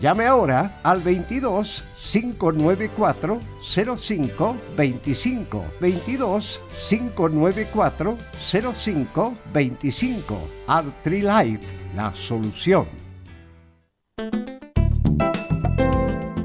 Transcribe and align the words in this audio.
Llame 0.00 0.26
ahora 0.26 0.80
al 0.84 1.02
22 1.02 1.82
594 2.12 3.40
05 3.96 4.56
25 4.76 5.64
22 5.80 6.60
594 6.88 8.16
05 8.72 9.34
25 9.52 10.38
Artrilife, 10.68 11.74
la 11.96 12.14
solución. 12.14 12.86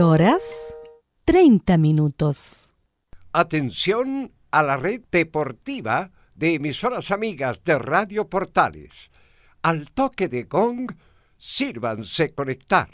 Horas 0.00 0.42
30 1.24 1.76
minutos. 1.76 2.68
Atención 3.32 4.32
a 4.50 4.62
la 4.62 4.76
red 4.76 5.02
deportiva 5.10 6.10
de 6.34 6.54
emisoras 6.54 7.10
amigas 7.10 7.62
de 7.64 7.78
Radio 7.78 8.28
Portales. 8.28 9.10
Al 9.62 9.90
toque 9.92 10.28
de 10.28 10.44
gong, 10.44 10.90
sírvanse 11.36 12.32
conectar. 12.32 12.88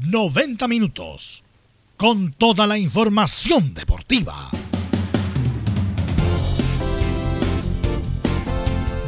¡90 0.00 0.68
minutos! 0.68 1.44
Con 1.96 2.32
toda 2.32 2.66
la 2.66 2.78
información 2.78 3.74
deportiva. 3.74 4.50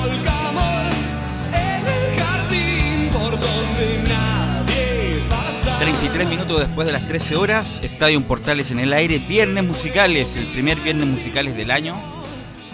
Volcamos 0.00 1.14
en 1.52 1.86
el 1.86 2.20
jardín 2.20 3.10
por 3.12 3.30
donde 3.32 4.04
nadie 4.08 5.22
pasa. 5.28 5.78
33 5.78 6.28
minutos 6.28 6.60
después 6.60 6.86
de 6.86 6.92
las 6.92 7.06
13 7.06 7.36
horas, 7.36 7.80
Estadio 7.82 8.20
Portales 8.22 8.70
en 8.70 8.80
el 8.80 8.92
aire, 8.92 9.18
viernes 9.18 9.64
musicales, 9.64 10.36
el 10.36 10.46
primer 10.46 10.80
viernes 10.80 11.06
musicales 11.06 11.56
del 11.56 11.70
año, 11.70 11.96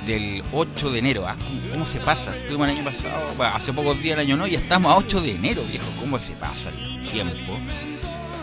del 0.06 0.42
8 0.52 0.90
de 0.90 0.98
enero. 0.98 1.26
¿ah? 1.28 1.36
¿Cómo 1.72 1.86
se 1.86 2.00
pasa? 2.00 2.36
Estuvimos 2.36 2.68
el 2.68 2.76
año 2.76 2.84
pasado, 2.84 3.34
bueno, 3.36 3.54
hace 3.54 3.72
pocos 3.72 4.00
días 4.02 4.14
el 4.14 4.26
año 4.26 4.36
no, 4.36 4.46
y 4.46 4.54
estamos 4.54 4.92
a 4.92 4.96
8 4.96 5.20
de 5.20 5.32
enero, 5.32 5.62
viejo. 5.64 5.86
¿Cómo 5.98 6.18
se 6.18 6.32
pasa 6.32 6.70
el 6.70 7.10
tiempo? 7.10 7.58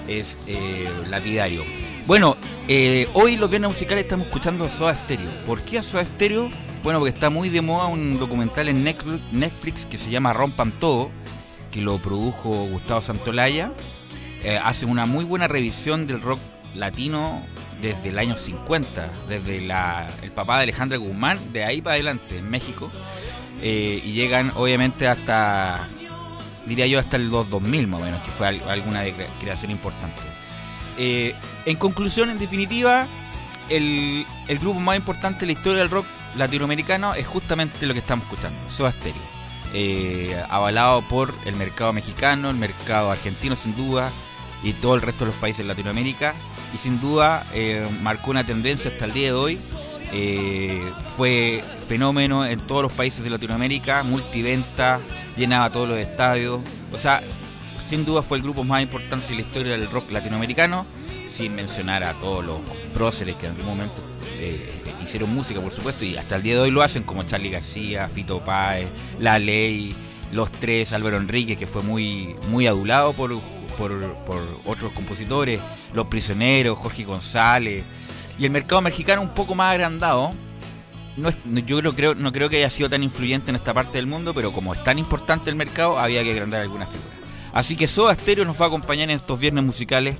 Es 0.07 0.38
eh, 0.47 0.89
lapidario. 1.09 1.63
Bueno, 2.06 2.38
eh, 2.69 3.09
hoy 3.13 3.38
los 3.38 3.50
viernes 3.50 3.71
musicales 3.71 4.03
estamos 4.03 4.27
escuchando 4.27 4.65
a 4.65 4.69
Soda 4.69 4.95
Stereo. 4.95 5.30
¿Por 5.45 5.62
qué 5.62 5.80
a 5.80 5.83
Soda 5.83 6.06
Stereo? 6.06 6.50
Bueno, 6.88 7.01
porque 7.01 7.13
está 7.13 7.30
muy 7.30 7.50
de 7.50 7.62
moda 7.62 7.88
un 7.88 8.18
documental 8.18 8.69
en 8.69 8.81
Netflix 8.86 9.86
que 9.86 9.98
se 9.98 10.10
llama 10.10 10.31
Rompan 10.31 10.72
Todo, 10.72 11.12
que 11.69 11.81
lo 11.81 12.01
produjo 12.01 12.50
Gustavo 12.50 13.01
Santolaya. 13.01 13.74
Eh, 14.42 14.57
hace 14.63 14.86
una 14.86 15.06
muy 15.06 15.25
buena 15.25 15.50
revisión 15.50 16.07
del 16.07 16.22
rock 16.22 16.39
latino 16.75 17.45
desde 17.81 18.07
el 18.07 18.18
año 18.18 18.38
50, 18.38 19.12
desde 19.28 19.57
el 19.57 20.31
papá 20.31 20.56
de 20.56 20.63
Alejandra 20.63 20.98
Guzmán, 20.98 21.38
de 21.51 21.66
ahí 21.66 21.81
para 21.81 21.95
adelante, 21.95 22.38
en 22.38 22.50
México. 22.50 22.90
Eh, 23.62 24.01
y 24.06 24.13
llegan 24.13 24.54
obviamente 24.56 25.10
hasta, 25.10 25.90
diría 26.68 26.88
yo, 26.88 27.00
hasta 27.00 27.18
el 27.18 27.30
2000 27.30 27.88
más 27.88 28.00
o 28.00 28.06
menos, 28.06 28.24
que 28.24 28.31
fue 28.31 28.48
alguna 28.48 29.04
creación 29.42 29.72
importante. 29.72 30.22
Eh, 30.98 31.36
en 31.66 31.75
conclusión, 31.75 32.30
en 32.30 32.40
definitiva, 32.40 33.10
el, 33.69 34.25
grupo 34.62 34.80
más 34.80 34.95
importante 34.95 35.42
de 35.42 35.48
la 35.48 35.51
historia 35.51 35.80
del 35.80 35.90
rock 35.90 36.06
latinoamericano 36.38 37.13
es 37.13 37.28
justamente 37.28 37.86
lo 37.86 37.94
que 37.94 38.00
estamos 38.00 38.25
escuchando, 38.25 38.57
Soda 38.69 38.92
Stereo. 38.92 39.38
Eh, 39.74 40.42
avalado 40.50 41.01
por 41.01 41.34
el 41.45 41.56
mercado 41.56 41.92
mexicano, 41.92 42.50
el 42.50 42.56
mercado 42.56 43.12
argentino 43.12 43.56
sin 43.56 43.75
duda 43.75 44.12
y 44.63 44.74
todo 44.74 44.95
el 44.95 45.01
resto 45.01 45.25
de 45.25 45.31
los 45.31 45.39
países 45.39 45.60
de 45.60 45.66
Latinoamérica 45.66 46.36
y 46.74 46.78
sin 46.78 47.01
duda 47.01 47.45
eh, 47.54 47.86
marcó 48.01 48.31
una 48.31 48.45
tendencia 48.45 48.89
hasta 48.89 49.06
el 49.06 49.13
día 49.13 49.28
de 49.28 49.34
hoy. 49.34 49.60
fue 51.18 51.63
fenómeno 51.88 52.45
en 52.45 52.62
todos 52.62 52.83
los 52.83 52.94
países 52.94 53.24
de 53.24 53.30
Latinoamérica, 53.30 54.04
multiventa, 54.04 55.00
llenaba 55.36 55.69
todos 55.69 55.90
los 55.90 55.98
estadios, 55.98 56.62
o 56.94 56.98
sea, 56.98 57.22
sin 57.88 58.04
duda 58.04 58.22
fue 58.22 58.38
el 58.38 58.44
grupo 58.44 58.63
más 58.63 58.81
importante 58.81 59.28
de 59.30 59.36
la 59.36 59.42
historia 59.42 59.72
del 59.72 59.90
rock 59.90 60.12
latinoamericano, 60.12 60.86
sin 61.30 61.56
mencionar 61.56 62.04
a 62.04 62.13
todos 62.13 62.44
los 62.44 62.60
próceres 62.94 63.36
que 63.38 63.45
en 63.45 63.54
algún 63.54 63.66
momento 63.66 64.04
eh, 64.40 64.81
hicieron 65.07 65.33
música, 65.33 65.59
por 65.62 65.71
supuesto, 65.71 66.06
y 66.06 66.18
hasta 66.18 66.36
el 66.36 66.44
día 66.44 66.56
de 66.56 66.62
hoy 66.62 66.71
lo 66.71 66.81
hacen, 66.81 67.04
como 67.04 67.24
Charlie 67.24 67.50
García, 67.50 68.07
Fito 68.09 68.44
Páez, 68.44 68.88
La 69.19 69.39
Ley, 69.39 69.95
Los 70.31 70.51
Tres, 70.51 70.94
Álvaro 70.94 71.18
Enrique, 71.18 71.56
que 71.56 71.65
fue 71.65 71.81
muy, 71.81 72.36
muy 72.50 72.68
adulado 72.68 73.13
por, 73.13 73.39
por, 73.77 73.92
otros 74.65 74.92
compositores, 74.92 75.62
Los 75.94 76.07
Prisioneros, 76.07 76.77
Jorge 76.77 77.06
González, 77.06 77.83
y 78.38 78.45
el 78.45 78.51
mercado 78.51 78.81
mexicano 78.81 79.21
un 79.21 79.33
poco 79.33 79.56
más 79.56 79.74
agrandado. 79.74 80.33
No, 81.15 81.31
yo 81.65 81.80
creo, 81.80 81.95
creo, 81.95 82.15
no 82.15 82.31
creo 82.31 82.48
que 82.50 82.57
haya 82.57 82.69
sido 82.69 82.89
tan 82.89 83.01
influyente 83.01 83.50
en 83.50 83.56
esta 83.56 83.74
parte 83.74 83.98
del 83.98 84.06
mundo, 84.06 84.36
pero 84.36 84.51
como 84.51 84.74
es 84.74 84.83
tan 84.83 85.00
importante 85.00 85.50
el 85.50 85.56
mercado, 85.56 85.98
había 85.98 86.24
que 86.24 86.31
agrandar 86.31 86.62
algunas 86.62 86.89
figuras. 86.89 87.18
Así 87.54 87.75
que 87.75 87.88
Soda 87.88 88.13
Stereo 88.13 88.45
nos 88.45 88.62
va 88.62 88.65
a 88.65 88.68
acompañar 88.68 89.09
en 89.09 89.15
estos 89.15 89.39
viernes 89.39 89.63
musicales 89.63 90.18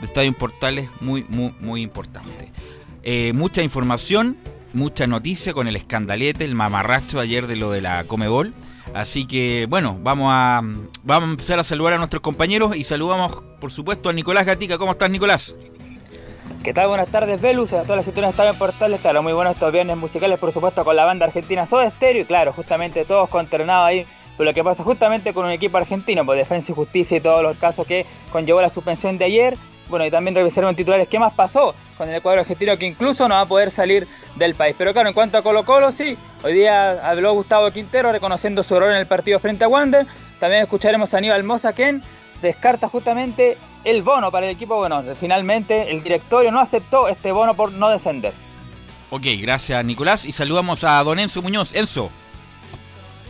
de 0.00 0.06
Estadio 0.06 0.32
Portales, 0.32 0.88
muy, 1.00 1.24
muy, 1.28 1.54
muy 1.60 1.82
importante. 1.82 2.50
Eh, 3.02 3.32
mucha 3.34 3.62
información, 3.62 4.36
mucha 4.72 5.06
noticia 5.06 5.52
con 5.52 5.68
el 5.68 5.76
escandalete, 5.76 6.44
el 6.44 6.54
mamarracho 6.54 7.20
ayer 7.20 7.46
de 7.46 7.56
lo 7.56 7.70
de 7.70 7.80
la 7.80 8.04
Comebol. 8.04 8.52
Así 8.94 9.26
que 9.26 9.66
bueno, 9.68 9.98
vamos 10.02 10.30
a, 10.32 10.60
vamos 11.04 11.28
a 11.28 11.30
empezar 11.32 11.58
a 11.58 11.64
saludar 11.64 11.94
a 11.94 11.98
nuestros 11.98 12.22
compañeros 12.22 12.74
y 12.74 12.84
saludamos 12.84 13.42
por 13.60 13.70
supuesto 13.70 14.08
a 14.08 14.12
Nicolás 14.12 14.46
Gatica. 14.46 14.78
¿Cómo 14.78 14.92
estás 14.92 15.10
Nicolás? 15.10 15.54
¿Qué 16.64 16.74
tal? 16.74 16.88
Buenas 16.88 17.08
tardes, 17.08 17.40
Velus, 17.40 17.72
a 17.72 17.82
todas 17.82 17.96
las 17.96 18.04
situaciones 18.04 18.36
de 18.36 18.42
Estadio 18.42 18.58
Portales. 18.58 19.00
Claro, 19.00 19.22
muy 19.22 19.32
buenos 19.32 19.54
estos 19.54 19.72
viernes 19.72 19.96
musicales, 19.96 20.38
por 20.38 20.52
supuesto, 20.52 20.84
con 20.84 20.94
la 20.94 21.04
banda 21.04 21.24
argentina 21.24 21.64
Soda 21.64 21.88
Stereo. 21.88 22.22
Y 22.22 22.24
claro, 22.26 22.52
justamente 22.52 23.04
todos 23.04 23.30
conternados 23.30 23.88
ahí 23.88 24.06
lo 24.44 24.54
que 24.54 24.64
pasa 24.64 24.82
justamente 24.82 25.32
con 25.32 25.44
un 25.44 25.50
equipo 25.50 25.76
argentino, 25.76 26.24
por 26.24 26.36
Defensa 26.36 26.72
y 26.72 26.74
Justicia 26.74 27.16
y 27.16 27.20
todos 27.20 27.42
los 27.42 27.56
casos 27.56 27.86
que 27.86 28.06
conllevó 28.32 28.60
la 28.60 28.70
suspensión 28.70 29.18
de 29.18 29.24
ayer. 29.26 29.56
Bueno, 29.90 30.06
y 30.06 30.10
también 30.10 30.34
revisaron 30.34 30.74
titulares 30.76 31.08
qué 31.08 31.18
más 31.18 31.34
pasó 31.34 31.74
con 31.98 32.08
el 32.08 32.22
cuadro 32.22 32.42
argentino 32.42 32.78
que 32.78 32.86
incluso 32.86 33.28
no 33.28 33.34
va 33.34 33.42
a 33.42 33.46
poder 33.46 33.70
salir 33.70 34.06
del 34.36 34.54
país. 34.54 34.74
Pero 34.78 34.92
claro, 34.92 35.08
en 35.08 35.14
cuanto 35.14 35.36
a 35.36 35.42
Colo 35.42 35.64
Colo, 35.64 35.90
sí, 35.92 36.16
hoy 36.42 36.54
día 36.54 36.92
habló 37.06 37.34
Gustavo 37.34 37.70
Quintero 37.72 38.12
reconociendo 38.12 38.62
su 38.62 38.76
error 38.76 38.92
en 38.92 38.98
el 38.98 39.06
partido 39.06 39.38
frente 39.38 39.64
a 39.64 39.68
Wander. 39.68 40.06
También 40.38 40.62
escucharemos 40.62 41.12
a 41.12 41.18
Aníbal 41.18 41.42
Mosa, 41.42 41.72
quien 41.72 42.02
descarta 42.40 42.88
justamente 42.88 43.58
el 43.84 44.02
bono 44.02 44.30
para 44.30 44.46
el 44.46 44.52
equipo. 44.52 44.76
Bueno, 44.76 45.02
finalmente 45.18 45.90
el 45.90 46.02
directorio 46.02 46.52
no 46.52 46.60
aceptó 46.60 47.08
este 47.08 47.32
bono 47.32 47.54
por 47.54 47.72
no 47.72 47.90
descender. 47.90 48.32
Ok, 49.10 49.26
gracias 49.40 49.84
Nicolás 49.84 50.24
y 50.24 50.32
saludamos 50.32 50.84
a 50.84 51.02
don 51.02 51.18
Enzo 51.18 51.42
Muñoz. 51.42 51.74
Enzo. 51.74 52.10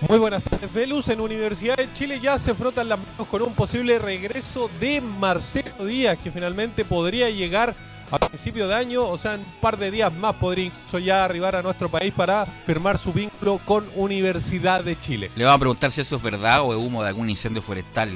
Muy 0.09 0.19
buenas 0.19 0.43
tardes, 0.43 0.73
Velus. 0.73 1.09
En 1.09 1.21
Universidad 1.21 1.77
de 1.77 1.93
Chile 1.93 2.21
ya 2.21 2.39
se 2.39 2.55
frotan 2.55 2.89
las 2.89 2.99
manos 2.99 3.29
con 3.29 3.43
un 3.43 3.55
posible 3.55 3.99
regreso 3.99 4.71
de 4.81 5.01
Marcelo 5.01 5.85
Díaz, 5.85 6.19
que 6.19 6.31
finalmente 6.31 6.85
podría 6.87 7.29
llegar 7.29 7.75
a 8.11 8.19
principio 8.19 8.67
de 8.67 8.75
año, 8.75 9.07
o 9.07 9.19
sea, 9.19 9.35
en 9.35 9.41
un 9.41 9.61
par 9.61 9.77
de 9.77 9.91
días 9.91 10.13
más 10.15 10.35
podría 10.35 10.65
incluso 10.67 10.99
ya 10.99 11.25
arribar 11.25 11.55
a 11.55 11.63
nuestro 11.63 11.89
país 11.89 12.13
para 12.15 12.47
firmar 12.47 12.99
su 12.99 13.13
vínculo 13.13 13.61
con 13.65 13.89
Universidad 13.95 14.83
de 14.83 14.99
Chile. 14.99 15.31
Le 15.37 15.45
vamos 15.45 15.57
a 15.57 15.61
preguntar 15.61 15.93
si 15.93 16.01
eso 16.01 16.17
es 16.17 16.23
verdad 16.23 16.63
o 16.63 16.73
es 16.73 16.79
humo 16.79 17.03
de 17.03 17.09
algún 17.09 17.29
incendio 17.29 17.63
forestal 17.63 18.09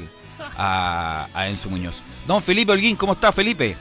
a, 0.56 1.28
Enzo 1.46 1.68
Muñoz. 1.68 2.02
Don 2.26 2.40
Felipe 2.40 2.72
Holguín, 2.72 2.96
¿cómo 2.96 3.12
está 3.12 3.30
Felipe? 3.30 3.76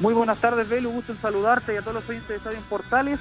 Muy 0.00 0.14
buenas 0.14 0.38
tardes, 0.38 0.68
Velus. 0.68 0.92
Gusto 0.92 1.12
en 1.12 1.20
saludarte 1.22 1.74
y 1.74 1.76
a 1.76 1.80
todos 1.80 1.94
los 1.94 2.08
oyentes 2.08 2.28
de 2.28 2.36
Estadio 2.36 2.60
Portales. 2.68 3.18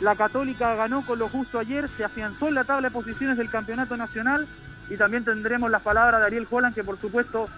La 0.00 0.16
Católica 0.16 0.74
ganó 0.74 1.04
con 1.04 1.18
lo 1.18 1.28
justo 1.28 1.58
ayer, 1.58 1.88
se 1.96 2.04
afianzó 2.04 2.48
en 2.48 2.54
la 2.54 2.64
tabla 2.64 2.88
de 2.88 2.94
posiciones 2.94 3.36
del 3.36 3.50
campeonato 3.50 3.96
nacional 3.96 4.48
y 4.88 4.96
también 4.96 5.24
tendremos 5.24 5.70
las 5.70 5.82
palabras 5.82 6.20
de 6.20 6.26
Ariel 6.26 6.46
Holland, 6.50 6.74
que 6.74 6.82
por 6.82 6.98
supuesto 6.98 7.48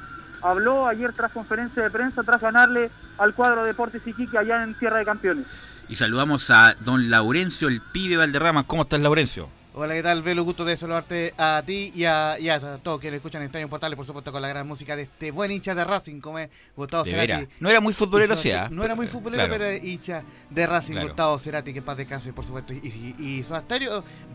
habló 0.43 0.89
ayer 0.89 1.13
tras 1.13 1.31
conferencia 1.31 1.83
de 1.83 1.91
prensa, 1.91 2.23
tras 2.25 2.43
ganarle 2.43 2.91
al 3.19 3.33
cuadro 3.35 3.65
Deportes 3.65 4.05
Iquique 4.05 4.37
allá 4.37 4.65
en 4.65 4.75
Tierra 4.75 4.99
de 4.99 5.05
Campeones. 5.05 5.47
Y 5.89 5.97
saludamos 5.97 6.51
a 6.51 6.75
don 6.81 7.11
Laurencio, 7.11 7.69
el 7.69 7.81
pibe 7.81 8.17
Valderrama. 8.17 8.65
¿Cómo 8.65 8.83
estás, 8.83 9.01
Laurencio? 9.01 9.49
Hola, 9.75 9.95
¿qué 9.95 10.03
tal, 10.03 10.23
Velo? 10.23 10.45
Gusto 10.45 10.67
de 10.67 10.77
saludarte 10.77 11.33
a 11.39 11.63
ti 11.65 11.91
y 11.95 12.05
a, 12.05 12.39
y 12.39 12.51
a 12.51 12.61
todos 12.61 13.01
quienes 13.01 13.17
escuchan 13.17 13.41
en 13.41 13.47
Estadio 13.47 13.71
Portales, 13.71 13.97
por 13.97 14.05
supuesto, 14.05 14.31
con 14.31 14.43
la 14.43 14.49
gran 14.49 14.69
música 14.69 14.95
de 14.97 15.05
este 15.05 15.31
buen 15.31 15.51
hincha 15.51 15.75
de 15.75 15.83
Racing, 15.83 16.21
como 16.21 16.41
es 16.41 16.51
Gustavo 16.77 17.07
Cerati. 17.07 17.49
No 17.59 17.71
era 17.71 17.81
muy 17.81 17.95
futbolero, 17.95 18.37
sí. 18.37 18.53
No 18.71 18.85
era 18.85 18.95
muy 18.95 19.07
futbolero, 19.07 19.45
pero 19.49 19.65
era 19.65 19.83
hincha 19.83 20.25
de 20.51 20.67
Racing, 20.67 21.01
Gustavo 21.01 21.39
Cerati, 21.39 21.73
que 21.73 21.81
paz 21.81 21.97
descanse, 21.97 22.35
por 22.35 22.45
supuesto. 22.45 22.75
Y, 22.75 23.15
y, 23.19 23.41
y 23.41 23.47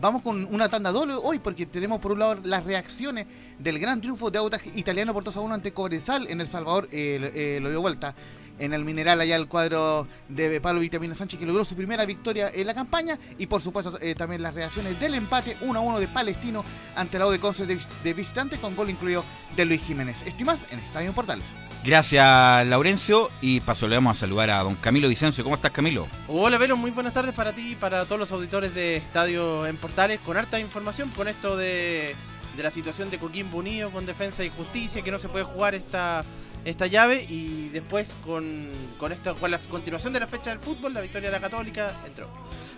vamos 0.00 0.22
con 0.22 0.44
una 0.52 0.68
tanda 0.68 0.90
doble 0.90 1.14
hoy, 1.14 1.38
porque 1.38 1.66
tenemos 1.66 2.00
por 2.00 2.10
un 2.10 2.18
lado 2.18 2.40
las 2.42 2.64
reacciones 2.64 3.28
del 3.60 3.78
gran 3.78 4.00
triunfo 4.00 4.32
de 4.32 4.38
Autas 4.38 4.62
italiano 4.74 5.14
por 5.14 5.22
2 5.22 5.36
a 5.36 5.40
1 5.40 5.54
ante 5.54 5.72
Cobresal 5.72 6.26
en 6.28 6.40
El 6.40 6.48
Salvador, 6.48 6.88
eh, 6.90 7.60
lo 7.62 7.70
dio 7.70 7.80
vuelta 7.80 8.12
en 8.58 8.72
el 8.72 8.84
Mineral, 8.84 9.20
allá 9.20 9.36
el 9.36 9.48
cuadro 9.48 10.06
de 10.28 10.60
Pablo 10.60 10.80
Vitamina 10.80 11.14
Sánchez, 11.14 11.38
que 11.38 11.46
logró 11.46 11.64
su 11.64 11.76
primera 11.76 12.04
victoria 12.04 12.50
en 12.52 12.66
la 12.66 12.74
campaña. 12.74 13.18
Y 13.38 13.46
por 13.46 13.60
supuesto, 13.60 13.98
eh, 14.00 14.14
también 14.14 14.42
las 14.42 14.54
reacciones 14.54 14.98
del 15.00 15.14
empate 15.14 15.56
1 15.60 15.78
a 15.78 15.82
1 15.82 16.00
de 16.00 16.08
Palestino 16.08 16.64
ante 16.96 17.18
la 17.18 17.28
de 17.30 17.40
Conce 17.40 17.66
de, 17.66 18.14
visitantes, 18.14 18.58
con 18.58 18.74
gol 18.74 18.90
incluido 18.90 19.24
de 19.56 19.64
Luis 19.64 19.82
Jiménez. 19.82 20.22
Estimas 20.22 20.66
en 20.70 20.78
Estadio 20.78 21.12
Portales. 21.12 21.54
Gracias, 21.84 22.66
Laurencio. 22.66 23.30
Y 23.40 23.60
paso 23.60 23.86
le 23.86 23.96
vamos 23.96 24.16
a 24.16 24.20
saludar 24.20 24.50
a 24.50 24.62
don 24.62 24.74
Camilo 24.76 25.08
Vicencio. 25.08 25.44
¿Cómo 25.44 25.56
estás, 25.56 25.70
Camilo? 25.70 26.08
Hola, 26.26 26.58
Vero. 26.58 26.76
Muy 26.76 26.90
buenas 26.90 27.12
tardes 27.12 27.34
para 27.34 27.52
ti 27.52 27.72
y 27.72 27.74
para 27.76 28.04
todos 28.04 28.18
los 28.18 28.32
auditores 28.32 28.74
de 28.74 28.96
Estadio 28.96 29.66
en 29.66 29.76
Portales. 29.76 30.20
Con 30.24 30.36
harta 30.36 30.58
información 30.58 31.10
con 31.10 31.28
esto 31.28 31.56
de, 31.56 32.16
de 32.56 32.62
la 32.62 32.70
situación 32.70 33.10
de 33.10 33.18
Coquimbo 33.18 33.58
Unido 33.58 33.90
con 33.90 34.06
Defensa 34.06 34.44
y 34.44 34.50
Justicia, 34.50 35.02
que 35.02 35.10
no 35.10 35.18
se 35.18 35.28
puede 35.28 35.44
jugar 35.44 35.74
esta 35.74 36.24
esta 36.64 36.86
llave 36.86 37.24
y 37.28 37.68
después 37.68 38.16
con, 38.24 38.68
con, 38.98 39.12
esto, 39.12 39.34
con 39.36 39.50
la 39.50 39.58
continuación 39.58 40.12
de 40.12 40.20
la 40.20 40.26
fecha 40.26 40.50
del 40.50 40.58
fútbol, 40.58 40.94
la 40.94 41.00
victoria 41.00 41.30
de 41.30 41.36
la 41.36 41.40
Católica 41.40 41.92
entró. 42.06 42.28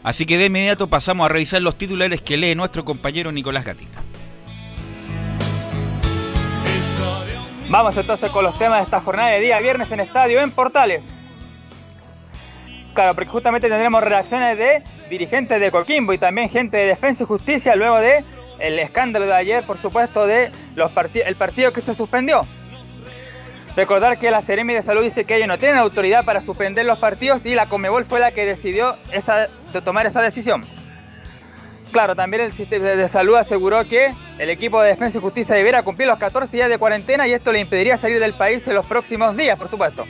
Así 0.02 0.24
que 0.26 0.38
de 0.38 0.46
inmediato 0.46 0.88
pasamos 0.88 1.26
a 1.26 1.28
revisar 1.28 1.60
los 1.60 1.76
titulares 1.76 2.20
que 2.20 2.36
lee 2.36 2.54
nuestro 2.54 2.84
compañero 2.84 3.32
Nicolás 3.32 3.64
Gatica. 3.64 4.02
Vamos 7.68 7.96
entonces 7.96 8.30
con 8.32 8.44
los 8.44 8.58
temas 8.58 8.78
de 8.78 8.84
esta 8.84 9.00
jornada 9.00 9.30
de 9.30 9.40
día 9.40 9.60
viernes 9.60 9.92
en 9.92 10.00
estadio 10.00 10.40
en 10.40 10.50
Portales. 10.50 11.04
Claro, 12.94 13.14
porque 13.14 13.30
justamente 13.30 13.68
tendremos 13.68 14.02
reacciones 14.02 14.58
de 14.58 14.82
dirigentes 15.08 15.60
de 15.60 15.70
Coquimbo 15.70 16.12
y 16.12 16.18
también 16.18 16.48
gente 16.48 16.78
de 16.78 16.86
Defensa 16.86 17.22
y 17.22 17.26
Justicia 17.26 17.76
luego 17.76 17.98
de 17.98 18.24
el 18.58 18.78
escándalo 18.78 19.26
de 19.26 19.34
ayer, 19.34 19.62
por 19.62 19.78
supuesto, 19.78 20.26
de 20.26 20.50
los 20.74 20.90
el 21.14 21.36
partido 21.36 21.72
que 21.72 21.80
se 21.80 21.94
suspendió. 21.94 22.42
Recordar 23.80 24.18
que 24.18 24.30
la 24.30 24.42
Seremi 24.42 24.74
de 24.74 24.82
Salud 24.82 25.02
dice 25.02 25.24
que 25.24 25.36
ellos 25.36 25.48
no 25.48 25.56
tienen 25.56 25.78
autoridad 25.78 26.22
para 26.26 26.42
suspender 26.42 26.84
los 26.84 26.98
partidos 26.98 27.46
y 27.46 27.54
la 27.54 27.66
Comebol 27.66 28.04
fue 28.04 28.20
la 28.20 28.30
que 28.30 28.44
decidió 28.44 28.92
tomar 29.82 30.04
esa 30.04 30.20
decisión. 30.20 30.60
Claro, 31.90 32.14
también 32.14 32.42
el 32.42 32.52
sistema 32.52 32.88
de 32.88 33.08
salud 33.08 33.36
aseguró 33.36 33.82
que 33.88 34.12
el 34.38 34.50
equipo 34.50 34.82
de 34.82 34.90
defensa 34.90 35.16
y 35.16 35.22
justicia 35.22 35.56
debiera 35.56 35.82
cumplir 35.82 36.08
los 36.08 36.18
14 36.18 36.54
días 36.54 36.68
de 36.68 36.76
cuarentena 36.76 37.26
y 37.26 37.32
esto 37.32 37.52
le 37.52 37.60
impediría 37.60 37.96
salir 37.96 38.20
del 38.20 38.34
país 38.34 38.68
en 38.68 38.74
los 38.74 38.84
próximos 38.84 39.34
días, 39.34 39.58
por 39.58 39.70
supuesto. 39.70 40.04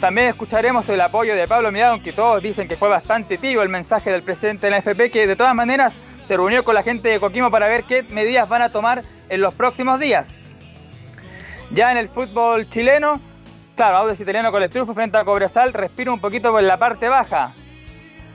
También 0.00 0.30
escucharemos 0.30 0.88
el 0.88 1.00
apoyo 1.00 1.36
de 1.36 1.46
Pablo 1.46 1.70
Mirado, 1.70 1.92
aunque 1.92 2.12
todos 2.12 2.42
dicen 2.42 2.66
que 2.66 2.76
fue 2.76 2.88
bastante 2.88 3.38
tibio 3.38 3.62
el 3.62 3.68
mensaje 3.68 4.10
del 4.10 4.22
presidente 4.22 4.66
de 4.66 4.70
la 4.72 4.78
FP, 4.78 5.12
que 5.12 5.28
de 5.28 5.36
todas 5.36 5.54
maneras 5.54 5.94
se 6.24 6.36
reunió 6.36 6.64
con 6.64 6.74
la 6.74 6.82
gente 6.82 7.10
de 7.10 7.20
Coquimbo 7.20 7.48
para 7.48 7.68
ver 7.68 7.84
qué 7.84 8.02
medidas 8.02 8.48
van 8.48 8.62
a 8.62 8.70
tomar 8.70 9.04
en 9.28 9.40
los 9.40 9.54
próximos 9.54 10.00
días. 10.00 10.40
Ya 11.70 11.90
en 11.90 11.98
el 11.98 12.08
fútbol 12.08 12.68
chileno, 12.70 13.20
claro, 13.74 13.98
Audax 13.98 14.20
Italiano 14.20 14.52
con 14.52 14.62
el 14.62 14.70
triunfo 14.70 14.94
frente 14.94 15.18
a 15.18 15.24
Cobresal 15.24 15.72
respira 15.72 16.12
un 16.12 16.20
poquito 16.20 16.52
por 16.52 16.62
la 16.62 16.78
parte 16.78 17.08
baja. 17.08 17.52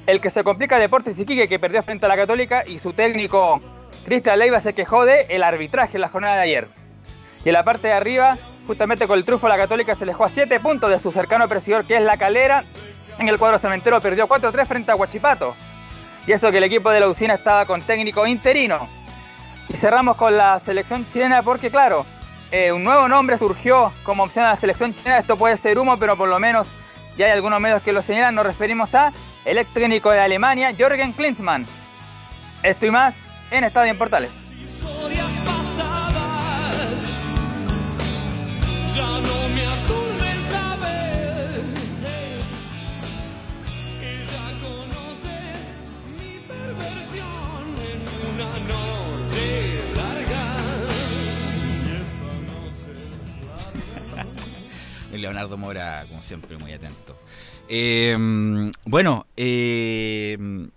El 0.06 0.20
que 0.20 0.30
se 0.30 0.44
complica 0.44 0.78
Deportes 0.78 1.18
Iquique, 1.18 1.48
que 1.48 1.60
perdió 1.60 1.82
frente 1.82 2.06
a 2.06 2.10
la 2.10 2.18
Católica, 2.18 2.64
y 2.68 2.80
su 2.80 2.92
técnico 2.94 3.62
Cristian 4.06 4.38
Leiva 4.38 4.60
se 4.60 4.74
quejó 4.74 5.06
de 5.06 5.28
el 5.30 5.44
arbitraje 5.44 5.98
en 5.98 6.02
la 6.02 6.10
jornada 6.10 6.36
de 6.36 6.42
ayer. 6.42 6.68
Y 7.46 7.50
en 7.50 7.54
la 7.54 7.64
parte 7.64 7.88
de 7.88 7.94
arriba, 7.94 8.38
justamente 8.68 9.08
con 9.08 9.18
el 9.18 9.24
triunfo 9.24 9.48
la 9.48 9.58
Católica 9.58 9.96
se 9.96 10.04
alejó 10.04 10.26
a 10.26 10.30
7 10.30 10.60
puntos 10.60 10.90
de 10.90 11.00
su 11.00 11.12
cercano 11.12 11.48
perseguidor 11.48 11.86
que 11.86 11.96
es 11.96 12.04
La 12.04 12.18
Calera. 12.18 12.66
En 13.18 13.30
el 13.30 13.38
cuadro 13.38 13.60
cementero 13.60 14.02
perdió 14.02 14.28
4-3 14.28 14.66
frente 14.66 14.92
a 14.92 14.96
Huachipato. 14.96 15.56
Y 16.28 16.34
eso 16.34 16.52
que 16.52 16.58
el 16.58 16.66
equipo 16.66 16.90
de 16.92 17.00
la 17.00 17.08
usina 17.08 17.36
estaba 17.36 17.66
con 17.66 17.82
técnico 17.82 18.28
interino. 18.28 18.90
Y 19.70 19.76
cerramos 19.76 20.18
con 20.18 20.36
la 20.36 20.60
selección 20.60 21.06
chilena 21.12 21.42
porque 21.44 21.70
claro, 21.70 22.06
eh, 22.52 22.72
un 22.72 22.84
nuevo 22.84 23.08
nombre 23.08 23.38
surgió 23.38 23.94
como 24.04 24.24
opción 24.24 24.46
a 24.46 24.50
la 24.50 24.56
selección 24.58 24.94
chilena. 24.94 25.20
Esto 25.20 25.38
puede 25.38 25.56
ser 25.58 25.80
humo, 25.80 25.98
pero 25.98 26.18
por 26.18 26.28
lo 26.28 26.40
menos 26.40 26.68
ya 27.18 27.26
hay 27.26 27.32
algunos 27.32 27.60
medios 27.62 27.82
que 27.82 27.94
lo 27.94 28.02
señalan. 28.02 28.36
Nos 28.36 28.46
referimos 28.46 28.94
a 28.94 29.14
el 29.46 29.66
técnico 29.68 30.12
de 30.12 30.20
Alemania, 30.20 30.76
Jorgen 30.78 31.14
Klinsmann. 31.14 31.66
Esto 32.62 32.86
y 32.86 32.92
más 32.92 33.16
en 33.50 33.64
Estadio 33.64 33.92
en 33.92 33.98
Portales. 33.98 34.51
Leonardo 55.22 55.58
Mora, 55.58 56.06
como 56.10 56.22
siempre, 56.22 56.58
muy 56.58 56.74
atento. 56.74 57.18
Em, 57.68 58.72
bueno, 58.86 59.26
em, 59.38 60.70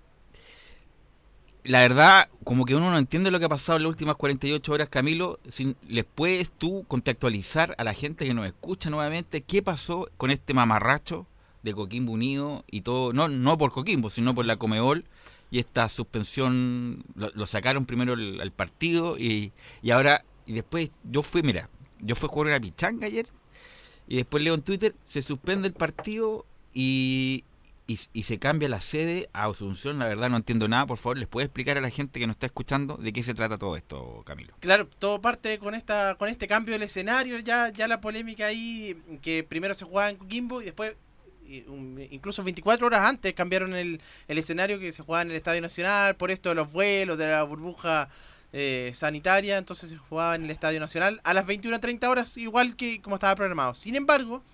la 1.65 1.81
verdad, 1.81 2.29
como 2.45 2.65
que 2.65 2.75
uno 2.75 2.91
no 2.91 2.99
entiende 2.99 3.31
lo 3.31 3.39
que 3.39 3.47
ha 3.47 3.49
pasado 3.49 3.79
en 3.79 3.85
las 3.85 3.91
últimas 3.91 4.17
48 4.17 4.73
horas, 4.73 4.89
Camilo. 4.89 5.41
Sin, 5.49 5.77
¿Les 5.89 6.05
puedes 6.05 6.51
tú 6.51 6.85
contextualizar 6.87 7.75
a 7.79 7.85
la 7.85 7.95
gente 7.95 8.27
que 8.27 8.35
nos 8.35 8.47
escucha 8.47 8.91
nuevamente 8.91 9.41
qué 9.41 9.63
pasó 9.63 10.09
con 10.17 10.31
este 10.31 10.55
mamarracho 10.55 11.27
de 11.63 11.73
Coquimbo 11.73 12.13
Unido 12.13 12.65
y 12.71 12.83
todo? 12.83 13.13
No, 13.13 13.29
no 13.29 13.57
por 13.57 13.73
Coquimbo, 13.73 14.11
sino 14.11 14.35
por 14.35 14.45
la 14.47 14.57
Comeol 14.57 15.05
y 15.51 15.59
esta 15.59 15.89
suspensión. 15.89 17.05
Lo, 17.15 17.47
sacaron 17.47 17.87
primero 17.87 18.13
el, 18.13 18.53
partido 18.53 19.19
y, 19.19 19.53
y 19.83 19.91
ahora, 19.91 20.25
y 20.47 20.53
después 20.53 20.91
yo 21.05 21.23
fui, 21.23 21.43
mira, 21.43 21.71
yo 22.01 22.15
fui 22.15 22.29
a 22.29 22.33
jugar 22.33 22.49
una 22.49 22.61
pichanga 22.61 23.07
ayer 23.07 23.27
y 24.09 24.17
después 24.17 24.43
leo 24.43 24.55
en 24.55 24.63
Twitter, 24.63 24.95
se 25.07 25.23
suspende 25.23 25.69
el 25.69 25.75
partido 25.75 26.45
y, 26.73 27.45
y, 27.87 28.23
se 28.23 28.39
cambia 28.39 28.69
la 28.69 28.81
sede 28.81 29.29
a 29.33 29.45
Asunción. 29.47 29.99
La 29.99 30.07
verdad 30.07 30.31
no 30.31 30.37
entiendo 30.37 30.69
nada. 30.69 30.87
Por 30.87 30.99
favor, 30.99 31.19
¿les 31.19 31.29
puede 31.29 31.47
explicar 31.47 31.79
a 31.79 31.81
la 31.81 31.91
gente 31.91 32.19
que 32.19 32.27
nos 32.27 32.35
está 32.35 32.47
escuchando 32.47 32.97
de 32.97 33.13
qué 33.13 33.23
se 33.23 33.35
trata 33.35 33.59
todo 33.59 33.77
esto, 33.77 34.23
Camilo? 34.25 34.55
Claro, 34.61 34.87
todo 34.87 35.21
parte 35.21 35.59
con 35.59 35.75
esta 35.75 36.17
con 36.17 36.29
este 36.29 36.49
cambio 36.49 36.75
del 36.75 36.83
escenario. 36.83 37.39
Ya, 37.39 37.71
ya 37.71 37.89
la 37.89 38.01
polémica 38.01 38.47
ahí, 38.47 38.97
que 39.23 39.45
primero 39.45 39.75
se 39.75 39.85
jugaba 39.85 40.11
en 40.11 40.17
Coquimbo 40.17 40.63
y 40.63 40.67
después 40.67 40.97
incluso 42.11 42.43
24 42.43 42.87
horas 42.87 43.03
antes 43.05 43.35
cambiaron 43.35 43.75
el, 43.75 44.01
el 44.29 44.39
escenario 44.39 44.79
que 44.79 44.93
se 44.93 45.03
jugaba 45.03 45.23
en 45.23 45.31
el 45.31 45.37
Estadio 45.37 45.61
Nacional 45.61 46.17
por 46.17 46.31
esto 46.31 46.49
de 46.49 46.55
los 46.55 46.73
vuelos, 46.73 47.19
de 47.19 47.29
la 47.29 47.43
burbuja 47.43 48.09
eh, 48.57 48.93
sanitaria, 48.95 49.59
entonces 49.59 49.91
se 49.91 49.97
jugaba 49.97 50.37
en 50.37 50.45
el 50.45 50.51
Estadio 50.53 50.79
Nacional 50.79 51.21
a 51.25 51.35
las 51.35 51.45
21.30 51.45 52.07
horas, 52.07 52.37
igual 52.37 52.77
que 52.77 53.03
como 53.03 53.17
estaba 53.17 53.35
programado. 53.35 53.75
Sin 53.75 53.97
embargo, 53.97 54.45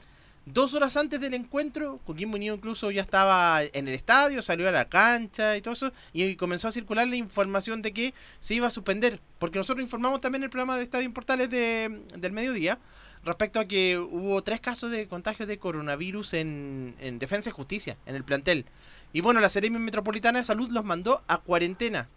dos 0.46 0.72
horas 0.72 0.96
antes 0.96 1.20
del 1.20 1.34
encuentro, 1.34 2.00
Coquimbo 2.06 2.36
Unido 2.36 2.54
incluso 2.54 2.90
ya 2.90 3.02
estaba 3.02 3.62
en 3.62 3.88
el 3.88 3.94
estadio, 3.94 4.40
salió 4.40 4.66
a 4.70 4.72
la 4.72 4.88
cancha 4.88 5.54
y 5.54 5.60
todo 5.60 5.74
eso, 5.74 5.92
y 6.14 6.34
comenzó 6.36 6.68
a 6.68 6.72
circular 6.72 7.06
la 7.08 7.16
información 7.16 7.82
de 7.82 7.92
que 7.92 8.14
se 8.38 8.54
iba 8.54 8.66
a 8.66 8.70
suspender, 8.70 9.20
porque 9.38 9.58
nosotros 9.58 9.84
informamos 9.84 10.22
también 10.22 10.44
el 10.44 10.50
programa 10.50 10.78
de 10.78 10.84
Estadio 10.84 11.04
en 11.04 11.12
Portales 11.12 11.50
de, 11.50 12.00
del 12.16 12.32
mediodía, 12.32 12.78
respecto 13.22 13.60
a 13.60 13.66
que 13.66 13.98
hubo 13.98 14.42
tres 14.42 14.60
casos 14.60 14.90
de 14.90 15.08
contagios 15.08 15.46
de 15.46 15.58
coronavirus 15.58 16.32
en, 16.32 16.94
en 17.00 17.18
Defensa 17.18 17.50
y 17.50 17.52
Justicia, 17.52 17.98
en 18.06 18.14
el 18.14 18.24
plantel. 18.24 18.64
Y 19.12 19.20
bueno, 19.20 19.40
la 19.40 19.50
Seremi 19.50 19.78
Metropolitana 19.78 20.38
de 20.38 20.44
Salud 20.46 20.70
los 20.70 20.86
mandó 20.86 21.22
a 21.28 21.36
cuarentena 21.36 22.08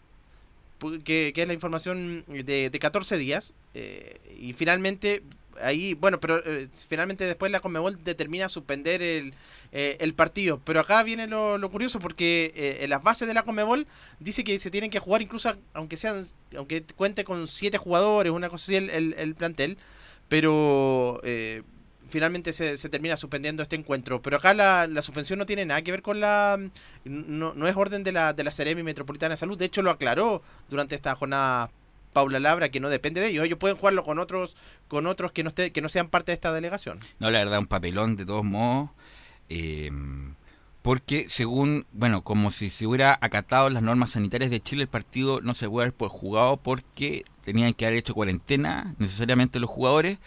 que, 1.03 1.33
es 1.35 1.47
la 1.47 1.53
información 1.53 2.23
de, 2.27 2.69
de 2.69 2.79
14 2.79 3.17
días. 3.17 3.53
Eh, 3.73 4.19
y 4.39 4.53
finalmente, 4.53 5.23
ahí, 5.61 5.93
bueno, 5.93 6.19
pero 6.19 6.43
eh, 6.45 6.67
finalmente 6.87 7.25
después 7.25 7.51
la 7.51 7.59
Conmebol 7.59 8.03
determina 8.03 8.49
suspender 8.49 9.01
el, 9.01 9.33
eh, 9.71 9.97
el 9.99 10.13
partido. 10.13 10.61
Pero 10.63 10.79
acá 10.79 11.03
viene 11.03 11.27
lo, 11.27 11.69
curioso 11.71 11.99
porque 11.99 12.77
en 12.81 12.89
las 12.89 13.03
bases 13.03 13.27
de 13.27 13.33
la 13.33 13.43
Conmebol 13.43 13.87
dice 14.19 14.43
que 14.43 14.59
se 14.59 14.71
tienen 14.71 14.89
que 14.89 14.99
jugar 14.99 15.21
incluso 15.21 15.55
aunque 15.73 15.97
sean 15.97 16.25
aunque 16.55 16.83
cuente 16.95 17.23
con 17.23 17.47
siete 17.47 17.77
jugadores, 17.77 18.31
una 18.31 18.49
cosa 18.49 18.63
así 18.65 18.75
el, 18.75 19.13
el 19.17 19.35
plantel. 19.35 19.77
Pero 20.29 21.21
finalmente 22.13 22.53
se, 22.53 22.77
se, 22.77 22.89
termina 22.89 23.17
suspendiendo 23.17 23.63
este 23.63 23.75
encuentro. 23.75 24.21
Pero 24.21 24.37
acá 24.37 24.53
la, 24.53 24.85
la, 24.85 25.01
suspensión 25.01 25.39
no 25.39 25.47
tiene 25.47 25.65
nada 25.65 25.81
que 25.81 25.89
ver 25.89 26.03
con 26.03 26.19
la... 26.19 26.59
No, 27.05 27.55
no 27.55 27.67
es 27.67 27.75
orden 27.75 28.03
de 28.03 28.11
la, 28.11 28.33
de 28.33 28.43
la 28.43 28.51
Ceremi 28.51 28.83
Metropolitana 28.83 29.33
de 29.33 29.37
Salud. 29.37 29.57
De 29.57 29.65
hecho, 29.65 29.81
lo 29.81 29.89
aclaró 29.89 30.43
durante 30.69 30.93
esta 30.93 31.15
jornada 31.15 31.71
Paula 32.13 32.39
Labra, 32.39 32.69
que 32.69 32.79
no 32.79 32.89
depende 32.89 33.19
de 33.19 33.29
ellos. 33.29 33.45
Ellos 33.45 33.57
pueden 33.57 33.77
jugarlo 33.77 34.03
con 34.03 34.19
otros 34.19 34.55
con 34.87 35.07
otros 35.07 35.31
que 35.31 35.41
no, 35.41 35.49
esté, 35.49 35.71
que 35.71 35.81
no 35.81 35.89
sean 35.89 36.07
parte 36.07 36.31
de 36.31 36.35
esta 36.35 36.53
delegación. 36.53 36.99
No, 37.17 37.31
la 37.31 37.39
verdad, 37.39 37.57
un 37.57 37.65
papelón 37.65 38.15
de 38.15 38.27
todos 38.27 38.43
modos. 38.43 38.91
Eh, 39.49 39.89
porque 40.83 41.27
según, 41.29 41.87
bueno, 41.93 42.23
como 42.23 42.51
si 42.51 42.69
se 42.69 42.85
hubiera 42.85 43.17
acatado 43.21 43.69
las 43.69 43.81
normas 43.81 44.11
sanitarias 44.11 44.51
de 44.51 44.61
Chile, 44.61 44.83
el 44.83 44.89
partido 44.89 45.39
no 45.39 45.53
se 45.53 45.69
puede 45.69 45.87
haber 45.87 46.09
jugado 46.09 46.57
porque 46.57 47.23
tenían 47.41 47.73
que 47.73 47.85
haber 47.85 47.99
hecho 47.99 48.13
cuarentena 48.13 48.93
necesariamente 48.99 49.61
los 49.61 49.69
jugadores, 49.69 50.19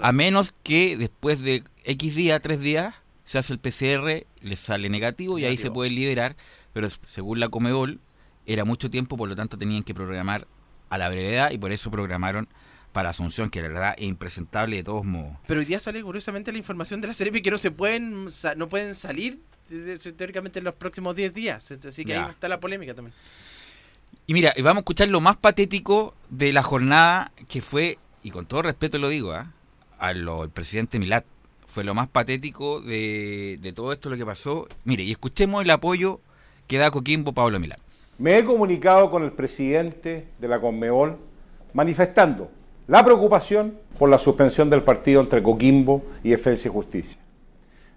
a 0.00 0.12
menos 0.12 0.54
que 0.62 0.96
después 0.96 1.42
de 1.42 1.64
X 1.82 2.14
días, 2.14 2.40
tres 2.40 2.60
días, 2.60 2.94
se 3.24 3.38
hace 3.38 3.54
el 3.54 3.58
PCR, 3.58 4.24
les 4.40 4.60
sale 4.60 4.88
negativo, 4.88 5.36
y 5.38 5.46
ahí 5.46 5.56
se 5.56 5.72
puede 5.72 5.90
liberar, 5.90 6.36
pero 6.72 6.88
según 6.88 7.40
la 7.40 7.48
Comebol 7.48 8.00
era 8.46 8.64
mucho 8.64 8.90
tiempo, 8.90 9.16
por 9.16 9.28
lo 9.28 9.34
tanto 9.34 9.58
tenían 9.58 9.82
que 9.82 9.94
programar 9.94 10.46
a 10.90 10.98
la 10.98 11.08
brevedad 11.08 11.50
y 11.50 11.58
por 11.58 11.72
eso 11.72 11.90
programaron 11.90 12.48
para 12.92 13.08
Asunción, 13.08 13.50
que 13.50 13.60
la 13.60 13.66
verdad 13.66 13.94
es 13.98 14.04
impresentable 14.04 14.76
de 14.76 14.84
todos 14.84 15.04
modos. 15.04 15.36
Pero 15.48 15.58
hoy 15.58 15.66
día 15.66 15.80
sale 15.80 16.00
curiosamente 16.04 16.52
la 16.52 16.58
información 16.58 17.00
de 17.00 17.08
la 17.08 17.14
serie 17.14 17.42
que 17.42 17.50
no 17.50 17.58
se 17.58 17.72
pueden 17.72 18.28
no 18.56 18.68
pueden 18.68 18.94
salir 18.94 19.40
teóricamente 20.16 20.58
en 20.58 20.64
los 20.64 20.74
próximos 20.74 21.14
10 21.16 21.34
días. 21.34 21.70
Así 21.70 22.04
que 22.04 22.16
ahí 22.16 22.30
está 22.30 22.48
la 22.48 22.60
polémica 22.60 22.94
también. 22.94 23.14
Y 24.26 24.34
mira, 24.34 24.54
vamos 24.58 24.76
a 24.76 24.80
escuchar 24.80 25.08
lo 25.08 25.20
más 25.20 25.36
patético 25.36 26.14
de 26.30 26.52
la 26.52 26.62
jornada 26.62 27.32
que 27.48 27.60
fue, 27.60 27.98
y 28.22 28.30
con 28.30 28.46
todo 28.46 28.62
respeto 28.62 28.98
lo 28.98 29.08
digo, 29.08 29.32
¿ah? 29.32 29.52
a 29.98 30.12
lo, 30.14 30.44
el 30.44 30.50
presidente 30.50 30.98
Milat. 30.98 31.24
Fue 31.66 31.82
lo 31.82 31.94
más 31.94 32.08
patético 32.08 32.80
de, 32.80 33.58
de 33.60 33.72
todo 33.72 33.92
esto 33.92 34.08
lo 34.08 34.16
que 34.16 34.24
pasó. 34.24 34.68
Mire, 34.84 35.02
y 35.02 35.10
escuchemos 35.10 35.62
el 35.62 35.70
apoyo 35.70 36.20
que 36.68 36.78
da 36.78 36.90
Coquimbo 36.90 37.32
Pablo 37.32 37.58
Milat. 37.58 37.80
Me 38.18 38.38
he 38.38 38.44
comunicado 38.44 39.10
con 39.10 39.24
el 39.24 39.32
presidente 39.32 40.28
de 40.38 40.48
la 40.48 40.60
Conmebol 40.60 41.18
manifestando 41.72 42.48
la 42.86 43.04
preocupación 43.04 43.76
por 43.98 44.08
la 44.08 44.18
suspensión 44.18 44.70
del 44.70 44.82
partido 44.82 45.20
entre 45.20 45.42
Coquimbo 45.42 46.04
y 46.22 46.30
Defensa 46.30 46.68
y 46.68 46.70
Justicia. 46.70 47.18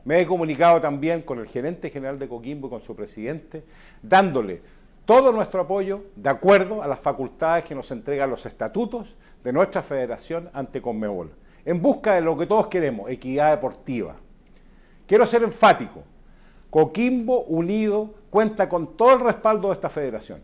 Me 0.07 0.21
he 0.21 0.25
comunicado 0.25 0.79
también 0.79 1.21
con 1.21 1.37
el 1.37 1.47
gerente 1.47 1.89
general 1.89 2.17
de 2.17 2.29
Coquimbo 2.29 2.67
y 2.67 2.69
con 2.69 2.81
su 2.81 2.95
presidente, 2.95 3.65
dándole 4.01 4.61
todo 5.03 5.33
nuestro 5.33 5.59
apoyo 5.59 6.05
de 6.15 6.29
acuerdo 6.29 6.81
a 6.81 6.87
las 6.87 7.01
facultades 7.01 7.65
que 7.65 7.75
nos 7.75 7.91
entregan 7.91 8.29
los 8.29 8.45
estatutos 8.45 9.13
de 9.43 9.51
nuestra 9.51 9.83
federación 9.83 10.49
ante 10.53 10.81
Conmebol, 10.81 11.33
en 11.65 11.81
busca 11.81 12.13
de 12.13 12.21
lo 12.21 12.37
que 12.37 12.45
todos 12.45 12.67
queremos, 12.67 13.09
equidad 13.09 13.51
deportiva. 13.51 14.15
Quiero 15.05 15.25
ser 15.25 15.43
enfático, 15.43 16.05
Coquimbo 16.69 17.41
Unido 17.41 18.15
cuenta 18.29 18.69
con 18.69 18.95
todo 18.95 19.13
el 19.13 19.19
respaldo 19.19 19.67
de 19.67 19.73
esta 19.73 19.89
federación. 19.89 20.41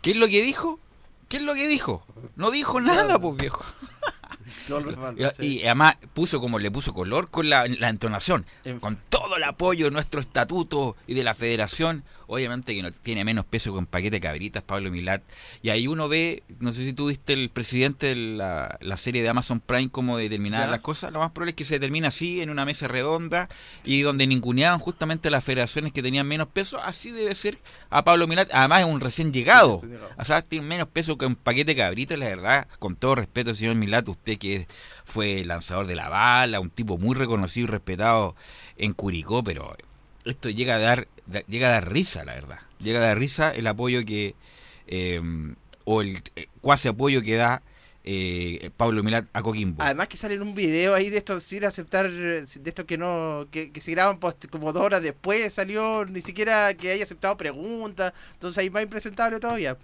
¿Qué 0.00 0.12
es 0.12 0.16
lo 0.16 0.28
que 0.28 0.40
dijo? 0.40 0.78
¿Qué 1.28 1.36
es 1.36 1.42
lo 1.42 1.52
que 1.52 1.66
dijo? 1.66 2.06
No 2.36 2.50
dijo 2.50 2.80
nada, 2.80 3.18
pues 3.18 3.36
viejo. 3.36 3.62
y, 5.40 5.64
además 5.64 5.96
puso 6.12 6.40
como 6.40 6.58
le 6.58 6.70
puso 6.70 6.92
color 6.92 7.30
con 7.30 7.48
la, 7.48 7.64
entonación, 7.64 8.46
con 8.80 8.98
todo 9.08 9.36
el 9.36 9.44
apoyo 9.44 9.86
de 9.86 9.90
nuestro 9.90 10.20
estatuto 10.20 10.96
y 11.06 11.14
de 11.14 11.24
la 11.24 11.34
federación. 11.34 12.04
Obviamente 12.26 12.74
que 12.74 12.82
no 12.82 12.90
tiene 12.92 13.24
menos 13.24 13.44
peso 13.44 13.72
con 13.72 13.86
paquete 13.86 14.16
de 14.16 14.20
cabritas, 14.20 14.62
Pablo 14.62 14.90
Milat. 14.90 15.22
Y 15.62 15.70
ahí 15.70 15.86
uno 15.86 16.08
ve, 16.08 16.42
no 16.60 16.72
sé 16.72 16.84
si 16.84 16.92
tú 16.92 17.08
viste 17.08 17.32
el 17.32 17.50
presidente 17.50 18.08
de 18.08 18.16
la, 18.16 18.96
serie 18.96 19.22
de 19.22 19.28
Amazon 19.28 19.60
Prime, 19.60 19.90
cómo 19.90 20.16
determinar 20.16 20.68
las 20.68 20.80
cosas. 20.80 21.12
Lo 21.12 21.18
más 21.18 21.32
probable 21.32 21.50
es 21.50 21.56
que 21.56 21.64
se 21.64 21.74
determine 21.74 22.06
así, 22.06 22.40
en 22.40 22.50
una 22.50 22.64
mesa 22.64 22.88
redonda, 22.88 23.48
y 23.84 24.02
donde 24.02 24.26
ninguneaban 24.26 24.78
justamente 24.78 25.30
las 25.30 25.44
federaciones 25.44 25.92
que 25.92 26.02
tenían 26.02 26.26
menos 26.26 26.48
peso. 26.48 26.80
Así 26.80 27.10
debe 27.10 27.34
ser 27.34 27.58
a 27.90 28.04
Pablo 28.04 28.26
Milat. 28.26 28.48
Además 28.52 28.80
es 28.80 28.86
un 28.86 29.00
recién 29.00 29.32
llegado. 29.32 29.80
O 30.16 30.24
sea, 30.24 30.42
tiene 30.42 30.66
menos 30.66 30.88
peso 30.88 31.18
que 31.18 31.26
un 31.26 31.36
paquete 31.36 31.72
de 31.72 31.76
cabritas, 31.76 32.18
la 32.18 32.26
verdad. 32.26 32.68
Con 32.78 32.96
todo 32.96 33.16
respeto, 33.16 33.54
señor 33.54 33.74
Milat, 33.74 34.08
usted 34.08 34.38
que 34.38 34.66
fue 35.04 35.44
lanzador 35.44 35.86
de 35.86 35.94
la 35.94 36.08
bala, 36.08 36.60
un 36.60 36.70
tipo 36.70 36.98
muy 36.98 37.14
reconocido 37.14 37.68
y 37.68 37.70
respetado 37.70 38.34
en 38.76 38.92
Curicó, 38.92 39.44
pero 39.44 39.76
esto 40.24 40.50
llega 40.50 40.76
a 40.76 40.78
dar, 40.78 41.08
llega 41.48 41.68
a 41.68 41.72
dar 41.72 41.92
risa, 41.92 42.24
la 42.24 42.34
verdad. 42.34 42.58
Llega 42.78 43.00
a 43.00 43.02
dar 43.02 43.18
risa 43.18 43.50
el 43.50 43.66
apoyo 43.66 44.04
que, 44.04 44.34
em, 44.86 45.56
o 45.84 46.02
el 46.02 46.22
eh, 46.36 46.48
cuasi 46.60 46.88
apoyo 46.88 47.22
que 47.22 47.36
da 47.36 47.62
eh, 48.06 48.70
Pablo 48.76 49.02
Milat 49.02 49.26
a 49.32 49.42
Coquimbo. 49.42 49.82
Además 49.82 50.08
que 50.08 50.18
sale 50.18 50.34
en 50.34 50.42
un 50.42 50.54
video 50.54 50.94
ahí 50.94 51.08
de 51.08 51.18
esto 51.18 51.40
sin 51.40 51.64
aceptar, 51.64 52.10
de 52.10 52.44
esto 52.64 52.84
que 52.84 52.98
no, 52.98 53.46
que, 53.50 53.72
se 53.80 53.90
graban 53.92 54.18
como 54.50 54.72
dos 54.72 54.82
horas 54.82 55.02
después, 55.02 55.52
salió 55.52 56.04
ni 56.04 56.20
siquiera 56.20 56.74
que 56.74 56.90
haya 56.90 57.02
aceptado 57.02 57.36
preguntas, 57.38 58.12
entonces 58.34 58.58
ahí 58.58 58.68
más 58.68 58.82
impresentable 58.82 59.40
todavía. 59.40 59.78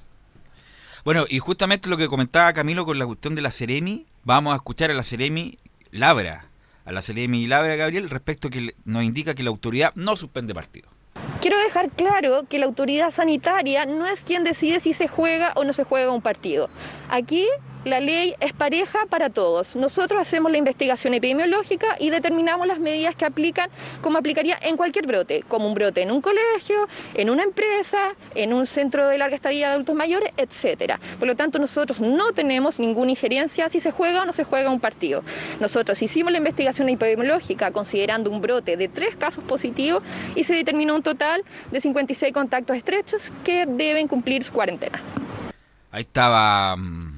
Bueno, 1.02 1.24
y 1.28 1.38
justamente 1.38 1.88
lo 1.88 1.96
que 1.96 2.08
comentaba 2.08 2.52
Camilo 2.52 2.84
con 2.84 2.98
la 2.98 3.06
cuestión 3.06 3.34
de 3.34 3.40
la 3.40 3.50
Ceremi, 3.50 4.06
vamos 4.24 4.52
a 4.52 4.56
escuchar 4.56 4.90
a 4.90 4.94
la 4.94 5.02
Ceremi 5.02 5.58
Labra, 5.90 6.44
a 6.84 6.92
la 6.92 7.00
Ceremi 7.00 7.46
Labra 7.46 7.74
Gabriel, 7.76 8.10
respecto 8.10 8.50
que 8.50 8.74
nos 8.84 9.02
indica 9.02 9.34
que 9.34 9.42
la 9.42 9.48
autoridad 9.48 9.94
no 9.94 10.14
suspende 10.14 10.52
partido. 10.52 10.90
Quiero 11.40 11.58
dejar 11.58 11.88
claro 11.88 12.44
que 12.50 12.58
la 12.58 12.66
autoridad 12.66 13.10
sanitaria 13.10 13.86
no 13.86 14.06
es 14.06 14.24
quien 14.24 14.44
decide 14.44 14.78
si 14.78 14.92
se 14.92 15.08
juega 15.08 15.54
o 15.56 15.64
no 15.64 15.72
se 15.72 15.84
juega 15.84 16.12
un 16.12 16.20
partido. 16.20 16.68
Aquí 17.08 17.48
la 17.84 18.00
ley 18.00 18.34
es 18.40 18.52
pareja 18.52 19.00
para 19.08 19.30
todos. 19.30 19.76
Nosotros 19.76 20.20
hacemos 20.20 20.52
la 20.52 20.58
investigación 20.58 21.14
epidemiológica 21.14 21.96
y 21.98 22.10
determinamos 22.10 22.66
las 22.66 22.78
medidas 22.78 23.14
que 23.14 23.24
aplican 23.24 23.70
como 24.02 24.18
aplicaría 24.18 24.58
en 24.60 24.76
cualquier 24.76 25.06
brote, 25.06 25.44
como 25.48 25.66
un 25.66 25.74
brote 25.74 26.02
en 26.02 26.10
un 26.10 26.20
colegio, 26.20 26.88
en 27.14 27.30
una 27.30 27.42
empresa, 27.42 28.14
en 28.34 28.52
un 28.52 28.66
centro 28.66 29.08
de 29.08 29.18
larga 29.18 29.34
estadía 29.34 29.68
de 29.68 29.74
adultos 29.74 29.94
mayores, 29.94 30.32
etcétera. 30.36 31.00
Por 31.18 31.26
lo 31.26 31.36
tanto, 31.36 31.58
nosotros 31.58 32.00
no 32.00 32.32
tenemos 32.32 32.78
ninguna 32.78 33.10
injerencia 33.10 33.68
si 33.68 33.80
se 33.80 33.90
juega 33.90 34.22
o 34.22 34.24
no 34.26 34.32
se 34.32 34.44
juega 34.44 34.70
un 34.70 34.80
partido. 34.80 35.22
Nosotros 35.60 36.00
hicimos 36.02 36.32
la 36.32 36.38
investigación 36.38 36.88
epidemiológica 36.88 37.70
considerando 37.70 38.30
un 38.30 38.40
brote 38.40 38.76
de 38.76 38.88
tres 38.88 39.16
casos 39.16 39.42
positivos 39.44 40.02
y 40.34 40.44
se 40.44 40.54
determinó 40.54 40.94
un 40.94 41.02
total 41.02 41.42
de 41.70 41.80
56 41.80 42.32
contactos 42.32 42.76
estrechos 42.76 43.32
que 43.44 43.64
deben 43.66 44.06
cumplir 44.06 44.42
su 44.42 44.52
cuarentena. 44.52 45.00
Ahí 45.92 46.02
estaba 46.02 46.76
mm, 46.76 47.09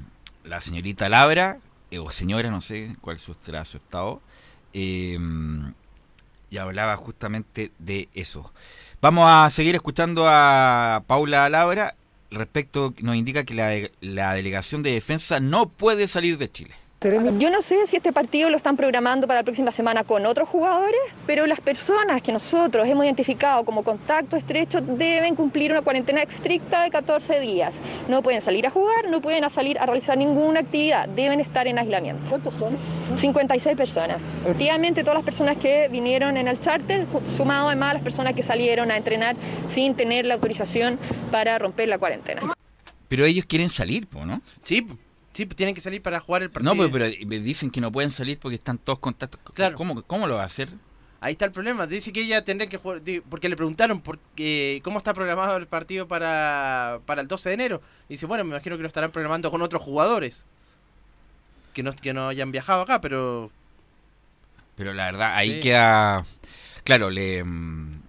la 0.53 0.61
señorita 0.61 1.09
Labra, 1.09 1.61
eh, 1.91 1.99
o 1.99 2.11
señora, 2.11 2.51
no 2.51 2.61
sé 2.61 2.95
cuál 3.01 3.19
será 3.19 3.65
su 3.65 3.79
estado, 3.79 4.21
em, 4.75 5.73
y 6.51 6.59
hablaba 6.59 6.95
justamente 6.99 7.73
de 7.79 8.11
eso. 8.13 8.53
Vamos 9.01 9.25
a 9.31 9.49
seguir 9.49 9.75
escuchando 9.75 10.27
a 10.29 11.05
Paula 11.07 11.49
Labra 11.49 11.95
respecto, 12.31 12.93
nos 13.01 13.17
indica 13.17 13.45
que 13.45 13.55
la, 13.55 13.71
la 14.03 14.35
delegación 14.35 14.83
de 14.83 14.93
defensa 14.93 15.41
no 15.41 15.71
puede 15.71 16.07
salir 16.07 16.37
de 16.37 16.51
Chile. 16.51 16.75
Yo 17.03 17.51
no 17.51 17.63
sé 17.63 17.85
si 17.87 17.97
este 17.97 18.13
partido 18.13 18.49
lo 18.49 18.57
están 18.57 18.77
programando 18.77 19.27
para 19.27 19.41
la 19.41 19.45
próxima 19.45 19.73
semana 19.73 20.05
con 20.05 20.25
otros 20.25 20.49
jugadores, 20.49 21.01
pero 21.27 21.49
las 21.49 21.61
personas 21.61 22.23
que 22.23 22.31
nosotros 22.31 22.87
hemos 22.87 23.05
identificado 23.05 23.65
como 23.65 23.83
contacto 23.83 24.37
estrecho 24.37 24.81
deben 24.81 25.35
cumplir 25.35 25.73
una 25.73 25.83
cuarentena 25.83 26.23
estricta 26.23 26.85
de 26.85 26.91
14 26.91 27.41
días. 27.41 27.81
No 28.09 28.23
pueden 28.23 28.41
salir 28.41 28.69
a 28.69 28.71
jugar, 28.71 29.11
no 29.11 29.21
pueden 29.21 29.49
salir 29.51 29.81
a 29.81 29.87
realizar 29.87 30.17
ninguna 30.17 30.61
actividad, 30.61 31.09
deben 31.09 31.41
estar 31.41 31.67
en 31.67 31.81
aislamiento. 31.81 32.23
¿Cuántos 32.29 32.55
son? 32.55 32.79
56 33.17 33.77
personas. 33.77 34.19
Efectivamente, 34.45 35.03
todas 35.03 35.17
las 35.17 35.25
personas 35.25 35.57
que 35.57 35.89
vinieron 35.89 36.37
en 36.37 36.47
el 36.47 36.61
charter, 36.61 37.07
sumado 37.37 37.67
además 37.67 37.91
a 37.91 37.95
las 37.95 38.03
personas 38.03 38.35
que 38.35 38.45
salieron 38.45 38.93
a 38.93 38.97
entrenar 38.97 39.35
sin 39.67 39.97
tener 39.97 40.25
la 40.25 40.35
autorización 40.35 41.01
para 41.33 41.59
romper 41.59 41.89
la 41.89 41.99
cuarentena. 41.99 42.43
Pero 43.09 43.25
ellos 43.25 43.45
quieren 43.45 43.71
salir, 43.71 44.07
¿no? 44.25 44.41
Sí, 44.63 44.87
Sí, 45.33 45.47
pues 45.47 45.57
tienen 45.57 45.75
que 45.75 45.81
salir 45.81 46.03
para 46.03 46.21
jugar 46.21 46.43
el 46.43 46.51
partido. 46.51 46.75
No, 46.75 46.79
pues, 46.79 46.91
pero, 46.91 47.43
dicen 47.43 47.71
que 47.71 47.81
no 47.81 47.91
pueden 47.91 48.11
salir 48.11 48.39
porque 48.39 48.57
están 48.57 48.79
todos 48.79 48.99
contactos. 48.99 49.41
Claro. 49.55 49.77
¿Cómo, 49.77 50.03
¿Cómo 50.03 50.27
lo 50.27 50.37
va 50.37 50.43
a 50.43 50.47
hacer? 50.47 50.69
Ahí 51.21 51.33
está 51.33 51.47
el 51.47 51.53
problema. 51.53 51.87
Dice 51.87 52.13
que 52.13 52.21
ella 52.21 52.45
tendría 52.45 52.69
que 52.69 52.77
jugar. 52.77 53.01
Porque 53.31 53.49
le 53.49 53.57
preguntaron 53.57 54.01
por 54.01 54.19
cómo 54.83 54.99
está 54.99 55.15
programado 55.15 55.57
el 55.57 55.67
partido 55.67 56.07
para, 56.07 57.01
para 57.07 57.23
el 57.23 57.29
12 57.29 57.49
de 57.49 57.55
enero. 57.55 57.83
Y 58.09 58.15
dice, 58.15 58.27
bueno, 58.27 58.45
me 58.45 58.51
imagino 58.51 58.77
que 58.77 58.83
lo 58.83 58.89
estarán 58.89 59.11
programando 59.11 59.51
con 59.51 59.63
otros 59.63 59.81
jugadores. 59.81 60.47
Que 61.73 61.83
no, 61.83 61.93
que 61.93 62.13
no 62.13 62.29
hayan 62.29 62.53
viajado 62.53 62.83
acá, 62.83 63.01
pero. 63.01 63.51
Pero 64.77 64.93
la 64.93 65.07
verdad, 65.07 65.35
ahí 65.35 65.61
queda. 65.61 66.25
Claro, 66.85 67.09
le. 67.09 67.43
Mm, 67.43 68.03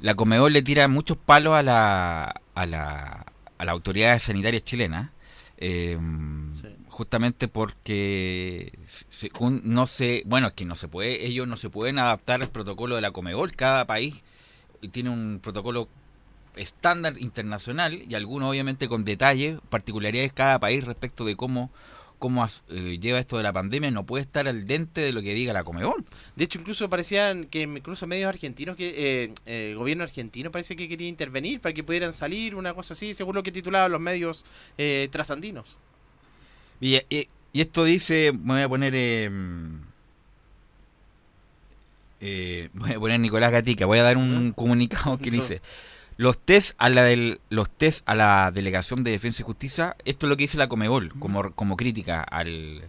la 0.00 0.16
Comedor 0.16 0.50
le 0.50 0.62
tira 0.62 0.88
muchos 0.88 1.16
palos 1.18 1.54
a 1.54 1.62
la. 1.62 2.40
a 2.54 2.66
la. 2.66 3.26
a 3.58 3.64
la 3.64 3.72
autoridad 3.72 4.18
sanitaria 4.18 4.60
chilena 4.60 5.12
eh, 5.58 5.98
Justamente 6.94 7.48
porque 7.48 8.72
no 9.64 9.86
se, 9.88 10.22
bueno, 10.26 10.46
es 10.46 10.52
que 10.52 10.64
no 10.64 10.76
se 10.76 10.86
puede, 10.86 11.26
ellos 11.26 11.48
no 11.48 11.56
se 11.56 11.68
pueden 11.68 11.98
adaptar 11.98 12.40
al 12.40 12.50
protocolo 12.50 12.94
de 12.94 13.00
la 13.00 13.10
Comebol. 13.10 13.50
Cada 13.56 13.84
país 13.84 14.22
tiene 14.92 15.10
un 15.10 15.40
protocolo 15.42 15.88
estándar 16.54 17.18
internacional 17.18 18.00
y 18.08 18.14
algunos 18.14 18.48
obviamente 18.48 18.86
con 18.86 19.04
detalles, 19.04 19.58
particularidades 19.70 20.32
cada 20.32 20.60
país 20.60 20.84
respecto 20.84 21.24
de 21.24 21.34
cómo 21.34 21.72
cómo 22.20 22.46
eh, 22.68 22.98
lleva 23.00 23.18
esto 23.18 23.38
de 23.38 23.42
la 23.42 23.52
pandemia 23.52 23.90
no 23.90 24.06
puede 24.06 24.22
estar 24.22 24.46
al 24.46 24.64
dente 24.64 25.00
de 25.00 25.12
lo 25.12 25.20
que 25.20 25.34
diga 25.34 25.52
la 25.52 25.64
Comebol. 25.64 26.04
De 26.36 26.44
hecho, 26.44 26.60
incluso 26.60 26.88
parecían 26.88 27.46
que 27.46 27.62
incluso 27.62 28.06
medios 28.06 28.28
argentinos, 28.28 28.76
que 28.76 28.94
eh, 28.96 29.34
el 29.46 29.76
gobierno 29.76 30.04
argentino 30.04 30.52
parece 30.52 30.76
que 30.76 30.88
quería 30.88 31.08
intervenir 31.08 31.60
para 31.60 31.72
que 31.72 31.82
pudieran 31.82 32.12
salir, 32.12 32.54
una 32.54 32.72
cosa 32.72 32.94
así, 32.94 33.14
según 33.14 33.34
lo 33.34 33.42
que 33.42 33.50
titulaban 33.50 33.90
los 33.90 34.00
medios 34.00 34.46
eh, 34.78 35.08
trasandinos. 35.10 35.80
Y, 36.80 37.00
esto 37.52 37.84
dice, 37.84 38.32
me 38.32 38.54
voy 38.54 38.62
a 38.62 38.68
poner... 38.68 38.94
Em, 38.94 39.80
voy 42.74 42.92
a 42.92 42.98
poner 42.98 43.20
Nicolás 43.20 43.52
Gatica, 43.52 43.86
voy 43.86 43.98
a 43.98 44.02
dar 44.02 44.16
un 44.16 44.52
comunicado 44.52 45.18
que 45.18 45.30
dice... 45.30 45.60
Los 46.16 46.38
test 46.38 46.76
a 46.78 46.88
la 46.90 47.02
del, 47.02 47.40
los 47.50 47.68
test 47.68 48.08
a 48.08 48.14
la 48.14 48.52
delegación 48.52 49.02
de 49.02 49.10
defensa 49.10 49.42
y 49.42 49.44
justicia, 49.44 49.96
esto 50.04 50.26
es 50.26 50.30
lo 50.30 50.36
que 50.36 50.44
dice 50.44 50.58
la 50.58 50.68
Comebol 50.68 51.12
como, 51.18 51.52
como 51.54 51.76
crítica 51.76 52.22
al, 52.22 52.84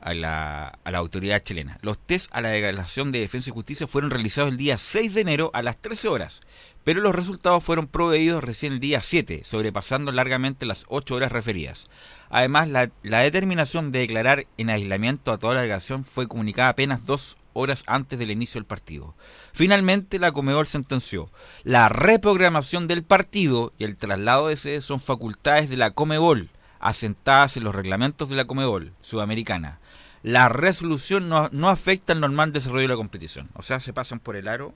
a, 0.00 0.14
la, 0.14 0.78
a 0.82 0.90
la 0.90 0.98
autoridad 0.98 1.42
chilena. 1.42 1.78
Los 1.82 1.98
test 1.98 2.28
a 2.32 2.40
la 2.40 2.48
delegación 2.48 3.12
de 3.12 3.20
defensa 3.20 3.50
y 3.50 3.52
justicia 3.52 3.86
fueron 3.86 4.10
realizados 4.10 4.50
el 4.50 4.56
día 4.56 4.78
6 4.78 5.14
de 5.14 5.20
enero 5.20 5.50
a 5.54 5.62
las 5.62 5.76
13 5.80 6.08
horas, 6.08 6.40
pero 6.86 7.00
los 7.00 7.16
resultados 7.16 7.64
fueron 7.64 7.88
proveídos 7.88 8.44
recién 8.44 8.74
el 8.74 8.78
día 8.78 9.02
7, 9.02 9.42
sobrepasando 9.42 10.12
largamente 10.12 10.66
las 10.66 10.84
8 10.86 11.16
horas 11.16 11.32
referidas. 11.32 11.88
Además, 12.30 12.68
la, 12.68 13.18
determinación 13.22 13.90
de 13.90 13.98
declarar 13.98 14.46
en 14.56 14.70
aislamiento 14.70 15.32
a 15.32 15.38
toda 15.38 15.54
la 15.54 15.60
delegación 15.62 16.04
fue 16.04 16.28
comunicada 16.28 16.68
apenas 16.68 17.04
dos 17.04 17.38
horas 17.54 17.82
antes 17.88 18.20
del 18.20 18.30
inicio 18.30 18.60
del 18.60 18.66
partido. 18.66 19.16
Finalmente, 19.52 20.20
la 20.20 20.30
Comedor 20.30 20.68
sentenció, 20.68 21.28
la 21.64 21.88
reprogramación 21.88 22.86
del 22.86 23.02
partido 23.02 23.72
y 23.78 23.82
el 23.82 23.96
traslado 23.96 24.46
de 24.46 24.56
sede 24.56 24.80
son 24.80 25.00
facultades 25.00 25.68
de 25.68 25.78
la 25.78 25.90
Comebol, 25.90 26.50
asentadas 26.78 27.56
en 27.56 27.64
los 27.64 27.74
reglamentos 27.74 28.28
de 28.28 28.36
la 28.36 28.44
Comebol 28.44 28.92
sudamericana. 29.00 29.80
La 30.22 30.48
resolución 30.48 31.28
no, 31.28 31.68
afecta 31.68 32.12
al 32.12 32.20
normal 32.20 32.52
desarrollo 32.52 32.82
de 32.82 32.94
la 32.94 32.96
competición. 32.96 33.48
O 33.54 33.64
sea, 33.64 33.80
se 33.80 33.92
pasan 33.92 34.20
por 34.20 34.36
el 34.36 34.46
aro 34.46 34.72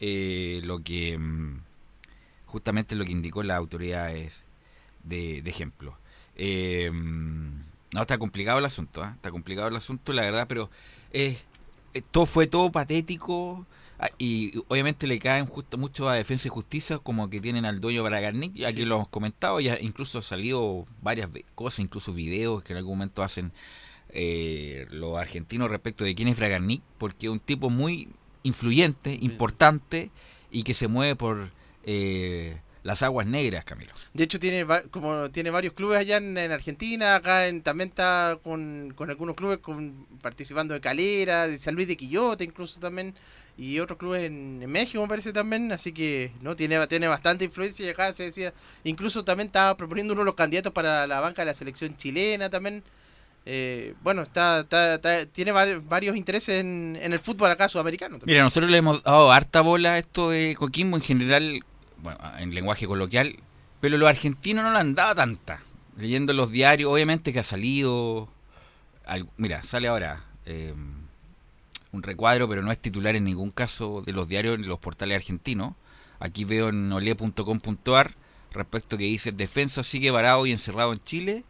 eh, 0.00 0.60
lo 0.64 0.82
que 0.82 1.18
mm, 1.18 1.62
justamente 2.46 2.96
lo 2.96 3.04
que 3.04 3.12
indicó 3.12 3.42
la 3.42 3.56
autoridad 3.56 4.14
es 4.14 4.44
de, 5.04 5.38
ejemplo. 5.38 5.98
Eh, 6.36 6.90
mm, 6.92 7.62
no, 7.92 8.00
está 8.00 8.18
complicado 8.18 8.58
el 8.58 8.64
asunto, 8.64 9.04
¿eh? 9.04 9.10
está 9.14 9.30
complicado 9.30 9.68
el 9.68 9.76
asunto, 9.76 10.12
la 10.12 10.22
verdad, 10.22 10.46
pero 10.48 10.70
es 11.12 11.44
eh, 11.94 12.02
todo 12.10 12.26
fue 12.26 12.46
todo 12.46 12.70
patético 12.70 13.66
ah, 13.98 14.10
y 14.18 14.52
obviamente 14.68 15.06
le 15.06 15.18
caen 15.18 15.46
justo 15.46 15.78
mucho 15.78 16.08
a 16.08 16.14
Defensa 16.14 16.48
y 16.48 16.50
Justicia 16.50 16.98
como 16.98 17.30
que 17.30 17.40
tienen 17.40 17.64
al 17.64 17.80
dueño 17.80 18.02
Bragarnik, 18.02 18.54
ya 18.54 18.72
que 18.72 18.84
lo 18.84 18.96
hemos 18.96 19.08
comentado, 19.08 19.58
ya 19.60 19.78
incluso 19.80 20.18
ha 20.18 20.22
salido 20.22 20.86
varias 21.02 21.30
cosas, 21.54 21.80
incluso 21.80 22.12
videos 22.12 22.62
que 22.62 22.72
en 22.74 22.78
algún 22.78 22.98
momento 22.98 23.22
hacen 23.22 23.52
eh, 24.10 24.86
los 24.90 25.18
argentinos 25.18 25.70
respecto 25.70 26.04
de 26.04 26.14
quién 26.14 26.28
es 26.28 26.36
Bragarnik, 26.36 26.82
porque 26.98 27.26
es 27.26 27.32
un 27.32 27.40
tipo 27.40 27.70
muy 27.70 28.08
influyente, 28.42 29.16
importante 29.20 30.10
y 30.50 30.62
que 30.62 30.74
se 30.74 30.88
mueve 30.88 31.16
por 31.16 31.50
eh, 31.84 32.58
las 32.82 33.02
aguas 33.02 33.26
negras, 33.26 33.64
Camilo. 33.64 33.92
De 34.14 34.24
hecho, 34.24 34.38
tiene 34.38 34.66
como 34.90 35.30
tiene 35.30 35.50
varios 35.50 35.74
clubes 35.74 35.98
allá 35.98 36.16
en, 36.16 36.38
Argentina, 36.38 37.16
acá 37.16 37.46
en, 37.46 37.62
también 37.62 37.90
está 37.90 38.38
con, 38.42 38.94
algunos 38.98 39.36
clubes 39.36 39.58
con, 39.58 40.06
participando 40.22 40.74
de 40.74 40.80
Calera, 40.80 41.48
de 41.48 41.58
San 41.58 41.74
Luis 41.74 41.88
de 41.88 41.96
Quillote 41.96 42.44
incluso 42.44 42.80
también, 42.80 43.14
y 43.56 43.78
otros 43.80 43.98
clubes 43.98 44.24
en, 44.24 44.58
México 44.70 45.02
me 45.02 45.08
parece 45.08 45.32
también, 45.32 45.72
así 45.72 45.92
que 45.92 46.32
no 46.40 46.56
tiene, 46.56 46.86
tiene 46.86 47.08
bastante 47.08 47.44
influencia 47.44 47.84
y 47.86 47.90
acá 47.90 48.12
se 48.12 48.24
decía, 48.24 48.54
incluso 48.84 49.24
también 49.24 49.48
estaba 49.48 49.76
proponiendo 49.76 50.14
uno 50.14 50.22
de 50.22 50.26
los 50.26 50.34
candidatos 50.34 50.72
para 50.72 51.06
la 51.06 51.20
banca 51.20 51.42
de 51.42 51.46
la 51.46 51.54
selección 51.54 51.96
chilena 51.96 52.48
también. 52.48 52.82
Eh, 53.50 53.94
bueno, 54.02 54.20
está, 54.20 54.66
tiene 55.32 55.52
varios 55.52 56.14
intereses 56.18 56.60
en, 56.60 56.98
el 57.00 57.18
fútbol 57.18 57.50
acá 57.50 57.66
sudamericano. 57.66 58.18
Mira, 58.26 58.42
nosotros 58.42 58.70
le 58.70 58.76
hemos 58.76 59.02
dado 59.02 59.32
harta 59.32 59.62
bola 59.62 59.94
a 59.94 59.98
esto 59.98 60.28
de 60.28 60.54
Coquimbo 60.54 60.98
en 60.98 61.02
general, 61.02 61.64
bueno, 61.96 62.18
en 62.38 62.54
lenguaje 62.54 62.86
coloquial, 62.86 63.36
pero 63.80 63.96
los 63.96 64.06
argentinos 64.06 64.64
no 64.64 64.72
le 64.74 64.78
han 64.78 64.94
dado 64.94 65.14
tanta. 65.14 65.60
Leyendo 65.96 66.34
los 66.34 66.50
diarios, 66.50 66.92
obviamente 66.92 67.32
que 67.32 67.38
ha 67.38 67.42
salido. 67.42 68.28
mira, 69.38 69.62
sale 69.62 69.88
ahora 69.88 70.24
eh, 70.44 70.74
un 71.92 72.02
recuadro, 72.02 72.50
pero 72.50 72.60
no 72.62 72.70
es 72.70 72.78
titular 72.78 73.16
en 73.16 73.24
ningún 73.24 73.50
caso 73.50 74.02
de 74.04 74.12
los 74.12 74.28
diarios 74.28 74.58
en 74.58 74.68
los 74.68 74.78
portales 74.78 75.16
argentinos. 75.16 75.72
Aquí 76.20 76.44
veo 76.44 76.68
en 76.68 76.92
ole.com.ar 76.92 78.14
respecto 78.52 78.98
que 78.98 79.04
dice: 79.04 79.32
Defensa 79.32 79.82
sigue 79.82 80.10
varado 80.10 80.44
y 80.44 80.52
encerrado 80.52 80.92
en 80.92 80.98
Chile 81.02 81.44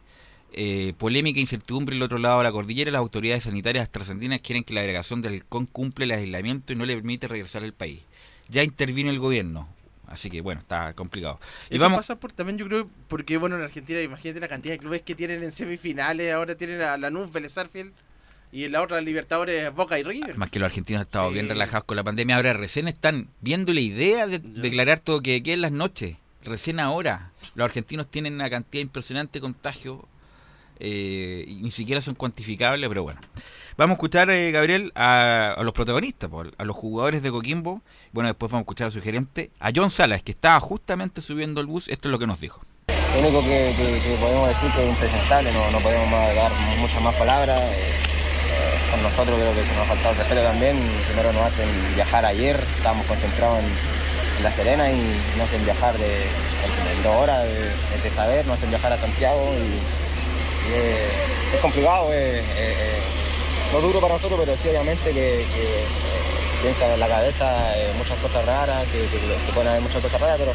eh, 0.53 0.95
polémica 0.99 1.39
e 1.39 1.41
incertidumbre 1.41 1.97
el 1.97 2.03
otro 2.03 2.19
lado 2.19 2.39
de 2.39 2.45
la 2.45 2.53
cordillera. 2.53 2.91
Las 2.91 3.01
autoridades 3.01 3.45
sanitarias 3.45 3.91
trascendinas 3.91 4.41
quieren 4.41 4.65
que 4.65 4.75
la 4.75 4.81
delegación 4.81 5.23
del 5.23 5.45
CON 5.45 5.67
cumple 5.67 6.05
el 6.07 6.13
aislamiento 6.13 6.73
y 6.73 6.77
no 6.77 6.87
le 6.87 6.95
permite 6.95 7.29
regresar 7.29 7.63
al 7.63 7.73
país. 7.73 8.01
Ya 8.49 8.63
intervino 8.63 9.11
el 9.11 9.19
gobierno. 9.19 9.69
Así 10.07 10.31
que 10.31 10.41
bueno, 10.41 10.61
está 10.61 10.95
complicado. 10.95 11.39
Y 11.71 11.77
Eso 11.77 11.85
vamos... 11.85 11.99
pasa 11.99 12.19
por 12.19 12.33
también, 12.33 12.57
yo 12.57 12.67
creo, 12.67 12.89
porque 13.09 13.37
bueno, 13.37 13.57
en 13.57 13.63
Argentina, 13.63 14.01
imagínate 14.01 14.41
la 14.41 14.49
cantidad 14.49 14.73
de 14.73 14.79
clubes 14.79 15.03
que 15.03 15.15
tienen 15.15 15.43
en 15.43 15.53
semifinales. 15.53 16.33
Ahora 16.33 16.55
tienen 16.55 16.81
a 16.81 16.97
Lanús, 16.97 17.31
Vélez 17.31 17.53
Sarfield 17.53 17.93
y 18.51 18.65
en 18.65 18.73
la 18.73 18.83
otra 18.83 19.01
Libertadores 19.03 19.73
Boca 19.75 19.99
y 19.99 20.03
River. 20.03 20.39
Más 20.39 20.51
que 20.51 20.59
los 20.59 20.67
argentinos 20.67 21.01
han 21.01 21.07
estado 21.07 21.31
bien 21.31 21.49
relajados 21.49 21.85
con 21.85 21.97
la 21.97 22.05
pandemia. 22.05 22.37
Ahora 22.37 22.55
recién 22.55 22.89
están 22.89 23.29
viendo 23.43 23.75
la 23.75 23.81
idea 23.81 24.27
de 24.27 24.39
declarar 24.39 25.01
todo 25.01 25.21
que 25.21 25.43
quede 25.43 25.55
en 25.55 25.61
las 25.61 25.73
noches. 25.73 26.17
Recién 26.43 26.81
ahora. 26.81 27.33
Los 27.55 27.67
argentinos 27.67 28.11
tienen 28.11 28.35
una 28.35 28.49
cantidad 28.49 28.81
impresionante 28.81 29.39
de 29.39 29.41
contagios 29.43 30.01
eh, 30.81 31.45
ni 31.61 31.71
siquiera 31.71 32.01
son 32.01 32.15
cuantificables, 32.15 32.89
pero 32.89 33.03
bueno. 33.03 33.21
Vamos 33.79 33.95
a 33.95 33.97
escuchar, 33.99 34.29
eh, 34.31 34.51
Gabriel, 34.51 34.91
a, 34.97 35.57
los 35.63 35.73
protagonistas, 35.73 36.29
a 36.59 36.65
los 36.65 36.77
jugadores 36.77 37.23
de 37.23 37.31
Coquimbo. 37.31 37.81
Bueno, 38.11 38.27
después 38.27 38.51
vamos 38.51 38.63
a 38.63 38.65
escuchar 38.65 38.89
a 38.89 38.91
su 38.91 39.01
gerente, 39.01 39.53
a 39.61 39.71
John 39.73 39.91
Salas, 39.91 40.21
que 40.25 40.33
estaba 40.33 40.59
justamente 40.59 41.21
subiendo 41.21 41.61
el 41.61 41.69
bus. 41.69 41.87
Esto 41.89 42.09
es 42.09 42.11
lo 42.11 42.19
que 42.19 42.27
nos 42.27 42.41
dijo. 42.41 42.61
Lo 42.89 43.21
único 43.21 43.41
que, 43.43 43.73
podemos 44.21 44.49
decir 44.49 44.69
que 44.73 44.83
es 44.83 44.89
impresentable, 44.89 45.53
no, 45.53 45.79
podemos 45.79 46.11
dar 46.11 46.51
muchas 46.81 47.01
más 47.03 47.15
palabras. 47.15 47.61
Eh, 47.61 48.09
con 48.91 49.03
nosotros 49.03 49.39
creo 49.39 49.53
que 49.55 49.61
nos 49.61 49.79
ha 49.79 49.85
faltado 49.85 50.11
el 50.11 50.19
respeto 50.19 50.43
también. 50.43 50.77
Primero 51.07 51.33
nos 51.33 51.43
hacen 51.43 51.69
viajar 51.95 52.25
ayer, 52.25 52.61
estábamos 52.77 53.07
concentrados 53.07 53.61
en, 53.61 54.43
La 54.43 54.51
Serena 54.51 54.91
y 54.91 55.01
nos 55.37 55.45
hacen 55.45 55.65
viajar 55.65 55.97
de, 55.99 56.27
dos 57.05 57.15
horas 57.15 57.45
de, 57.45 58.11
saber, 58.11 58.45
nos 58.47 58.55
hacen 58.55 58.71
viajar 58.71 58.93
a 58.93 58.99
Santiago 58.99 59.53
eh, 60.73 61.09
es 61.55 61.61
complicado, 61.61 62.13
es, 62.13 62.43
no 63.73 63.81
duro 63.81 64.01
para 64.01 64.15
nosotros, 64.15 64.41
pero 64.45 64.57
sí 64.57 64.69
obviamente 64.69 65.13
que, 65.13 65.45
piensa 66.63 66.93
en 66.93 66.99
la 66.99 67.09
cabeza 67.09 67.55
muchas 67.97 68.19
cosas 68.19 68.45
raras, 68.45 68.87
que, 68.89 69.53
pueden 69.53 69.69
haber 69.69 69.83
muchas 69.83 70.03
cosas 70.03 70.21
raras, 70.21 70.37
pero, 70.39 70.53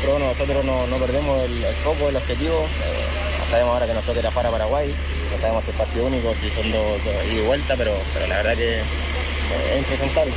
pero 0.00 0.12
bueno, 0.12 0.28
nosotros 0.28 0.64
no, 0.64 0.96
perdemos 0.98 1.42
el, 1.42 1.64
foco, 1.82 2.08
el 2.08 2.16
objetivo. 2.16 2.60
Eh, 2.60 3.48
sabemos 3.48 3.74
ahora 3.74 3.86
que 3.86 3.94
nos 3.94 4.04
toca 4.04 4.20
ir 4.20 4.28
para 4.30 4.50
Paraguay, 4.50 4.94
no 5.30 5.38
sabemos 5.38 5.64
si 5.64 5.70
es 5.70 5.76
partido 5.76 6.06
único, 6.06 6.32
si 6.34 6.50
son 6.50 6.70
dos, 6.72 7.00
ida 7.04 7.42
y 7.42 7.46
vuelta, 7.46 7.74
pero, 7.76 7.92
pero 8.14 8.26
la 8.26 8.36
verdad 8.36 8.56
que 8.56 8.78
es 8.78 9.78
impresentable. 9.78 10.32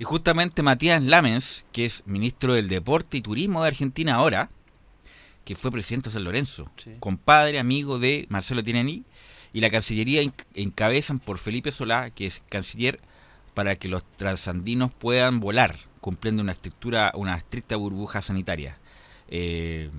Y 0.00 0.04
justamente 0.04 0.62
Matías 0.62 1.02
Lamens, 1.02 1.66
que 1.72 1.84
es 1.84 2.02
ministro 2.06 2.54
del 2.54 2.68
Deporte 2.68 3.18
y 3.18 3.20
Turismo 3.20 3.62
de 3.62 3.68
Argentina 3.68 4.14
ahora, 4.14 4.48
que 5.44 5.54
fue 5.54 5.70
presidente 5.70 6.10
de 6.10 6.14
San 6.14 6.24
Lorenzo, 6.24 6.70
compadre, 6.98 7.58
amigo 7.58 7.98
de 7.98 8.26
Marcelo 8.28 8.62
Tinení, 8.62 9.04
y 9.52 9.60
la 9.60 9.70
Cancillería 9.70 10.22
encabezan 10.54 11.18
por 11.18 11.38
Felipe 11.38 11.72
Solá, 11.72 12.10
que 12.10 12.26
es 12.26 12.42
canciller, 12.48 13.00
para 13.54 13.76
que 13.76 13.88
los 13.88 14.04
transandinos 14.16 14.92
puedan 14.92 15.40
volar, 15.40 15.76
cumpliendo 16.00 16.42
una 16.42 16.52
estructura, 16.52 17.12
una 17.14 17.36
estricta 17.36 17.76
burbuja 17.76 18.22
sanitaria. 18.22 18.78
Eh, 19.28 19.90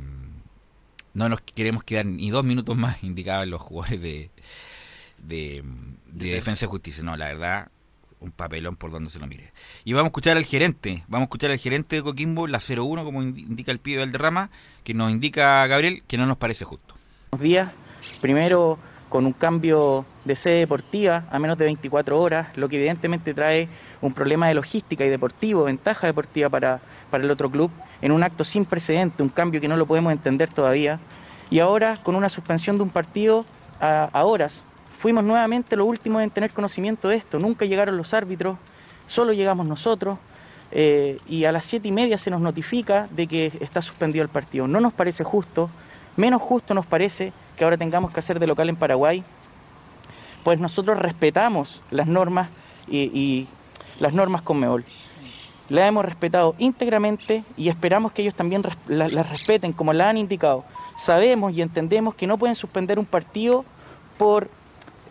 no 1.13 1.27
nos 1.27 1.41
queremos 1.41 1.83
quedar 1.83 2.05
ni 2.05 2.29
dos 2.29 2.45
minutos 2.45 2.77
más, 2.77 3.03
indicaban 3.03 3.49
los 3.49 3.61
jugadores 3.61 4.01
de, 4.01 4.31
de, 5.23 5.63
de 6.07 6.33
Defensa 6.33 6.65
y 6.65 6.69
Justicia. 6.69 7.03
No, 7.03 7.17
la 7.17 7.25
verdad, 7.25 7.71
un 8.21 8.31
papelón 8.31 8.77
por 8.77 8.91
donde 8.91 9.09
se 9.09 9.19
lo 9.19 9.27
mire. 9.27 9.51
Y 9.83 9.93
vamos 9.93 10.05
a 10.05 10.09
escuchar 10.09 10.37
al 10.37 10.45
gerente, 10.45 11.03
vamos 11.07 11.25
a 11.25 11.27
escuchar 11.27 11.51
al 11.51 11.57
gerente 11.57 11.97
de 11.97 12.03
Coquimbo, 12.03 12.47
la 12.47 12.59
01, 12.59 13.03
como 13.03 13.21
indica 13.21 13.71
el 13.71 13.79
pibe 13.79 13.99
del 13.99 14.11
derrama, 14.11 14.49
que 14.83 14.93
nos 14.93 15.11
indica 15.11 15.65
Gabriel 15.67 16.03
que 16.07 16.17
no 16.17 16.25
nos 16.25 16.37
parece 16.37 16.63
justo. 16.63 16.95
Buenos 17.31 17.43
días. 17.43 17.71
Primero, 18.21 18.77
con 19.09 19.25
un 19.25 19.33
cambio 19.33 20.05
de 20.23 20.35
sede 20.35 20.59
deportiva 20.59 21.25
a 21.31 21.39
menos 21.39 21.57
de 21.57 21.65
24 21.65 22.19
horas, 22.19 22.55
lo 22.55 22.69
que 22.69 22.77
evidentemente 22.77 23.33
trae 23.33 23.67
un 24.01 24.13
problema 24.13 24.47
de 24.47 24.53
logística 24.53 25.03
y 25.03 25.09
deportivo, 25.09 25.63
ventaja 25.63 26.07
deportiva 26.07 26.49
para, 26.49 26.79
para 27.09 27.23
el 27.23 27.31
otro 27.31 27.49
club, 27.49 27.71
en 28.01 28.11
un 28.11 28.23
acto 28.23 28.43
sin 28.43 28.65
precedente, 28.65 29.23
un 29.23 29.29
cambio 29.29 29.59
que 29.59 29.67
no 29.67 29.77
lo 29.77 29.87
podemos 29.87 30.13
entender 30.13 30.49
todavía. 30.49 30.99
Y 31.49 31.59
ahora, 31.59 31.97
con 32.01 32.15
una 32.15 32.29
suspensión 32.29 32.77
de 32.77 32.83
un 32.83 32.89
partido 32.89 33.45
a, 33.79 34.05
a 34.05 34.23
horas, 34.23 34.63
Fuimos 35.01 35.23
nuevamente 35.23 35.75
los 35.75 35.87
últimos 35.87 36.21
en 36.21 36.29
tener 36.29 36.51
conocimiento 36.51 37.07
de 37.07 37.15
esto. 37.15 37.39
Nunca 37.39 37.65
llegaron 37.65 37.97
los 37.97 38.13
árbitros, 38.13 38.59
solo 39.07 39.33
llegamos 39.33 39.65
nosotros. 39.65 40.19
Eh, 40.71 41.17
y 41.27 41.45
a 41.45 41.51
las 41.51 41.65
siete 41.65 41.87
y 41.87 41.91
media 41.91 42.19
se 42.19 42.29
nos 42.29 42.39
notifica 42.39 43.07
de 43.09 43.25
que 43.25 43.51
está 43.61 43.81
suspendido 43.81 44.21
el 44.21 44.29
partido. 44.29 44.67
No 44.67 44.79
nos 44.79 44.93
parece 44.93 45.23
justo, 45.23 45.71
menos 46.17 46.39
justo 46.39 46.75
nos 46.75 46.85
parece 46.85 47.33
que 47.57 47.63
ahora 47.63 47.77
tengamos 47.77 48.11
que 48.11 48.19
hacer 48.19 48.37
de 48.37 48.45
local 48.45 48.69
en 48.69 48.75
Paraguay, 48.75 49.23
pues 50.43 50.59
nosotros 50.59 50.99
respetamos 50.99 51.81
las 51.89 52.05
normas 52.05 52.49
y, 52.87 53.47
las 53.99 54.13
normas 54.13 54.43
con 54.43 54.59
Meol. 54.59 54.85
Las 55.69 55.89
hemos 55.89 56.05
respetado 56.05 56.53
íntegramente 56.59 57.43
y 57.57 57.69
esperamos 57.69 58.11
que 58.11 58.21
ellos 58.21 58.35
también 58.35 58.61
las 58.87 59.29
respeten 59.31 59.73
como 59.73 59.93
la 59.93 60.09
han 60.09 60.17
indicado. 60.17 60.63
Sabemos 60.95 61.53
y 61.53 61.63
entendemos 61.63 62.13
que 62.13 62.27
no 62.27 62.37
pueden 62.37 62.55
suspender 62.55 62.99
un 62.99 63.05
partido 63.05 63.65
por 64.19 64.60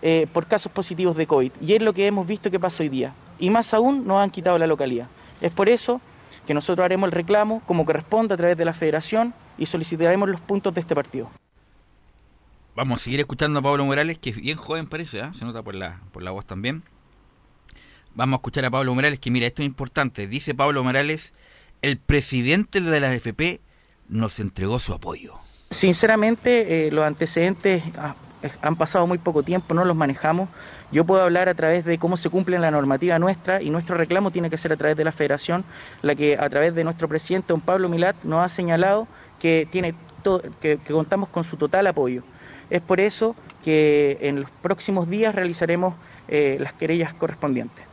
eh, 0.02 0.26
por 0.32 0.46
casos 0.46 0.72
positivos 0.72 1.16
de 1.16 1.26
COVID. 1.26 1.52
Y 1.60 1.74
es 1.74 1.82
lo 1.82 1.92
que 1.92 2.06
hemos 2.06 2.26
visto 2.26 2.50
que 2.50 2.60
pasa 2.60 2.82
hoy 2.82 2.88
día. 2.88 3.14
Y 3.38 3.50
más 3.50 3.74
aún 3.74 4.06
nos 4.06 4.22
han 4.22 4.30
quitado 4.30 4.58
la 4.58 4.66
localidad. 4.66 5.08
Es 5.40 5.52
por 5.52 5.68
eso 5.68 6.00
que 6.46 6.54
nosotros 6.54 6.84
haremos 6.84 7.08
el 7.08 7.12
reclamo 7.12 7.62
como 7.66 7.84
corresponde 7.84 8.34
a 8.34 8.36
través 8.36 8.56
de 8.56 8.64
la 8.64 8.72
federación 8.72 9.34
y 9.58 9.66
solicitaremos 9.66 10.28
los 10.28 10.40
puntos 10.40 10.74
de 10.74 10.80
este 10.80 10.94
partido. 10.94 11.30
Vamos 12.74 13.00
a 13.00 13.04
seguir 13.04 13.20
escuchando 13.20 13.58
a 13.58 13.62
Pablo 13.62 13.84
Morales, 13.84 14.18
que 14.18 14.30
es 14.30 14.36
bien 14.36 14.56
joven 14.56 14.86
parece, 14.86 15.20
¿eh? 15.20 15.30
se 15.32 15.44
nota 15.44 15.62
por 15.62 15.74
la, 15.74 16.00
por 16.12 16.22
la 16.22 16.30
voz 16.30 16.46
también. 16.46 16.82
Vamos 18.14 18.38
a 18.38 18.38
escuchar 18.38 18.64
a 18.64 18.70
Pablo 18.70 18.94
Morales, 18.94 19.18
que 19.18 19.30
mira, 19.30 19.46
esto 19.46 19.62
es 19.62 19.66
importante. 19.66 20.26
Dice 20.26 20.54
Pablo 20.54 20.82
Morales, 20.82 21.34
el 21.82 21.98
presidente 21.98 22.80
de 22.80 23.00
la 23.00 23.10
AFP 23.10 23.60
nos 24.08 24.40
entregó 24.40 24.78
su 24.78 24.92
apoyo. 24.92 25.34
Sinceramente, 25.70 26.86
eh, 26.86 26.90
los 26.90 27.04
antecedentes 27.04 27.82
ah, 27.96 28.14
han 28.62 28.76
pasado 28.76 29.06
muy 29.06 29.18
poco 29.18 29.42
tiempo, 29.42 29.74
no 29.74 29.84
los 29.84 29.96
manejamos. 29.96 30.48
Yo 30.92 31.04
puedo 31.04 31.22
hablar 31.22 31.48
a 31.48 31.54
través 31.54 31.84
de 31.84 31.98
cómo 31.98 32.16
se 32.16 32.30
cumple 32.30 32.58
la 32.58 32.70
normativa 32.70 33.18
nuestra 33.18 33.62
y 33.62 33.70
nuestro 33.70 33.96
reclamo 33.96 34.30
tiene 34.30 34.50
que 34.50 34.58
ser 34.58 34.72
a 34.72 34.76
través 34.76 34.96
de 34.96 35.04
la 35.04 35.12
federación, 35.12 35.64
la 36.02 36.14
que 36.14 36.36
a 36.38 36.48
través 36.48 36.74
de 36.74 36.84
nuestro 36.84 37.08
presidente, 37.08 37.48
don 37.48 37.60
Pablo 37.60 37.88
Milat, 37.88 38.16
nos 38.24 38.44
ha 38.44 38.48
señalado 38.48 39.06
que, 39.38 39.68
tiene 39.70 39.94
que, 40.60 40.78
contamos 40.78 41.28
con 41.28 41.44
su 41.44 41.56
total 41.56 41.86
apoyo. 41.86 42.22
Es 42.70 42.82
por 42.82 43.00
eso 43.00 43.36
que 43.64 44.18
en 44.22 44.40
los 44.40 44.50
próximos 44.50 45.08
días 45.08 45.34
realizaremos 45.34 45.94
eh, 46.28 46.56
las 46.60 46.72
querellas 46.72 47.14
correspondientes. 47.14 47.84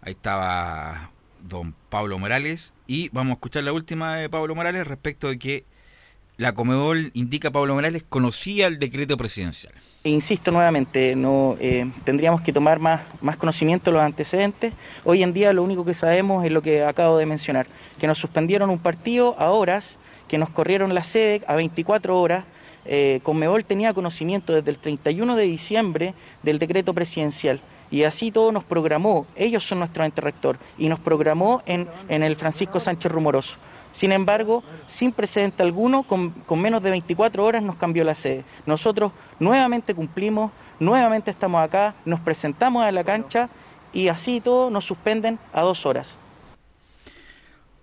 Ahí 0.00 0.12
estaba 0.12 1.10
don 1.40 1.74
Pablo 1.88 2.18
Morales 2.18 2.72
y 2.86 3.08
vamos 3.10 3.32
a 3.32 3.34
escuchar 3.34 3.64
la 3.64 3.72
última 3.72 4.16
de 4.16 4.28
Pablo 4.28 4.54
Morales 4.54 4.86
respecto 4.86 5.28
de 5.28 5.38
que 5.38 5.64
la 6.38 6.54
Comebol, 6.54 7.10
indica 7.14 7.50
Pablo 7.50 7.74
Morales, 7.74 8.04
conocía 8.08 8.68
el 8.68 8.78
decreto 8.78 9.16
presidencial. 9.16 9.74
Insisto 10.04 10.52
nuevamente, 10.52 11.16
no 11.16 11.56
eh, 11.60 11.90
tendríamos 12.04 12.42
que 12.42 12.52
tomar 12.52 12.78
más, 12.78 13.00
más 13.20 13.36
conocimiento 13.36 13.90
de 13.90 13.96
los 13.96 14.02
antecedentes. 14.04 14.72
Hoy 15.04 15.24
en 15.24 15.32
día 15.32 15.52
lo 15.52 15.64
único 15.64 15.84
que 15.84 15.94
sabemos 15.94 16.44
es 16.44 16.52
lo 16.52 16.62
que 16.62 16.84
acabo 16.84 17.18
de 17.18 17.26
mencionar, 17.26 17.66
que 17.98 18.06
nos 18.06 18.18
suspendieron 18.18 18.70
un 18.70 18.78
partido 18.78 19.34
a 19.36 19.50
horas, 19.50 19.98
que 20.28 20.38
nos 20.38 20.48
corrieron 20.48 20.94
la 20.94 21.02
sede 21.02 21.42
a 21.48 21.56
24 21.56 22.18
horas. 22.18 22.44
Eh, 22.84 23.20
tenía 23.66 23.92
conocimiento 23.92 24.54
desde 24.54 24.70
el 24.70 24.78
31 24.78 25.34
de 25.34 25.42
diciembre 25.42 26.14
del 26.44 26.60
decreto 26.60 26.94
presidencial 26.94 27.60
y 27.90 28.04
así 28.04 28.30
todo 28.30 28.52
nos 28.52 28.64
programó, 28.64 29.26
ellos 29.34 29.66
son 29.66 29.78
nuestro 29.78 30.04
ente 30.04 30.20
rector, 30.20 30.58
y 30.76 30.88
nos 30.88 31.00
programó 31.00 31.62
en, 31.66 31.88
en 32.08 32.22
el 32.22 32.36
Francisco 32.36 32.80
Sánchez 32.80 33.10
Rumoroso. 33.10 33.56
Sin 33.98 34.12
embargo, 34.12 34.62
sin 34.86 35.10
precedente 35.10 35.64
alguno, 35.64 36.04
con, 36.04 36.30
con 36.30 36.60
menos 36.60 36.84
de 36.84 36.92
24 36.92 37.44
horas 37.44 37.64
nos 37.64 37.74
cambió 37.74 38.04
la 38.04 38.14
sede. 38.14 38.44
Nosotros 38.64 39.10
nuevamente 39.40 39.92
cumplimos, 39.92 40.52
nuevamente 40.78 41.32
estamos 41.32 41.60
acá, 41.64 41.96
nos 42.04 42.20
presentamos 42.20 42.84
a 42.84 42.92
la 42.92 43.02
cancha 43.02 43.48
y 43.92 44.06
así 44.06 44.40
todo 44.40 44.70
nos 44.70 44.84
suspenden 44.84 45.40
a 45.52 45.62
dos 45.62 45.84
horas. 45.84 46.16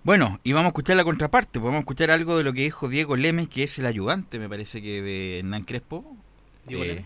Bueno, 0.05 0.39
y 0.41 0.53
vamos 0.53 0.67
a 0.67 0.69
escuchar 0.69 0.95
la 0.95 1.03
contraparte, 1.03 1.59
podemos 1.59 1.79
escuchar 1.79 2.11
algo 2.11 2.37
de 2.37 2.45
lo 2.45 2.53
que 2.53 2.61
dijo 2.61 2.87
Diego 2.87 3.17
Lemes, 3.17 3.49
que 3.49 3.63
es 3.63 3.77
el 3.79 3.85
ayudante, 3.85 4.39
me 4.39 4.47
parece 4.47 4.81
que 4.81 5.01
de 5.01 5.39
Hernán 5.39 5.65
Crespo, 5.65 6.15
Diego 6.65 6.85
eh, 6.85 6.87
Lemes. 6.87 7.05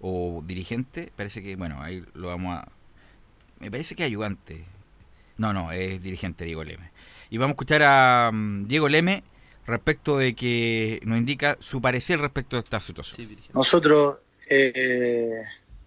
o 0.00 0.42
dirigente, 0.44 1.12
parece 1.14 1.40
que, 1.40 1.54
bueno, 1.54 1.80
ahí 1.80 2.02
lo 2.14 2.26
vamos 2.26 2.58
a... 2.58 2.68
Me 3.60 3.70
parece 3.70 3.94
que 3.94 4.02
ayudante. 4.02 4.64
No, 5.40 5.54
no, 5.54 5.72
es 5.72 6.02
dirigente 6.02 6.44
Diego 6.44 6.62
Lemes. 6.62 6.90
Y 7.30 7.38
vamos 7.38 7.52
a 7.52 7.54
escuchar 7.54 7.82
a 7.82 8.30
mm, 8.30 8.68
Diego 8.68 8.90
Lemes 8.90 9.22
respecto 9.66 10.18
de 10.18 10.34
que 10.34 11.00
nos 11.04 11.16
indica 11.16 11.56
su 11.60 11.80
parecer 11.80 12.20
respecto 12.20 12.58
a 12.58 12.58
esta 12.58 12.78
situación. 12.78 13.38
Nosotros 13.54 14.18
eh, 14.50 15.40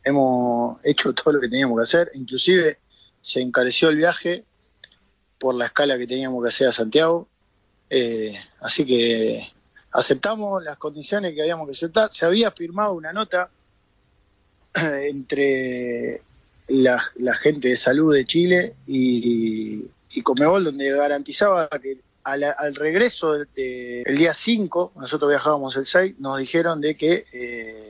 hemos 0.03 0.79
hecho 0.83 1.13
todo 1.13 1.35
lo 1.35 1.39
que 1.39 1.49
teníamos 1.49 1.77
que 1.77 1.83
hacer, 1.83 2.09
inclusive 2.15 2.79
se 3.21 3.41
encareció 3.41 3.89
el 3.89 3.97
viaje 3.97 4.43
por 5.37 5.53
la 5.53 5.67
escala 5.67 5.99
que 5.99 6.07
teníamos 6.07 6.41
que 6.41 6.49
hacer 6.49 6.67
a 6.67 6.71
Santiago, 6.71 7.27
Eh, 7.91 8.33
así 8.61 8.85
que 8.85 9.53
aceptamos 9.91 10.63
las 10.63 10.77
condiciones 10.77 11.35
que 11.35 11.43
habíamos 11.43 11.67
que 11.67 11.73
aceptar. 11.73 12.11
Se 12.11 12.25
había 12.25 12.49
firmado 12.49 12.95
una 12.95 13.13
nota 13.13 13.51
eh, 14.73 15.09
entre 15.11 16.23
la, 16.67 17.01
la 17.17 17.33
gente 17.35 17.69
de 17.69 17.77
salud 17.77 18.13
de 18.13 18.25
Chile 18.25 18.75
y, 18.87 19.85
y 20.13 20.21
Comebol, 20.21 20.63
donde 20.63 20.91
garantizaba 20.91 21.67
que 21.81 21.99
a 22.23 22.37
la- 22.37 22.51
al 22.51 22.73
regreso 22.75 23.33
del 23.33 23.47
de- 23.55 24.01
el 24.03 24.17
día 24.17 24.33
5, 24.33 24.93
nosotros 24.95 25.29
viajábamos 25.29 25.75
el 25.75 25.85
6, 25.85 26.15
nos 26.19 26.39
dijeron 26.39 26.79
de 26.81 26.95
que 26.95 27.25
eh, 27.33 27.89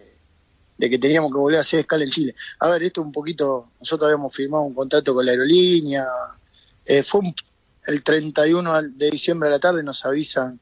de 0.75 0.89
que 0.89 0.97
teníamos 0.97 1.31
que 1.31 1.38
volver 1.38 1.57
a 1.59 1.62
hacer 1.62 1.81
escala 1.81 2.03
en 2.03 2.09
Chile. 2.09 2.36
A 2.59 2.67
ver, 2.67 2.81
esto 2.83 3.01
un 3.03 3.12
poquito, 3.12 3.69
nosotros 3.79 4.07
habíamos 4.07 4.36
firmado 4.36 4.63
un 4.63 4.73
contrato 4.73 5.13
con 5.13 5.23
la 5.25 5.31
aerolínea, 5.31 6.07
eh, 6.83 7.03
fue 7.03 7.21
un- 7.21 7.36
el 7.86 8.03
31 8.03 8.81
de 8.81 9.12
diciembre 9.12 9.49
a 9.49 9.51
la 9.51 9.59
tarde 9.59 9.83
nos 9.83 10.03
avisan 10.03 10.59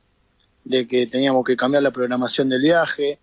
de 0.66 0.86
que 0.88 1.08
teníamos 1.08 1.44
que 1.46 1.56
cambiar 1.56 1.82
la 1.82 1.92
programación 1.92 2.50
del 2.50 2.62
viaje, 2.62 3.20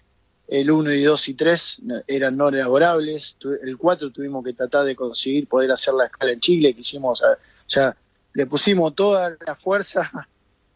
el 0.49 0.71
1 0.71 0.93
y 0.93 1.03
2 1.03 1.29
y 1.29 1.35
3 1.35 1.81
no- 1.83 2.01
eran 2.07 2.37
no 2.37 2.51
laborables, 2.51 3.37
Tu- 3.39 3.53
el 3.63 3.77
4 3.77 4.11
tuvimos 4.11 4.43
que 4.45 4.55
tratar 4.55 4.85
de 4.87 4.97
conseguir 4.97 5.47
poder 5.47 5.71
hacer 5.71 5.95
la 5.95 6.07
escala 6.07 6.33
en 6.33 6.41
Chile, 6.41 6.75
que 6.75 6.81
hicimos, 6.81 7.23
sea, 7.67 7.97
le 8.33 8.47
pusimos 8.47 8.95
toda 8.95 9.37
la 9.47 9.55
fuerza 9.55 10.11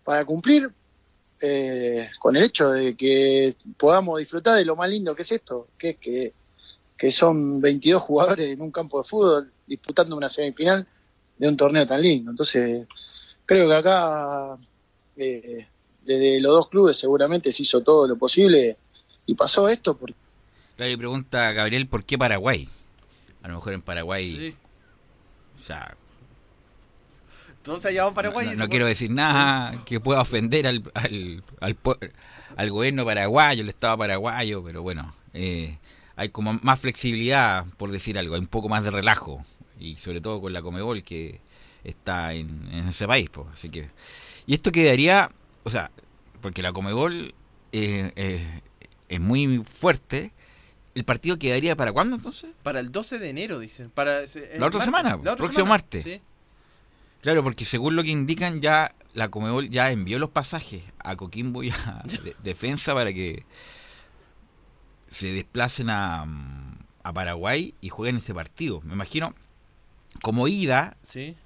para 0.04 0.24
cumplir 0.24 0.70
eh, 1.40 2.10
con 2.20 2.36
el 2.36 2.44
hecho 2.44 2.70
de 2.70 2.94
que 2.96 3.54
podamos 3.76 4.18
disfrutar 4.18 4.56
de 4.58 4.64
lo 4.64 4.76
más 4.76 4.88
lindo 4.88 5.14
que 5.16 5.22
es 5.22 5.32
esto, 5.32 5.68
que 5.78 5.90
es 5.90 5.96
que, 5.98 6.32
que 6.96 7.10
son 7.10 7.60
22 7.60 8.00
jugadores 8.02 8.48
en 8.52 8.60
un 8.60 8.70
campo 8.70 9.02
de 9.02 9.08
fútbol 9.08 9.50
disputando 9.66 10.16
una 10.16 10.28
semifinal 10.28 10.86
de 11.38 11.48
un 11.48 11.56
torneo 11.56 11.86
tan 11.86 12.00
lindo. 12.00 12.30
Entonces, 12.30 12.86
creo 13.46 13.68
que 13.68 13.74
acá, 13.74 14.54
eh, 15.16 15.66
desde 16.04 16.40
los 16.40 16.52
dos 16.52 16.68
clubes 16.68 16.96
seguramente 16.96 17.50
se 17.50 17.62
hizo 17.64 17.80
todo 17.80 18.06
lo 18.06 18.16
posible 18.16 18.76
y 19.26 19.34
pasó 19.34 19.68
esto 19.68 19.96
porque 19.96 20.16
Claro, 20.76 20.92
y 20.92 20.96
pregunta 20.96 21.48
a 21.48 21.52
Gabriel 21.52 21.86
por 21.86 22.04
qué 22.04 22.16
Paraguay. 22.16 22.68
A 23.42 23.48
lo 23.48 23.54
mejor 23.54 23.74
en 23.74 23.82
Paraguay. 23.82 24.54
O 25.56 25.60
sea, 25.60 25.94
Entonces 27.58 27.86
allá 27.86 28.04
va 28.04 28.10
a 28.10 28.14
Paraguay. 28.14 28.46
no, 28.48 28.54
no 28.54 28.68
quiero 28.68 28.86
decir 28.86 29.10
nada 29.10 29.84
que 29.84 30.00
pueda 30.00 30.20
ofender 30.22 30.66
al, 30.66 30.82
al, 30.94 31.76
al, 32.56 32.70
gobierno 32.70 33.04
paraguayo, 33.04 33.62
el 33.62 33.68
Estado 33.68 33.98
paraguayo, 33.98 34.64
pero 34.64 34.82
bueno, 34.82 35.14
eh, 35.34 35.78
hay 36.16 36.30
como 36.30 36.58
más 36.62 36.80
flexibilidad, 36.80 37.66
por 37.76 37.90
decir 37.92 38.18
algo, 38.18 38.34
hay 38.34 38.40
un 38.40 38.46
poco 38.46 38.68
más 38.68 38.82
de 38.82 38.90
relajo, 38.90 39.44
y 39.78 39.96
sobre 39.96 40.20
todo 40.20 40.40
con 40.40 40.52
la 40.52 40.62
Comebol 40.62 41.02
que 41.04 41.40
está 41.84 42.32
en, 42.32 42.68
en 42.72 42.88
ese 42.88 43.06
país. 43.06 43.28
pues, 43.30 43.46
así 43.52 43.68
que 43.70 43.88
Y 44.46 44.54
esto 44.54 44.72
quedaría, 44.72 45.30
o 45.64 45.70
sea, 45.70 45.90
porque 46.40 46.62
la 46.62 46.72
Comebol 46.72 47.34
eh, 47.72 48.12
eh, 48.16 48.60
es 49.14 49.20
muy 49.20 49.62
fuerte. 49.64 50.32
¿El 50.94 51.04
partido 51.04 51.38
quedaría 51.38 51.74
para 51.76 51.92
cuándo 51.92 52.16
entonces? 52.16 52.50
Para 52.62 52.80
el 52.80 52.92
12 52.92 53.18
de 53.18 53.30
enero, 53.30 53.58
dicen. 53.58 53.90
Para, 53.90 54.20
el 54.20 54.26
La 54.60 54.66
otra 54.66 54.78
martes, 54.78 54.84
semana, 54.84 55.08
la 55.10 55.16
otra 55.16 55.36
próximo 55.36 55.52
semana, 55.64 55.70
martes. 55.70 56.04
sí. 56.04 56.20
Claro, 57.22 57.42
porque 57.44 57.64
según 57.64 57.94
lo 57.96 58.02
que 58.02 58.10
indican 58.10 58.60
ya 58.60 58.94
la 59.14 59.28
Comebol 59.28 59.70
ya 59.70 59.90
envió 59.92 60.18
los 60.18 60.30
pasajes 60.30 60.82
a 60.98 61.14
Coquimbo 61.16 61.62
y 61.62 61.70
a 61.70 62.02
de- 62.24 62.34
Defensa 62.42 62.94
para 62.94 63.12
que 63.12 63.44
se 65.08 65.32
desplacen 65.32 65.88
a, 65.90 66.26
a 67.02 67.12
Paraguay 67.12 67.74
y 67.80 67.88
jueguen 67.90 68.16
ese 68.16 68.34
partido. 68.34 68.80
Me 68.82 68.94
imagino 68.94 69.34
como 70.22 70.48
ida 70.48 70.96
Sí. 71.02 71.36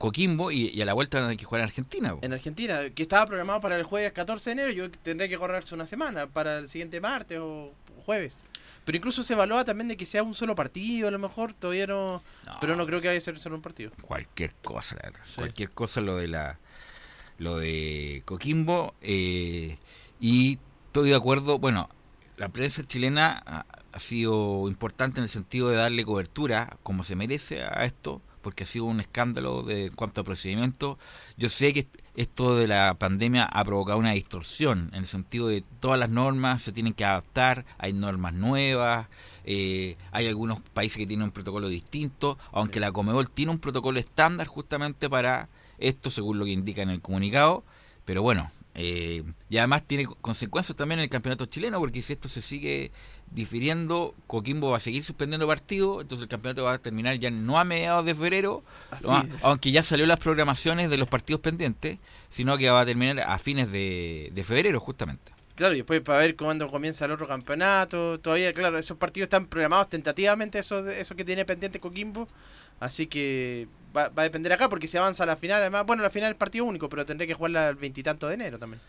Coquimbo 0.00 0.50
y, 0.50 0.68
y 0.70 0.80
a 0.80 0.86
la 0.86 0.94
vuelta 0.94 1.18
van 1.18 1.24
a 1.24 1.28
tener 1.28 1.38
que 1.38 1.44
jugar 1.44 1.60
en 1.60 1.68
Argentina. 1.68 2.14
po. 2.14 2.20
En 2.22 2.32
Argentina, 2.32 2.88
que 2.88 3.02
estaba 3.02 3.26
programado 3.26 3.60
para 3.60 3.76
el 3.76 3.84
jueves 3.84 4.10
14 4.12 4.48
de 4.48 4.52
enero, 4.54 4.70
yo 4.70 4.90
tendré 4.90 5.28
que 5.28 5.36
correrse 5.36 5.74
una 5.74 5.86
semana 5.86 6.26
para 6.26 6.56
el 6.56 6.70
siguiente 6.70 7.02
martes 7.02 7.38
o 7.38 7.74
jueves. 8.06 8.38
Pero 8.86 8.96
incluso 8.96 9.22
se 9.22 9.34
evalúa 9.34 9.62
también 9.62 9.88
de 9.88 9.98
que 9.98 10.06
sea 10.06 10.22
un 10.22 10.34
solo 10.34 10.54
partido, 10.54 11.06
a 11.08 11.10
lo 11.10 11.18
mejor, 11.18 11.52
todavía 11.52 11.86
no... 11.86 12.22
Pero 12.62 12.76
no 12.76 12.86
creo 12.86 13.02
que 13.02 13.08
vaya 13.08 13.18
a 13.18 13.20
ser 13.20 13.38
solo 13.38 13.56
un 13.56 13.62
partido. 13.62 13.90
Cualquier 14.00 14.54
cosa, 14.62 14.96
la 14.96 15.10
verdad. 15.10 15.20
Cualquier 15.36 15.70
cosa 15.70 16.00
lo 16.00 16.16
de 16.16 16.28
la 16.28 16.58
lo 17.36 17.58
de 17.58 18.22
Coquimbo. 18.24 18.94
eh, 19.02 19.76
y 20.18 20.58
estoy 20.86 21.10
de 21.10 21.14
acuerdo, 21.14 21.58
bueno, 21.58 21.90
la 22.38 22.48
prensa 22.48 22.84
chilena 22.84 23.42
ha, 23.44 23.66
ha 23.92 23.98
sido 23.98 24.66
importante 24.66 25.20
en 25.20 25.24
el 25.24 25.28
sentido 25.28 25.68
de 25.68 25.76
darle 25.76 26.04
cobertura 26.06 26.78
como 26.82 27.04
se 27.04 27.16
merece 27.16 27.62
a 27.62 27.84
esto, 27.84 28.22
porque 28.42 28.64
ha 28.64 28.66
sido 28.66 28.86
un 28.86 29.00
escándalo 29.00 29.62
de 29.62 29.86
en 29.86 29.94
cuanto 29.94 30.20
a 30.20 30.24
procedimiento. 30.24 30.98
Yo 31.36 31.48
sé 31.48 31.72
que 31.72 31.86
esto 32.16 32.56
de 32.56 32.66
la 32.66 32.94
pandemia 32.94 33.44
ha 33.44 33.64
provocado 33.64 33.98
una 33.98 34.12
distorsión 34.12 34.90
en 34.92 35.00
el 35.00 35.06
sentido 35.06 35.48
de 35.48 35.62
todas 35.80 35.98
las 35.98 36.10
normas 36.10 36.62
se 36.62 36.72
tienen 36.72 36.92
que 36.92 37.04
adaptar, 37.04 37.64
hay 37.78 37.92
normas 37.92 38.34
nuevas, 38.34 39.08
eh, 39.44 39.96
hay 40.12 40.26
algunos 40.26 40.60
países 40.60 40.98
que 40.98 41.06
tienen 41.06 41.24
un 41.24 41.30
protocolo 41.30 41.68
distinto, 41.68 42.38
aunque 42.52 42.80
la 42.80 42.92
Comebol 42.92 43.30
tiene 43.30 43.52
un 43.52 43.58
protocolo 43.58 43.98
estándar 43.98 44.46
justamente 44.46 45.08
para 45.08 45.48
esto, 45.78 46.10
según 46.10 46.38
lo 46.38 46.44
que 46.44 46.50
indica 46.52 46.82
en 46.82 46.90
el 46.90 47.00
comunicado, 47.00 47.64
pero 48.04 48.22
bueno, 48.22 48.50
eh, 48.74 49.22
y 49.48 49.58
además 49.58 49.82
tiene 49.86 50.06
co- 50.06 50.16
consecuencias 50.20 50.76
también 50.76 51.00
en 51.00 51.04
el 51.04 51.10
campeonato 51.10 51.46
chileno, 51.46 51.78
porque 51.78 52.02
si 52.02 52.12
esto 52.12 52.28
se 52.28 52.40
sigue 52.40 52.92
difiriendo, 53.32 54.14
Coquimbo 54.26 54.70
va 54.70 54.76
a 54.76 54.80
seguir 54.80 55.02
suspendiendo 55.02 55.46
partidos, 55.46 56.02
entonces 56.02 56.22
el 56.22 56.28
campeonato 56.28 56.64
va 56.64 56.74
a 56.74 56.78
terminar 56.78 57.16
ya 57.18 57.30
no 57.30 57.58
a 57.58 57.64
mediados 57.64 58.04
de 58.04 58.14
febrero, 58.14 58.62
aunque 59.42 59.70
ya 59.70 59.82
salió 59.82 60.06
las 60.06 60.18
programaciones 60.20 60.90
de 60.90 60.96
los 60.96 61.08
partidos 61.08 61.40
pendientes, 61.40 61.98
sino 62.28 62.58
que 62.58 62.70
va 62.70 62.80
a 62.80 62.86
terminar 62.86 63.20
a 63.20 63.38
fines 63.38 63.70
de, 63.70 64.30
de 64.32 64.44
febrero 64.44 64.80
justamente. 64.80 65.32
Claro, 65.54 65.74
y 65.74 65.78
después 65.78 66.00
para 66.00 66.20
ver 66.20 66.36
cuándo 66.36 66.68
comienza 66.70 67.04
el 67.04 67.10
otro 67.10 67.28
campeonato. 67.28 68.18
Todavía, 68.18 68.52
claro, 68.54 68.78
esos 68.78 68.96
partidos 68.96 69.26
están 69.26 69.46
programados 69.46 69.90
tentativamente, 69.90 70.58
eso, 70.58 70.88
eso 70.88 71.14
que 71.14 71.24
tiene 71.24 71.44
pendiente 71.44 71.78
Coquimbo. 71.78 72.26
Así 72.78 73.06
que 73.06 73.68
va, 73.96 74.08
va 74.08 74.22
a 74.22 74.24
depender 74.24 74.52
acá, 74.52 74.68
porque 74.68 74.88
si 74.88 74.96
avanza 74.96 75.24
a 75.24 75.26
la 75.26 75.36
final, 75.36 75.60
además, 75.60 75.84
bueno, 75.86 76.02
la 76.02 76.10
final 76.10 76.30
es 76.30 76.36
partido 76.36 76.64
único, 76.64 76.88
pero 76.88 77.06
tendré 77.06 77.26
que 77.26 77.34
jugarla 77.34 77.68
el 77.68 77.76
veintitanto 77.76 78.28
de 78.28 78.34
enero 78.34 78.58
también. 78.58 78.80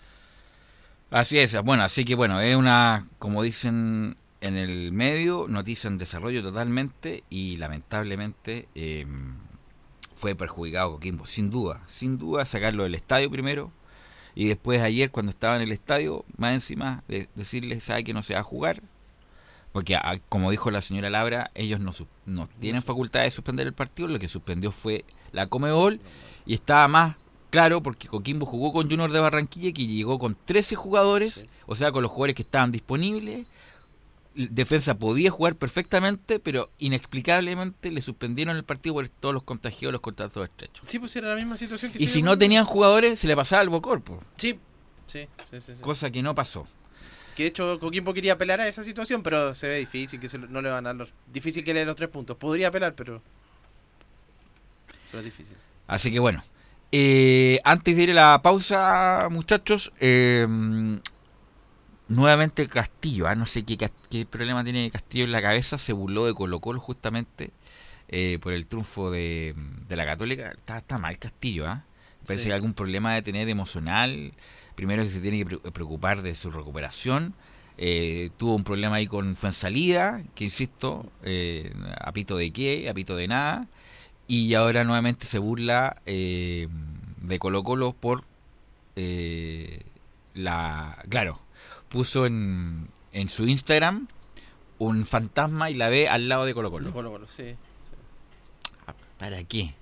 Así 1.12 1.38
es, 1.40 1.62
bueno, 1.62 1.84
así 1.84 2.06
que 2.06 2.16
bueno, 2.16 2.40
es 2.40 2.56
una, 2.56 3.06
como 3.20 3.44
dicen 3.44 4.16
en 4.40 4.58
el 4.58 4.92
medio, 4.92 5.46
noticia 5.50 5.88
en 5.88 5.98
desarrollo 5.98 6.42
totalmente 6.42 7.24
y 7.30 7.58
lamentablemente 7.58 8.68
eh, 8.76 9.06
fue 10.16 10.36
perjudicado 10.36 10.92
Coquimbo, 10.92 11.26
sin 11.26 11.50
duda, 11.50 11.84
sin 11.88 12.18
duda 12.18 12.46
sacarlo 12.46 12.84
del 12.84 12.96
estadio 12.96 13.30
primero 13.30 13.72
y 14.36 14.48
después 14.48 14.82
ayer 14.82 15.12
cuando 15.12 15.32
estaba 15.32 15.58
en 15.58 15.64
el 15.64 15.72
estadio, 15.72 16.26
más 16.38 16.54
encima 16.54 17.04
de 17.08 17.28
decirle, 17.36 17.80
sabe 17.82 18.04
que 18.04 18.14
no 18.14 18.24
se 18.24 18.34
va 18.34 18.40
a 18.40 18.44
jugar, 18.44 18.82
porque 19.72 19.96
ah, 19.96 20.18
como 20.30 20.52
dijo 20.52 20.72
la 20.72 20.82
señora 20.82 21.10
Labra, 21.10 21.52
ellos 21.56 21.80
no, 21.80 21.92
no 22.26 22.50
tienen 22.60 22.82
facultad 22.82 23.24
de 23.24 23.32
suspender 23.32 23.68
el 23.68 23.74
partido, 23.74 24.08
lo 24.08 24.20
que 24.20 24.28
suspendió 24.28 24.72
fue 24.72 25.06
la 25.32 25.48
Comebol 25.48 26.00
y 26.46 26.54
estaba 26.54 26.88
más 26.88 27.16
claro 27.50 27.84
porque 27.84 28.08
Coquimbo 28.08 28.46
jugó 28.46 28.74
con 28.74 28.90
Junior 28.90 29.12
de 29.12 29.20
Barranquilla 29.20 29.72
que 29.72 29.86
llegó 29.86 30.20
con 30.20 30.36
13 30.46 30.76
jugadores, 30.76 31.46
o 31.68 31.76
sea, 31.76 31.92
con 31.92 32.02
los 32.02 32.12
jugadores 32.12 32.36
que 32.36 32.42
estaban 32.42 32.72
disponibles. 32.72 33.46
Defensa 34.34 34.98
podía 34.98 35.30
jugar 35.30 35.58
perfectamente, 35.58 36.40
pero 36.40 36.70
inexplicablemente 36.78 37.92
le 37.92 38.00
suspendieron 38.00 38.56
el 38.56 38.64
partido 38.64 38.96
por 38.96 39.10
todos 39.10 39.34
los 39.34 39.44
contagios, 39.44 39.92
los 39.92 40.00
contratos 40.00 40.42
estrechos. 40.46 40.88
Sí, 40.88 41.00
pues 41.00 41.14
era 41.18 41.30
la 41.30 41.36
misma 41.36 41.58
situación 41.58 41.92
que 41.92 42.02
Y 42.02 42.08
si 42.08 42.22
no 42.22 42.38
tenían 42.38 42.64
jugadores, 42.64 43.20
se 43.20 43.28
le 43.28 43.36
pasaba 43.36 43.62
al 43.62 43.68
Bocor, 43.68 44.02
po. 44.02 44.24
Sí, 44.38 44.58
sí, 45.08 45.28
sí, 45.44 45.60
sí, 45.60 45.76
sí. 45.76 45.82
cosa 45.82 46.10
que 46.10 46.24
no 46.24 46.34
pasó. 46.34 46.66
Que 47.36 47.44
de 47.44 47.50
hecho 47.50 47.80
Coquimbo 47.80 48.14
quería 48.14 48.34
apelar 48.34 48.60
a 48.62 48.68
esa 48.68 48.84
situación, 48.84 49.24
pero 49.24 49.54
se 49.56 49.68
ve 49.68 49.78
difícil 49.78 50.20
que 50.20 50.30
se 50.30 50.38
lo- 50.38 50.48
no 50.48 50.62
le 50.62 50.70
van 50.70 50.86
a 50.86 50.90
dar 50.90 50.96
los, 50.96 51.14
difícil 51.28 51.64
que 51.64 51.74
le 51.74 51.80
den 51.80 51.88
los 51.88 51.96
tres 51.96 52.10
puntos. 52.10 52.38
Podría 52.38 52.68
apelar, 52.70 52.96
pero 52.96 53.22
pero 55.12 55.20
es 55.20 55.26
difícil. 55.26 55.58
Así 55.88 56.12
que 56.12 56.20
bueno, 56.20 56.44
Eh, 56.94 57.60
antes 57.64 57.96
de 57.96 58.04
ir 58.04 58.12
a 58.12 58.14
la 58.14 58.42
pausa, 58.42 59.30
muchachos, 59.32 59.94
eh, 60.02 60.46
nuevamente 62.08 62.68
Castillo, 62.68 63.28
ah, 63.28 63.36
no 63.36 63.46
sé 63.46 63.64
qué, 63.64 63.78
qué, 64.10 64.26
problema 64.26 64.64
tiene 64.64 64.92
Castillo 64.92 65.24
en 65.26 65.32
la 65.32 65.42
cabeza, 65.42 65.78
se 65.78 65.94
burló 65.94 66.26
de 66.26 66.34
Colo 66.34 66.60
Colo 66.60 66.80
justamente 66.80 67.52
eh, 68.10 68.40
por 68.42 68.54
el 68.54 68.68
triunfo 68.68 69.10
de, 69.12 69.56
la 69.90 70.06
Católica. 70.06 70.52
Está, 70.52 70.80
está 70.80 70.98
mal 70.98 71.18
Castillo, 71.18 71.68
¿ah? 71.68 71.86
Parece 72.28 72.46
que 72.46 72.52
hay 72.52 72.56
algún 72.56 72.74
problema 72.74 73.14
de 73.16 73.22
tener 73.22 73.50
emocional. 73.50 74.34
Primero 74.82 75.04
que 75.04 75.12
se 75.12 75.22
tiene 75.22 75.46
que 75.46 75.60
preocupar 75.72 76.24
de 76.24 76.34
su 76.34 76.50
recuperación. 76.50 77.36
Eh, 77.78 78.32
tuvo 78.38 78.56
un 78.56 78.64
problema 78.64 78.96
ahí 78.96 79.06
con 79.06 79.36
salida, 79.36 80.24
que 80.34 80.44
insisto, 80.44 81.06
eh, 81.22 81.72
apito 82.00 82.36
de 82.36 82.50
qué, 82.50 82.90
apito 82.90 83.16
de 83.16 83.28
nada. 83.28 83.68
Y 84.26 84.56
ahora 84.56 84.84
nuevamente 84.84 85.28
se 85.28 85.38
burla 85.38 86.02
eh, 86.08 86.68
de 87.18 87.38
Colo 87.38 87.62
Colo 87.62 87.94
por 87.94 88.24
eh, 88.96 89.84
la... 90.34 90.98
Claro, 91.10 91.40
puso 91.88 92.26
en, 92.26 92.88
en 93.12 93.30
su 93.30 93.46
Instagram 93.46 94.08
un 94.80 95.06
fantasma 95.06 95.70
y 95.70 95.76
la 95.76 95.90
ve 95.90 96.10
al 96.10 96.28
lado 96.28 96.46
de 96.46 96.56
Colo 96.56 96.72
Colo. 96.72 96.92
Colo, 96.92 97.14
-Colo 97.14 97.28
sí, 97.28 97.56
ah, 98.88 98.96
¿Para 99.20 99.44
qué? 99.44 99.76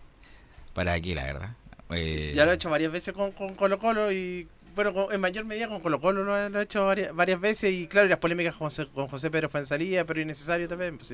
¿Para 0.73 0.99
qué, 0.99 1.15
la 1.15 1.23
verdad? 1.23 1.55
Eh, 1.91 2.33
ya 2.35 2.43
lo 2.45 2.51
he 2.51 2.55
hecho 2.55 2.69
varias 2.69 2.91
veces 2.91 3.13
con, 3.13 3.31
con 3.31 3.55
Colo 3.55 3.79
Colo 3.79 4.11
y 4.11 4.47
bueno, 4.75 5.11
en 5.11 5.21
mayor 5.21 5.45
medida 5.45 5.67
con 5.67 5.79
Colo 5.79 5.99
Colo 5.99 6.23
lo, 6.23 6.59
he 6.59 6.63
hecho 6.63 6.85
varias, 6.85 7.15
varias, 7.15 7.39
veces 7.39 7.73
y 7.73 7.87
claro, 7.87 8.07
las 8.07 8.19
polémicas 8.19 8.55
con 8.55 8.67
José, 8.67 8.85
con 8.87 9.07
José 9.07 9.29
Pedro 9.29 9.49
salida 9.65 10.03
pero 10.05 10.21
innecesario 10.21 10.67
también. 10.67 10.97
Pues, 10.97 11.13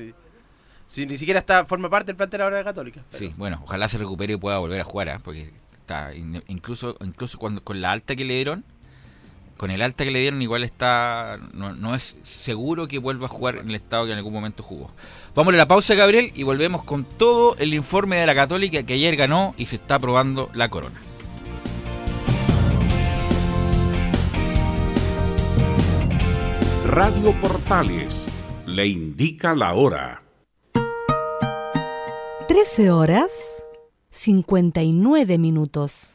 sí. 0.86 1.06
ni 1.06 1.16
siquiera 1.16 1.40
está 1.40 1.64
forma 1.64 1.90
parte 1.90 2.06
del 2.06 2.16
plantel 2.16 2.42
ahora 2.42 2.58
de 2.58 2.64
Católica. 2.64 3.02
Sí, 3.10 3.34
bueno, 3.36 3.60
ojalá 3.62 3.88
se 3.88 3.98
recupere 3.98 4.34
y 4.34 4.36
pueda 4.36 4.58
volver 4.58 4.80
a 4.80 4.84
jugar, 4.84 5.08
¿eh? 5.08 5.18
porque 5.22 5.50
está 5.72 6.12
incluso 6.14 6.96
incluso 7.00 7.38
cuando 7.38 7.62
con 7.62 7.80
la 7.80 7.92
alta 7.92 8.16
que 8.16 8.24
le 8.24 8.34
dieron, 8.34 8.64
con 9.56 9.70
el 9.70 9.82
alta 9.82 10.04
que 10.04 10.10
le 10.10 10.20
dieron 10.20 10.42
igual 10.42 10.64
está 10.64 11.38
no, 11.52 11.74
no 11.74 11.94
es 11.94 12.16
seguro 12.22 12.88
que 12.88 12.98
vuelva 12.98 13.26
a 13.26 13.28
jugar 13.28 13.56
en 13.56 13.68
el 13.68 13.74
estado 13.74 14.06
que 14.06 14.12
en 14.12 14.18
algún 14.18 14.32
momento 14.32 14.62
jugó. 14.62 14.90
Vamos 15.34 15.54
a 15.54 15.56
la 15.56 15.68
pausa, 15.68 15.94
Gabriel, 15.94 16.32
y 16.34 16.42
volvemos 16.42 16.84
con 16.84 17.04
todo 17.04 17.56
el 17.58 17.74
informe 17.74 18.16
de 18.16 18.26
la 18.26 18.34
Católica 18.34 18.82
que 18.82 18.94
ayer 18.94 19.16
ganó 19.16 19.54
y 19.56 19.66
se 19.66 19.76
está 19.76 19.98
probando 19.98 20.50
la 20.54 20.68
corona. 20.68 21.00
Radio 26.96 27.38
Portales 27.42 28.26
le 28.64 28.86
indica 28.86 29.54
la 29.54 29.74
hora. 29.74 30.22
13 32.48 32.90
horas 32.90 33.62
59 34.08 35.36
minutos. 35.36 36.14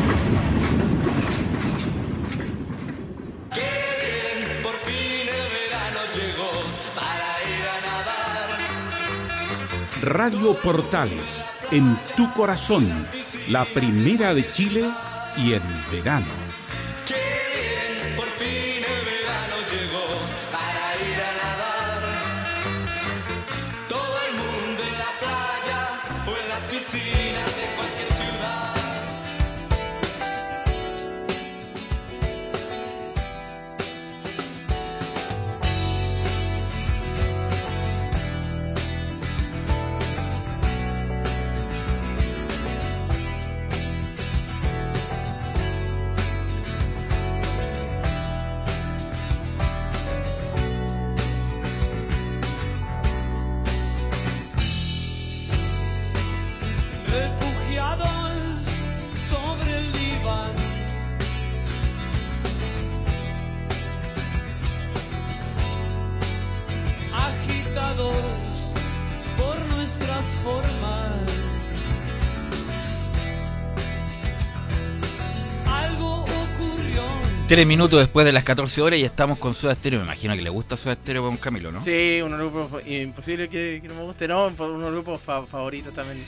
Radio 10.01 10.59
Portales, 10.59 11.45
en 11.69 11.95
tu 12.17 12.33
corazón, 12.33 13.07
la 13.49 13.65
primera 13.65 14.33
de 14.33 14.49
Chile 14.49 14.89
y 15.37 15.53
en 15.53 15.61
verano. 15.91 16.50
Tres 77.51 77.67
minutos 77.67 77.99
después 77.99 78.25
de 78.25 78.31
las 78.31 78.45
14 78.45 78.81
horas 78.81 78.97
y 78.97 79.03
estamos 79.03 79.37
con 79.37 79.53
Soda 79.53 79.75
Stereo. 79.75 79.99
Me 79.99 80.05
imagino 80.05 80.33
que 80.37 80.41
le 80.41 80.49
gusta 80.49 80.77
Soda 80.77 80.95
Stereo 80.95 81.23
con 81.23 81.35
Camilo, 81.35 81.69
¿no? 81.69 81.81
Sí, 81.81 82.21
un 82.23 82.31
grupo 82.31 82.79
imposible 82.87 83.49
que, 83.49 83.81
no 83.89 83.93
me 83.93 84.03
guste, 84.03 84.25
no, 84.25 84.47
uno 84.47 84.89
grupos 84.89 85.19
favoritos 85.19 85.93
también. 85.93 86.23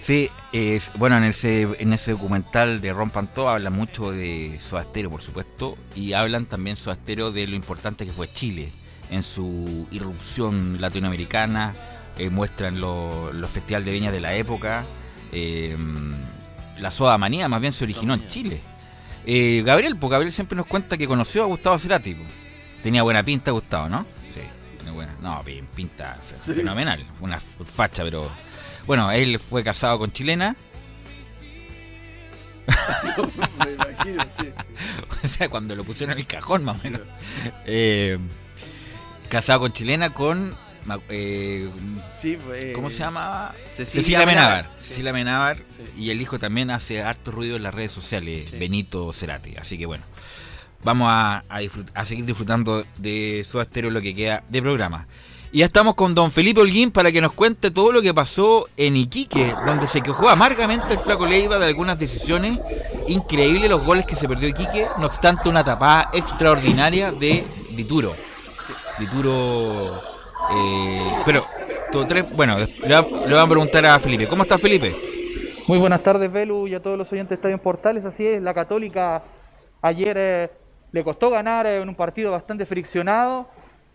Sí, 0.00 0.30
es, 0.52 0.92
bueno, 0.94 1.16
en 1.16 1.24
ese, 1.24 1.62
en 1.62 1.92
ese 1.92 2.12
documental 2.12 2.80
de 2.80 2.92
Rompan 2.92 3.26
Todo 3.26 3.48
hablan 3.48 3.72
mucho 3.72 4.12
de 4.12 4.60
Soda 4.60 4.84
Stereo, 4.84 5.10
por 5.10 5.22
supuesto, 5.22 5.76
y 5.96 6.12
hablan 6.12 6.46
también 6.46 6.76
Soda 6.76 6.94
Stereo 6.94 7.32
de 7.32 7.48
lo 7.48 7.56
importante 7.56 8.06
que 8.06 8.12
fue 8.12 8.32
Chile 8.32 8.70
en 9.10 9.24
su 9.24 9.88
irrupción 9.90 10.80
latinoamericana, 10.80 11.74
eh, 12.16 12.30
muestran 12.30 12.80
los 12.80 13.50
festivales 13.50 13.86
de 13.86 13.92
viña 13.92 14.12
de 14.12 14.20
la 14.20 14.36
época. 14.36 14.84
Eh, 15.32 15.76
la 16.78 16.92
Soda 16.92 17.18
Manía 17.18 17.48
más 17.48 17.60
bien 17.60 17.72
se 17.72 17.82
originó 17.82 18.14
en 18.14 18.28
Chile. 18.28 18.60
Eh, 19.26 19.62
Gabriel, 19.64 19.96
pues 19.96 20.10
Gabriel 20.10 20.32
siempre 20.32 20.56
nos 20.56 20.66
cuenta 20.66 20.96
que 20.96 21.06
conoció 21.06 21.42
a 21.42 21.46
Gustavo 21.46 21.78
Cerati. 21.78 22.16
Tenía 22.82 23.02
buena 23.02 23.22
pinta 23.22 23.50
Gustavo, 23.50 23.88
¿no? 23.88 24.06
Sí, 24.32 24.40
tiene 24.76 24.92
buena. 24.92 25.14
No, 25.20 25.42
pinta 25.74 26.18
fenomenal. 26.38 27.06
Una 27.20 27.38
facha, 27.38 28.02
pero. 28.02 28.30
Bueno, 28.86 29.10
él 29.12 29.38
fue 29.38 29.62
casado 29.62 29.98
con 29.98 30.10
chilena. 30.10 30.56
Me 33.64 33.72
imagino, 33.72 34.24
sí. 34.38 34.48
o 35.24 35.28
sea, 35.28 35.48
cuando 35.48 35.74
lo 35.74 35.84
pusieron 35.84 36.12
en 36.12 36.20
el 36.20 36.26
cajón, 36.26 36.64
más 36.64 36.80
o 36.80 36.82
menos. 36.84 37.02
Eh, 37.66 38.18
casado 39.28 39.60
con 39.60 39.72
chilena 39.72 40.10
con 40.10 40.54
eh, 41.08 41.68
pues, 42.44 42.74
¿Cómo 42.74 42.90
se 42.90 42.98
llama? 42.98 43.52
Cecilia, 43.72 44.24
Menábar. 44.26 44.70
Cecilia 44.78 45.12
Menábar. 45.12 45.58
Y 45.98 46.10
el 46.10 46.20
hijo 46.20 46.38
también 46.38 46.70
hace 46.70 47.02
harto 47.02 47.30
ruido 47.30 47.56
en 47.56 47.62
las 47.62 47.74
redes 47.74 47.92
sociales, 47.92 48.50
Benito 48.52 49.12
Cerati. 49.12 49.56
Así 49.56 49.78
que 49.78 49.86
bueno, 49.86 50.04
vamos 50.84 51.08
a, 51.10 51.42
a, 51.94 52.04
seguir 52.04 52.24
disfrutando 52.24 52.84
de 52.98 53.42
Soda 53.44 53.64
Stereo 53.64 53.90
lo 53.90 54.00
que 54.00 54.14
queda 54.14 54.42
de 54.48 54.62
programa. 54.62 55.06
Y 55.52 55.58
ya 55.58 55.64
estamos 55.66 55.96
con 55.96 56.14
don 56.14 56.30
Felipe 56.30 56.60
Holguín 56.60 56.92
para 56.92 57.10
que 57.10 57.20
nos 57.20 57.32
cuente 57.32 57.72
todo 57.72 57.90
lo 57.90 58.02
que 58.02 58.14
pasó 58.14 58.68
en 58.76 58.96
Iquique, 58.96 59.52
donde 59.66 59.88
se 59.88 60.00
quejó 60.00 60.28
amargamente 60.28 60.94
el 60.94 61.00
flaco 61.00 61.26
Leiva 61.26 61.58
de 61.58 61.66
algunas 61.66 61.98
decisiones. 61.98 62.58
Increíble 63.08 63.68
los 63.68 63.84
goles 63.84 64.06
que 64.06 64.14
se 64.14 64.28
perdió 64.28 64.48
Iquique, 64.48 64.86
no 64.98 65.06
obstante 65.06 65.48
una 65.48 65.64
tapada 65.64 66.10
extraordinaria 66.12 67.10
de 67.10 67.44
Dituro. 67.72 68.14
Dituro 69.00 70.00
eh, 70.52 71.12
pero, 71.24 71.42
bueno, 72.34 72.56
le, 72.58 72.94
van 72.94 73.38
a 73.38 73.46
preguntar 73.46 73.86
a 73.86 73.98
Felipe. 73.98 74.26
¿Cómo 74.26 74.42
está 74.42 74.58
Felipe? 74.58 74.94
Muy 75.66 75.78
buenas 75.78 76.02
tardes, 76.02 76.30
Belu, 76.30 76.66
y 76.66 76.74
a 76.74 76.82
todos 76.82 76.98
los 76.98 77.10
oyentes 77.12 77.30
de 77.30 77.34
Estadio 77.36 77.58
Portales. 77.58 78.04
Así 78.04 78.26
es, 78.26 78.42
la 78.42 78.54
Católica 78.54 79.22
ayer 79.82 80.16
eh, 80.18 80.50
le 80.92 81.04
costó 81.04 81.30
ganar 81.30 81.66
en 81.66 81.88
un 81.88 81.94
partido 81.94 82.32
bastante 82.32 82.66
friccionado, 82.66 83.48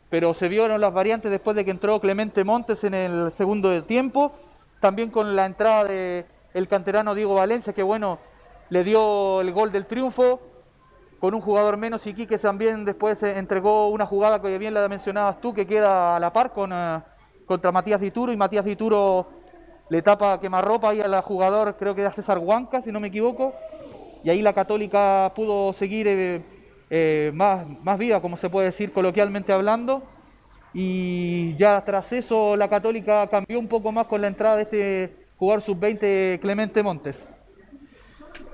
pero 0.10 0.34
se 0.34 0.48
vieron 0.48 0.80
las 0.80 0.94
variantes 0.94 1.32
después 1.32 1.56
de 1.56 1.66
que 1.66 1.72
entró 1.72 2.00
Clemente 2.00 2.44
Montes 2.44 2.84
en 2.84 2.94
el 2.94 3.34
segundo 3.38 3.70
del 3.70 3.84
tiempo. 3.84 4.32
También 4.80 5.10
con 5.10 5.36
la 5.36 5.46
entrada 5.46 5.86
del 5.86 6.26
el 6.54 6.68
canterano 6.68 7.16
Diego 7.16 7.36
Valencia, 7.36 7.74
que 7.74 7.84
bueno, 7.84 8.20
le 8.70 8.84
dio 8.84 9.42
el 9.42 9.52
gol 9.52 9.72
del 9.72 9.86
triunfo 9.86 10.40
con 11.26 11.34
un 11.34 11.42
jugador 11.42 11.76
menos 11.76 12.06
y 12.06 12.14
Quique 12.14 12.38
también 12.38 12.86
después 12.86 13.24
entregó 13.24 13.88
una 13.88 14.06
jugada 14.06 14.40
que 14.40 14.60
bien 14.60 14.76
la 14.76 14.88
mencionabas 14.88 15.42
tú 15.42 15.56
que 15.56 15.66
queda 15.66 16.16
a 16.16 16.20
la 16.20 16.32
par 16.32 16.54
con 16.54 16.72
eh, 16.72 17.02
contra 17.48 17.72
Matías 17.72 18.00
Dituro 18.00 18.32
y 18.32 18.38
Matías 18.38 18.64
Dituro 18.64 19.26
le 19.90 20.04
tapa 20.04 20.40
quemarropa 20.40 20.92
ahí 20.92 21.02
al 21.02 21.20
jugador 21.22 21.78
creo 21.80 21.96
que 21.96 22.02
era 22.02 22.12
César 22.12 22.38
Huanca 22.38 22.84
si 22.84 22.92
no 22.92 23.00
me 23.00 23.08
equivoco 23.08 23.56
y 24.24 24.30
ahí 24.30 24.44
la 24.44 24.54
Católica 24.54 25.34
pudo 25.36 25.74
seguir 25.74 26.08
eh, 26.08 26.44
eh, 26.92 27.32
más, 27.34 27.66
más 27.82 27.98
viva 27.98 28.22
como 28.22 28.38
se 28.38 28.52
puede 28.52 28.68
decir 28.68 28.94
coloquialmente 28.94 29.52
hablando 29.52 30.04
y 30.76 31.56
ya 31.56 31.84
tras 31.84 32.14
eso 32.14 32.56
la 32.56 32.70
Católica 32.70 33.28
cambió 33.30 33.58
un 33.58 33.68
poco 33.68 33.92
más 33.92 34.06
con 34.06 34.22
la 34.22 34.28
entrada 34.28 34.58
de 34.58 34.62
este 34.62 35.16
jugador 35.38 35.64
sub-20 35.64 36.40
Clemente 36.40 36.84
Montes. 36.84 37.28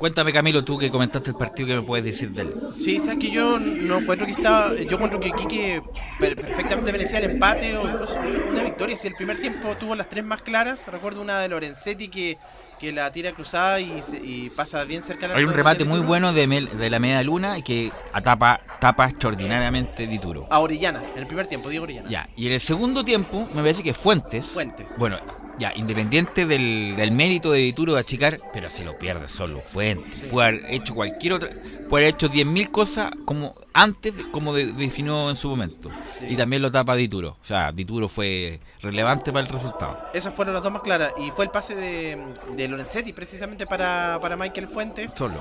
Cuéntame, 0.01 0.33
Camilo, 0.33 0.63
tú 0.63 0.79
que 0.79 0.89
comentaste 0.89 1.29
el 1.29 1.35
partido, 1.35 1.67
¿qué 1.67 1.75
me 1.75 1.83
puedes 1.83 2.03
decir 2.03 2.31
de 2.31 2.41
él? 2.41 2.55
Sí, 2.71 2.99
sabes 2.99 3.19
que 3.19 3.29
yo 3.29 3.59
no 3.59 3.99
encuentro 3.99 4.25
que 4.25 4.31
estaba. 4.31 4.73
Yo 4.73 4.95
encuentro 4.95 5.19
que 5.19 5.31
Quique 5.31 5.83
perfectamente 6.17 6.91
merecía 6.91 7.19
el 7.19 7.33
empate 7.33 7.77
o 7.77 7.87
incluso 7.87 8.15
una 8.49 8.63
victoria. 8.63 8.97
Si 8.97 9.07
el 9.07 9.13
primer 9.13 9.39
tiempo 9.39 9.77
tuvo 9.77 9.95
las 9.95 10.09
tres 10.09 10.25
más 10.25 10.41
claras, 10.41 10.87
recuerdo 10.87 11.21
una 11.21 11.37
de 11.37 11.49
Lorenzetti 11.49 12.07
que, 12.07 12.39
que 12.79 12.91
la 12.91 13.11
tira 13.11 13.31
cruzada 13.31 13.79
y, 13.79 14.49
pasa 14.55 14.83
bien 14.85 15.03
cerca 15.03 15.35
Hay 15.35 15.43
un 15.43 15.53
remate 15.53 15.85
muy 15.85 15.99
bueno 15.99 16.33
de, 16.33 16.47
de 16.47 16.89
la 16.89 16.97
media 16.97 17.21
luna 17.21 17.59
y 17.59 17.61
que 17.61 17.91
atapa, 18.11 18.59
tapa 18.79 19.05
extraordinariamente 19.07 20.07
Dituro. 20.07 20.47
A 20.49 20.61
Orellana, 20.61 21.03
en 21.13 21.19
el 21.19 21.27
primer 21.27 21.45
tiempo, 21.45 21.69
Diego 21.69 21.83
Orellana. 21.83 22.09
Ya, 22.09 22.27
y 22.35 22.47
en 22.47 22.53
el 22.53 22.59
segundo 22.59 23.05
tiempo, 23.05 23.47
me 23.53 23.61
parece 23.61 23.83
que 23.83 23.93
Fuentes. 23.93 24.47
Fuentes. 24.47 24.97
Bueno, 24.97 25.19
ya, 25.57 25.73
independiente 25.75 26.45
del, 26.45 27.11
mérito 27.11 27.51
de 27.51 27.59
Dituro 27.59 27.93
de 27.93 27.99
achicar, 27.99 28.39
pero 28.53 28.69
se 28.69 28.83
lo 28.83 28.97
pierde 28.97 29.27
solo. 29.27 29.61
Fuente. 29.61 30.27
Puede 30.27 30.47
haber 30.47 30.65
hecho 30.73 30.95
cualquier 30.95 31.33
otra. 31.33 31.49
Puede 31.89 32.05
haber 32.05 32.15
hecho 32.15 32.29
10.000 32.29 32.71
cosas 32.71 33.11
como 33.25 33.55
antes, 33.73 34.13
como 34.31 34.53
definió 34.53 35.29
en 35.29 35.35
su 35.35 35.49
momento. 35.49 35.89
Y 36.27 36.35
también 36.35 36.61
lo 36.61 36.71
tapa 36.71 36.95
Dituro. 36.95 37.37
O 37.41 37.45
sea, 37.45 37.71
Dituro 37.71 38.07
fue 38.07 38.59
relevante 38.81 39.31
para 39.31 39.45
el 39.45 39.51
resultado. 39.51 39.97
Esas 40.13 40.33
fueron 40.33 40.53
las 40.53 40.63
dos 40.63 40.71
más 40.71 40.81
claras. 40.81 41.13
Y 41.17 41.31
fue 41.31 41.45
el 41.45 41.51
pase 41.51 41.75
de, 41.75 42.17
de 42.55 42.67
Lorenzetti 42.67 43.13
precisamente 43.13 43.65
para, 43.65 44.19
para 44.21 44.35
Michael 44.35 44.67
Fuentes. 44.67 45.13
Solo. 45.15 45.39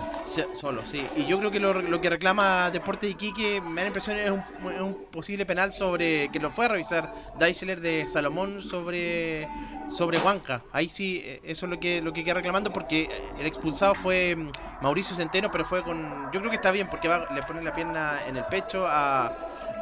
solo, 0.54 0.84
sí. 0.84 1.06
Y 1.16 1.26
yo 1.26 1.38
creo 1.38 1.50
que 1.50 1.60
lo, 1.60 2.00
que 2.00 2.10
reclama 2.10 2.70
Deporte 2.70 3.06
de 3.06 3.12
Iquique, 3.12 3.60
me 3.60 3.76
da 3.76 3.82
la 3.82 3.86
impresión, 3.88 4.16
es 4.16 4.30
un, 4.30 4.42
es 4.72 4.80
un 4.80 4.96
posible 5.10 5.44
penal 5.46 5.72
sobre. 5.72 6.28
que 6.32 6.38
lo 6.38 6.50
fue 6.50 6.66
a 6.66 6.68
revisar 6.68 7.14
Deichler 7.38 7.80
de 7.80 8.06
Salomón 8.06 8.60
sobre 8.60 9.48
sobre 9.90 10.18
Huanca. 10.18 10.62
Ahí 10.72 10.88
sí, 10.88 11.22
eh, 11.24 11.40
eso 11.44 11.66
es 11.66 11.70
lo 11.70 11.80
que, 11.80 12.00
lo 12.00 12.12
que 12.12 12.24
queda 12.24 12.34
reclamando 12.34 12.72
porque 12.72 13.08
el 13.38 13.46
expulsado 13.46 13.94
fue 13.94 14.36
mm, 14.36 14.50
Mauricio 14.82 15.14
Centeno, 15.16 15.50
pero 15.50 15.64
fue 15.64 15.82
con... 15.82 16.30
Yo 16.32 16.40
creo 16.40 16.50
que 16.50 16.56
está 16.56 16.70
bien 16.70 16.88
porque 16.88 17.08
le 17.08 17.42
pone 17.42 17.62
la 17.62 17.74
pierna 17.74 18.19
en 18.26 18.36
el 18.36 18.44
pecho 18.44 18.84
a... 18.86 19.32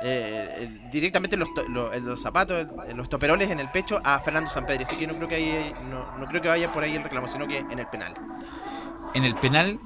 Eh, 0.00 0.78
directamente 0.92 1.36
los, 1.36 1.48
los, 1.68 2.22
zapatos, 2.22 2.68
los 2.94 3.08
toperoles 3.08 3.50
en 3.50 3.58
el 3.58 3.68
pecho 3.68 4.00
a 4.04 4.20
Fernando 4.20 4.48
Sampedri. 4.48 4.84
Así 4.84 4.96
que 4.96 5.08
no 5.08 5.14
creo 5.16 5.28
que, 5.28 5.34
hay, 5.34 5.74
no, 5.90 6.16
no 6.16 6.26
creo 6.28 6.40
que 6.40 6.48
vaya 6.48 6.70
por 6.70 6.84
ahí 6.84 6.94
el 6.94 7.02
reclamo, 7.02 7.26
sino 7.26 7.48
que 7.48 7.58
en 7.58 7.78
el 7.78 7.86
penal. 7.88 8.14
En 9.14 9.24
el 9.24 9.34
penal 9.36 9.80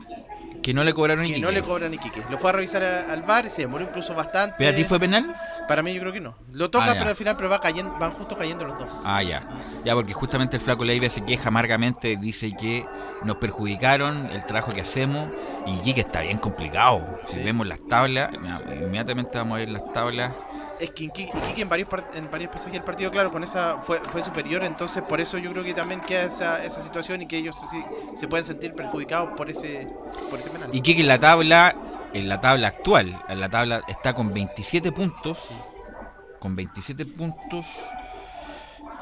que 0.63 0.73
no 0.73 0.85
le 0.85 0.95
cobraron 0.95 1.27
Que 1.27 1.39
no 1.39 1.51
le 1.51 1.63
cobran 1.63 1.93
Iquique. 1.93 2.23
Lo 2.31 2.39
fue 2.39 2.51
a 2.51 2.53
revisar 2.55 2.83
al 2.83 3.23
bar 3.23 3.47
y 3.47 3.51
se 3.51 3.63
demoró 3.63 3.85
incluso 3.85 4.15
bastante. 4.15 4.55
¿Pero 4.59 4.71
a 4.71 4.75
ti 4.75 4.85
fue 4.85 5.01
penal? 5.01 5.35
Para 5.67 5.83
mí 5.83 5.93
yo 5.93 6.01
creo 6.01 6.13
que 6.13 6.21
no. 6.21 6.37
Lo 6.53 6.71
toca, 6.71 6.93
ah, 6.93 6.95
pero 6.97 7.11
al 7.11 7.17
final 7.17 7.37
pero 7.37 7.51
va 7.51 7.61
cayendo, 7.61 7.97
van 7.99 8.13
justo 8.13 8.37
cayendo 8.37 8.65
los 8.65 8.79
dos. 8.79 8.95
Ah, 9.05 9.23
ya. 9.23 9.43
Ya, 9.85 9.95
porque 9.95 10.13
justamente 10.13 10.57
el 10.57 10.63
flaco 10.63 10.85
Leiva 10.85 11.09
se 11.09 11.25
queja 11.25 11.49
amargamente, 11.49 12.17
dice 12.17 12.53
que 12.55 12.87
nos 13.25 13.37
perjudicaron 13.37 14.31
el 14.31 14.45
trabajo 14.45 14.73
que 14.73 14.83
hacemos 14.83 15.31
y 15.67 15.75
Iquique 15.77 16.01
está 16.01 16.21
bien 16.21 16.39
complicado. 16.39 17.19
Si 17.27 17.39
vemos 17.39 17.67
las 17.67 17.81
tablas, 17.87 18.33
inmediatamente 18.33 19.39
vamos 19.39 19.57
a 19.57 19.59
ver 19.59 19.69
las 19.69 19.93
tablas 19.93 20.33
es 20.81 20.91
que 20.91 21.05
Iquique 21.05 21.31
en 21.57 21.69
varios, 21.69 21.89
en 22.15 22.31
varios 22.31 22.51
pasajes 22.51 22.73
del 22.75 22.83
partido, 22.85 23.11
claro, 23.11 23.31
con 23.31 23.45
esa 23.45 23.79
fue, 23.79 24.01
fue 24.11 24.23
superior, 24.23 24.65
entonces 24.65 25.03
por 25.03 25.21
eso 25.21 25.39
yo 25.39 25.53
creo 25.53 25.65
que 25.65 25.75
también 25.75 26.01
queda 26.01 26.25
esa, 26.25 26.63
esa 26.63 26.81
situación 26.81 27.23
y 27.23 27.27
que 27.27 27.37
ellos 27.37 27.57
se, 27.57 27.85
se 28.19 28.29
pueden 28.29 28.45
sentir 28.45 28.75
perjudicados 28.75 29.31
por 29.37 29.51
ese, 29.51 29.89
por 30.31 30.39
ese 30.39 30.51
penal. 30.51 30.71
Iquique 30.73 31.03
en 31.03 31.09
la 31.09 31.21
tabla, 31.21 31.77
en 32.13 32.29
la 32.29 32.41
tabla 32.41 32.69
actual, 32.69 33.23
en 33.29 33.41
la 33.41 33.49
tabla 33.49 33.83
está 33.89 34.15
con 34.15 34.33
27 34.33 34.93
puntos, 34.93 35.51
con 36.39 36.57
27 36.57 37.07
puntos, 37.07 37.67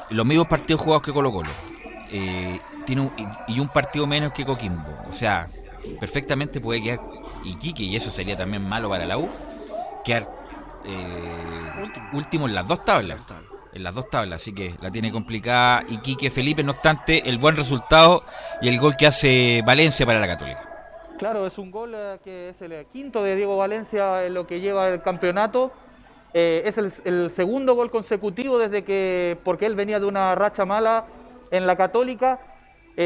los 0.09 0.25
mismos 0.25 0.47
partidos 0.47 0.81
jugados 0.81 1.03
que 1.03 1.13
Colo 1.13 1.31
Colo. 1.31 1.49
Eh, 2.11 2.59
tiene 2.85 3.09
y 3.47 3.59
un 3.59 3.69
partido 3.69 4.05
menos 4.05 4.33
que 4.33 4.45
Coquimbo. 4.45 4.89
O 5.07 5.13
sea, 5.13 5.47
perfectamente 5.99 6.59
puede 6.59 6.81
quedar 6.81 6.99
Iquique, 7.43 7.83
y 7.83 7.95
eso 7.95 8.11
sería 8.11 8.35
también 8.35 8.67
malo 8.67 8.89
para 8.89 9.05
la 9.05 9.17
U, 9.17 9.29
quedar 10.03 10.40
eh, 10.85 12.11
último. 12.13 12.47
en 12.47 12.55
las 12.55 12.67
dos 12.67 12.83
tablas. 12.83 13.25
En 13.73 13.83
las 13.83 13.95
dos 13.95 14.09
tablas, 14.09 14.41
así 14.41 14.53
que 14.53 14.73
la 14.81 14.91
tiene 14.91 15.11
complicada 15.11 15.85
y 15.87 15.99
Quique 15.99 16.29
Felipe, 16.29 16.61
no 16.61 16.71
obstante, 16.71 17.29
el 17.29 17.37
buen 17.37 17.55
resultado 17.55 18.25
y 18.61 18.67
el 18.67 18.77
gol 18.79 18.97
que 18.97 19.07
hace 19.07 19.63
Valencia 19.65 20.05
para 20.05 20.19
la 20.19 20.27
Católica. 20.27 20.61
Claro, 21.17 21.47
es 21.47 21.57
un 21.57 21.71
gol 21.71 21.93
eh, 21.95 22.19
que 22.21 22.49
es 22.49 22.61
el 22.61 22.85
quinto 22.87 23.23
de 23.23 23.35
Diego 23.35 23.55
Valencia 23.55 24.25
en 24.25 24.33
lo 24.33 24.45
que 24.45 24.59
lleva 24.59 24.89
el 24.89 25.01
campeonato. 25.01 25.71
Eh, 26.33 26.63
es 26.65 26.77
el, 26.77 27.31
segundo 27.31 27.75
gol 27.75 27.91
consecutivo 27.91 28.57
desde 28.57 28.83
que, 28.83 29.37
porque 29.43 29.65
él 29.65 29.75
venía 29.75 29.99
de 29.99 30.05
una 30.05 30.35
racha 30.35 30.65
mala 30.65 31.05
en 31.49 31.65
la 31.65 31.77
Católica. 31.77 32.39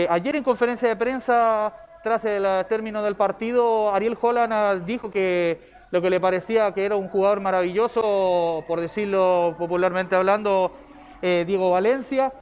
ayer 0.09 0.35
en 0.35 0.43
conferencia 0.43 0.87
de 0.87 0.95
prensa, 0.95 1.73
tras 2.03 2.25
el 2.25 2.45
término 2.67 3.03
del 3.03 3.15
partido, 3.15 3.93
Ariel 3.93 4.17
Holland 4.19 4.85
dijo 4.85 5.11
que 5.11 5.74
lo 5.95 6.01
que 6.01 6.09
le 6.09 6.19
parecía 6.19 6.73
que 6.73 6.83
era 6.83 6.97
un 6.97 7.07
jugador 7.07 7.39
maravilloso, 7.39 8.65
por 8.67 8.81
decirlo 8.81 9.55
popularmente 9.57 10.13
hablando, 10.13 10.73
eh, 11.21 11.45
Diego 11.47 11.71
Valencia. 11.71 12.33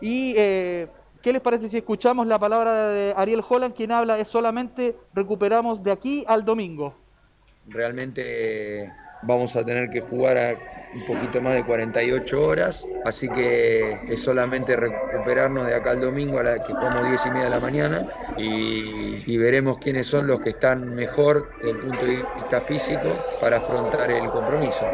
Y 0.00 0.32
eh, 0.38 0.88
¿qué 1.20 1.30
les 1.34 1.42
parece 1.42 1.68
si 1.68 1.76
escuchamos 1.76 2.26
la 2.26 2.38
palabra 2.38 2.88
de 2.88 3.12
Ariel 3.14 3.44
Holland, 3.46 3.74
quien 3.74 3.92
habla 3.92 4.18
es 4.18 4.28
solamente 4.28 4.96
recuperamos 5.12 5.82
de 5.82 5.92
aquí 5.92 6.24
al 6.26 6.46
domingo? 6.46 6.94
realmente 7.66 8.90
vamos 9.22 9.54
a 9.56 9.64
tener 9.64 9.90
que 9.90 10.00
jugar 10.00 10.38
a 10.38 10.56
un 10.94 11.04
poquito 11.04 11.40
más 11.42 11.54
de 11.54 11.64
48 11.64 12.42
horas, 12.42 12.88
así 13.02 13.28
que 13.28 14.00
es 14.06 14.20
solamente 14.20 14.76
recuperarnos 14.76 15.66
de 15.66 15.74
acá 15.74 15.90
al 15.90 16.00
domingo 16.00 16.38
a 16.38 16.44
la 16.44 16.62
que 16.62 16.72
jugamos 16.72 17.04
10 17.04 17.26
y 17.26 17.30
media 17.30 17.44
de 17.44 17.50
la 17.50 17.60
mañana 17.60 18.06
y, 18.36 19.36
veremos 19.36 19.78
quiénes 19.78 20.06
son 20.06 20.26
los 20.26 20.40
que 20.40 20.50
están 20.50 20.94
mejor 20.94 21.50
desde 21.60 21.72
el 21.72 21.78
punto 21.78 22.06
de 22.06 22.28
vista 22.34 22.60
físico 22.62 23.18
para 23.38 23.58
afrontar 23.58 24.10
el 24.10 24.30
compromiso. 24.30 24.86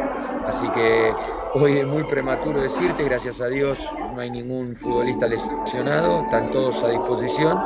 Así 0.43 0.71
que 0.71 1.13
hoy 1.53 1.77
es 1.77 1.85
muy 1.87 2.03
prematuro 2.03 2.59
decirte, 2.59 3.03
gracias 3.03 3.39
a 3.39 3.47
Dios 3.47 3.97
no 4.09 4.21
hay 4.21 4.31
ningún 4.31 4.75
futbolista 4.75 5.27
lesionado, 5.27 6.21
están 6.21 6.49
todos 6.49 6.83
a 6.83 6.89
disposición 6.89 7.63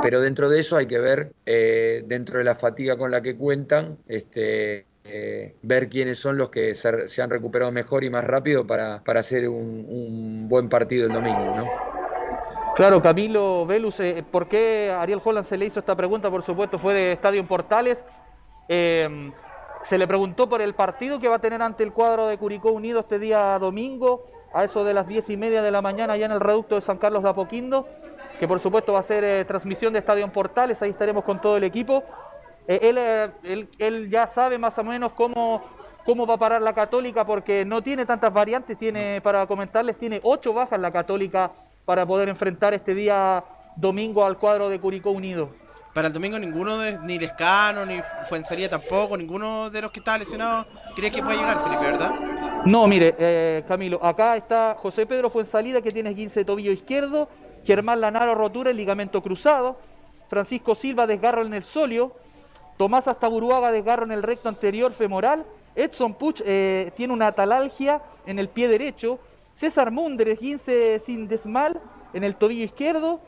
pero 0.00 0.20
dentro 0.20 0.48
de 0.48 0.60
eso 0.60 0.76
hay 0.76 0.86
que 0.86 0.98
ver, 0.98 1.32
eh, 1.44 2.02
dentro 2.06 2.38
de 2.38 2.44
la 2.44 2.54
fatiga 2.54 2.96
con 2.96 3.10
la 3.10 3.22
que 3.22 3.36
cuentan, 3.36 3.98
este, 4.06 4.86
eh, 5.08 5.56
ver 5.62 5.88
quiénes 5.88 6.18
son 6.18 6.36
los 6.36 6.50
que 6.50 6.74
se, 6.74 7.22
han 7.22 7.30
recuperado 7.30 7.72
mejor 7.72 8.04
y 8.04 8.10
más 8.10 8.24
rápido 8.24 8.66
para, 8.66 9.02
para 9.04 9.20
hacer 9.20 9.48
un, 9.48 9.86
un 9.88 10.48
buen 10.48 10.68
partido 10.68 11.06
el 11.06 11.12
domingo, 11.12 11.56
¿no? 11.56 11.96
Claro, 12.76 13.00
Camilo 13.00 13.64
Velus, 13.64 14.00
eh, 14.00 14.22
¿por 14.30 14.48
qué 14.48 14.94
Ariel 14.94 15.22
Holland 15.24 15.46
se 15.46 15.56
le 15.56 15.64
hizo 15.64 15.80
esta 15.80 15.96
pregunta? 15.96 16.30
Por 16.30 16.42
supuesto, 16.42 16.78
fue 16.78 16.92
de 16.92 17.12
Estadio 17.12 17.46
Portales. 17.48 18.04
Eh, 18.68 19.32
se 19.84 19.96
le 19.96 20.06
preguntó 20.06 20.46
por 20.46 20.60
el 20.60 20.74
partido 20.74 21.18
que 21.18 21.26
va 21.26 21.36
a 21.36 21.38
tener 21.38 21.62
ante 21.62 21.84
el 21.84 21.94
cuadro 21.94 22.26
de 22.26 22.36
Curicó 22.36 22.72
Unido 22.72 23.00
este 23.00 23.18
día 23.18 23.58
domingo, 23.58 24.26
a 24.52 24.64
eso 24.64 24.84
de 24.84 24.92
las 24.92 25.06
diez 25.06 25.30
y 25.30 25.38
media 25.38 25.62
de 25.62 25.70
la 25.70 25.80
mañana, 25.80 26.12
allá 26.12 26.26
en 26.26 26.32
el 26.32 26.40
reducto 26.40 26.74
de 26.74 26.82
San 26.82 26.98
Carlos 26.98 27.22
de 27.22 27.30
Apoquindo, 27.30 27.88
que 28.38 28.46
por 28.46 28.60
supuesto 28.60 28.92
va 28.92 28.98
a 28.98 29.04
ser 29.04 29.24
eh, 29.24 29.44
transmisión 29.46 29.94
de 29.94 30.00
Estadio 30.00 30.30
Portales, 30.30 30.82
ahí 30.82 30.90
estaremos 30.90 31.24
con 31.24 31.40
todo 31.40 31.56
el 31.56 31.64
equipo. 31.64 32.04
Eh, 32.68 32.80
él, 32.82 32.96
eh, 32.98 33.30
él, 33.44 33.68
él 33.78 34.10
ya 34.10 34.26
sabe 34.26 34.58
más 34.58 34.76
o 34.78 34.84
menos 34.84 35.12
cómo, 35.12 35.62
cómo 36.04 36.26
va 36.26 36.34
a 36.34 36.38
parar 36.38 36.62
la 36.62 36.72
Católica, 36.72 37.24
porque 37.24 37.64
no 37.64 37.82
tiene 37.82 38.06
tantas 38.06 38.32
variantes, 38.32 38.76
tiene, 38.78 39.20
para 39.20 39.46
comentarles, 39.46 39.98
tiene 39.98 40.20
ocho 40.22 40.52
bajas 40.52 40.80
la 40.80 40.90
Católica 40.90 41.52
para 41.84 42.04
poder 42.04 42.28
enfrentar 42.28 42.74
este 42.74 42.94
día 42.94 43.44
domingo 43.76 44.24
al 44.24 44.38
cuadro 44.38 44.68
de 44.68 44.80
Curicó 44.80 45.10
Unido. 45.10 45.50
Para 45.94 46.08
el 46.08 46.12
domingo 46.12 46.38
ninguno, 46.38 46.76
de, 46.76 46.98
ni 47.04 47.18
Lescano, 47.18 47.86
ni 47.86 48.00
Fuensalía 48.28 48.68
tampoco, 48.68 49.16
ninguno 49.16 49.70
de 49.70 49.80
los 49.80 49.90
que 49.90 50.00
está 50.00 50.18
lesionado 50.18 50.66
cree 50.94 51.10
que 51.10 51.22
puede 51.22 51.38
llegar, 51.38 51.62
Felipe, 51.62 51.84
¿verdad? 51.84 52.10
No, 52.66 52.86
mire, 52.86 53.14
eh, 53.18 53.64
Camilo, 53.66 54.04
acá 54.04 54.36
está 54.36 54.76
José 54.78 55.06
Pedro 55.06 55.30
Fuensalida 55.30 55.80
que 55.80 55.90
tiene 55.90 56.14
15 56.14 56.40
de 56.40 56.44
tobillo 56.44 56.72
izquierdo, 56.72 57.28
Germán 57.64 58.00
Lanaro 58.00 58.34
rotura 58.34 58.70
el 58.70 58.76
ligamento 58.76 59.22
cruzado, 59.22 59.78
Francisco 60.28 60.74
Silva 60.74 61.06
desgarro 61.06 61.42
en 61.42 61.54
el 61.54 61.64
solio, 61.64 62.12
Tomás 62.76 63.08
Astaburuaga 63.08 63.72
desgarro 63.72 64.04
en 64.04 64.12
el 64.12 64.22
recto 64.22 64.48
anterior 64.48 64.92
femoral, 64.92 65.44
Edson 65.74 66.14
Puch 66.14 66.42
eh, 66.44 66.92
tiene 66.96 67.12
una 67.12 67.28
atalalgia 67.28 68.02
en 68.26 68.38
el 68.38 68.48
pie 68.48 68.68
derecho, 68.68 69.18
César 69.56 69.90
Munder 69.90 70.36
15 70.36 71.00
sin 71.00 71.28
desmal 71.28 71.80
en 72.12 72.24
el 72.24 72.36
tobillo 72.36 72.64
izquierdo, 72.64 73.20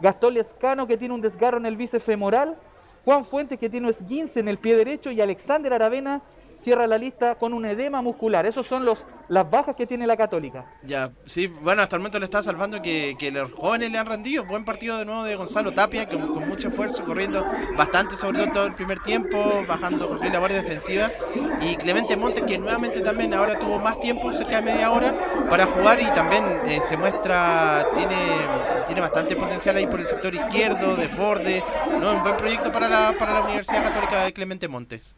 Gastón 0.00 0.34
Lescano 0.34 0.86
que 0.86 0.96
tiene 0.96 1.14
un 1.14 1.20
desgarro 1.20 1.58
en 1.58 1.66
el 1.66 1.76
bíceps 1.76 2.04
femoral, 2.04 2.56
Juan 3.04 3.24
Fuentes 3.24 3.58
que 3.58 3.70
tiene 3.70 3.86
un 3.86 3.94
esguince 3.94 4.40
en 4.40 4.48
el 4.48 4.58
pie 4.58 4.76
derecho 4.76 5.10
y 5.10 5.20
Alexander 5.20 5.72
Aravena 5.72 6.20
cierra 6.62 6.86
la 6.86 6.98
lista 6.98 7.34
con 7.36 7.52
un 7.52 7.64
edema 7.64 8.02
muscular. 8.02 8.46
Esos 8.46 8.66
son 8.66 8.84
los, 8.84 9.04
las 9.28 9.50
bajas 9.50 9.76
que 9.76 9.86
tiene 9.86 10.06
la 10.06 10.16
Católica. 10.16 10.66
Ya, 10.82 11.10
sí, 11.24 11.46
bueno, 11.46 11.82
hasta 11.82 11.96
el 11.96 12.00
momento 12.00 12.18
le 12.18 12.26
está 12.26 12.42
salvando 12.42 12.82
que, 12.82 13.16
que 13.18 13.30
los 13.30 13.52
jóvenes 13.52 13.90
le 13.90 13.98
han 13.98 14.06
rendido. 14.06 14.44
Buen 14.44 14.64
partido 14.64 14.98
de 14.98 15.04
nuevo 15.04 15.24
de 15.24 15.36
Gonzalo 15.36 15.72
Tapia, 15.72 16.08
con, 16.08 16.34
con 16.34 16.48
mucho 16.48 16.68
esfuerzo, 16.68 17.04
corriendo 17.04 17.46
bastante, 17.76 18.16
sobre 18.16 18.46
todo 18.46 18.50
todo 18.50 18.66
el 18.66 18.74
primer 18.74 19.00
tiempo, 19.00 19.64
bajando, 19.66 20.08
cumplir 20.08 20.32
la 20.32 20.38
guardia 20.38 20.60
defensiva. 20.62 21.10
Y 21.60 21.76
Clemente 21.76 22.16
Montes, 22.16 22.44
que 22.44 22.58
nuevamente 22.58 23.00
también 23.00 23.32
ahora 23.32 23.58
tuvo 23.58 23.78
más 23.78 23.98
tiempo, 24.00 24.32
cerca 24.32 24.56
de 24.56 24.62
media 24.62 24.90
hora, 24.90 25.14
para 25.48 25.66
jugar 25.66 26.00
y 26.00 26.06
también 26.12 26.44
eh, 26.66 26.80
se 26.84 26.96
muestra, 26.96 27.86
tiene, 27.94 28.16
tiene 28.86 29.00
bastante 29.00 29.36
potencial 29.36 29.76
ahí 29.76 29.86
por 29.86 30.00
el 30.00 30.06
sector 30.06 30.34
izquierdo, 30.34 30.96
desborde. 30.96 31.62
¿no? 32.00 32.16
Un 32.16 32.22
buen 32.22 32.36
proyecto 32.36 32.72
para 32.72 32.88
la, 32.88 33.14
para 33.18 33.32
la 33.32 33.40
Universidad 33.42 33.82
Católica 33.82 34.24
de 34.24 34.32
Clemente 34.32 34.68
Montes. 34.68 35.16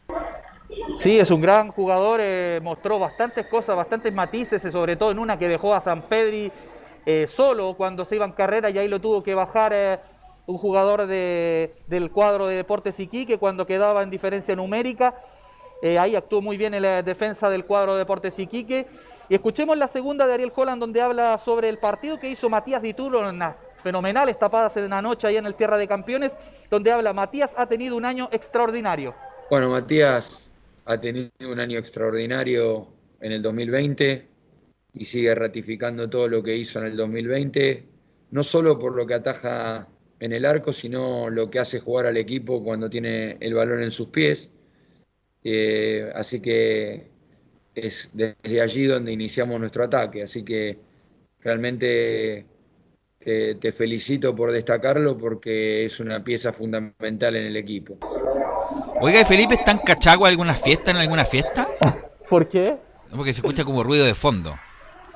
Sí, 0.97 1.19
es 1.19 1.31
un 1.31 1.41
gran 1.41 1.71
jugador, 1.71 2.19
eh, 2.21 2.59
mostró 2.61 2.99
bastantes 2.99 3.47
cosas, 3.47 3.75
bastantes 3.75 4.13
matices, 4.13 4.63
eh, 4.63 4.71
sobre 4.71 4.95
todo 4.95 5.11
en 5.11 5.19
una 5.19 5.37
que 5.37 5.47
dejó 5.47 5.73
a 5.73 5.81
San 5.81 6.03
Pedri 6.03 6.51
eh, 7.05 7.25
solo 7.27 7.73
cuando 7.75 8.05
se 8.05 8.15
iba 8.15 8.25
en 8.25 8.31
carrera 8.31 8.69
y 8.69 8.77
ahí 8.77 8.87
lo 8.87 9.01
tuvo 9.01 9.23
que 9.23 9.35
bajar 9.35 10.01
un 10.45 10.57
jugador 10.57 11.07
de, 11.07 11.75
del 11.87 12.11
cuadro 12.11 12.47
de 12.47 12.55
Deportes 12.55 12.99
Iquique 12.99 13.37
cuando 13.37 13.65
quedaba 13.65 14.03
en 14.03 14.09
diferencia 14.09 14.55
numérica. 14.55 15.15
Ahí 15.99 16.15
actuó 16.15 16.41
muy 16.41 16.55
bien 16.55 16.73
en 16.73 16.83
la 16.83 17.03
defensa 17.03 17.49
del 17.49 17.65
cuadro 17.65 17.93
de 17.93 17.99
Deportes 17.99 18.39
Iquique. 18.39 18.87
Y 19.27 19.35
escuchemos 19.35 19.77
la 19.77 19.89
segunda 19.89 20.25
de 20.27 20.33
Ariel 20.33 20.53
Holland 20.55 20.79
donde 20.79 21.01
habla 21.01 21.37
sobre 21.43 21.67
el 21.67 21.77
partido 21.77 22.19
que 22.19 22.29
hizo 22.29 22.49
Matías 22.49 22.81
Dituro 22.81 23.27
en 23.29 23.39
las 23.39 23.55
fenomenales 23.83 24.39
tapadas 24.39 24.77
en 24.77 24.89
la 24.89 25.01
noche 25.01 25.27
ahí 25.27 25.35
en 25.35 25.45
el 25.45 25.55
Tierra 25.55 25.77
de 25.77 25.87
Campeones, 25.89 26.31
donde 26.69 26.91
habla 26.91 27.11
Matías 27.11 27.51
ha 27.57 27.65
tenido 27.65 27.97
un 27.97 28.05
año 28.05 28.29
extraordinario. 28.31 29.13
Bueno, 29.49 29.69
Matías 29.69 30.42
ha 30.85 30.99
tenido 30.99 31.31
un 31.49 31.59
año 31.59 31.79
extraordinario 31.79 32.87
en 33.21 33.31
el 33.31 33.41
2020 33.41 34.27
y 34.93 35.05
sigue 35.05 35.33
ratificando 35.33 36.09
todo 36.09 36.27
lo 36.27 36.43
que 36.43 36.55
hizo 36.55 36.79
en 36.79 36.85
el 36.85 36.97
2020, 36.97 37.83
no 38.31 38.43
solo 38.43 38.77
por 38.77 38.95
lo 38.95 39.07
que 39.07 39.13
ataja 39.15 39.87
en 40.19 40.33
el 40.33 40.45
arco, 40.45 40.71
sino 40.71 41.29
lo 41.29 41.49
que 41.49 41.59
hace 41.59 41.79
jugar 41.79 42.05
al 42.05 42.17
equipo 42.17 42.63
cuando 42.63 42.89
tiene 42.89 43.37
el 43.39 43.53
balón 43.53 43.81
en 43.81 43.91
sus 43.91 44.09
pies. 44.09 44.51
Eh, 45.43 46.09
así 46.15 46.39
que 46.39 47.09
es 47.75 48.09
desde 48.13 48.61
allí 48.61 48.85
donde 48.85 49.11
iniciamos 49.11 49.59
nuestro 49.59 49.83
ataque. 49.85 50.23
Así 50.23 50.43
que 50.43 50.77
realmente 51.41 52.45
te, 53.19 53.55
te 53.55 53.71
felicito 53.71 54.35
por 54.35 54.51
destacarlo 54.51 55.17
porque 55.17 55.85
es 55.85 55.99
una 55.99 56.23
pieza 56.23 56.53
fundamental 56.53 57.35
en 57.35 57.45
el 57.45 57.57
equipo. 57.57 57.99
Oiga, 59.01 59.21
¿y 59.21 59.25
Felipe 59.25 59.55
está 59.55 59.71
en 59.71 59.79
Cachagua 59.79 60.29
alguna 60.29 60.53
fiesta, 60.53 60.91
en 60.91 60.97
alguna 60.97 61.25
fiesta? 61.25 61.67
¿Por 62.29 62.47
qué? 62.47 62.77
Porque 63.15 63.33
se 63.33 63.39
escucha 63.41 63.63
como 63.63 63.83
ruido 63.83 64.05
de 64.05 64.15
fondo. 64.15 64.55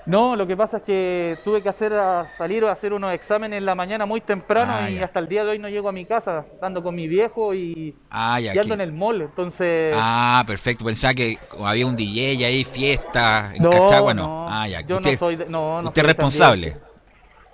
No, 0.05 0.37
lo 0.37 0.47
que 0.47 0.55
pasa 0.55 0.77
es 0.77 0.83
que 0.83 1.37
tuve 1.43 1.61
que 1.61 1.67
hacer 1.67 1.91
a 1.93 2.25
salir 2.37 2.63
a 2.63 2.71
hacer 2.71 2.93
unos 2.93 3.13
exámenes 3.13 3.57
en 3.57 3.65
la 3.65 3.75
mañana 3.75 4.05
muy 4.05 4.21
temprano 4.21 4.71
Ah, 4.77 4.89
y 4.89 4.95
ya. 4.95 5.03
hasta 5.05 5.19
el 5.19 5.27
día 5.27 5.43
de 5.43 5.49
hoy 5.51 5.59
no 5.59 5.67
llego 5.67 5.89
a 5.89 5.91
mi 5.91 6.05
casa, 6.05 6.45
ando 6.61 6.81
con 6.81 6.95
mi 6.95 7.09
viejo 7.09 7.53
y, 7.53 7.93
Ah, 8.09 8.39
ya, 8.39 8.55
y 8.55 8.57
ando 8.57 8.73
en 8.75 8.79
el 8.81 8.93
mall, 8.93 9.21
entonces 9.23 9.93
Ah, 9.97 10.45
perfecto. 10.47 10.85
Pensaba 10.85 11.13
que 11.13 11.37
había 11.61 11.85
un 11.85 11.97
DJ 11.97 12.45
ahí, 12.45 12.63
fiesta 12.63 13.51
en 13.53 13.63
No, 13.63 13.69
Cachagua, 13.69 14.13
no. 14.13 14.23
no, 14.27 14.47
Ah, 14.49 14.65
ya. 14.69 14.79
yo 14.79 15.01
no 15.01 15.11
soy 15.17 15.35
de- 15.35 15.45
no, 15.47 15.81
no 15.81 15.89
usted 15.89 16.01
soy 16.03 16.07
responsable. 16.07 16.77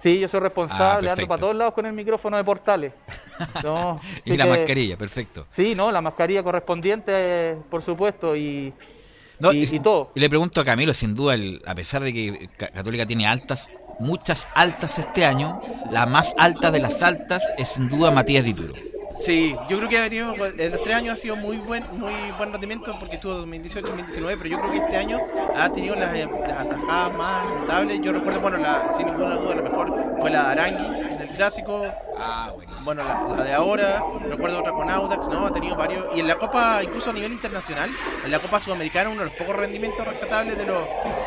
Sí, 0.03 0.19
yo 0.19 0.27
soy 0.27 0.41
responsable, 0.41 1.09
ando 1.09 1.27
para 1.27 1.39
todos 1.39 1.55
lados 1.55 1.73
con 1.73 1.85
el 1.85 1.93
micrófono 1.93 2.35
de 2.37 2.43
portales. 2.43 2.91
No, 3.63 3.99
y 4.25 4.37
la 4.37 4.43
que- 4.43 4.49
mascarilla, 4.51 4.97
perfecto. 4.97 5.47
Sí, 5.55 5.73
no, 5.73 5.91
la 5.91 6.01
mascarilla 6.01 6.43
correspondiente, 6.43 7.55
por 7.69 7.81
supuesto, 7.83 8.35
y, 8.35 8.71
No, 9.39 9.51
y, 9.51 9.63
y 9.63 9.79
todo. 9.79 10.11
Y 10.13 10.19
le 10.19 10.29
pregunto 10.29 10.61
a 10.61 10.65
Camilo, 10.65 10.93
sin 10.93 11.15
duda, 11.15 11.33
el- 11.33 11.61
a 11.65 11.73
pesar 11.73 12.03
de 12.03 12.13
que 12.13 12.49
Ca- 12.57 12.67
Católica 12.67 13.05
tiene 13.05 13.25
altas, 13.25 13.69
muchas 13.99 14.47
altas 14.53 14.99
este 14.99 15.25
año, 15.25 15.61
la 15.89 16.05
más 16.05 16.35
alta 16.37 16.69
de 16.69 16.79
las 16.79 17.01
altas 17.01 17.41
es 17.57 17.69
sin 17.69 17.89
duda 17.89 18.11
Matías 18.11 18.43
Dituro. 18.45 18.73
Sí, 19.15 19.55
yo 19.69 19.77
creo 19.77 19.89
que 19.89 19.97
ha 19.97 20.01
venido, 20.01 20.33
en 20.33 20.71
los 20.71 20.83
tres 20.83 20.95
años 20.95 21.13
ha 21.13 21.17
sido 21.17 21.35
muy 21.35 21.57
buen 21.57 21.83
muy 21.97 22.13
buen 22.37 22.51
rendimiento 22.51 22.95
porque 22.99 23.15
estuvo 23.15 23.45
2018-2019, 23.45 24.37
pero 24.37 24.45
yo 24.45 24.59
creo 24.59 24.71
que 24.71 24.77
este 24.77 24.97
año 24.97 25.19
ha 25.55 25.71
tenido 25.71 25.95
las, 25.95 26.13
eh, 26.15 26.27
las 26.47 26.59
atajadas 26.59 27.13
más 27.13 27.45
notables. 27.45 28.01
Yo 28.01 28.11
recuerdo, 28.11 28.41
bueno, 28.41 28.57
la, 28.57 28.91
sin 28.93 29.05
ninguna 29.05 29.35
duda, 29.35 29.55
la 29.55 29.61
mejor 29.61 30.17
fue 30.19 30.31
la 30.31 30.43
de 30.43 30.51
Aranguis 30.61 30.99
en 30.99 31.21
el 31.21 31.29
clásico. 31.29 31.83
Bueno, 32.85 33.03
la, 33.03 33.37
la 33.37 33.43
de 33.43 33.53
ahora, 33.53 34.03
recuerdo 34.29 34.59
otra 34.59 34.71
con 34.71 34.89
Audax, 34.89 35.29
¿no? 35.29 35.45
Ha 35.45 35.51
tenido 35.51 35.75
varios. 35.75 36.07
Y 36.15 36.19
en 36.19 36.27
la 36.27 36.35
Copa, 36.35 36.81
incluso 36.83 37.11
a 37.11 37.13
nivel 37.13 37.31
internacional, 37.31 37.89
en 38.25 38.31
la 38.31 38.39
Copa 38.39 38.59
Sudamericana, 38.59 39.09
uno 39.09 39.19
de 39.19 39.25
los 39.27 39.35
pocos 39.35 39.55
rendimientos 39.55 40.05
rescatables 40.07 40.57
de 40.57 40.65
los, 40.65 40.79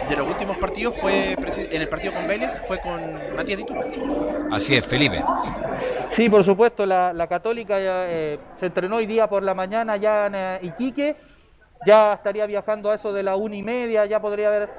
de 0.09 0.17
los 0.17 0.27
últimos 0.27 0.57
partidos 0.59 0.95
fue 1.01 1.33
en 1.33 1.83
el 1.83 1.89
partido 1.89 2.15
con 2.15 2.27
Vélez, 2.27 2.61
fue 2.67 2.81
con 2.81 3.01
Matías 3.37 3.59
Dituro. 3.59 3.81
Así 4.53 4.77
es, 4.77 4.85
Felipe. 4.85 5.23
Sí, 6.15 6.29
por 6.29 6.45
supuesto, 6.45 6.87
la, 6.87 7.13
la 7.13 7.27
Católica 7.27 7.76
ya, 7.81 8.07
eh, 8.09 8.39
se 8.59 8.67
entrenó 8.67 8.97
hoy 8.97 9.07
día 9.07 9.29
por 9.29 9.43
la 9.43 9.55
mañana 9.55 9.97
ya 9.97 10.27
en 10.27 10.35
eh, 10.35 10.59
Iquique, 10.63 11.17
ya 11.87 12.15
estaría 12.15 12.47
viajando 12.47 12.91
a 12.91 12.95
eso 12.95 13.13
de 13.13 13.23
la 13.23 13.37
una 13.37 13.57
y 13.57 13.63
media, 13.63 14.07
ya 14.07 14.21
podría 14.21 14.49
haber 14.49 14.71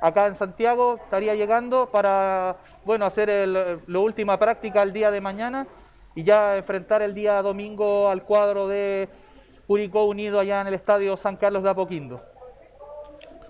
acá 0.00 0.26
en 0.26 0.36
Santiago, 0.36 0.98
estaría 1.02 1.34
llegando 1.34 1.88
para, 1.90 2.56
bueno, 2.84 3.06
hacer 3.06 3.30
el, 3.30 3.80
la 3.86 3.98
última 3.98 4.38
práctica 4.38 4.82
el 4.82 4.92
día 4.92 5.10
de 5.10 5.20
mañana 5.20 5.66
y 6.14 6.24
ya 6.24 6.56
enfrentar 6.56 7.02
el 7.02 7.14
día 7.14 7.40
domingo 7.42 8.08
al 8.08 8.22
cuadro 8.22 8.68
de 8.68 9.08
Curicó 9.66 10.04
Unido 10.04 10.40
allá 10.40 10.60
en 10.60 10.66
el 10.68 10.74
estadio 10.74 11.16
San 11.16 11.36
Carlos 11.36 11.62
de 11.62 11.70
Apoquindo. 11.70 12.22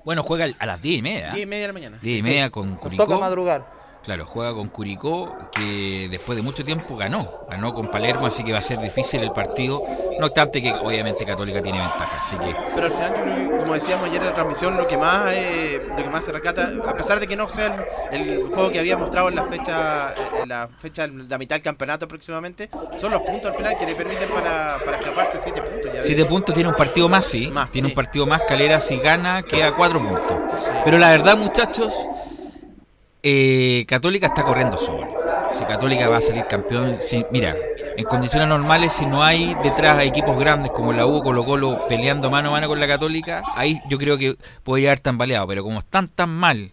Bueno, 0.05 0.23
juega 0.23 0.47
a 0.59 0.67
las 0.67 0.83
10 0.83 0.99
y 0.99 1.03
media. 1.03 1.33
10 1.33 1.43
y 1.43 1.47
media 1.47 1.63
de 1.63 1.67
la 1.69 1.73
mañana. 1.73 1.99
10 2.01 2.19
y 2.19 2.23
media 2.23 2.51
con 2.51 2.71
Nos 2.71 2.79
Curicó. 2.79 3.05
toca 3.05 3.19
madrugar. 3.19 3.65
Claro, 4.05 4.27
juega 4.27 4.53
con 4.53 4.69
Curicó, 4.69 5.35
que 5.51 6.09
después 6.11 6.37
de 6.37 6.43
mucho 6.43 6.63
tiempo 6.63 6.95
ganó. 6.95 7.27
Ganó 7.51 7.73
con 7.73 7.89
Palermo, 7.91 8.27
así 8.27 8.45
que 8.45 8.53
va 8.53 8.59
a 8.59 8.63
ser 8.63 8.79
difícil 8.79 9.23
el 9.23 9.33
partido. 9.33 9.83
No 10.21 10.27
obstante 10.27 10.61
que 10.63 10.73
obviamente 10.75 11.25
Católica 11.25 11.63
tiene 11.63 11.79
ventaja, 11.81 12.19
así 12.19 12.37
que... 12.37 12.55
Pero 12.75 12.87
al 12.87 12.93
final, 12.93 13.59
como 13.61 13.73
decíamos 13.73 14.05
ayer 14.09 14.21
en 14.21 14.27
la 14.27 14.35
transmisión, 14.35 14.77
lo 14.77 14.87
que 14.87 14.99
más 14.99 15.33
eh, 15.33 15.81
lo 15.89 15.97
que 15.97 16.05
más 16.11 16.23
se 16.25 16.33
rescata, 16.33 16.69
a 16.87 16.93
pesar 16.93 17.19
de 17.19 17.27
que 17.27 17.35
no 17.35 17.49
sea 17.49 17.83
el, 18.13 18.31
el 18.31 18.45
juego 18.49 18.71
que 18.71 18.79
había 18.79 18.99
mostrado 18.99 19.31
en 19.31 19.37
la 19.37 19.45
fecha 19.47 20.15
en 20.43 20.49
la 20.51 20.69
fecha 20.79 21.07
de 21.09 21.25
la 21.27 21.39
mitad 21.39 21.57
del 21.57 21.63
campeonato 21.63 22.07
próximamente, 22.07 22.69
son 23.01 23.11
los 23.11 23.23
puntos 23.23 23.47
al 23.53 23.57
final 23.57 23.79
que 23.79 23.87
le 23.87 23.95
permiten 23.95 24.29
para, 24.29 24.77
para 24.85 24.99
escaparse 24.99 25.39
siete 25.41 25.63
puntos. 25.63 25.91
Ya 25.95 26.01
de- 26.03 26.07
Siete 26.07 26.27
puntos 26.27 26.55
tiene 26.55 26.69
un 26.69 26.77
partido 26.77 27.09
más, 27.09 27.25
sí. 27.25 27.47
Más, 27.51 27.71
tiene 27.71 27.89
sí. 27.89 27.93
un 27.93 27.97
partido 27.97 28.27
más. 28.27 28.43
Calera, 28.47 28.83
si 28.83 28.99
gana, 28.99 29.43
queda 29.43 29.75
cuatro 29.75 30.07
puntos. 30.07 30.37
Pero 30.85 30.99
la 30.99 31.09
verdad, 31.09 31.39
muchachos, 31.39 32.07
eh, 33.25 33.85
Católica 33.89 34.27
está 34.29 34.43
corriendo 34.45 34.77
solo. 34.77 35.09
Si 35.59 35.65
Católica 35.65 36.09
va 36.09 36.19
a 36.19 36.21
salir 36.21 36.47
campeón, 36.47 36.99
si, 37.01 37.25
mira, 37.31 37.57
en 37.97 38.05
condiciones 38.05 38.49
normales, 38.49 38.93
si 38.93 39.07
no 39.07 39.23
hay 39.23 39.57
detrás 39.63 40.03
equipos 40.05 40.39
grandes 40.39 40.71
como 40.73 40.93
la 40.93 41.07
U, 41.07 41.23
Colo 41.23 41.45
Colo 41.45 41.87
peleando 41.89 42.31
mano 42.31 42.49
a 42.51 42.53
mano 42.53 42.69
con 42.69 42.79
la 42.81 42.87
Católica, 42.89 43.43
ahí 43.55 43.81
yo 43.89 43.99
creo 43.99 44.19
que 44.19 44.37
podría 44.63 44.91
haber 44.91 45.01
tambaleado. 45.01 45.47
Pero 45.47 45.63
como 45.63 45.79
están 45.79 46.09
tan 46.09 46.29
mal 46.31 46.71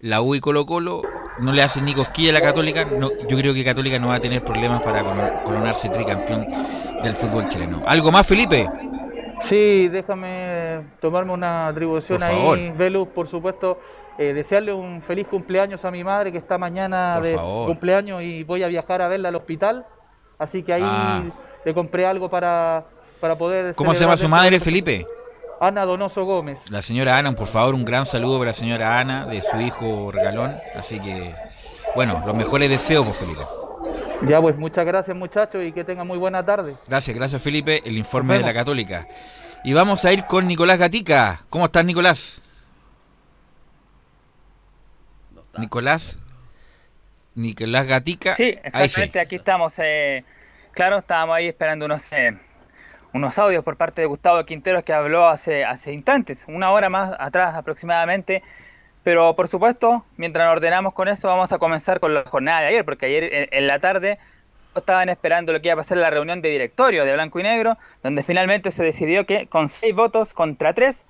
la 0.00 0.20
U 0.22 0.34
y 0.34 0.40
Colo 0.40 0.66
Colo, 0.66 1.02
no 1.38 1.52
le 1.52 1.62
hacen 1.62 1.84
ni 1.84 1.94
cosquilla 1.94 2.30
a 2.30 2.34
la 2.34 2.40
Católica, 2.40 2.84
no, 2.84 3.10
yo 3.28 3.36
creo 3.36 3.52
que 3.54 3.64
Católica 3.64 3.98
no 3.98 4.08
va 4.08 4.16
a 4.16 4.20
tener 4.20 4.42
problemas 4.42 4.82
para 4.82 5.02
coron- 5.02 5.42
coronarse 5.44 5.88
tricampeón 5.90 6.46
del 7.02 7.14
fútbol 7.14 7.48
chileno. 7.48 7.82
¿Algo 7.86 8.10
más, 8.10 8.26
Felipe? 8.26 8.66
Sí, 9.42 9.88
déjame 9.88 10.80
tomarme 11.00 11.32
una 11.32 11.66
atribución 11.68 12.22
ahí. 12.22 12.70
Velus, 12.76 13.08
por 13.08 13.28
supuesto. 13.28 13.78
Eh, 14.18 14.32
desearle 14.32 14.72
un 14.72 15.02
feliz 15.02 15.26
cumpleaños 15.28 15.84
a 15.84 15.90
mi 15.90 16.04
madre 16.04 16.30
que 16.32 16.38
está 16.38 16.56
mañana 16.58 17.14
Por 17.16 17.24
de 17.24 17.34
favor. 17.36 17.66
cumpleaños 17.66 18.22
y 18.22 18.44
voy 18.44 18.62
a 18.62 18.68
viajar 18.68 19.02
a 19.02 19.08
verla 19.08 19.28
al 19.28 19.34
hospital. 19.36 19.86
Así 20.38 20.62
que 20.62 20.72
ahí 20.74 20.82
Ah. 20.84 21.22
le 21.64 21.74
compré 21.74 22.06
algo 22.06 22.28
para, 22.28 22.84
para 23.20 23.36
poder. 23.36 23.74
¿Cómo 23.74 23.94
se 23.94 24.00
llama 24.00 24.16
su 24.16 24.28
madre, 24.28 24.60
Felipe? 24.60 25.06
Ana 25.60 25.84
Donoso 25.86 26.24
Gómez. 26.24 26.58
La 26.70 26.82
señora 26.82 27.16
Ana, 27.16 27.32
por 27.32 27.46
favor, 27.46 27.74
un 27.74 27.84
gran 27.84 28.04
saludo 28.06 28.38
para 28.38 28.50
la 28.50 28.54
señora 28.54 28.98
Ana 28.98 29.26
de 29.26 29.40
su 29.40 29.56
hijo 29.60 30.10
Regalón. 30.12 30.56
Así 30.76 30.98
que, 31.00 31.34
bueno, 31.94 32.22
los 32.26 32.34
mejores 32.34 32.68
deseos, 32.68 33.04
por 33.06 33.14
Felipe. 33.14 33.42
Ya 34.28 34.40
pues, 34.40 34.56
muchas 34.56 34.84
gracias 34.84 35.16
muchachos 35.16 35.62
y 35.64 35.72
que 35.72 35.84
tengan 35.84 36.06
muy 36.06 36.18
buena 36.18 36.44
tarde. 36.44 36.76
Gracias, 36.88 37.16
gracias 37.16 37.40
Felipe, 37.42 37.82
el 37.84 37.96
informe 37.96 38.34
de 38.38 38.40
la. 38.42 38.52
Católica. 38.52 39.06
Y 39.62 39.72
vamos 39.72 40.04
a 40.04 40.12
ir 40.12 40.24
con 40.26 40.46
Nicolás 40.46 40.78
Gatica. 40.78 41.40
¿Cómo 41.48 41.64
estás, 41.66 41.84
Nicolás? 41.84 42.40
Nicolás. 45.58 46.18
Nicolás 47.34 47.86
Gatica. 47.86 48.34
Sí, 48.34 48.58
Ahí 48.72 48.84
exactamente, 48.84 49.20
aquí 49.20 49.36
estamos. 49.36 49.74
eh, 49.78 50.24
claro, 50.72 50.98
estábamos 50.98 51.36
ahí 51.36 51.48
esperando 51.48 51.86
unos, 51.86 52.12
eh, 52.12 52.38
unos 53.12 53.38
audios 53.38 53.64
por 53.64 53.76
parte 53.76 54.02
de 54.02 54.06
Gustavo 54.06 54.44
Quinteros 54.44 54.84
que 54.84 54.92
habló 54.92 55.28
hace, 55.28 55.64
hace 55.64 55.92
instantes, 55.92 56.44
una 56.48 56.70
hora 56.70 56.88
más 56.90 57.14
atrás 57.18 57.54
aproximadamente. 57.54 58.42
Pero 59.02 59.34
por 59.36 59.48
supuesto, 59.48 60.04
mientras 60.16 60.46
nos 60.46 60.52
ordenamos 60.52 60.94
con 60.94 61.08
eso, 61.08 61.28
vamos 61.28 61.52
a 61.52 61.58
comenzar 61.58 62.00
con 62.00 62.14
la 62.14 62.24
jornada 62.24 62.60
de 62.60 62.66
ayer, 62.68 62.84
porque 62.84 63.06
ayer 63.06 63.24
en, 63.34 63.48
en 63.50 63.66
la 63.66 63.78
tarde 63.78 64.18
estaban 64.74 65.08
esperando 65.08 65.52
lo 65.52 65.60
que 65.60 65.68
iba 65.68 65.74
a 65.74 65.76
pasar 65.76 65.98
en 65.98 66.02
la 66.02 66.10
reunión 66.10 66.40
de 66.40 66.48
directorio 66.48 67.04
de 67.04 67.12
Blanco 67.12 67.38
y 67.38 67.42
Negro, 67.42 67.76
donde 68.02 68.22
finalmente 68.22 68.70
se 68.70 68.82
decidió 68.82 69.26
que 69.26 69.46
con 69.46 69.68
seis 69.68 69.94
votos 69.94 70.32
contra 70.32 70.72
tres 70.72 71.04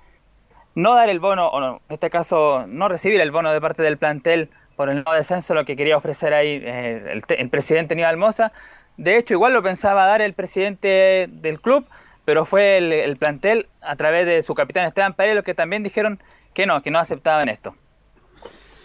no 0.75 0.93
dar 0.93 1.09
el 1.09 1.19
bono, 1.19 1.47
o 1.47 1.59
no, 1.59 1.81
en 1.87 1.93
este 1.93 2.09
caso 2.09 2.65
no 2.67 2.87
recibir 2.87 3.19
el 3.21 3.31
bono 3.31 3.51
de 3.51 3.61
parte 3.61 3.81
del 3.81 3.97
plantel 3.97 4.49
por 4.75 4.89
el 4.89 5.03
no 5.03 5.13
descenso, 5.13 5.53
lo 5.53 5.65
que 5.65 5.75
quería 5.75 5.97
ofrecer 5.97 6.33
ahí 6.33 6.61
eh, 6.61 7.11
el, 7.11 7.23
el 7.27 7.49
presidente 7.49 7.93
Aníbal 7.93 8.17
Moza. 8.17 8.51
De 8.97 9.17
hecho, 9.17 9.33
igual 9.33 9.53
lo 9.53 9.63
pensaba 9.63 10.05
dar 10.05 10.21
el 10.21 10.33
presidente 10.33 11.27
del 11.29 11.59
club, 11.59 11.85
pero 12.25 12.45
fue 12.45 12.77
el, 12.77 12.91
el 12.93 13.17
plantel 13.17 13.67
a 13.81 13.95
través 13.95 14.25
de 14.25 14.41
su 14.41 14.53
capitán 14.53 14.85
Esteban 14.85 15.13
Pérez 15.13 15.35
los 15.35 15.43
que 15.43 15.53
también 15.53 15.83
dijeron 15.83 16.19
que 16.53 16.65
no, 16.65 16.81
que 16.81 16.91
no 16.91 16.99
aceptaban 16.99 17.49
esto. 17.49 17.75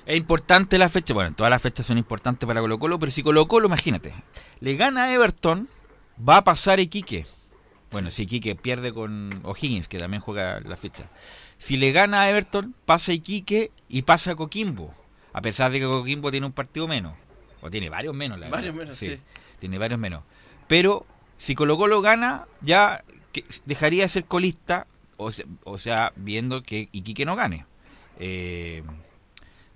Es 0.07 0.17
importante 0.17 0.79
la 0.79 0.89
fecha, 0.89 1.15
bueno, 1.15 1.33
todas 1.37 1.51
las 1.51 1.63
fechas 1.63 1.87
son 1.87 1.99
importantes 1.99 2.47
para 2.47 2.61
Colo 2.61 2.79
Colo, 2.79 2.99
pero 2.99 3.13
si 3.13 3.23
Colo 3.23 3.47
Colo, 3.47 3.67
imagínate, 3.67 4.13
le 4.61 4.75
gana 4.75 5.05
a 5.05 5.13
Everton, 5.13 5.69
va 6.29 6.39
a 6.39 6.45
pasar 6.45 6.81
Iquique. 6.81 7.27
Bueno, 7.93 8.11
si 8.11 8.23
Iquique 8.23 8.55
pierde 8.57 8.93
con 8.93 9.31
O'Higgins, 9.45 9.89
que 9.89 9.99
también 9.99 10.21
juega 10.21 10.61
la 10.61 10.77
fecha. 10.77 11.05
Si 11.61 11.77
le 11.77 11.93
gana 11.93 12.23
a 12.23 12.31
Everton, 12.31 12.75
pasa 12.87 13.13
Iquique 13.13 13.71
y 13.87 14.03
pasa 14.03 14.35
Coquimbo. 14.35 14.95
A 15.35 15.43
pesar 15.43 15.71
de 15.71 15.79
que 15.79 15.85
Coquimbo 15.85 16.31
tiene 16.31 16.47
un 16.47 16.53
partido 16.53 16.89
menos. 16.89 17.15
O 17.61 17.71
tiene 17.71 17.91
varios 17.91 18.15
menos, 18.15 18.41
la 18.41 18.49
Varios 18.49 18.75
verdad. 18.75 18.87
menos, 18.87 18.97
sí. 18.97 19.21
Tiene 19.59 19.77
varios 19.77 20.01
menos. 20.01 20.23
Pero 20.69 21.05
si 21.37 21.55
Colo 21.55 21.77
Colo 21.77 22.01
gana, 22.01 22.47
ya 22.63 23.05
dejaría 23.67 24.05
de 24.05 24.09
ser 24.09 24.25
colista, 24.25 24.87
o 25.19 25.31
sea, 25.31 25.45
o 25.65 25.77
sea, 25.77 26.15
viendo 26.17 26.63
que 26.63 26.89
Iquique 26.93 27.27
no 27.27 27.37
gane. 27.37 27.67
Eh, 28.19 28.83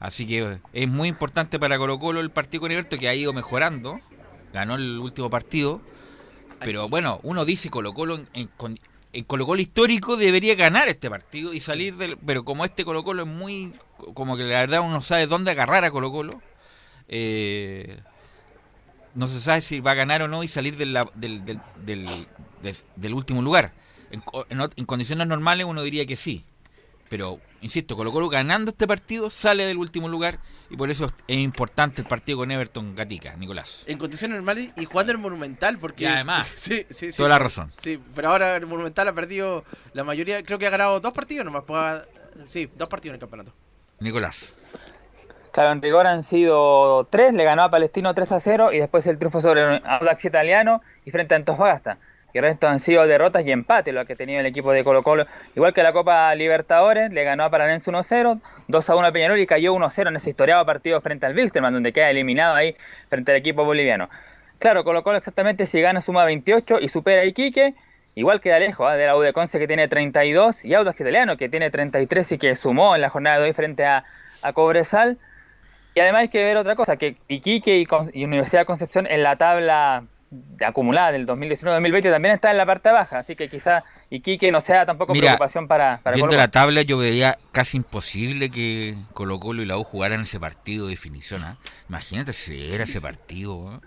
así 0.01 0.27
que 0.27 0.61
es 0.73 0.89
muy 0.89 1.09
importante 1.09 1.59
para 1.59 1.77
Colo 1.77 1.99
Colo 1.99 2.21
el 2.21 2.31
partido 2.31 2.63
con 2.63 2.73
Everton, 2.73 2.99
que 2.99 3.09
ha 3.11 3.15
ido 3.15 3.35
mejorando. 3.35 4.01
Ganó 4.55 4.77
el 4.77 4.99
último 4.99 5.29
partido. 5.29 5.83
Pero 6.61 6.89
bueno, 6.89 7.21
uno 7.25 7.45
dice 7.45 7.69
Colo 7.69 7.93
Colo 7.93 8.15
en, 8.17 8.29
en, 8.33 8.49
con- 9.15 9.19
en 9.19 9.25
Colo 9.25 9.47
Colo 9.47 9.61
histórico 9.61 10.17
debería 10.17 10.55
ganar 10.55 10.89
este 10.89 11.11
partido 11.11 11.53
y 11.55 11.61
salir 11.61 11.97
del... 11.97 12.17
Pero 12.19 12.45
como 12.45 12.65
este 12.65 12.85
Colo 12.85 13.05
Colo 13.05 13.23
es 13.23 13.29
muy... 13.29 13.73
Como 14.15 14.37
que 14.37 14.45
la 14.45 14.61
verdad 14.61 14.81
uno 14.81 14.95
no 14.95 15.03
sabe 15.03 15.27
dónde 15.27 15.51
agarrar 15.51 15.85
a 15.85 15.91
Colo 15.91 16.11
Colo. 16.13 16.43
eh, 17.09 18.01
no 19.15 19.29
se 19.29 19.41
sabe 19.41 19.61
si 19.61 19.81
va 19.81 19.93
a 19.93 19.95
ganar 19.95 20.23
o 20.23 20.29
no 20.29 20.43
y 20.43 20.49
salir 20.49 20.77
del, 20.77 20.99
del, 21.15 21.45
del, 22.97 23.15
último 23.15 23.43
lugar. 23.43 23.73
En 24.11 24.87
condiciones 24.87 25.29
normales 25.29 25.67
uno 25.67 25.83
diría 25.83 26.05
que 26.07 26.17
sí. 26.17 26.45
Pero, 27.09 27.39
insisto, 27.61 27.97
Colo 27.97 28.11
Colo 28.13 28.29
ganando 28.29 28.71
este 28.71 28.87
partido 28.87 29.29
sale 29.31 29.67
del 29.67 29.77
último 29.77 30.09
lugar 30.09 30.39
y 30.71 30.77
por 30.77 30.91
eso 30.91 31.07
es 31.29 31.37
importante 31.37 32.01
el 32.03 32.09
partido 32.09 32.39
con 32.39 32.51
Everton 32.51 32.95
Gatica, 32.95 33.37
Nicolás. 33.37 33.85
En 33.87 33.99
condiciones 33.99 34.37
normales 34.37 34.71
y 34.77 34.85
jugando 34.87 35.13
en 35.13 35.21
Monumental, 35.21 35.79
porque. 35.79 36.05
Y 36.05 36.07
además, 36.07 36.49
sí, 36.55 36.87
sí, 36.91 37.13
sí. 37.13 37.17
toda 37.19 37.29
la 37.29 37.39
razón. 37.39 37.71
Sí, 37.79 38.01
pero 38.15 38.31
ahora 38.31 38.57
el 38.57 38.67
Monumental 38.67 39.07
ha 39.09 39.13
perdido 39.13 39.65
la 39.93 40.03
mayoría, 40.05 40.43
creo 40.43 40.59
que 40.59 40.67
ha 40.67 40.71
ganado 40.71 40.99
dos 41.01 41.13
partidos 41.13 41.45
nomás. 41.45 41.63
pues, 41.67 41.79
ha- 41.81 42.05
sí, 42.47 42.71
dos 42.75 42.89
partidos 42.89 43.13
en 43.13 43.15
el 43.17 43.21
campeonato. 43.21 43.53
Nicolás. 44.01 44.55
Claro, 45.53 45.71
en 45.71 45.83
rigor 45.83 46.07
han 46.09 46.25
sido 46.25 47.05
tres, 47.11 47.33
le 47.33 47.45
ganó 47.45 47.63
a 47.63 47.71
Palestino 47.71 48.13
3 48.13 48.33
a 48.33 48.41
0 48.41 48.73
y 48.73 48.79
después 48.79 49.07
el 49.07 49.19
triunfo 49.19 49.41
sobre 49.41 49.63
Audax 49.85 50.25
Italiano 50.25 50.83
y 51.05 51.13
frente 51.13 51.35
a 51.35 51.37
Antofagasta. 51.37 51.99
Y 52.35 52.39
el 52.39 52.43
resto 52.43 52.67
han 52.67 52.81
sido 52.81 53.07
derrotas 53.07 53.47
y 53.47 53.53
empates 53.53 53.95
lo 53.95 54.05
que 54.05 54.15
ha 54.15 54.17
tenido 54.17 54.41
el 54.41 54.47
equipo 54.47 54.73
de 54.73 54.83
Colo 54.83 55.05
Colo. 55.05 55.25
Igual 55.55 55.73
que 55.73 55.85
la 55.85 55.93
Copa 55.93 56.35
Libertadores, 56.35 57.13
le 57.13 57.23
ganó 57.23 57.45
a 57.45 57.51
Paranense 57.51 57.93
1-0, 57.93 58.41
2-1 58.69 59.07
a 59.07 59.13
Peñarol 59.13 59.39
y 59.39 59.47
cayó 59.47 59.73
1-0 59.73 60.09
en 60.09 60.17
ese 60.17 60.31
historiado 60.31 60.67
partido 60.67 61.01
frente 61.01 61.27
al 61.27 61.37
Wilstermann, 61.37 61.73
donde 61.73 61.93
queda 61.93 62.11
eliminado 62.11 62.57
ahí 62.57 62.77
frente 63.09 63.31
al 63.31 63.39
equipo 63.39 63.65
boliviano. 63.65 64.11
Claro, 64.59 64.83
Colo 64.83 65.05
Colo 65.05 65.17
exactamente 65.17 65.65
si 65.65 65.81
gana 65.81 66.01
suma 66.01 66.25
28 66.25 66.81
y 66.81 66.89
supera 66.89 67.23
a 67.23 67.25
Iquique, 67.25 67.75
igual 68.17 68.41
queda 68.41 68.59
lejos 68.59 68.85
¿ah? 68.91 68.97
de 68.97 69.07
la 69.07 69.17
U 69.17 69.21
de 69.21 69.33
Conce 69.33 69.61
que 69.61 69.69
tiene 69.69 69.87
32 69.87 70.65
y 70.65 70.75
Audax 70.75 71.01
Italiano 71.01 71.37
que 71.37 71.49
tiene 71.49 71.71
33 71.71 72.33
y 72.33 72.39
que 72.39 72.57
sumó 72.57 72.97
en 72.97 73.03
la 73.03 73.11
jornada 73.11 73.39
de 73.39 73.45
hoy 73.45 73.53
frente 73.53 73.85
a, 73.85 74.03
a 74.43 74.53
Cobresal. 74.53 75.19
Y 75.95 76.01
además 76.01 76.23
hay 76.23 76.29
que 76.31 76.43
ver 76.43 76.57
otra 76.57 76.75
cosa, 76.75 76.97
que 76.97 77.17
Iquique 77.29 77.79
y, 77.79 78.25
Universidad 78.25 78.63
de 78.63 78.67
Concepción 78.67 79.07
en 79.07 79.23
la 79.23 79.37
tabla 79.37 80.03
de 80.03 80.14
acumulada 80.67 81.13
del 81.13 81.27
2019-2020 81.27 82.11
también 82.11 82.35
está 82.35 82.51
en 82.51 82.57
la 82.59 82.67
parte 82.67 82.91
baja, 82.91 83.19
así 83.19 83.37
que 83.37 83.49
quizá 83.49 83.85
Iquique 84.11 84.51
no 84.53 84.61
sea 84.61 84.87
tampoco 84.87 85.13
Mira, 85.13 85.29
preocupación 85.29 85.67
para, 85.69 86.01
para 86.03 86.15
Viendo 86.15 86.33
Colo-Colo. 86.33 86.37
la 86.37 86.51
tabla, 86.51 86.83
yo 86.83 86.99
veía 86.99 87.39
casi 87.53 87.77
imposible 87.79 88.51
que 88.51 88.97
Colo 89.13 89.41
Colo 89.41 89.63
y 89.63 89.67
la 89.67 89.77
U 89.79 89.85
jugaran 89.85 90.21
ese 90.23 90.39
partido 90.41 90.87
de 90.87 90.91
definición. 90.93 91.43
¿ah? 91.45 91.59
Imagínate 91.89 92.33
si 92.33 92.67
era 92.73 92.87
Sí, 92.87 92.93
ese 92.93 93.01
sí. 93.01 93.01
partido. 93.01 93.71
¿ah? 93.71 93.81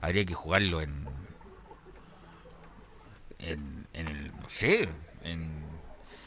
Habría 0.00 0.24
que 0.24 0.34
jugarlo 0.34 0.80
en. 0.82 1.06
En, 3.38 3.86
en 3.92 4.08
el. 4.08 4.28
No 4.40 4.48
sé. 4.48 4.88
En, 5.22 5.50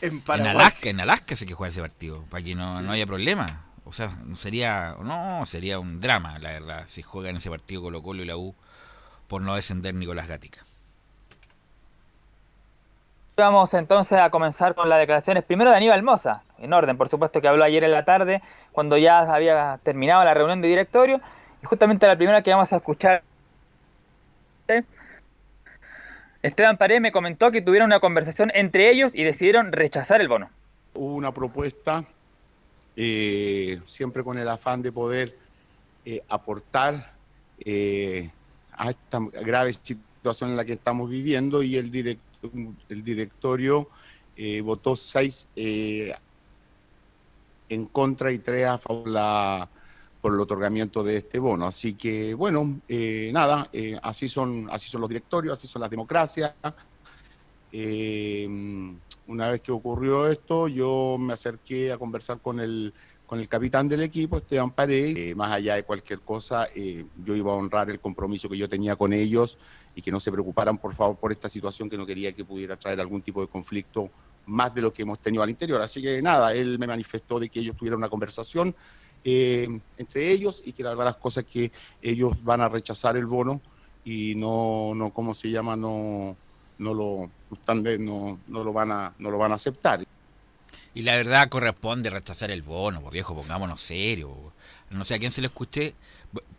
En. 0.02 0.24
Alaska. 0.28 0.90
En 0.90 1.00
Alaska 1.00 1.36
se 1.36 1.46
que 1.46 1.54
jugar 1.54 1.72
ese 1.72 1.82
partido. 1.82 2.24
Para 2.30 2.44
que 2.44 2.56
no, 2.56 2.82
no 2.82 2.92
haya 2.92 3.06
problema. 3.08 3.66
O 3.86 3.92
sea, 3.92 4.10
no 4.26 4.36
sería. 4.36 4.96
No, 5.02 5.44
sería 5.46 5.80
un 5.80 6.00
drama, 6.00 6.38
la 6.40 6.52
verdad. 6.52 6.84
Si 6.88 7.02
juegan 7.02 7.38
ese 7.38 7.50
partido 7.50 7.82
Colo 7.82 8.02
Colo 8.04 8.22
y 8.24 8.26
la 8.26 8.38
U 8.38 8.56
por 9.30 9.42
no 9.42 9.56
descender 9.56 9.94
Nicolás 9.94 10.28
Gatica. 10.28 10.60
Vamos 13.38 13.74
entonces 13.74 14.20
a 14.20 14.30
comenzar 14.32 14.76
con 14.76 14.90
las 14.90 15.00
declaraciones 15.00 15.46
primero 15.46 15.72
de 15.72 15.78
Aníbal 15.78 16.04
Moza, 16.04 16.44
en 16.58 16.74
orden, 16.74 16.98
por 16.98 17.08
supuesto 17.08 17.40
que 17.40 17.48
habló 17.48 17.64
ayer 17.64 17.86
en 17.86 17.94
la 17.94 18.04
tarde, 18.04 18.42
cuando 18.74 18.98
ya 18.98 19.20
había 19.20 19.80
terminado 19.82 20.26
la 20.26 20.34
reunión 20.34 20.62
de 20.62 20.68
directorio, 20.68 21.22
y 21.64 21.66
justamente 21.66 22.06
la 22.06 22.18
primera 22.18 22.42
que 22.42 22.52
vamos 22.52 22.74
a 22.74 22.78
escuchar. 22.78 23.24
Esteban 26.42 26.78
Paredes 26.78 27.02
me 27.02 27.14
comentó 27.14 27.50
que 27.52 27.62
tuvieron 27.62 27.88
una 27.88 28.02
conversación 28.02 28.52
entre 28.54 28.92
ellos 28.92 29.16
y 29.16 29.24
decidieron 29.24 29.72
rechazar 29.72 30.20
el 30.20 30.28
bono. 30.28 30.50
Hubo 30.94 31.16
una 31.16 31.32
propuesta, 31.34 32.04
eh, 32.98 33.80
siempre 33.86 34.24
con 34.24 34.38
el 34.38 34.50
afán 34.50 34.82
de 34.82 34.92
poder 34.92 35.36
eh, 36.04 36.24
aportar 36.28 37.14
eh, 37.60 38.30
a 38.80 38.90
esta 38.90 39.20
grave 39.20 39.74
situación 39.74 40.52
en 40.52 40.58
la 40.58 40.66
que 40.66 40.74
estamos 40.74 41.10
viviendo 41.10 41.62
y 41.62 41.76
el, 41.76 42.20
el 42.90 43.04
directorio 43.04 43.90
votó 44.64 44.96
seis 44.96 45.48
en 45.56 46.16
contra 47.92 48.32
y 48.32 48.40
tres 48.40 48.66
a 48.68 48.78
favor 48.78 49.68
por 50.22 50.34
el 50.34 50.40
otorgamiento 50.40 51.04
de 51.04 51.18
este 51.18 51.40
bono. 51.40 51.68
Así 51.68 51.94
que, 51.94 52.34
bueno, 52.34 52.80
nada, 53.32 53.70
así, 54.02 54.30
son, 54.30 54.70
así 54.72 54.90
son 54.90 55.02
los 55.02 55.10
directorios, 55.10 55.60
así 55.60 55.68
son 55.68 55.82
las 55.82 55.92
democracias. 55.92 56.56
una 59.28 59.50
vez 59.50 59.62
que 59.62 59.72
ocurrió 59.74 60.32
esto, 60.32 60.70
yo 60.70 61.18
me 61.20 61.34
acerqué 61.34 61.92
a 61.92 61.98
conversar 61.98 62.40
con 62.40 62.62
el 62.62 62.94
con 63.30 63.40
el 63.40 63.48
capitán 63.48 63.88
del 63.88 64.02
equipo, 64.02 64.38
Esteban 64.38 64.72
Paredes. 64.72 65.36
Más 65.36 65.52
allá 65.52 65.76
de 65.76 65.84
cualquier 65.84 66.22
cosa, 66.22 66.68
eh, 66.74 67.06
yo 67.24 67.36
iba 67.36 67.52
a 67.52 67.56
honrar 67.56 67.88
el 67.92 68.00
compromiso 68.00 68.50
que 68.50 68.58
yo 68.58 68.68
tenía 68.68 68.96
con 68.96 69.14
ellos 69.14 69.60
y 69.94 70.02
que 70.02 70.12
no 70.12 70.20
se 70.20 70.32
preocuparan, 70.32 70.80
por 70.80 70.96
favor, 70.96 71.16
por 71.18 71.32
esta 71.32 71.48
situación 71.48 71.92
que 71.92 71.96
no 71.96 72.08
quería 72.08 72.34
que 72.34 72.44
pudiera 72.44 72.76
traer 72.76 73.00
algún 73.00 73.22
tipo 73.22 73.42
de 73.42 73.48
conflicto 73.48 74.10
más 74.48 74.74
de 74.74 74.82
lo 74.82 74.92
que 74.92 75.04
hemos 75.04 75.20
tenido 75.20 75.44
al 75.44 75.50
interior. 75.52 75.80
Así 75.80 76.02
que 76.02 76.24
nada, 76.24 76.56
él 76.56 76.80
me 76.80 76.88
manifestó 76.88 77.40
de 77.40 77.50
que 77.50 77.60
ellos 77.60 77.78
tuvieran 77.78 78.00
una 78.00 78.10
conversación 78.10 78.76
eh, 79.24 79.80
entre 80.00 80.32
ellos 80.32 80.64
y 80.66 80.74
que 80.74 80.82
la 80.82 80.90
verdad 80.90 81.06
las 81.06 81.18
cosas 81.18 81.44
que 81.44 81.72
ellos 82.02 82.34
van 82.44 82.62
a 82.62 82.70
rechazar 82.70 83.16
el 83.16 83.28
bono 83.28 83.62
y 84.04 84.34
no, 84.38 84.94
no 84.96 85.14
¿cómo 85.14 85.36
se 85.36 85.52
llama? 85.52 85.76
No, 85.76 86.36
no 86.80 86.94
lo, 86.96 87.30
no, 88.00 88.40
no 88.48 88.64
lo 88.64 88.74
van 88.74 88.92
a, 88.92 89.14
no 89.20 89.30
lo 89.30 89.38
van 89.38 89.52
a 89.52 89.56
aceptar. 89.56 90.04
Y 90.94 91.04
la 91.04 91.16
verdad 91.16 91.50
corresponde 91.50 92.10
rechazar 92.10 92.52
el 92.52 92.62
bono, 92.62 93.02
pues 93.02 93.14
viejo, 93.14 93.36
pongámonos 93.36 93.80
serio. 93.80 94.54
No 94.90 95.06
sé 95.06 95.16
a 95.16 95.20
quién 95.20 95.32
se 95.32 95.42
le 95.42 95.48
escuché, 95.48 95.94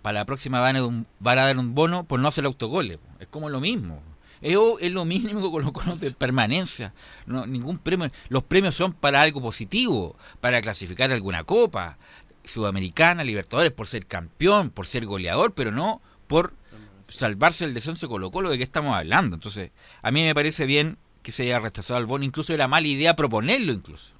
para 0.02 0.20
la 0.20 0.24
próxima 0.24 0.60
van 0.60 0.76
a, 0.76 0.84
un, 0.84 1.06
van 1.18 1.38
a 1.38 1.46
dar 1.46 1.58
un 1.58 1.74
bono 1.74 2.04
por 2.04 2.20
no 2.20 2.28
hacer 2.28 2.44
autogoles. 2.44 2.98
Es 3.18 3.28
como 3.28 3.48
lo 3.48 3.60
mismo. 3.60 4.02
Es, 4.40 4.56
es 4.80 4.92
lo 4.92 5.04
mismo 5.04 5.50
con 5.50 5.62
los 5.62 5.72
conos 5.72 6.00
de 6.00 6.12
permanencia. 6.12 6.92
No, 7.26 7.46
ningún 7.46 7.78
premio. 7.78 8.10
Los 8.28 8.44
premios 8.44 8.74
son 8.74 8.92
para 8.92 9.20
algo 9.20 9.40
positivo, 9.42 10.16
para 10.40 10.60
clasificar 10.60 11.12
alguna 11.12 11.44
copa 11.44 11.98
sudamericana, 12.44 13.22
Libertadores, 13.22 13.72
por 13.72 13.86
ser 13.86 14.06
campeón, 14.06 14.70
por 14.70 14.86
ser 14.86 15.04
goleador, 15.06 15.52
pero 15.52 15.72
no 15.72 16.00
por 16.26 16.54
salvarse 17.08 17.64
el 17.64 17.74
descenso 17.74 18.06
de 18.06 18.10
Colo 18.10 18.30
Colo 18.30 18.50
de 18.50 18.56
qué 18.56 18.64
estamos 18.64 18.94
hablando. 18.96 19.36
Entonces, 19.36 19.72
a 20.02 20.10
mí 20.10 20.22
me 20.22 20.34
parece 20.34 20.66
bien 20.66 20.96
que 21.22 21.32
se 21.32 21.42
haya 21.42 21.58
rechazado 21.58 22.00
el 22.00 22.06
bono, 22.06 22.24
incluso 22.24 22.54
era 22.54 22.68
mala 22.68 22.86
idea 22.86 23.14
proponerlo 23.16 23.72
incluso. 23.72 24.14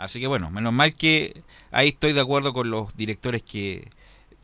Así 0.00 0.18
que 0.18 0.26
bueno, 0.26 0.50
menos 0.50 0.72
mal 0.72 0.94
que 0.94 1.42
ahí 1.72 1.88
estoy 1.88 2.14
de 2.14 2.22
acuerdo 2.22 2.54
con 2.54 2.70
los 2.70 2.96
directores 2.96 3.42
que 3.42 3.90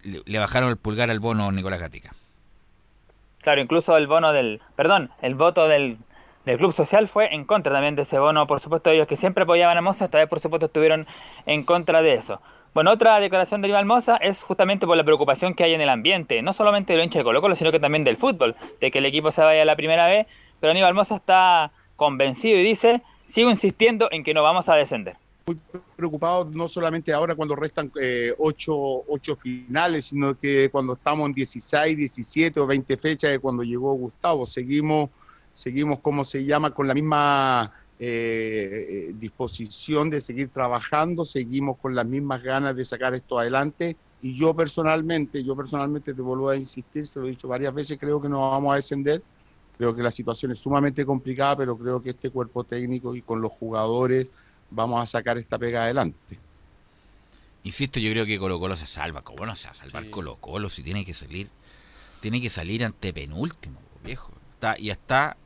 le, 0.04 0.38
bajaron 0.38 0.68
el 0.68 0.76
pulgar 0.76 1.10
al 1.10 1.18
bono 1.18 1.50
Nicolás 1.50 1.80
Gatica. 1.80 2.10
Claro, 3.40 3.62
incluso 3.62 3.96
el 3.96 4.06
bono 4.06 4.34
del, 4.34 4.60
perdón, 4.76 5.10
el 5.22 5.34
voto 5.34 5.66
del, 5.66 5.96
del 6.44 6.58
Club 6.58 6.72
Social 6.72 7.08
fue 7.08 7.34
en 7.34 7.44
contra 7.44 7.72
también 7.72 7.94
de 7.94 8.02
ese 8.02 8.18
bono. 8.18 8.46
Por 8.46 8.60
supuesto, 8.60 8.90
ellos 8.90 9.08
que 9.08 9.16
siempre 9.16 9.44
apoyaban 9.44 9.78
a 9.78 9.80
Moza, 9.80 10.04
esta 10.04 10.18
vez 10.18 10.28
por 10.28 10.40
supuesto 10.40 10.66
estuvieron 10.66 11.06
en 11.46 11.62
contra 11.62 12.02
de 12.02 12.12
eso. 12.12 12.42
Bueno, 12.74 12.90
otra 12.90 13.18
declaración 13.18 13.62
de 13.62 13.68
Aníbal 13.68 13.86
Moza 13.86 14.18
es 14.18 14.42
justamente 14.42 14.86
por 14.86 14.98
la 14.98 15.04
preocupación 15.04 15.54
que 15.54 15.64
hay 15.64 15.72
en 15.72 15.80
el 15.80 15.88
ambiente, 15.88 16.42
no 16.42 16.52
solamente 16.52 16.92
de 16.92 16.98
los 16.98 17.04
hinchas 17.06 17.20
de 17.20 17.24
Colo 17.24 17.40
Colo, 17.40 17.54
sino 17.54 17.72
que 17.72 17.80
también 17.80 18.04
del 18.04 18.18
fútbol, 18.18 18.56
de 18.78 18.90
que 18.90 18.98
el 18.98 19.06
equipo 19.06 19.30
se 19.30 19.40
vaya 19.40 19.64
la 19.64 19.74
primera 19.74 20.04
vez, 20.06 20.26
pero 20.60 20.72
Aníbal 20.72 20.92
Moza 20.92 21.16
está 21.16 21.70
convencido 21.96 22.58
y 22.58 22.62
dice, 22.62 23.00
sigo 23.24 23.48
insistiendo 23.48 24.08
en 24.10 24.22
que 24.22 24.34
no 24.34 24.42
vamos 24.42 24.68
a 24.68 24.74
descender 24.74 25.16
muy 25.46 25.60
preocupado 25.94 26.50
no 26.52 26.66
solamente 26.66 27.12
ahora 27.12 27.36
cuando 27.36 27.54
restan 27.54 27.92
eh, 28.00 28.34
ocho, 28.36 29.04
finales, 29.38 30.06
sino 30.06 30.36
que 30.36 30.68
cuando 30.70 30.94
estamos 30.94 31.28
en 31.28 31.34
16, 31.34 31.96
17 31.96 32.58
o 32.58 32.66
20 32.66 32.96
fechas 32.96 33.30
de 33.30 33.38
cuando 33.38 33.62
llegó 33.62 33.94
Gustavo. 33.94 34.44
Seguimos, 34.44 35.10
seguimos, 35.54 36.00
¿cómo 36.00 36.24
se 36.24 36.44
llama?, 36.44 36.72
con 36.72 36.88
la 36.88 36.94
misma 36.94 37.72
eh, 38.00 39.14
disposición 39.14 40.10
de 40.10 40.20
seguir 40.20 40.48
trabajando, 40.48 41.24
seguimos 41.24 41.78
con 41.78 41.94
las 41.94 42.06
mismas 42.06 42.42
ganas 42.42 42.74
de 42.74 42.84
sacar 42.84 43.14
esto 43.14 43.38
adelante. 43.38 43.96
Y 44.22 44.34
yo 44.34 44.52
personalmente, 44.52 45.44
yo 45.44 45.54
personalmente 45.54 46.12
te 46.12 46.22
vuelvo 46.22 46.48
a 46.48 46.56
insistir, 46.56 47.06
se 47.06 47.20
lo 47.20 47.26
he 47.26 47.30
dicho 47.30 47.46
varias 47.46 47.72
veces, 47.72 47.98
creo 48.00 48.20
que 48.20 48.28
no 48.28 48.50
vamos 48.50 48.72
a 48.72 48.76
descender. 48.76 49.22
Creo 49.78 49.94
que 49.94 50.02
la 50.02 50.10
situación 50.10 50.50
es 50.50 50.58
sumamente 50.58 51.06
complicada, 51.06 51.58
pero 51.58 51.76
creo 51.76 52.02
que 52.02 52.10
este 52.10 52.30
cuerpo 52.30 52.64
técnico 52.64 53.14
y 53.14 53.22
con 53.22 53.40
los 53.40 53.52
jugadores 53.52 54.26
vamos 54.70 55.02
a 55.02 55.06
sacar 55.06 55.38
esta 55.38 55.58
pega 55.58 55.84
adelante. 55.84 56.38
Insisto, 57.64 57.98
yo 57.98 58.10
creo 58.12 58.26
que 58.26 58.38
Colo 58.38 58.60
Colo 58.60 58.76
se 58.76 58.86
salva. 58.86 59.22
¿Cómo 59.22 59.44
no 59.44 59.54
se 59.56 59.66
va 59.66 59.72
a 59.72 59.74
salvar 59.74 60.08
Colo 60.10 60.36
Colo 60.36 60.68
si 60.68 60.82
tiene 60.82 61.04
que 61.04 61.14
salir? 61.14 61.48
Tiene 62.20 62.40
que 62.40 62.48
salir 62.48 62.84
ante 62.84 63.12
penúltimo, 63.12 63.80
viejo. 64.04 64.32
Está, 64.52 64.76
y 64.78 64.90
está 64.90 65.36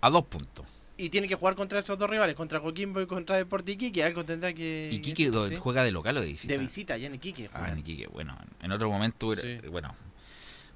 a 0.00 0.10
dos 0.10 0.24
puntos. 0.24 0.66
Y 0.96 1.10
tiene 1.10 1.28
que 1.28 1.34
jugar 1.34 1.56
contra 1.56 1.78
esos 1.78 1.98
dos 1.98 2.08
rivales, 2.08 2.34
contra 2.36 2.60
Coquimbo 2.60 3.00
y 3.00 3.06
contra 3.06 3.36
Deportes 3.36 3.74
Iquique. 3.74 4.02
Algo 4.02 4.24
tendrá 4.24 4.52
que. 4.54 4.88
¿Iquique 4.90 5.30
juega 5.58 5.82
de 5.82 5.92
local 5.92 6.16
o 6.16 6.20
de 6.20 6.28
visita? 6.28 6.52
De 6.52 6.58
visita, 6.58 6.96
ya 6.96 7.08
en 7.08 7.16
Iquique. 7.16 7.50
Ah, 7.52 7.70
en 7.70 7.80
Iquique. 7.80 8.06
Bueno, 8.06 8.38
en 8.62 8.72
otro 8.72 8.88
momento. 8.90 9.32
Bueno, 9.70 9.94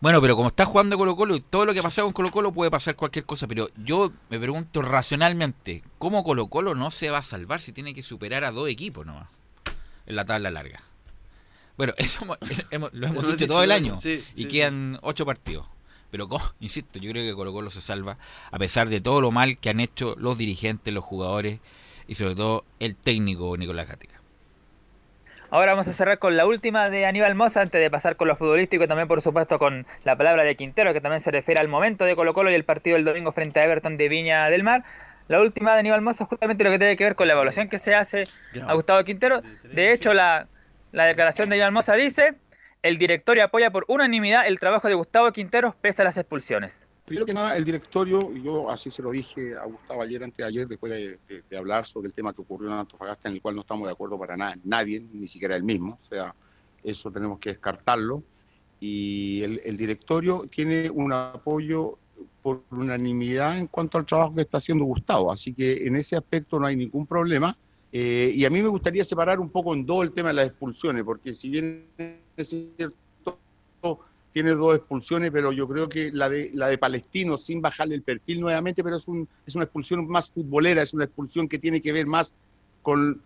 bueno, 0.00 0.20
pero 0.22 0.34
como 0.34 0.48
está 0.48 0.64
jugando 0.64 0.96
Colo 0.96 1.14
Colo 1.14 1.36
y 1.36 1.40
todo 1.40 1.66
lo 1.66 1.74
que 1.74 1.82
pasa 1.82 2.02
con 2.02 2.12
Colo 2.12 2.30
Colo 2.30 2.52
puede 2.52 2.70
pasar 2.70 2.96
cualquier 2.96 3.26
cosa, 3.26 3.46
pero 3.46 3.68
yo 3.76 4.10
me 4.30 4.38
pregunto 4.38 4.80
racionalmente, 4.80 5.82
¿cómo 5.98 6.24
Colo 6.24 6.46
Colo 6.46 6.74
no 6.74 6.90
se 6.90 7.10
va 7.10 7.18
a 7.18 7.22
salvar 7.22 7.60
si 7.60 7.72
tiene 7.72 7.94
que 7.94 8.02
superar 8.02 8.44
a 8.44 8.50
dos 8.50 8.68
equipos 8.68 9.04
nomás 9.04 9.28
en 10.06 10.16
la 10.16 10.24
tabla 10.24 10.50
larga? 10.50 10.82
Bueno, 11.76 11.92
eso 11.98 12.26
lo 12.92 13.06
hemos 13.06 13.26
dicho 13.26 13.46
todo 13.46 13.62
el 13.62 13.72
año 13.72 13.94
y 14.34 14.44
quedan 14.46 14.98
ocho 15.02 15.26
partidos. 15.26 15.66
Pero, 16.10 16.28
insisto, 16.60 16.98
yo 16.98 17.10
creo 17.10 17.24
que 17.24 17.34
Colo 17.34 17.52
Colo 17.52 17.70
se 17.70 17.80
salva 17.80 18.18
a 18.50 18.58
pesar 18.58 18.88
de 18.88 19.00
todo 19.00 19.20
lo 19.20 19.30
mal 19.30 19.58
que 19.58 19.70
han 19.70 19.80
hecho 19.80 20.14
los 20.18 20.38
dirigentes, 20.38 20.92
los 20.92 21.04
jugadores 21.04 21.60
y 22.08 22.14
sobre 22.14 22.34
todo 22.34 22.64
el 22.80 22.96
técnico 22.96 23.56
Nicolás 23.56 23.88
Gatica. 23.88 24.19
Ahora 25.52 25.72
vamos 25.72 25.88
a 25.88 25.92
cerrar 25.92 26.20
con 26.20 26.36
la 26.36 26.46
última 26.46 26.90
de 26.90 27.06
Aníbal 27.06 27.34
Moza, 27.34 27.60
antes 27.60 27.80
de 27.80 27.90
pasar 27.90 28.14
con 28.14 28.28
lo 28.28 28.36
futbolístico, 28.36 28.86
también 28.86 29.08
por 29.08 29.20
supuesto 29.20 29.58
con 29.58 29.84
la 30.04 30.14
palabra 30.16 30.44
de 30.44 30.54
Quintero, 30.54 30.92
que 30.92 31.00
también 31.00 31.20
se 31.20 31.32
refiere 31.32 31.60
al 31.60 31.66
momento 31.66 32.04
de 32.04 32.14
Colo 32.14 32.34
Colo 32.34 32.52
y 32.52 32.54
el 32.54 32.62
partido 32.62 32.94
del 32.94 33.04
domingo 33.04 33.32
frente 33.32 33.58
a 33.58 33.64
Everton 33.64 33.96
de 33.96 34.08
Viña 34.08 34.48
del 34.48 34.62
Mar. 34.62 34.84
La 35.26 35.40
última 35.40 35.72
de 35.72 35.80
Aníbal 35.80 36.02
Moza 36.02 36.24
justamente 36.24 36.62
lo 36.62 36.70
que 36.70 36.78
tiene 36.78 36.96
que 36.96 37.02
ver 37.02 37.16
con 37.16 37.26
la 37.26 37.32
evaluación 37.32 37.68
que 37.68 37.78
se 37.78 37.96
hace 37.96 38.28
a 38.64 38.74
Gustavo 38.74 39.02
Quintero. 39.02 39.42
De 39.64 39.92
hecho, 39.92 40.14
la, 40.14 40.46
la 40.92 41.04
declaración 41.06 41.48
de 41.48 41.56
Aníbal 41.56 41.72
Moza 41.72 41.94
dice, 41.94 42.34
el 42.82 42.96
directorio 42.98 43.42
apoya 43.42 43.70
por 43.70 43.86
unanimidad 43.88 44.46
el 44.46 44.60
trabajo 44.60 44.86
de 44.86 44.94
Gustavo 44.94 45.32
Quintero 45.32 45.74
pese 45.80 46.02
a 46.02 46.04
las 46.04 46.16
expulsiones. 46.16 46.86
Primero 47.10 47.26
que 47.26 47.34
nada, 47.34 47.56
el 47.56 47.64
directorio, 47.64 48.32
yo 48.36 48.70
así 48.70 48.88
se 48.88 49.02
lo 49.02 49.10
dije 49.10 49.56
a 49.56 49.64
Gustavo 49.64 50.00
ayer, 50.00 50.22
antes 50.22 50.36
de 50.36 50.44
ayer, 50.44 50.68
después 50.68 50.92
de, 50.92 51.56
hablar 51.58 51.84
sobre 51.84 52.06
el 52.06 52.14
tema 52.14 52.32
que 52.32 52.40
ocurrió 52.40 52.68
en 52.68 52.74
Antofagasta, 52.74 53.28
en 53.28 53.34
el 53.34 53.42
cual 53.42 53.56
no 53.56 53.62
estamos 53.62 53.88
de 53.88 53.92
acuerdo 53.92 54.16
para 54.16 54.36
nada, 54.36 54.56
nadie, 54.62 55.04
ni 55.12 55.26
siquiera 55.26 55.56
él 55.56 55.64
mismo, 55.64 55.98
o 56.00 56.04
sea, 56.04 56.32
eso 56.84 57.10
tenemos 57.10 57.40
que 57.40 57.50
descartarlo. 57.50 58.22
Y 58.78 59.42
el, 59.42 59.76
directorio 59.76 60.46
tiene 60.48 60.88
un 60.88 61.12
apoyo 61.12 61.98
por 62.42 62.62
unanimidad 62.70 63.58
en 63.58 63.66
cuanto 63.66 63.98
al 63.98 64.06
trabajo 64.06 64.32
que 64.36 64.42
está 64.42 64.58
haciendo 64.58 64.84
Gustavo, 64.84 65.32
así 65.32 65.52
que 65.52 65.88
en 65.88 65.96
ese 65.96 66.14
aspecto 66.14 66.60
no 66.60 66.66
hay 66.66 66.76
ningún 66.76 67.08
problema. 67.08 67.58
Eh, 67.90 68.30
y 68.36 68.44
a 68.44 68.50
mí 68.50 68.62
me 68.62 68.68
gustaría 68.68 69.02
separar 69.02 69.40
un 69.40 69.50
poco 69.50 69.74
en 69.74 69.84
dos 69.84 70.04
el 70.04 70.12
tema 70.12 70.28
de 70.28 70.34
las 70.34 70.46
expulsiones, 70.46 71.02
porque 71.02 71.34
si 71.34 71.50
bien 71.50 71.88
es 72.36 72.48
cierto 72.48 72.94
tiene 74.32 74.50
dos 74.50 74.76
expulsiones, 74.76 75.30
pero 75.30 75.52
yo 75.52 75.66
creo 75.66 75.88
que 75.88 76.10
la 76.12 76.28
de, 76.28 76.50
la 76.54 76.68
de 76.68 76.78
Palestino, 76.78 77.36
sin 77.36 77.60
bajarle 77.60 77.94
el 77.96 78.02
perfil 78.02 78.40
nuevamente, 78.40 78.84
pero 78.84 78.96
es, 78.96 79.08
un, 79.08 79.28
es 79.46 79.54
una 79.54 79.64
expulsión 79.64 80.06
más 80.08 80.30
futbolera, 80.30 80.82
es 80.82 80.94
una 80.94 81.04
expulsión 81.04 81.48
que 81.48 81.58
tiene 81.58 81.82
que 81.82 81.92
ver 81.92 82.06
más 82.06 82.32
con, 82.82 83.20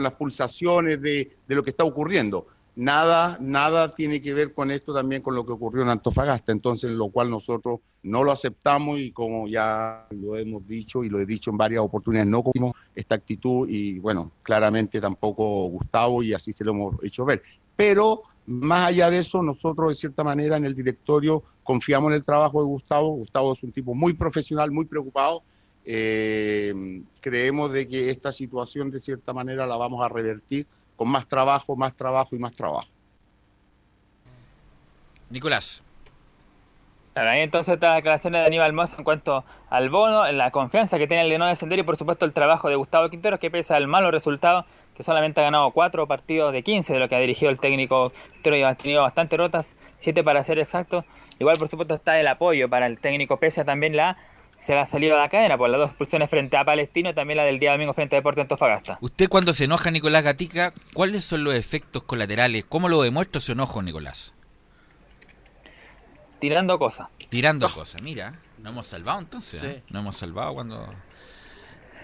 las 0.00 0.12
pulsaciones 0.12 1.00
de, 1.00 1.36
lo 1.48 1.62
que 1.62 1.70
está 1.70 1.84
ocurriendo. 1.84 2.46
Nada, 2.74 3.38
nada 3.40 3.94
tiene 3.94 4.20
que 4.20 4.34
ver 4.34 4.52
con 4.52 4.70
esto 4.70 4.92
también 4.92 5.22
con 5.22 5.34
lo 5.34 5.46
que 5.46 5.52
ocurrió 5.52 5.82
en 5.82 5.88
Antofagasta, 5.88 6.52
entonces 6.52 6.90
lo 6.90 7.08
cual 7.08 7.30
nosotros 7.30 7.80
no 8.02 8.22
lo 8.22 8.32
aceptamos 8.32 8.98
y 8.98 9.12
como 9.12 9.48
ya 9.48 10.06
lo 10.10 10.36
hemos 10.36 10.66
dicho 10.68 11.02
y 11.02 11.08
lo 11.08 11.18
he 11.18 11.24
dicho 11.24 11.50
en 11.50 11.56
varias 11.56 11.80
oportunidades, 11.80 12.30
no 12.30 12.42
comimos 12.42 12.74
esta 12.94 13.14
actitud 13.14 13.66
y 13.68 13.98
bueno, 13.98 14.30
claramente 14.42 15.00
tampoco 15.00 15.68
Gustavo 15.68 16.22
y 16.22 16.34
así 16.34 16.52
se 16.52 16.64
lo 16.64 16.72
hemos 16.72 17.02
hecho 17.02 17.24
ver. 17.24 17.42
Pero 17.76 18.22
más 18.46 18.88
allá 18.88 19.10
de 19.10 19.18
eso, 19.18 19.42
nosotros 19.42 19.88
de 19.88 19.94
cierta 19.94 20.22
manera 20.22 20.56
en 20.56 20.64
el 20.64 20.74
directorio 20.74 21.42
confiamos 21.64 22.10
en 22.10 22.16
el 22.16 22.24
trabajo 22.24 22.60
de 22.60 22.66
Gustavo. 22.66 23.10
Gustavo 23.10 23.52
es 23.52 23.62
un 23.62 23.72
tipo 23.72 23.94
muy 23.94 24.14
profesional, 24.14 24.70
muy 24.70 24.84
preocupado. 24.84 25.42
Eh, 25.84 27.02
creemos 27.20 27.72
de 27.72 27.86
que 27.86 28.10
esta 28.10 28.32
situación 28.32 28.90
de 28.90 29.00
cierta 29.00 29.32
manera 29.32 29.66
la 29.66 29.76
vamos 29.76 30.04
a 30.04 30.08
revertir 30.08 30.66
con 30.96 31.08
más 31.08 31.28
trabajo, 31.28 31.76
más 31.76 31.94
trabajo 31.94 32.34
y 32.34 32.38
más 32.38 32.52
trabajo. 32.54 32.88
Nicolás. 35.30 35.82
Claro, 37.12 37.30
ahí 37.30 37.40
entonces 37.40 37.74
está 37.74 37.88
la 37.88 37.94
declaración 37.94 38.34
de 38.34 38.40
Aníbal 38.40 38.72
Moss 38.74 38.98
en 38.98 39.04
cuanto 39.04 39.42
al 39.70 39.88
bono, 39.88 40.30
la 40.32 40.50
confianza 40.50 40.98
que 40.98 41.06
tiene 41.06 41.22
el 41.22 41.30
de 41.30 41.38
no 41.38 41.46
descender 41.46 41.78
y 41.78 41.82
por 41.82 41.96
supuesto 41.96 42.26
el 42.26 42.34
trabajo 42.34 42.68
de 42.68 42.76
Gustavo 42.76 43.08
Quinteros 43.08 43.40
que 43.40 43.50
pese 43.50 43.72
al 43.72 43.88
malo 43.88 44.10
resultado, 44.10 44.66
que 44.96 45.02
solamente 45.02 45.40
ha 45.40 45.44
ganado 45.44 45.70
4 45.72 46.06
partidos 46.06 46.52
de 46.52 46.62
15 46.62 46.94
de 46.94 47.00
lo 47.00 47.08
que 47.08 47.16
ha 47.16 47.20
dirigido 47.20 47.50
el 47.50 47.60
técnico 47.60 48.12
Quinteros 48.34 48.58
y 48.58 48.62
ha 48.62 48.74
tenido 48.74 49.02
bastantes 49.02 49.38
rotas, 49.38 49.76
7 49.96 50.24
para 50.24 50.42
ser 50.42 50.58
exacto. 50.58 51.04
Igual 51.38 51.58
por 51.58 51.68
supuesto 51.68 51.94
está 51.94 52.18
el 52.18 52.26
apoyo 52.26 52.68
para 52.68 52.86
el 52.86 52.98
técnico 52.98 53.36
pese 53.38 53.60
a 53.60 53.64
también 53.64 53.94
la 53.96 54.16
se 54.58 54.74
la 54.74 54.82
ha 54.82 54.86
salido 54.86 55.16
a 55.16 55.18
la 55.18 55.28
cadena 55.28 55.58
por 55.58 55.68
las 55.68 55.78
dos 55.78 55.90
expulsiones 55.90 56.30
frente 56.30 56.56
a 56.56 56.64
Palestino 56.64 57.10
y 57.10 57.14
también 57.14 57.36
la 57.36 57.44
del 57.44 57.58
día 57.58 57.72
domingo 57.72 57.92
frente 57.92 58.16
a 58.16 58.20
Deportes 58.20 58.42
Antofagasta. 58.42 58.96
Usted 59.02 59.28
cuando 59.28 59.52
se 59.52 59.64
enoja 59.64 59.90
Nicolás 59.90 60.22
Gatica, 60.22 60.72
¿cuáles 60.94 61.24
son 61.24 61.44
los 61.44 61.52
efectos 61.52 62.04
colaterales? 62.04 62.64
¿Cómo 62.66 62.88
lo 62.88 63.02
demuestra 63.02 63.38
su 63.38 63.52
enojo, 63.52 63.82
Nicolás? 63.82 64.32
Tirando 66.38 66.78
cosas. 66.78 67.08
Tirando 67.28 67.68
cosas, 67.68 68.00
mira, 68.00 68.40
nos 68.58 68.72
hemos 68.72 68.86
salvado 68.86 69.18
entonces. 69.18 69.60
Sí. 69.60 69.66
¿eh? 69.66 69.82
Nos 69.90 70.00
hemos 70.00 70.16
salvado 70.16 70.54
cuando 70.54 70.88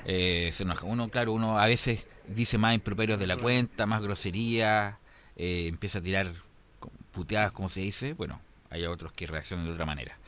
eh, 0.05 0.51
se 0.53 0.65
enoja. 0.65 0.85
Uno, 0.85 1.09
claro, 1.09 1.33
uno 1.33 1.59
a 1.59 1.67
veces 1.67 2.07
dice 2.29 2.59
más 2.59 2.75
improperios 2.75 3.19
de 3.19 3.27
la 3.27 3.37
cuenta, 3.37 3.87
más 3.87 4.03
grosería, 4.03 4.99
eh, 5.37 5.67
empieza 5.69 5.99
a 5.99 6.03
tirar 6.03 6.33
puteadas, 7.13 7.53
como 7.53 7.69
se 7.69 7.81
dice. 7.81 8.15
Bueno, 8.15 8.41
hay 8.71 8.85
otros 8.85 9.13
que 9.13 9.27
reaccionan 9.27 9.67
de 9.67 9.73
otra 9.73 9.87
manera. 9.87 10.19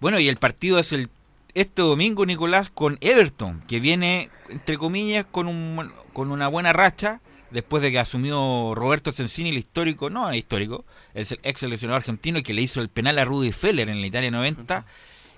Bueno, 0.00 0.18
y 0.18 0.28
el 0.28 0.36
partido 0.36 0.78
es 0.78 0.92
el 0.92 1.08
este 1.54 1.82
domingo, 1.82 2.24
Nicolás, 2.26 2.70
con 2.70 2.96
Everton, 3.00 3.60
que 3.66 3.80
viene, 3.80 4.30
entre 4.48 4.78
comillas, 4.78 5.26
con, 5.26 5.48
un, 5.48 5.92
con 6.12 6.30
una 6.30 6.48
buena 6.48 6.72
racha 6.72 7.20
después 7.50 7.82
de 7.82 7.90
que 7.90 7.98
asumió 7.98 8.74
Roberto 8.74 9.12
Sensini, 9.12 9.50
el 9.50 9.58
histórico, 9.58 10.10
no 10.10 10.30
el 10.30 10.36
histórico, 10.36 10.84
el 11.14 11.26
ex 11.42 11.60
seleccionador 11.60 12.00
argentino 12.00 12.42
que 12.42 12.54
le 12.54 12.62
hizo 12.62 12.80
el 12.80 12.88
penal 12.88 13.18
a 13.18 13.24
Rudy 13.24 13.50
Feller 13.52 13.88
en 13.88 14.00
la 14.00 14.06
Italia 14.06 14.30
90, 14.30 14.86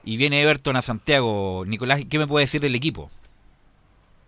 y 0.04 0.16
viene 0.16 0.42
Everton 0.42 0.76
a 0.76 0.82
Santiago. 0.82 1.64
Nicolás, 1.66 2.02
¿qué 2.08 2.18
me 2.18 2.26
puede 2.26 2.44
decir 2.44 2.60
del 2.60 2.74
equipo? 2.74 3.10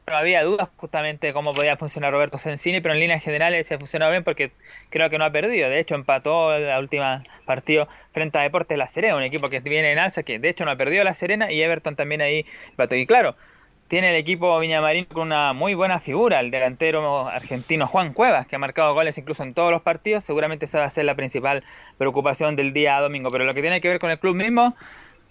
Había 0.07 0.44
dudas 0.44 0.68
justamente 0.76 1.28
de 1.28 1.32
cómo 1.32 1.52
podía 1.52 1.78
funcionar 1.78 2.12
Roberto 2.12 2.36
Sensini, 2.36 2.82
pero 2.82 2.92
en 2.92 3.00
líneas 3.00 3.22
generales 3.22 3.66
se 3.66 3.74
ha 3.74 3.78
funcionado 3.78 4.11
bien 4.11 4.22
porque 4.22 4.52
creo 4.90 5.09
que 5.09 5.16
no 5.16 5.24
ha 5.24 5.30
perdido. 5.30 5.70
De 5.70 5.78
hecho, 5.78 5.94
empató 5.94 6.59
la 6.59 6.78
última 6.78 7.22
partido 7.46 7.88
frente 8.12 8.38
a 8.38 8.42
Deportes 8.42 8.76
La 8.76 8.86
Serena, 8.86 9.16
un 9.16 9.22
equipo 9.22 9.48
que 9.48 9.61
viene 9.61 9.92
en 9.92 9.98
alza, 9.98 10.22
que 10.22 10.38
de 10.38 10.50
hecho 10.50 10.66
no 10.66 10.72
ha 10.72 10.76
perdido 10.76 11.05
La 11.05 11.14
Serena 11.14 11.50
y 11.50 11.62
Everton 11.62 11.96
también 11.96 12.20
ahí 12.20 12.44
empató. 12.68 12.96
Y 12.96 13.07
claro, 13.07 13.34
tiene 13.88 14.11
el 14.11 14.16
equipo 14.16 14.59
Viñamarín 14.59 15.07
con 15.07 15.28
una 15.28 15.55
muy 15.55 15.72
buena 15.72 15.98
figura, 16.00 16.40
el 16.40 16.50
delantero 16.50 17.26
argentino 17.28 17.86
Juan 17.86 18.12
Cuevas, 18.12 18.46
que 18.46 18.57
ha 18.57 18.59
marcado 18.59 18.92
goles 18.92 19.16
incluso 19.16 19.42
en 19.42 19.55
todos 19.55 19.70
los 19.70 19.80
partidos. 19.82 20.22
Seguramente 20.24 20.66
esa 20.66 20.80
va 20.80 20.84
a 20.84 20.90
ser 20.90 21.07
la 21.07 21.14
principal 21.14 21.64
preocupación 21.96 22.57
del 22.57 22.74
día 22.74 23.00
domingo. 23.00 23.30
Pero 23.30 23.44
lo 23.44 23.55
que 23.55 23.62
tiene 23.62 23.80
que 23.80 23.88
ver 23.88 23.98
con 23.98 24.11
el 24.11 24.18
club 24.18 24.36
mismo, 24.36 24.76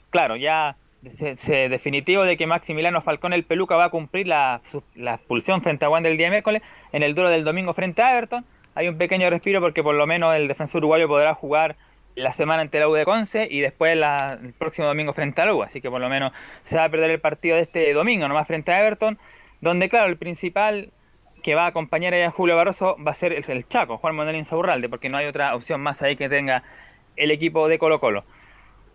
claro, 0.09 0.35
ya 0.35 0.77
se, 1.09 1.69
definitivo 1.69 2.23
de 2.23 2.37
que 2.37 2.47
Maximiliano 2.47 3.01
Falcón 3.01 3.33
el 3.33 3.43
Peluca 3.43 3.75
va 3.75 3.85
a 3.85 3.89
cumplir 3.89 4.27
la, 4.27 4.61
la 4.95 5.15
expulsión 5.15 5.61
frente 5.61 5.85
a 5.85 5.89
Juan 5.89 6.03
del 6.03 6.17
día 6.17 6.29
miércoles 6.29 6.61
en 6.91 7.03
el 7.03 7.15
duro 7.15 7.29
del 7.29 7.43
domingo 7.43 7.73
frente 7.73 8.01
a 8.01 8.15
Everton. 8.15 8.45
Hay 8.75 8.87
un 8.87 8.97
pequeño 8.97 9.29
respiro 9.29 9.61
porque 9.61 9.83
por 9.83 9.95
lo 9.95 10.07
menos 10.07 10.35
el 10.35 10.47
defensor 10.47 10.79
uruguayo 10.79 11.07
podrá 11.07 11.33
jugar 11.33 11.75
la 12.15 12.31
semana 12.31 12.61
ante 12.61 12.79
la 12.79 12.87
U 12.87 12.93
de 12.93 13.05
Conce 13.05 13.47
y 13.49 13.61
después 13.61 13.97
la, 13.97 14.39
el 14.41 14.53
próximo 14.53 14.87
domingo 14.87 15.13
frente 15.13 15.41
a 15.41 15.45
la 15.45 15.53
U. 15.53 15.63
Así 15.63 15.81
que 15.81 15.89
por 15.89 16.01
lo 16.01 16.09
menos 16.09 16.31
se 16.63 16.77
va 16.77 16.85
a 16.85 16.89
perder 16.89 17.11
el 17.11 17.19
partido 17.19 17.55
de 17.55 17.63
este 17.63 17.93
domingo, 17.93 18.27
nomás 18.27 18.47
frente 18.47 18.71
a 18.71 18.79
Everton, 18.81 19.17
donde 19.61 19.89
claro, 19.89 20.09
el 20.09 20.17
principal 20.17 20.91
que 21.41 21.55
va 21.55 21.65
a 21.65 21.67
acompañar 21.67 22.13
a 22.13 22.31
Julio 22.31 22.55
Barroso 22.55 22.95
va 23.05 23.11
a 23.11 23.15
ser 23.15 23.33
el, 23.33 23.43
el 23.47 23.67
Chaco, 23.67 23.97
Juan 23.97 24.15
Manuel 24.15 24.37
Insaurralde, 24.37 24.89
porque 24.89 25.09
no 25.09 25.17
hay 25.17 25.25
otra 25.25 25.55
opción 25.55 25.81
más 25.81 26.01
ahí 26.01 26.15
que 26.15 26.29
tenga 26.29 26.63
el 27.15 27.31
equipo 27.31 27.67
de 27.67 27.77
Colo 27.77 27.99
Colo. 27.99 28.23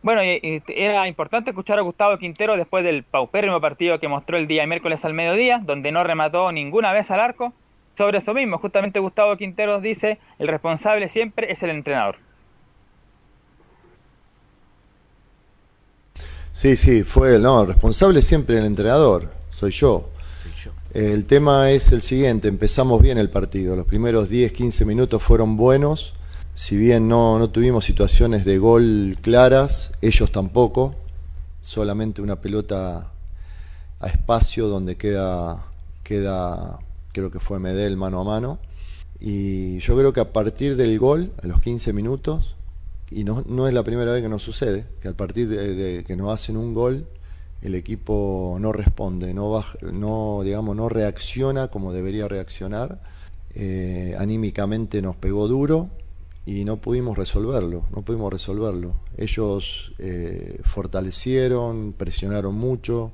Bueno, 0.02 0.20
era 0.22 1.08
importante 1.08 1.50
escuchar 1.50 1.78
a 1.78 1.82
Gustavo 1.82 2.18
Quintero 2.18 2.56
después 2.56 2.84
del 2.84 3.02
paupérrimo 3.02 3.60
partido 3.60 3.98
que 3.98 4.06
mostró 4.06 4.36
el 4.36 4.46
día 4.46 4.66
miércoles 4.66 5.04
al 5.04 5.12
mediodía, 5.12 5.60
donde 5.64 5.90
no 5.90 6.04
remató 6.04 6.52
ninguna 6.52 6.92
vez 6.92 7.10
al 7.10 7.20
arco. 7.20 7.52
Sobre 7.96 8.18
eso 8.18 8.32
mismo, 8.32 8.58
justamente 8.58 9.00
Gustavo 9.00 9.36
Quintero 9.36 9.80
dice, 9.80 10.18
el 10.38 10.46
responsable 10.46 11.08
siempre 11.08 11.50
es 11.50 11.62
el 11.64 11.70
entrenador. 11.70 12.16
Sí, 16.52 16.76
sí, 16.76 17.02
fue 17.02 17.38
no, 17.38 17.62
el 17.62 17.68
responsable 17.68 18.22
siempre 18.22 18.58
el 18.58 18.64
entrenador, 18.64 19.30
soy 19.50 19.72
yo. 19.72 20.10
El 20.94 21.26
tema 21.26 21.70
es 21.70 21.92
el 21.92 22.02
siguiente, 22.02 22.48
empezamos 22.48 23.02
bien 23.02 23.18
el 23.18 23.30
partido, 23.30 23.76
los 23.76 23.84
primeros 23.84 24.28
10, 24.28 24.52
15 24.52 24.84
minutos 24.84 25.22
fueron 25.22 25.56
buenos, 25.56 26.14
si 26.58 26.76
bien 26.76 27.06
no, 27.06 27.38
no 27.38 27.50
tuvimos 27.50 27.84
situaciones 27.84 28.44
de 28.44 28.58
gol 28.58 29.16
claras, 29.22 29.92
ellos 30.02 30.32
tampoco, 30.32 30.96
solamente 31.60 32.20
una 32.20 32.40
pelota 32.40 33.12
a 34.00 34.06
espacio 34.08 34.66
donde 34.66 34.96
queda, 34.96 35.68
queda 36.02 36.80
creo 37.12 37.30
que 37.30 37.38
fue 37.38 37.60
Medel 37.60 37.96
mano 37.96 38.20
a 38.22 38.24
mano. 38.24 38.58
Y 39.20 39.78
yo 39.78 39.96
creo 39.96 40.12
que 40.12 40.18
a 40.18 40.32
partir 40.32 40.74
del 40.74 40.98
gol, 40.98 41.30
a 41.40 41.46
los 41.46 41.60
15 41.60 41.92
minutos, 41.92 42.56
y 43.08 43.22
no, 43.22 43.44
no 43.46 43.68
es 43.68 43.72
la 43.72 43.84
primera 43.84 44.10
vez 44.10 44.20
que 44.20 44.28
nos 44.28 44.42
sucede, 44.42 44.84
que 45.00 45.06
a 45.06 45.12
partir 45.12 45.48
de, 45.48 46.02
que 46.04 46.16
nos 46.16 46.32
hacen 46.34 46.56
un 46.56 46.74
gol, 46.74 47.06
el 47.62 47.76
equipo 47.76 48.56
no 48.60 48.72
responde, 48.72 49.32
no, 49.32 49.48
baja, 49.48 49.78
no, 49.92 50.40
digamos, 50.42 50.74
no 50.74 50.88
reacciona 50.88 51.68
como 51.68 51.92
debería 51.92 52.26
reaccionar. 52.26 53.00
Eh, 53.54 54.16
anímicamente 54.18 55.00
nos 55.00 55.14
pegó 55.14 55.46
duro 55.46 55.90
y 56.48 56.64
no 56.64 56.78
pudimos 56.78 57.18
resolverlo, 57.18 57.84
no 57.94 58.00
pudimos 58.00 58.32
resolverlo. 58.32 58.94
Ellos 59.18 59.92
eh, 59.98 60.62
fortalecieron, 60.64 61.92
presionaron 61.92 62.54
mucho, 62.54 63.12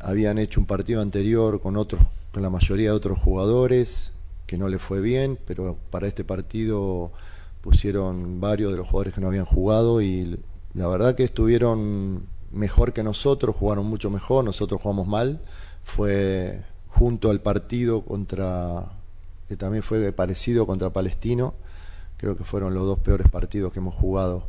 habían 0.00 0.38
hecho 0.38 0.58
un 0.58 0.66
partido 0.66 1.02
anterior 1.02 1.60
con 1.60 1.76
otros, 1.76 2.02
con 2.32 2.42
la 2.42 2.50
mayoría 2.50 2.90
de 2.90 2.96
otros 2.96 3.16
jugadores, 3.20 4.10
que 4.44 4.58
no 4.58 4.68
les 4.68 4.82
fue 4.82 5.00
bien, 5.00 5.38
pero 5.46 5.78
para 5.90 6.08
este 6.08 6.24
partido 6.24 7.12
pusieron 7.60 8.40
varios 8.40 8.72
de 8.72 8.78
los 8.78 8.88
jugadores 8.88 9.14
que 9.14 9.20
no 9.20 9.28
habían 9.28 9.44
jugado 9.44 10.02
y 10.02 10.36
la 10.74 10.88
verdad 10.88 11.14
que 11.14 11.22
estuvieron 11.22 12.26
mejor 12.50 12.92
que 12.92 13.04
nosotros, 13.04 13.54
jugaron 13.54 13.86
mucho 13.86 14.10
mejor, 14.10 14.44
nosotros 14.44 14.82
jugamos 14.82 15.06
mal. 15.06 15.40
Fue 15.84 16.60
junto 16.88 17.30
al 17.30 17.40
partido 17.40 18.04
contra, 18.04 18.94
que 19.46 19.56
también 19.56 19.84
fue 19.84 20.10
parecido 20.10 20.66
contra 20.66 20.90
Palestino, 20.90 21.54
creo 22.22 22.36
que 22.36 22.44
fueron 22.44 22.72
los 22.72 22.86
dos 22.86 23.00
peores 23.00 23.28
partidos 23.28 23.72
que 23.72 23.80
hemos 23.80 23.96
jugado. 23.96 24.48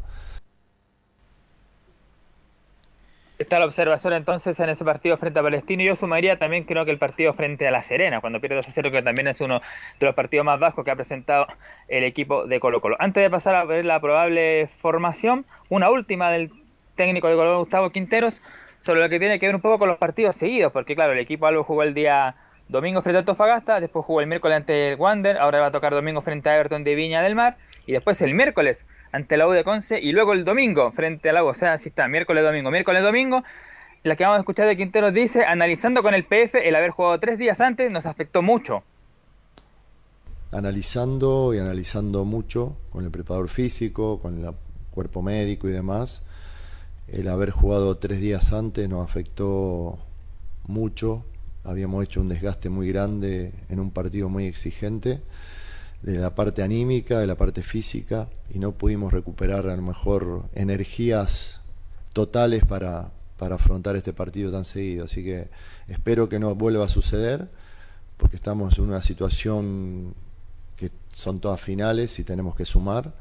Está 3.40 3.58
la 3.58 3.66
observación 3.66 4.14
entonces 4.14 4.60
en 4.60 4.70
ese 4.70 4.86
partido 4.86 5.18
frente 5.18 5.40
a 5.40 5.44
Palestino. 5.44 5.82
Yo 5.82 5.96
sumaría 5.96 6.38
también 6.38 6.66
creo 6.66 6.86
que 6.86 6.92
el 6.92 7.00
partido 7.00 7.34
frente 7.34 7.68
a 7.68 7.72
La 7.72 7.82
Serena, 7.82 8.22
cuando 8.22 8.40
pierde 8.40 8.58
2 8.58 8.68
a 8.68 8.72
0, 8.72 8.92
que 8.92 9.02
también 9.02 9.28
es 9.28 9.42
uno 9.42 9.60
de 10.00 10.06
los 10.06 10.14
partidos 10.14 10.46
más 10.46 10.60
bajos 10.60 10.86
que 10.86 10.92
ha 10.92 10.96
presentado 10.96 11.48
el 11.88 12.04
equipo 12.04 12.46
de 12.46 12.60
Colo 12.60 12.80
Colo. 12.80 12.96
Antes 13.00 13.24
de 13.24 13.32
pasar 13.32 13.56
a 13.56 13.64
ver 13.66 13.86
la 13.86 14.00
probable 14.00 14.68
formación, 14.68 15.44
una 15.70 15.90
última 15.90 16.32
del 16.32 16.52
técnico 16.94 17.28
de 17.28 17.34
Colo 17.34 17.48
Colo, 17.48 17.60
Gustavo 17.60 17.90
Quinteros, 17.90 18.44
sobre 18.78 19.02
lo 19.02 19.10
que 19.10 19.18
tiene 19.18 19.40
que 19.40 19.48
ver 19.48 19.56
un 19.56 19.62
poco 19.62 19.80
con 19.80 19.90
los 19.90 19.98
partidos 19.98 20.36
seguidos, 20.36 20.72
porque 20.72 20.94
claro, 20.94 21.14
el 21.14 21.20
equipo 21.20 21.48
algo 21.48 21.64
jugó 21.64 21.82
el 21.82 21.96
día 21.96 22.36
domingo 22.70 23.02
frente 23.02 23.18
a 23.18 23.20
Antofagasta, 23.20 23.80
después 23.80 24.06
jugó 24.06 24.22
el 24.22 24.28
miércoles 24.28 24.58
ante 24.58 24.90
el 24.94 25.00
Wander, 25.00 25.38
ahora 25.38 25.60
va 25.60 25.68
a 25.68 25.72
tocar 25.72 25.94
domingo 25.94 26.22
frente 26.22 26.50
a 26.50 26.56
Everton 26.56 26.84
de 26.84 26.96
Viña 26.96 27.22
del 27.22 27.36
Mar, 27.36 27.58
y 27.86 27.92
después 27.92 28.22
el 28.22 28.34
miércoles 28.34 28.86
ante 29.12 29.38
la 29.38 29.48
U 29.48 29.52
de 29.52 29.64
Conce, 29.64 30.00
y 30.00 30.12
luego 30.12 30.34
el 30.34 30.44
domingo 30.44 30.92
frente 30.92 31.30
a 31.30 31.34
la 31.34 31.44
U, 31.44 31.48
o 31.48 31.54
sea, 31.54 31.74
así 31.74 31.90
está, 31.90 32.08
miércoles, 32.08 32.44
domingo, 32.44 32.72
miércoles, 32.72 33.04
domingo, 33.04 33.44
la 34.04 34.18
que 34.18 34.24
vamos 34.24 34.38
a 34.38 34.40
escuchar 34.40 34.68
de 34.68 34.76
Quinteros 34.76 35.14
dice, 35.14 35.46
analizando 35.46 36.04
con 36.04 36.14
el 36.14 36.26
PF, 36.26 36.68
el 36.68 36.76
haber 36.76 36.92
jugado 36.92 37.20
tres 37.20 37.38
días 37.38 37.62
antes 37.62 37.90
nos 37.90 38.06
afectó 38.06 38.42
mucho. 38.42 38.84
Analizando 40.52 41.54
y 41.54 41.60
analizando 41.60 42.26
mucho 42.26 42.76
con 42.92 43.06
el 43.06 43.12
preparador 43.12 43.48
físico, 43.48 44.20
con 44.20 44.44
el 44.44 44.54
cuerpo 44.92 45.22
médico 45.22 45.70
y 45.70 45.72
demás, 45.72 46.24
el 47.08 47.30
haber 47.30 47.52
jugado 47.52 47.96
tres 47.98 48.20
días 48.20 48.52
antes 48.52 48.90
nos 48.90 49.06
afectó 49.06 50.00
mucho. 50.68 51.24
Habíamos 51.64 52.04
hecho 52.04 52.22
un 52.22 52.28
desgaste 52.28 52.70
muy 52.70 52.90
grande 52.90 53.54
en 53.70 53.80
un 53.80 53.92
partido 53.92 54.30
muy 54.30 54.46
exigente, 54.46 55.22
de 56.02 56.20
la 56.20 56.36
parte 56.36 56.62
anímica, 56.62 57.20
de 57.20 57.28
la 57.28 57.36
parte 57.36 57.64
física, 57.64 58.28
y 58.54 58.60
no 58.60 58.74
pudimos 58.74 59.14
recuperar 59.14 59.68
a 59.68 59.76
lo 59.76 59.82
mejor 59.82 60.44
energías 60.54 61.62
totales 62.12 62.66
para, 62.66 63.12
para 63.38 63.56
afrontar 63.56 63.96
este 63.96 64.12
partido 64.12 64.52
tan 64.52 64.66
seguido. 64.66 65.06
Así 65.06 65.24
que 65.24 65.48
espero 65.88 66.28
que 66.28 66.40
no 66.40 66.54
vuelva 66.56 66.86
a 66.86 66.90
suceder, 66.90 67.48
porque 68.18 68.36
estamos 68.36 68.78
en 68.78 68.84
una 68.84 69.02
situación 69.02 70.14
que 70.76 70.92
son 71.14 71.40
todas 71.40 71.62
finales 71.62 72.20
y 72.20 72.26
tenemos 72.26 72.56
que 72.56 72.66
sumar. 72.66 73.14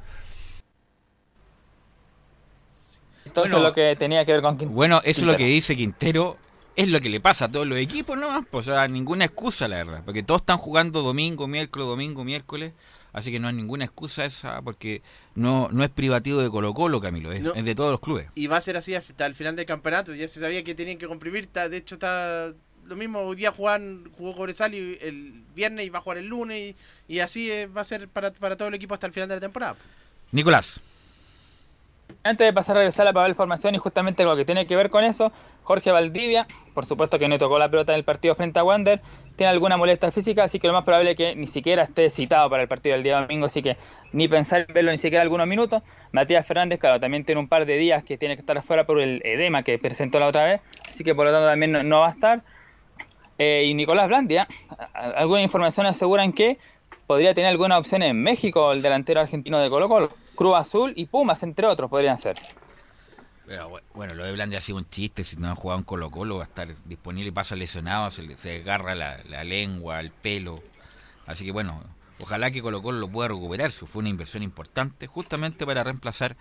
Entonces 3.24 3.52
bueno, 3.52 3.68
lo 3.68 3.74
que 3.74 3.94
tenía 3.96 4.24
que 4.24 4.32
ver 4.32 4.42
con 4.42 4.58
Quintero. 4.58 4.74
Bueno, 4.74 5.00
eso 5.04 5.20
es 5.20 5.26
lo 5.26 5.36
que 5.36 5.46
dice 5.46 5.76
Quintero. 5.76 6.36
Es 6.74 6.88
lo 6.88 7.00
que 7.00 7.10
le 7.10 7.20
pasa 7.20 7.46
a 7.46 7.50
todos 7.50 7.66
los 7.66 7.78
equipos, 7.78 8.18
¿no? 8.18 8.44
Pues, 8.50 8.68
o 8.68 8.72
sea, 8.72 8.88
ninguna 8.88 9.24
excusa, 9.26 9.68
la 9.68 9.76
verdad. 9.76 10.02
Porque 10.04 10.22
todos 10.22 10.40
están 10.40 10.58
jugando 10.58 11.02
domingo, 11.02 11.46
miércoles, 11.46 11.86
domingo, 11.86 12.24
miércoles. 12.24 12.72
Así 13.12 13.30
que 13.30 13.38
no 13.38 13.48
hay 13.48 13.54
ninguna 13.54 13.84
excusa 13.84 14.24
esa 14.24 14.62
porque 14.62 15.02
no, 15.34 15.68
no 15.70 15.84
es 15.84 15.90
privativo 15.90 16.40
de 16.40 16.48
Colo 16.48 16.72
Colo, 16.72 16.98
Camilo, 16.98 17.30
es, 17.30 17.42
No. 17.42 17.52
es 17.54 17.62
de 17.62 17.74
todos 17.74 17.90
los 17.90 18.00
clubes. 18.00 18.28
Y 18.34 18.46
va 18.46 18.56
a 18.56 18.60
ser 18.62 18.78
así 18.78 18.94
hasta 18.94 19.26
el 19.26 19.34
final 19.34 19.54
del 19.54 19.66
campeonato. 19.66 20.14
Ya 20.14 20.26
se 20.28 20.40
sabía 20.40 20.64
que 20.64 20.74
tenían 20.74 20.96
que 20.96 21.06
comprimir. 21.06 21.46
De 21.50 21.76
hecho, 21.76 21.96
está 21.96 22.54
lo 22.86 22.96
mismo. 22.96 23.20
Hoy 23.20 23.36
día 23.36 23.52
jugaban, 23.52 24.10
jugó 24.16 24.34
Cobresal 24.34 24.72
y 24.74 24.98
el 25.02 25.42
viernes 25.54 25.84
y 25.84 25.90
va 25.90 25.98
a 25.98 26.02
jugar 26.02 26.16
el 26.18 26.26
lunes. 26.28 26.74
Y, 27.06 27.14
y 27.16 27.18
así 27.20 27.50
eh, 27.50 27.66
va 27.66 27.82
a 27.82 27.84
ser 27.84 28.08
para, 28.08 28.32
para 28.32 28.56
todo 28.56 28.68
el 28.68 28.74
equipo 28.74 28.94
hasta 28.94 29.06
el 29.06 29.12
final 29.12 29.28
de 29.28 29.34
la 29.34 29.40
temporada. 29.42 29.76
Nicolás. 30.30 30.80
Antes 32.24 32.46
de 32.46 32.52
pasar 32.52 32.76
a 32.76 32.80
revisar 32.80 33.04
la 33.04 33.12
papel 33.12 33.34
formación 33.34 33.74
y 33.74 33.78
justamente 33.78 34.24
lo 34.24 34.36
que 34.36 34.44
tiene 34.44 34.66
que 34.66 34.76
ver 34.76 34.90
con 34.90 35.04
eso, 35.04 35.32
Jorge 35.62 35.90
Valdivia, 35.90 36.46
por 36.74 36.86
supuesto 36.86 37.18
que 37.18 37.28
no 37.28 37.38
tocó 37.38 37.58
la 37.58 37.70
pelota 37.70 37.92
en 37.92 37.98
el 37.98 38.04
partido 38.04 38.34
frente 38.34 38.58
a 38.58 38.64
Wander, 38.64 39.00
tiene 39.36 39.50
alguna 39.50 39.76
molestia 39.76 40.10
física, 40.10 40.44
así 40.44 40.58
que 40.58 40.66
lo 40.66 40.72
más 40.72 40.84
probable 40.84 41.12
es 41.12 41.16
que 41.16 41.34
ni 41.36 41.46
siquiera 41.46 41.82
esté 41.82 42.10
citado 42.10 42.48
para 42.50 42.62
el 42.62 42.68
partido 42.68 42.94
del 42.94 43.02
día 43.02 43.20
domingo, 43.20 43.46
así 43.46 43.62
que 43.62 43.76
ni 44.12 44.28
pensar 44.28 44.66
en 44.68 44.74
verlo 44.74 44.90
ni 44.90 44.98
siquiera 44.98 45.22
algunos 45.22 45.46
minutos. 45.46 45.82
Matías 46.12 46.46
Fernández, 46.46 46.78
claro, 46.78 47.00
también 47.00 47.24
tiene 47.24 47.40
un 47.40 47.48
par 47.48 47.66
de 47.66 47.76
días 47.76 48.04
que 48.04 48.18
tiene 48.18 48.36
que 48.36 48.40
estar 48.40 48.56
afuera 48.56 48.84
por 48.84 49.00
el 49.00 49.22
edema 49.24 49.62
que 49.62 49.78
presentó 49.78 50.20
la 50.20 50.26
otra 50.26 50.44
vez, 50.44 50.60
así 50.88 51.04
que 51.04 51.14
por 51.14 51.26
lo 51.26 51.32
tanto 51.32 51.46
también 51.48 51.72
no, 51.72 51.82
no 51.82 52.00
va 52.00 52.08
a 52.08 52.10
estar. 52.10 52.42
Eh, 53.38 53.64
y 53.66 53.74
Nicolás 53.74 54.08
Blandia, 54.08 54.46
algunas 54.92 55.42
informaciones 55.42 55.96
aseguran 55.96 56.32
que 56.32 56.58
podría 57.12 57.34
tener 57.34 57.50
alguna 57.50 57.76
opción 57.76 58.02
en 58.02 58.22
México 58.22 58.72
el 58.72 58.80
delantero 58.80 59.20
argentino 59.20 59.58
de 59.58 59.68
Colo 59.68 59.86
Colo. 59.86 60.08
Cruz 60.34 60.56
Azul 60.56 60.94
y 60.96 61.04
Pumas, 61.04 61.42
entre 61.42 61.66
otros, 61.66 61.90
podrían 61.90 62.16
ser. 62.16 62.36
Pero 63.46 63.70
bueno, 63.92 64.14
lo 64.14 64.24
de 64.24 64.32
Blandi 64.32 64.56
ha 64.56 64.62
sido 64.62 64.78
un 64.78 64.88
chiste, 64.88 65.24
si 65.24 65.36
no 65.36 65.48
han 65.48 65.54
jugado 65.56 65.78
en 65.80 65.84
Colo 65.84 66.10
Colo 66.10 66.36
va 66.36 66.44
a 66.44 66.44
estar 66.44 66.68
disponible 66.86 67.28
y 67.28 67.32
pasa 67.32 67.54
lesionado, 67.54 68.08
se, 68.08 68.22
le- 68.22 68.38
se 68.38 68.62
agarra 68.62 68.94
la, 68.94 69.18
la 69.28 69.44
lengua, 69.44 70.00
el 70.00 70.10
pelo. 70.10 70.62
Así 71.26 71.44
que 71.44 71.52
bueno, 71.52 71.82
ojalá 72.18 72.50
que 72.50 72.62
Colo 72.62 72.80
Colo 72.80 72.98
lo 72.98 73.08
pueda 73.08 73.28
recuperar, 73.28 73.70
fue 73.70 74.00
una 74.00 74.08
inversión 74.08 74.42
importante 74.42 75.06
justamente 75.06 75.66
para 75.66 75.84
reemplazar 75.84 76.34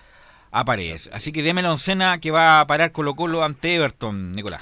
a 0.52 0.64
Paredes. 0.64 1.10
Así 1.12 1.34
que 1.34 1.44
deme 1.44 1.62
la 1.62 1.72
oncena 1.72 2.18
que 2.22 2.32
va 2.32 2.62
a 2.62 2.66
parar 2.68 2.94
Colo 2.94 3.14
Colo 3.14 3.44
ante 3.44 3.76
Everton, 3.76 4.32
Nicolás. 4.32 4.62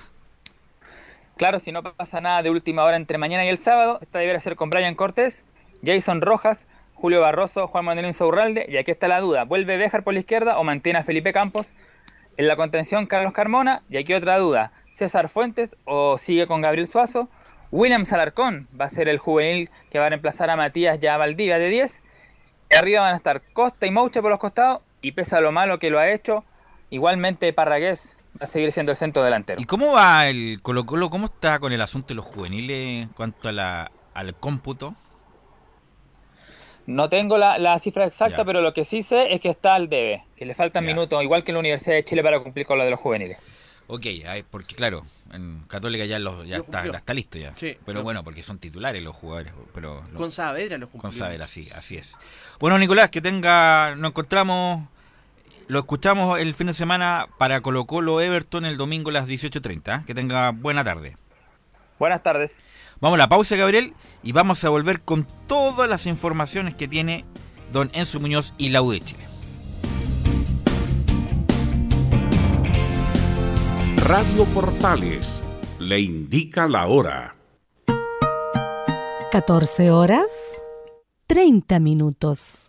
Claro, 1.37 1.59
si 1.59 1.71
no 1.71 1.83
pasa 1.83 2.19
nada 2.19 2.41
de 2.41 2.49
última 2.49 2.83
hora 2.83 2.97
entre 2.97 3.17
mañana 3.17 3.45
y 3.45 3.49
el 3.49 3.57
sábado, 3.57 3.99
esta 4.01 4.19
debería 4.19 4.39
ser 4.41 4.55
con 4.57 4.69
Brian 4.69 4.95
Cortés, 4.95 5.45
Jason 5.83 6.21
Rojas, 6.21 6.67
Julio 6.93 7.21
Barroso, 7.21 7.67
Juan 7.67 7.85
Manuel 7.85 8.07
Insaurralde, 8.07 8.65
y 8.67 8.77
aquí 8.77 8.91
está 8.91 9.07
la 9.07 9.21
duda, 9.21 9.45
¿vuelve 9.45 9.77
Béjar 9.77 10.03
por 10.03 10.13
la 10.13 10.19
izquierda 10.19 10.57
o 10.57 10.63
mantiene 10.63 10.99
a 10.99 11.03
Felipe 11.03 11.31
Campos? 11.31 11.73
En 12.37 12.47
la 12.47 12.55
contención, 12.55 13.05
Carlos 13.05 13.33
Carmona, 13.33 13.83
y 13.89 13.97
aquí 13.97 14.13
otra 14.13 14.37
duda, 14.37 14.71
¿César 14.91 15.29
Fuentes 15.29 15.77
o 15.85 16.17
sigue 16.17 16.47
con 16.47 16.61
Gabriel 16.61 16.87
Suazo? 16.87 17.29
William 17.71 18.05
Salarcón 18.05 18.67
va 18.79 18.85
a 18.85 18.89
ser 18.89 19.07
el 19.07 19.17
juvenil 19.17 19.69
que 19.91 19.99
va 19.99 20.07
a 20.07 20.09
reemplazar 20.09 20.49
a 20.49 20.55
Matías 20.55 20.99
ya 20.99 21.17
Valdivia 21.17 21.59
de 21.59 21.69
10. 21.69 22.01
Y 22.71 22.75
arriba 22.75 23.01
van 23.01 23.13
a 23.13 23.17
estar 23.17 23.41
Costa 23.53 23.85
y 23.85 23.91
Mouche 23.91 24.21
por 24.21 24.31
los 24.31 24.39
costados, 24.39 24.81
y 25.01 25.11
pese 25.13 25.35
a 25.35 25.41
lo 25.41 25.51
malo 25.51 25.79
que 25.79 25.89
lo 25.89 25.99
ha 25.99 26.09
hecho, 26.09 26.43
igualmente 26.89 27.53
Parragués 27.53 28.17
va 28.39 28.43
a 28.43 28.47
seguir 28.47 28.71
siendo 28.71 28.91
el 28.91 28.97
centro 28.97 29.23
delantero. 29.23 29.61
¿Y 29.61 29.65
cómo 29.65 29.93
va 29.93 30.27
el 30.27 30.59
Colo 30.61 30.85
Colo? 30.85 31.09
¿Cómo 31.09 31.25
está 31.25 31.59
con 31.59 31.71
el 31.71 31.81
asunto 31.81 32.09
de 32.09 32.15
los 32.15 32.25
juveniles 32.25 33.03
en 33.03 33.09
cuanto 33.09 33.49
al 33.49 34.35
cómputo? 34.39 34.95
No 36.89 37.07
tengo 37.07 37.37
la, 37.37 37.57
la 37.59 37.77
cifra 37.77 38.05
exacta, 38.05 38.37
Ya. 38.37 38.45
pero 38.45 38.61
lo 38.61 38.73
que 38.73 38.83
sí 38.83 39.03
sé 39.03 39.33
es 39.33 39.41
que 39.41 39.49
está 39.49 39.75
al 39.75 39.89
debe, 39.89 40.23
que 40.35 40.45
le 40.45 40.55
faltan 40.55 40.83
minutos, 40.85 41.21
igual 41.23 41.43
que 41.43 41.51
en 41.51 41.55
la 41.55 41.59
Universidad 41.59 41.95
de 41.95 42.03
Chile 42.03 42.23
para 42.23 42.39
cumplir 42.39 42.65
con 42.65 42.77
lo 42.79 42.83
de 42.83 42.89
los 42.89 42.99
juveniles. 42.99 43.37
Ok, 43.87 44.05
porque 44.51 44.75
claro, 44.75 45.03
en 45.33 45.63
Católica 45.67 46.05
ya, 46.05 46.19
los, 46.19 46.47
ya, 46.47 46.57
Lo 46.57 46.63
está, 46.63 46.85
ya 46.85 46.97
está 46.97 47.13
listo 47.13 47.37
ya. 47.37 47.53
Sí, 47.55 47.77
pero 47.85 47.99
lo- 47.99 48.03
bueno, 48.03 48.23
porque 48.23 48.41
son 48.43 48.57
titulares 48.59 49.01
los 49.03 49.15
jugadores. 49.15 49.51
Pero 49.73 50.03
lo- 50.11 50.17
Con 50.19 50.31
Saavedra 50.31 50.77
lo 50.77 50.87
cumplió. 50.89 51.09
Con 51.09 51.17
Saavedra, 51.17 51.47
sí, 51.47 51.69
así 51.75 51.95
es. 51.97 52.15
Bueno, 52.59 52.77
Nicolás, 52.79 53.09
que 53.09 53.21
tenga, 53.21 53.95
nos 53.95 54.09
encontramos, 54.09 54.87
lo 55.67 55.79
escuchamos 55.79 56.39
el 56.39 56.53
fin 56.55 56.67
de 56.67 56.73
semana 56.73 57.27
para 57.37 57.61
Colo 57.61 57.85
Colo 57.85 58.19
Everton 58.21 58.65
el 58.65 58.77
domingo 58.77 59.09
a 59.09 59.13
las 59.13 59.27
18.30. 59.27 60.01
¿eh? 60.01 60.03
Que 60.05 60.13
tenga 60.15 60.51
buena 60.51 60.83
tarde. 60.83 61.17
Buenas 61.99 62.23
tardes. 62.23 62.63
Vamos 63.01 63.15
a 63.15 63.19
la 63.19 63.29
pausa, 63.29 63.55
Gabriel, 63.55 63.93
y 64.23 64.33
vamos 64.33 64.63
a 64.65 64.69
volver 64.69 65.01
con 65.01 65.25
todas 65.47 65.89
las 65.89 66.05
informaciones 66.05 66.73
que 66.73 66.87
tiene 66.87 67.23
don 67.71 67.89
Enzo 67.93 68.19
Muñoz 68.19 68.53
y 68.57 68.69
la 68.69 68.81
U 68.81 68.91
de 68.91 69.01
Chile. 69.01 69.23
Radio 74.05 74.43
Portales 74.45 75.43
le 75.79 75.99
indica 76.01 76.67
la 76.67 76.87
hora. 76.87 77.35
14 79.31 79.91
horas 79.91 80.25
30 81.27 81.79
minutos. 81.79 82.68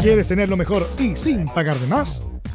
¿Quieres 0.00 0.28
tener 0.28 0.48
lo 0.48 0.56
mejor 0.56 0.88
y 0.98 1.16
sin 1.16 1.46
pagar 1.46 1.76
de 1.76 1.88
más? 1.88 2.30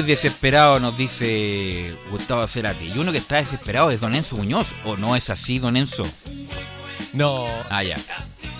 Estoy 0.00 0.12
desesperado, 0.14 0.80
nos 0.80 0.96
dice 0.96 1.92
Gustavo 2.10 2.46
Cerati. 2.46 2.86
Y 2.86 2.98
uno 2.98 3.12
que 3.12 3.18
está 3.18 3.36
desesperado 3.36 3.90
es 3.90 4.00
Don 4.00 4.14
Enzo 4.14 4.34
Muñoz. 4.34 4.68
¿O 4.86 4.96
no 4.96 5.14
es 5.14 5.28
así, 5.28 5.58
Don 5.58 5.76
Enzo? 5.76 6.04
No. 7.12 7.44
Ah, 7.68 7.82
ya. 7.84 7.98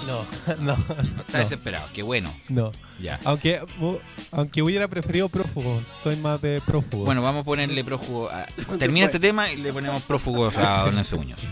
No, 0.07 0.27
no. 0.61 0.75
Está 0.75 1.39
no. 1.39 1.39
desesperado, 1.39 1.89
qué 1.95 2.03
bueno. 2.03 2.31
No. 2.51 2.73
Ya. 3.01 3.19
Aunque, 3.25 3.59
aunque 4.33 4.61
hubiera 4.61 4.87
preferido 4.87 5.31
prófugos. 5.31 5.83
Soy 6.03 6.17
más 6.17 6.43
de 6.43 6.61
prófugos. 6.61 7.07
Bueno, 7.07 7.23
vamos 7.23 7.41
a 7.41 7.45
ponerle 7.47 7.83
prófugo. 7.85 8.29
a- 8.29 8.45
Termina 8.79 9.07
este 9.07 9.19
tema 9.19 9.51
y 9.51 9.57
le 9.57 9.73
ponemos 9.73 10.03
prófugos 10.03 10.59
a 10.59 10.83
Don 10.85 10.99
Enzo 10.99 11.17
Muñoz. 11.17 11.41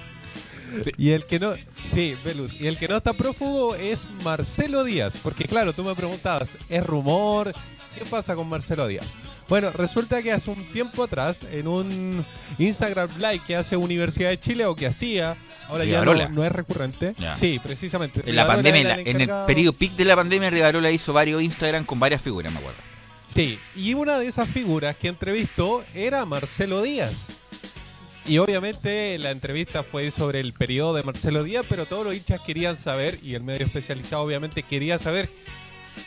Y 0.99 1.11
el 1.12 1.24
que 1.24 1.39
no, 1.41 1.55
sí, 1.95 2.14
Velus, 2.22 2.61
y 2.61 2.66
el 2.66 2.76
que 2.76 2.89
no 2.89 2.99
está 2.99 3.14
prófugo 3.14 3.74
es 3.74 4.07
Marcelo 4.22 4.84
Díaz, 4.84 5.14
porque 5.22 5.45
claro, 5.45 5.72
tú 5.72 5.82
me 5.82 5.95
preguntabas, 5.95 6.59
¿es 6.68 6.84
rumor? 6.86 7.55
¿Qué 7.97 8.05
pasa 8.05 8.34
con 8.34 8.49
Marcelo 8.49 8.86
Díaz? 8.86 9.07
Bueno, 9.49 9.70
resulta 9.70 10.22
que 10.22 10.30
hace 10.32 10.51
un 10.51 10.62
tiempo 10.72 11.03
atrás, 11.05 11.43
en 11.51 11.66
un 11.68 12.24
Instagram 12.59 13.09
Live 13.16 13.41
que 13.47 13.57
hace 13.57 13.76
Universidad 13.76 14.28
de 14.28 14.39
Chile 14.39 14.66
o 14.66 14.76
que 14.76 14.86
hacía, 14.86 15.36
ahora 15.68 15.84
ya 15.84 15.99
no, 16.05 16.12
Rivarola. 16.12 16.28
no 16.28 16.45
es 16.45 16.53
recurrente. 16.53 17.14
Ya. 17.16 17.34
Sí, 17.34 17.59
precisamente. 17.62 18.20
En 18.26 18.36
la 18.36 18.43
Rivarola 18.43 18.55
pandemia, 18.55 18.80
en, 18.80 18.89
la- 18.89 19.11
en 19.11 19.20
el 19.22 19.47
periodo 19.47 19.72
pic 19.72 19.93
de 19.93 20.05
la 20.05 20.16
pandemia, 20.16 20.51
Rivarola 20.51 20.91
hizo 20.91 21.12
varios 21.14 21.43
Instagram 21.43 21.84
con 21.86 21.99
varias 21.99 22.20
figuras, 22.20 22.53
me 22.53 22.59
acuerdo. 22.59 22.78
Sí, 23.26 23.59
y 23.74 23.95
una 23.95 24.18
de 24.18 24.26
esas 24.26 24.49
figuras 24.49 24.97
que 24.97 25.09
entrevistó 25.09 25.82
era 25.95 26.24
Marcelo 26.26 26.82
Díaz. 26.82 27.28
Y 28.26 28.36
obviamente 28.39 29.16
la 29.18 29.30
entrevista 29.30 29.82
fue 29.82 30.11
sobre 30.11 30.41
el 30.41 30.53
periodo 30.53 30.93
de 30.95 31.03
Marcelo 31.03 31.43
Díaz, 31.43 31.64
pero 31.68 31.86
todos 31.86 32.05
los 32.05 32.14
hinchas 32.14 32.41
querían 32.43 32.76
saber, 32.76 33.18
y 33.22 33.34
el 33.34 33.43
medio 33.43 33.64
especializado 33.64 34.22
obviamente 34.22 34.62
quería 34.62 34.99
saber, 34.99 35.30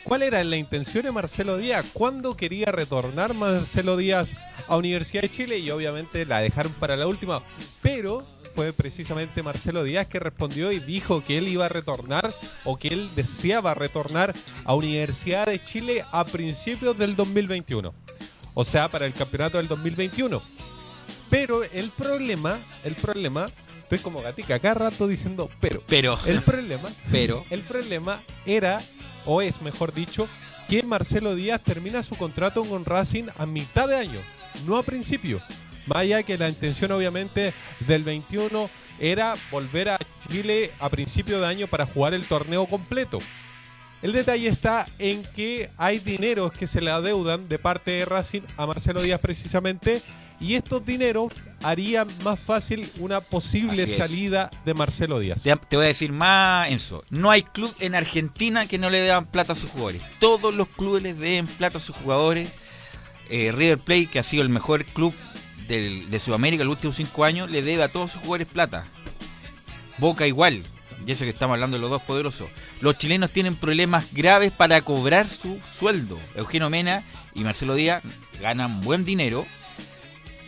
cuál 0.04 0.22
era 0.22 0.42
la 0.44 0.56
intención 0.56 1.04
de 1.04 1.12
Marcelo 1.12 1.58
Díaz, 1.58 1.90
cuándo 1.92 2.36
quería 2.36 2.66
retornar 2.66 3.34
Marcelo 3.34 3.96
Díaz 3.96 4.32
a 4.68 4.76
Universidad 4.76 5.22
de 5.22 5.30
Chile, 5.30 5.58
y 5.58 5.70
obviamente 5.70 6.24
la 6.26 6.40
dejaron 6.40 6.72
para 6.74 6.96
la 6.96 7.06
última, 7.06 7.42
pero 7.82 8.24
fue 8.54 8.72
precisamente 8.72 9.42
Marcelo 9.42 9.82
Díaz 9.82 10.06
que 10.06 10.18
respondió 10.18 10.72
y 10.72 10.78
dijo 10.78 11.24
que 11.24 11.38
él 11.38 11.48
iba 11.48 11.66
a 11.66 11.68
retornar 11.70 12.34
o 12.64 12.76
que 12.76 12.88
él 12.88 13.10
deseaba 13.16 13.74
retornar 13.74 14.34
a 14.64 14.74
Universidad 14.74 15.46
de 15.46 15.62
Chile 15.62 16.04
a 16.12 16.24
principios 16.24 16.96
del 16.98 17.16
2021. 17.16 17.92
O 18.54 18.64
sea, 18.64 18.88
para 18.88 19.06
el 19.06 19.14
campeonato 19.14 19.56
del 19.56 19.68
2021. 19.68 20.42
Pero 21.30 21.64
el 21.64 21.88
problema, 21.90 22.58
el 22.84 22.94
problema, 22.94 23.46
estoy 23.82 23.98
como 24.00 24.20
gatica 24.20 24.58
cada 24.58 24.74
rato 24.74 25.08
diciendo 25.08 25.48
pero. 25.60 25.82
Pero. 25.86 26.18
El 26.26 26.42
problema, 26.42 26.90
Pero. 27.10 27.44
el 27.48 27.62
problema 27.62 28.22
era, 28.44 28.78
o 29.24 29.42
es 29.42 29.60
mejor 29.62 29.92
dicho, 29.92 30.28
que 30.68 30.82
Marcelo 30.82 31.34
Díaz 31.34 31.60
termina 31.62 32.02
su 32.02 32.16
contrato 32.16 32.64
con 32.64 32.84
Racing 32.84 33.24
a 33.36 33.46
mitad 33.46 33.88
de 33.88 33.96
año, 33.96 34.20
no 34.66 34.76
a 34.76 34.82
principio. 34.82 35.40
Vaya 35.86 36.22
que 36.22 36.38
la 36.38 36.48
intención 36.48 36.92
obviamente 36.92 37.52
del 37.86 38.04
21 38.04 38.70
era 38.98 39.34
volver 39.50 39.88
a 39.88 39.98
Chile 40.28 40.70
a 40.78 40.88
principio 40.88 41.40
de 41.40 41.46
año 41.46 41.66
para 41.66 41.86
jugar 41.86 42.14
el 42.14 42.26
torneo 42.26 42.66
completo. 42.66 43.18
El 44.00 44.12
detalle 44.12 44.48
está 44.48 44.86
en 44.98 45.22
que 45.34 45.70
hay 45.76 45.98
dineros 45.98 46.52
que 46.52 46.66
se 46.66 46.80
le 46.80 46.90
adeudan 46.90 47.48
de 47.48 47.58
parte 47.58 47.92
de 47.92 48.04
Racing 48.04 48.42
a 48.56 48.66
Marcelo 48.66 49.02
Díaz 49.02 49.20
precisamente 49.20 50.02
y 50.42 50.54
estos 50.56 50.84
dineros 50.84 51.32
harían 51.62 52.08
más 52.24 52.38
fácil 52.40 52.90
una 52.98 53.20
posible 53.20 53.86
salida 53.96 54.50
de 54.64 54.74
Marcelo 54.74 55.20
Díaz. 55.20 55.42
Te, 55.42 55.54
te 55.56 55.76
voy 55.76 55.84
a 55.84 55.88
decir 55.88 56.12
más, 56.12 56.68
Enzo. 56.70 57.04
No 57.10 57.30
hay 57.30 57.42
club 57.42 57.72
en 57.78 57.94
Argentina 57.94 58.66
que 58.66 58.78
no 58.78 58.90
le 58.90 58.98
den 59.00 59.24
plata 59.26 59.52
a 59.52 59.56
sus 59.56 59.70
jugadores. 59.70 60.02
Todos 60.18 60.54
los 60.54 60.68
clubes 60.68 61.02
les 61.02 61.18
den 61.18 61.46
plata 61.46 61.78
a 61.78 61.80
sus 61.80 61.94
jugadores. 61.96 62.52
Eh, 63.30 63.52
River 63.52 63.78
Plate, 63.78 64.06
que 64.08 64.18
ha 64.18 64.22
sido 64.22 64.42
el 64.42 64.48
mejor 64.48 64.84
club 64.84 65.14
del- 65.68 66.10
de 66.10 66.18
Sudamérica 66.18 66.62
en 66.62 66.68
los 66.68 66.76
últimos 66.76 66.96
cinco 66.96 67.24
años, 67.24 67.50
le 67.50 67.62
debe 67.62 67.82
a 67.84 67.88
todos 67.88 68.10
sus 68.10 68.20
jugadores 68.20 68.48
plata. 68.48 68.86
Boca 69.98 70.26
igual. 70.26 70.62
Y 71.06 71.12
eso 71.12 71.24
que 71.24 71.30
estamos 71.30 71.54
hablando 71.54 71.76
de 71.76 71.80
los 71.80 71.90
dos 71.90 72.02
poderosos. 72.02 72.48
Los 72.80 72.96
chilenos 72.96 73.30
tienen 73.30 73.56
problemas 73.56 74.12
graves 74.12 74.52
para 74.52 74.80
cobrar 74.82 75.28
su 75.28 75.60
sueldo. 75.72 76.18
Eugenio 76.34 76.70
Mena 76.70 77.02
y 77.34 77.40
Marcelo 77.44 77.74
Díaz 77.74 78.02
ganan 78.40 78.80
buen 78.82 79.04
dinero. 79.04 79.46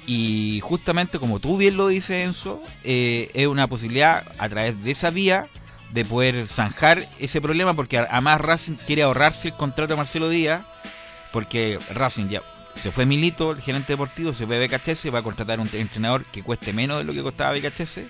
Y 0.07 0.61
justamente 0.63 1.19
como 1.19 1.41
tú 1.41 1.57
bien 1.57 1.77
lo 1.77 1.89
dices, 1.89 2.25
Enzo, 2.25 2.63
eh, 2.83 3.31
es 3.35 3.47
una 3.47 3.67
posibilidad 3.69 4.25
a 4.39 4.49
través 4.49 4.83
de 4.85 4.91
esa 4.91 5.11
vía 5.11 5.47
de 5.93 6.05
poder 6.05 6.47
zanjar 6.49 7.07
ese 7.19 7.41
problema, 7.41 7.75
porque 7.75 7.99
a- 7.99 8.09
además 8.11 8.41
Racing 8.41 8.75
quiere 8.87 9.03
ahorrarse 9.05 9.49
el 9.49 9.55
contrato 9.55 9.93
de 9.95 9.97
Marcelo 9.97 10.29
Díaz, 10.29 10.63
porque 11.33 11.79
Racing 11.95 12.29
ya 12.29 12.43
se 12.75 12.91
fue 12.91 13.07
Milito, 13.07 13.53
el 13.53 13.61
gerente 13.63 13.93
deportivo, 13.93 14.33
se 14.33 14.47
fue 14.47 14.59
BKHS, 14.59 15.11
va 15.11 15.21
a 15.21 15.23
contratar 15.23 15.61
un 15.61 15.69
entrenador 15.73 16.25
que 16.27 16.43
cueste 16.43 16.73
menos 16.73 16.99
de 16.99 17.05
lo 17.05 17.13
que 17.13 17.23
costaba 17.23 17.53
BKHS, 17.53 18.01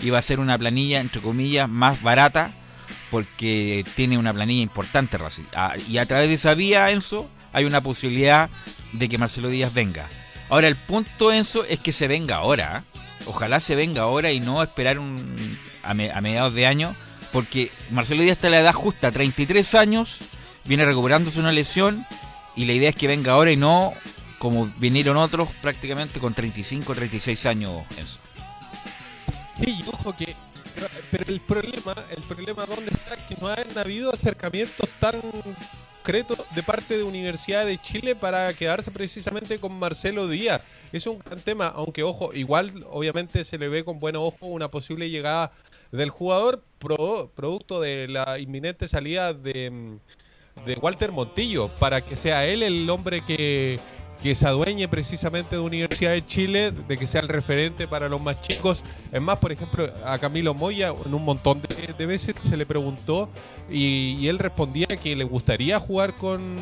y 0.00 0.10
va 0.10 0.18
a 0.18 0.22
ser 0.22 0.38
una 0.40 0.56
planilla, 0.58 1.00
entre 1.00 1.20
comillas, 1.22 1.68
más 1.68 2.02
barata, 2.02 2.52
porque 3.10 3.84
tiene 3.96 4.18
una 4.18 4.32
planilla 4.32 4.62
importante 4.62 5.16
Racing. 5.18 5.44
Ah, 5.54 5.74
y 5.88 5.98
a 5.98 6.06
través 6.06 6.28
de 6.28 6.34
esa 6.34 6.54
vía, 6.54 6.90
Enzo, 6.90 7.28
hay 7.52 7.64
una 7.64 7.80
posibilidad 7.80 8.50
de 8.92 9.08
que 9.08 9.18
Marcelo 9.18 9.48
Díaz 9.48 9.72
venga. 9.74 10.08
Ahora, 10.50 10.66
el 10.68 10.76
punto, 10.76 11.32
Enzo, 11.32 11.64
es 11.64 11.78
que 11.78 11.92
se 11.92 12.08
venga 12.08 12.36
ahora. 12.36 12.82
¿eh? 12.94 13.00
Ojalá 13.26 13.60
se 13.60 13.76
venga 13.76 14.02
ahora 14.02 14.32
y 14.32 14.40
no 14.40 14.62
esperar 14.62 14.98
un, 14.98 15.58
a, 15.82 15.94
me- 15.94 16.10
a 16.10 16.20
mediados 16.20 16.52
de 16.54 16.66
año, 16.66 16.94
porque 17.32 17.70
Marcelo 17.90 18.22
Díaz 18.22 18.36
está 18.36 18.48
en 18.48 18.52
la 18.52 18.60
edad 18.60 18.72
justa, 18.74 19.12
33 19.12 19.74
años, 19.76 20.18
viene 20.64 20.84
recuperándose 20.84 21.38
una 21.40 21.52
lesión, 21.52 22.04
y 22.56 22.64
la 22.64 22.72
idea 22.72 22.90
es 22.90 22.96
que 22.96 23.06
venga 23.06 23.32
ahora 23.32 23.52
y 23.52 23.56
no 23.56 23.92
como 24.38 24.66
vinieron 24.78 25.16
otros 25.18 25.50
prácticamente 25.62 26.18
con 26.18 26.32
35 26.34 26.94
36 26.94 27.46
años, 27.46 27.82
Enzo. 27.96 28.18
Sí, 29.62 29.82
ojo 29.86 30.16
que. 30.16 30.34
Pero, 31.10 31.24
el 31.28 31.40
problema, 31.40 31.94
el 32.16 32.22
problema 32.22 32.64
dónde 32.66 32.90
está 32.90 33.14
es 33.16 33.24
que 33.24 33.36
no 33.40 33.48
han 33.48 33.76
habido 33.78 34.12
acercamientos 34.12 34.88
tan 34.98 35.20
de 36.04 36.62
parte 36.62 36.96
de 36.96 37.02
Universidad 37.04 37.64
de 37.66 37.78
Chile 37.78 38.16
para 38.16 38.52
quedarse 38.54 38.90
precisamente 38.90 39.58
con 39.58 39.72
Marcelo 39.78 40.26
Díaz. 40.28 40.62
Es 40.92 41.06
un 41.06 41.18
gran 41.18 41.38
tema, 41.40 41.68
aunque 41.68 42.02
ojo, 42.02 42.32
igual 42.32 42.84
obviamente 42.90 43.44
se 43.44 43.58
le 43.58 43.68
ve 43.68 43.84
con 43.84 43.98
buen 44.00 44.16
ojo 44.16 44.46
una 44.46 44.68
posible 44.68 45.08
llegada 45.10 45.52
del 45.92 46.10
jugador 46.10 46.62
pro- 46.78 47.30
producto 47.34 47.80
de 47.80 48.08
la 48.08 48.38
inminente 48.38 48.88
salida 48.88 49.32
de, 49.34 49.70
mm, 49.70 49.98
de 50.66 50.74
Walter 50.74 51.12
Montillo, 51.12 51.68
para 51.78 52.00
que 52.00 52.16
sea 52.16 52.44
él 52.46 52.62
el 52.62 52.88
hombre 52.90 53.22
que, 53.24 53.78
que 54.22 54.34
se 54.34 54.46
adueñe 54.46 54.86
precisamente 54.88 55.56
de 55.56 55.62
Universidad 55.62 56.12
de 56.12 56.24
Chile, 56.26 56.72
de 56.72 56.96
que 56.98 57.06
sea 57.06 57.22
el 57.22 57.28
referente 57.28 57.88
para 57.88 58.08
los 58.08 58.20
más 58.20 58.40
chicos. 58.42 58.82
Es 59.12 59.20
más, 59.22 59.38
por 59.38 59.50
ejemplo, 59.52 59.88
a 60.04 60.18
Camilo 60.18 60.52
Moya 60.54 60.92
en 61.06 61.14
un 61.14 61.24
montón 61.24 61.62
de, 61.62 61.94
de 61.96 62.06
veces 62.06 62.34
se 62.46 62.56
le 62.56 62.66
preguntó 62.66 63.30
y, 63.70 64.16
y 64.18 64.28
él 64.28 64.38
respondía 64.38 64.86
que 64.88 65.16
le 65.16 65.24
gustaría 65.24 65.80
jugar 65.80 66.16
con, 66.16 66.56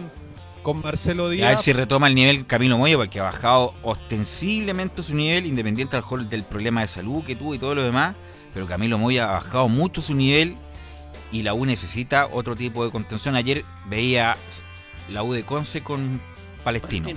con 0.62 0.80
Marcelo 0.82 1.24
A 1.26 1.28
ver 1.28 1.36
Díaz. 1.36 1.62
si 1.62 1.72
retoma 1.72 2.06
el 2.06 2.14
nivel 2.14 2.46
Camilo 2.46 2.78
Moya, 2.78 2.96
porque 2.96 3.18
ha 3.18 3.24
bajado 3.24 3.74
ostensiblemente 3.82 5.02
su 5.02 5.16
nivel, 5.16 5.46
independiente 5.46 5.96
al 5.96 6.02
mejor 6.02 6.28
del 6.28 6.44
problema 6.44 6.82
de 6.82 6.88
salud 6.88 7.24
que 7.24 7.34
tuvo 7.34 7.54
y 7.54 7.58
todo 7.58 7.74
lo 7.74 7.82
demás. 7.82 8.14
Pero 8.54 8.66
Camilo 8.66 8.98
Moya 8.98 9.28
ha 9.30 9.32
bajado 9.32 9.68
mucho 9.68 10.00
su 10.00 10.14
nivel 10.14 10.54
y 11.32 11.42
la 11.42 11.54
U 11.54 11.66
necesita 11.66 12.28
otro 12.32 12.56
tipo 12.56 12.84
de 12.84 12.90
contención. 12.90 13.34
Ayer 13.34 13.64
veía 13.86 14.36
la 15.10 15.22
U 15.22 15.32
de 15.32 15.44
Conce 15.44 15.82
con 15.82 16.20
Palestino. 16.64 17.08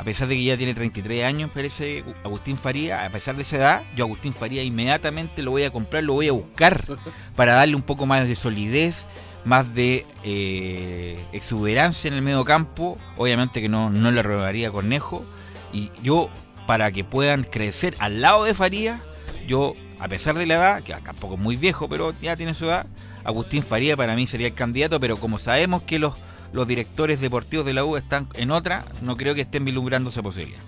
A 0.00 0.02
pesar 0.02 0.28
de 0.28 0.34
que 0.34 0.44
ya 0.44 0.56
tiene 0.56 0.72
33 0.72 1.24
años, 1.24 1.50
parece 1.52 2.02
Agustín 2.24 2.56
Faría, 2.56 3.04
a 3.04 3.10
pesar 3.10 3.36
de 3.36 3.42
esa 3.42 3.56
edad, 3.56 3.82
yo 3.94 4.06
Agustín 4.06 4.32
Faría 4.32 4.62
inmediatamente 4.62 5.42
lo 5.42 5.50
voy 5.50 5.64
a 5.64 5.70
comprar, 5.70 6.04
lo 6.04 6.14
voy 6.14 6.28
a 6.28 6.32
buscar 6.32 6.82
para 7.36 7.52
darle 7.52 7.76
un 7.76 7.82
poco 7.82 8.06
más 8.06 8.26
de 8.26 8.34
solidez, 8.34 9.06
más 9.44 9.74
de 9.74 10.06
eh, 10.24 11.22
exuberancia 11.34 12.08
en 12.08 12.14
el 12.14 12.22
medio 12.22 12.46
campo. 12.46 12.96
Obviamente 13.18 13.60
que 13.60 13.68
no, 13.68 13.90
no 13.90 14.10
le 14.10 14.22
robaría 14.22 14.70
Cornejo. 14.70 15.22
Y 15.70 15.92
yo, 16.02 16.30
para 16.66 16.90
que 16.92 17.04
puedan 17.04 17.44
crecer 17.44 17.94
al 17.98 18.22
lado 18.22 18.44
de 18.44 18.54
Faría, 18.54 19.02
yo, 19.46 19.74
a 19.98 20.08
pesar 20.08 20.34
de 20.34 20.46
la 20.46 20.54
edad, 20.54 20.82
que 20.82 20.94
tampoco 20.94 21.34
es 21.34 21.40
muy 21.40 21.56
viejo, 21.56 21.90
pero 21.90 22.14
ya 22.18 22.36
tiene 22.36 22.54
su 22.54 22.64
edad, 22.64 22.86
Agustín 23.22 23.62
Faría 23.62 23.98
para 23.98 24.16
mí 24.16 24.26
sería 24.26 24.46
el 24.46 24.54
candidato, 24.54 24.98
pero 24.98 25.18
como 25.18 25.36
sabemos 25.36 25.82
que 25.82 25.98
los, 25.98 26.14
los 26.52 26.66
directores 26.66 27.20
deportivos 27.20 27.66
de 27.66 27.74
la 27.74 27.84
U 27.84 27.96
están 27.96 28.28
en 28.34 28.50
otra, 28.50 28.84
no 29.02 29.16
creo 29.16 29.34
que 29.34 29.42
estén 29.42 29.64
vislumbrando 29.64 30.10
esa 30.10 30.22
posibilidad. 30.22 30.60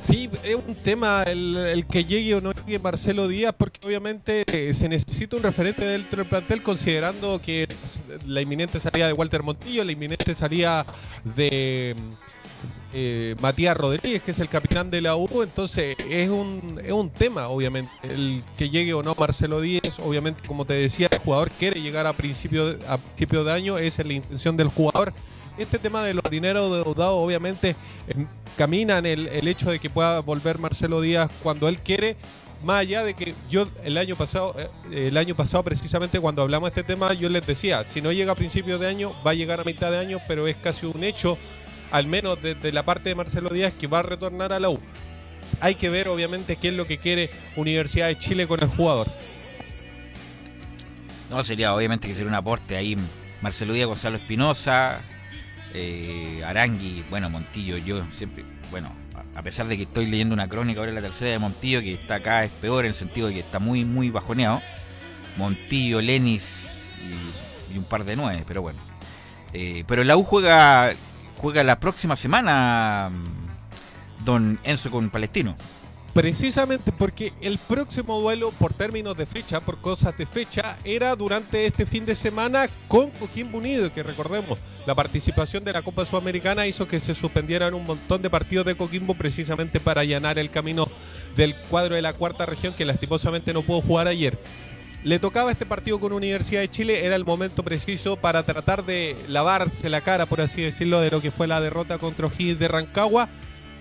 Sí, 0.00 0.30
es 0.42 0.56
un 0.56 0.74
tema 0.74 1.22
el, 1.24 1.56
el 1.56 1.86
que 1.86 2.04
llegue 2.04 2.34
o 2.34 2.40
no 2.40 2.52
llegue 2.52 2.78
Marcelo 2.78 3.28
Díaz, 3.28 3.54
porque 3.56 3.86
obviamente 3.86 4.44
eh, 4.46 4.72
se 4.72 4.88
necesita 4.88 5.36
un 5.36 5.42
referente 5.42 5.84
dentro 5.84 6.18
del 6.18 6.28
plantel, 6.28 6.62
considerando 6.62 7.40
que 7.40 7.68
la 8.26 8.40
inminente 8.40 8.80
salida 8.80 9.06
de 9.06 9.12
Walter 9.12 9.42
Montillo, 9.42 9.84
la 9.84 9.92
inminente 9.92 10.34
salida 10.34 10.86
de 11.36 11.94
eh, 12.92 13.36
Matías 13.40 13.76
Rodríguez, 13.76 14.22
que 14.22 14.32
es 14.32 14.38
el 14.38 14.48
capitán 14.48 14.90
de 14.90 15.00
la 15.00 15.16
U, 15.16 15.42
entonces 15.42 15.96
es 16.08 16.28
un, 16.28 16.80
es 16.84 16.92
un 16.92 17.10
tema, 17.10 17.48
obviamente, 17.48 17.90
el 18.02 18.42
que 18.58 18.68
llegue 18.70 18.94
o 18.94 19.02
no 19.02 19.14
Marcelo 19.14 19.60
Díaz, 19.60 19.98
obviamente, 20.00 20.46
como 20.46 20.64
te 20.64 20.74
decía, 20.74 21.08
el 21.10 21.18
jugador 21.18 21.50
quiere 21.50 21.80
llegar 21.80 22.06
a 22.06 22.12
principio 22.12 22.72
de, 22.72 22.86
a 22.88 22.98
principio 22.98 23.44
de 23.44 23.52
año, 23.52 23.78
esa 23.78 24.02
es 24.02 24.08
la 24.08 24.14
intención 24.14 24.56
del 24.56 24.68
jugador. 24.68 25.12
Este 25.58 25.78
tema 25.78 26.02
de 26.02 26.14
los 26.14 26.24
dineros 26.30 26.70
deudados, 26.72 27.22
obviamente, 27.22 27.76
em, 28.08 28.26
camina 28.56 28.98
en 28.98 29.06
el, 29.06 29.26
el 29.28 29.46
hecho 29.46 29.70
de 29.70 29.78
que 29.78 29.90
pueda 29.90 30.20
volver 30.20 30.58
Marcelo 30.58 31.00
Díaz 31.00 31.30
cuando 31.42 31.68
él 31.68 31.78
quiere, 31.78 32.16
más 32.64 32.80
allá 32.80 33.02
de 33.04 33.14
que 33.14 33.34
yo 33.50 33.66
el 33.84 33.96
año 33.96 34.16
pasado, 34.16 34.54
eh, 34.90 35.08
el 35.08 35.16
año 35.16 35.34
pasado 35.34 35.62
precisamente 35.62 36.20
cuando 36.20 36.42
hablamos 36.42 36.72
de 36.72 36.80
este 36.80 36.92
tema, 36.94 37.12
yo 37.14 37.28
les 37.28 37.46
decía, 37.46 37.84
si 37.84 38.02
no 38.02 38.12
llega 38.12 38.32
a 38.32 38.34
principios 38.34 38.80
de 38.80 38.88
año, 38.88 39.12
va 39.26 39.30
a 39.30 39.34
llegar 39.34 39.60
a 39.60 39.64
mitad 39.64 39.90
de 39.90 39.98
año, 39.98 40.18
pero 40.28 40.46
es 40.46 40.56
casi 40.56 40.86
un 40.86 41.02
hecho, 41.02 41.38
al 41.90 42.06
menos 42.06 42.40
desde 42.42 42.72
la 42.72 42.82
parte 42.82 43.08
de 43.10 43.14
Marcelo 43.14 43.50
Díaz, 43.50 43.72
que 43.78 43.86
va 43.86 44.00
a 44.00 44.02
retornar 44.02 44.52
a 44.52 44.60
la 44.60 44.70
U. 44.70 44.78
Hay 45.60 45.74
que 45.74 45.90
ver 45.90 46.08
obviamente 46.08 46.56
qué 46.56 46.68
es 46.68 46.74
lo 46.74 46.86
que 46.86 46.98
quiere 46.98 47.30
Universidad 47.56 48.06
de 48.08 48.18
Chile 48.18 48.46
con 48.46 48.62
el 48.62 48.68
jugador. 48.68 49.08
No, 51.30 51.42
sería 51.44 51.74
obviamente 51.74 52.08
que 52.08 52.14
sería 52.14 52.28
un 52.28 52.34
aporte 52.34 52.76
ahí. 52.76 52.96
Marcelo 53.42 53.72
Díaz, 53.72 53.86
Gonzalo 53.86 54.16
Espinosa, 54.16 55.00
eh, 55.72 56.42
Arangui, 56.44 57.04
bueno, 57.08 57.30
Montillo, 57.30 57.78
yo 57.78 58.04
siempre, 58.10 58.44
bueno, 58.70 58.92
a- 59.34 59.42
pesar 59.42 59.66
de 59.66 59.76
que 59.76 59.84
estoy 59.84 60.06
leyendo 60.06 60.34
una 60.34 60.48
crónica 60.48 60.80
ahora 60.80 60.92
la 60.92 61.00
tercera 61.00 61.30
de 61.30 61.38
Montillo, 61.38 61.80
que 61.80 61.94
está 61.94 62.16
acá 62.16 62.44
es 62.44 62.50
peor 62.50 62.84
en 62.84 62.90
el 62.90 62.94
sentido 62.94 63.28
de 63.28 63.34
que 63.34 63.40
está 63.40 63.58
muy, 63.58 63.84
muy 63.84 64.10
bajoneado. 64.10 64.60
Montillo, 65.38 66.00
Lenis 66.00 66.68
y, 67.00 67.74
y 67.74 67.78
un 67.78 67.84
par 67.84 68.04
de 68.04 68.16
nueve, 68.16 68.44
pero 68.46 68.60
bueno. 68.62 68.78
Eh, 69.52 69.84
pero 69.86 70.04
la 70.04 70.16
U 70.16 70.24
juega, 70.24 70.92
juega 71.40 71.64
la 71.64 71.80
próxima 71.80 72.16
semana, 72.16 73.10
don 74.26 74.58
Enzo 74.62 74.90
con 74.90 75.08
Palestino. 75.08 75.56
Precisamente 76.12 76.92
porque 76.92 77.32
el 77.40 77.56
próximo 77.56 78.20
duelo 78.20 78.50
por 78.50 78.74
términos 78.74 79.16
de 79.16 79.24
fecha, 79.24 79.60
por 79.60 79.78
cosas 79.80 80.18
de 80.18 80.26
fecha, 80.26 80.76
era 80.84 81.16
durante 81.16 81.64
este 81.64 81.86
fin 81.86 82.04
de 82.04 82.14
semana 82.14 82.66
con 82.88 83.10
Coquimbo 83.10 83.56
Unido, 83.58 83.94
que 83.94 84.02
recordemos, 84.02 84.58
la 84.86 84.94
participación 84.94 85.64
de 85.64 85.72
la 85.72 85.82
Copa 85.82 86.04
Sudamericana 86.04 86.66
hizo 86.66 86.86
que 86.86 87.00
se 87.00 87.14
suspendieran 87.14 87.72
un 87.72 87.84
montón 87.84 88.20
de 88.20 88.28
partidos 88.28 88.66
de 88.66 88.74
Coquimbo 88.74 89.14
precisamente 89.14 89.80
para 89.80 90.02
allanar 90.02 90.38
el 90.38 90.50
camino 90.50 90.88
del 91.36 91.54
cuadro 91.56 91.94
de 91.94 92.02
la 92.02 92.12
cuarta 92.12 92.44
región 92.44 92.74
que 92.74 92.84
lastimosamente 92.84 93.54
no 93.54 93.62
pudo 93.62 93.80
jugar 93.80 94.08
ayer. 94.08 94.36
Le 95.02 95.18
tocaba 95.18 95.50
este 95.50 95.64
partido 95.64 95.98
con 95.98 96.12
Universidad 96.12 96.60
de 96.60 96.68
Chile, 96.68 97.06
era 97.06 97.16
el 97.16 97.24
momento 97.24 97.62
preciso 97.62 98.16
para 98.16 98.42
tratar 98.42 98.84
de 98.84 99.16
lavarse 99.28 99.88
la 99.88 100.02
cara, 100.02 100.26
por 100.26 100.42
así 100.42 100.60
decirlo, 100.60 101.00
de 101.00 101.10
lo 101.10 101.22
que 101.22 101.30
fue 101.30 101.46
la 101.46 101.58
derrota 101.58 101.96
contra 101.96 102.26
O'Higgins 102.26 102.58
de 102.58 102.68
Rancagua. 102.68 103.26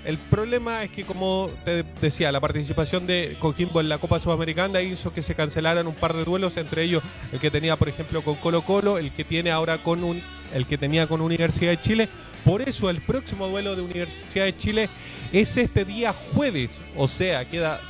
El 0.05 0.17
problema 0.17 0.81
es 0.81 0.91
que, 0.91 1.03
como 1.03 1.49
te 1.65 1.83
decía, 1.99 2.31
la 2.31 2.39
participación 2.39 3.05
de 3.05 3.35
Coquimbo 3.37 3.81
en 3.81 3.89
la 3.89 3.97
Copa 3.97 4.21
Sudamericana 4.21 4.79
hizo 4.79 5.11
que 5.11 5.21
se 5.21 5.35
cancelaran 5.35 5.87
un 5.87 5.93
par 5.93 6.15
de 6.15 6.23
duelos, 6.23 6.55
entre 6.55 6.83
ellos 6.83 7.03
el 7.33 7.41
que 7.41 7.51
tenía, 7.51 7.75
por 7.75 7.89
ejemplo, 7.89 8.21
con 8.21 8.35
Colo 8.35 8.61
Colo, 8.61 8.97
el 8.97 9.11
que 9.11 9.25
tiene 9.25 9.51
ahora 9.51 9.77
con 9.77 10.05
un, 10.05 10.21
el 10.53 10.65
que 10.67 10.77
tenía 10.77 11.05
con 11.07 11.19
Universidad 11.19 11.71
de 11.71 11.81
Chile. 11.81 12.09
Por 12.45 12.61
eso 12.61 12.89
el 12.89 13.01
próximo 13.01 13.49
duelo 13.49 13.75
de 13.75 13.81
Universidad 13.81 14.45
de 14.45 14.55
Chile 14.55 14.89
es 15.33 15.57
este 15.57 15.83
día 15.83 16.13
jueves, 16.33 16.79
o 16.95 17.09
sea, 17.09 17.43
queda 17.43 17.81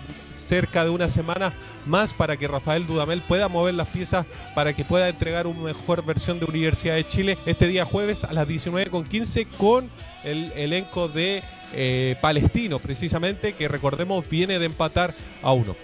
cerca 0.49 0.83
de 0.83 0.89
una 0.89 1.07
semana 1.07 1.53
más 1.85 2.11
para 2.11 2.35
que 2.35 2.47
Rafael 2.47 2.87
Dudamel 2.87 3.21
pueda 3.21 3.47
mover 3.47 3.75
las 3.75 3.87
piezas 3.87 4.25
para 4.55 4.73
que 4.73 4.83
pueda 4.83 5.07
entregar 5.07 5.45
una 5.45 5.61
mejor 5.61 6.03
versión 6.03 6.39
de 6.39 6.45
Universidad 6.45 6.95
de 6.95 7.07
Chile 7.07 7.37
este 7.45 7.67
día 7.67 7.85
jueves 7.85 8.23
a 8.23 8.33
las 8.33 8.47
19.15 8.47 9.47
con 9.57 9.87
el 10.23 10.51
elenco 10.55 11.07
de 11.07 11.43
eh, 11.73 12.15
Palestino, 12.19 12.79
precisamente, 12.79 13.53
que 13.53 13.67
recordemos 13.67 14.27
viene 14.27 14.57
de 14.57 14.65
empatar 14.65 15.13
a 15.43 15.51
uno. 15.51 15.75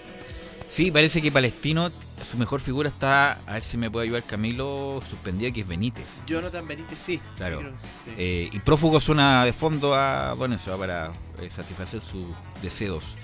Sí, 0.66 0.90
parece 0.90 1.22
que 1.22 1.30
Palestino, 1.30 1.88
su 2.28 2.36
mejor 2.36 2.60
figura 2.60 2.88
está, 2.88 3.38
a 3.46 3.52
ver 3.52 3.62
si 3.62 3.76
me 3.76 3.88
puede 3.88 4.06
ayudar 4.06 4.24
Camilo, 4.24 5.00
suspendida, 5.08 5.52
que 5.52 5.60
es 5.60 5.68
Benítez. 5.68 6.22
Jonathan 6.26 6.66
Benítez, 6.66 6.98
sí. 6.98 7.20
Claro. 7.36 7.60
Sí, 7.60 7.66
creo, 7.66 7.76
sí. 8.04 8.10
Eh, 8.18 8.50
y 8.52 8.58
prófugo 8.58 8.98
zona 8.98 9.44
de 9.44 9.52
fondo 9.52 9.94
a 9.94 10.34
Don 10.36 10.52
Enzo 10.52 10.76
para 10.76 11.12
eh, 11.40 11.48
satisfacer 11.50 12.00
sus 12.00 12.26
deseos. 12.60 13.16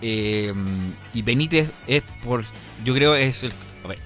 Eh, 0.00 0.52
y 1.14 1.22
Benítez 1.22 1.70
es 1.86 2.02
por, 2.24 2.44
yo 2.84 2.94
creo 2.94 3.14
es 3.14 3.42
el, 3.44 3.52
a 3.84 3.88
ver, 3.88 3.98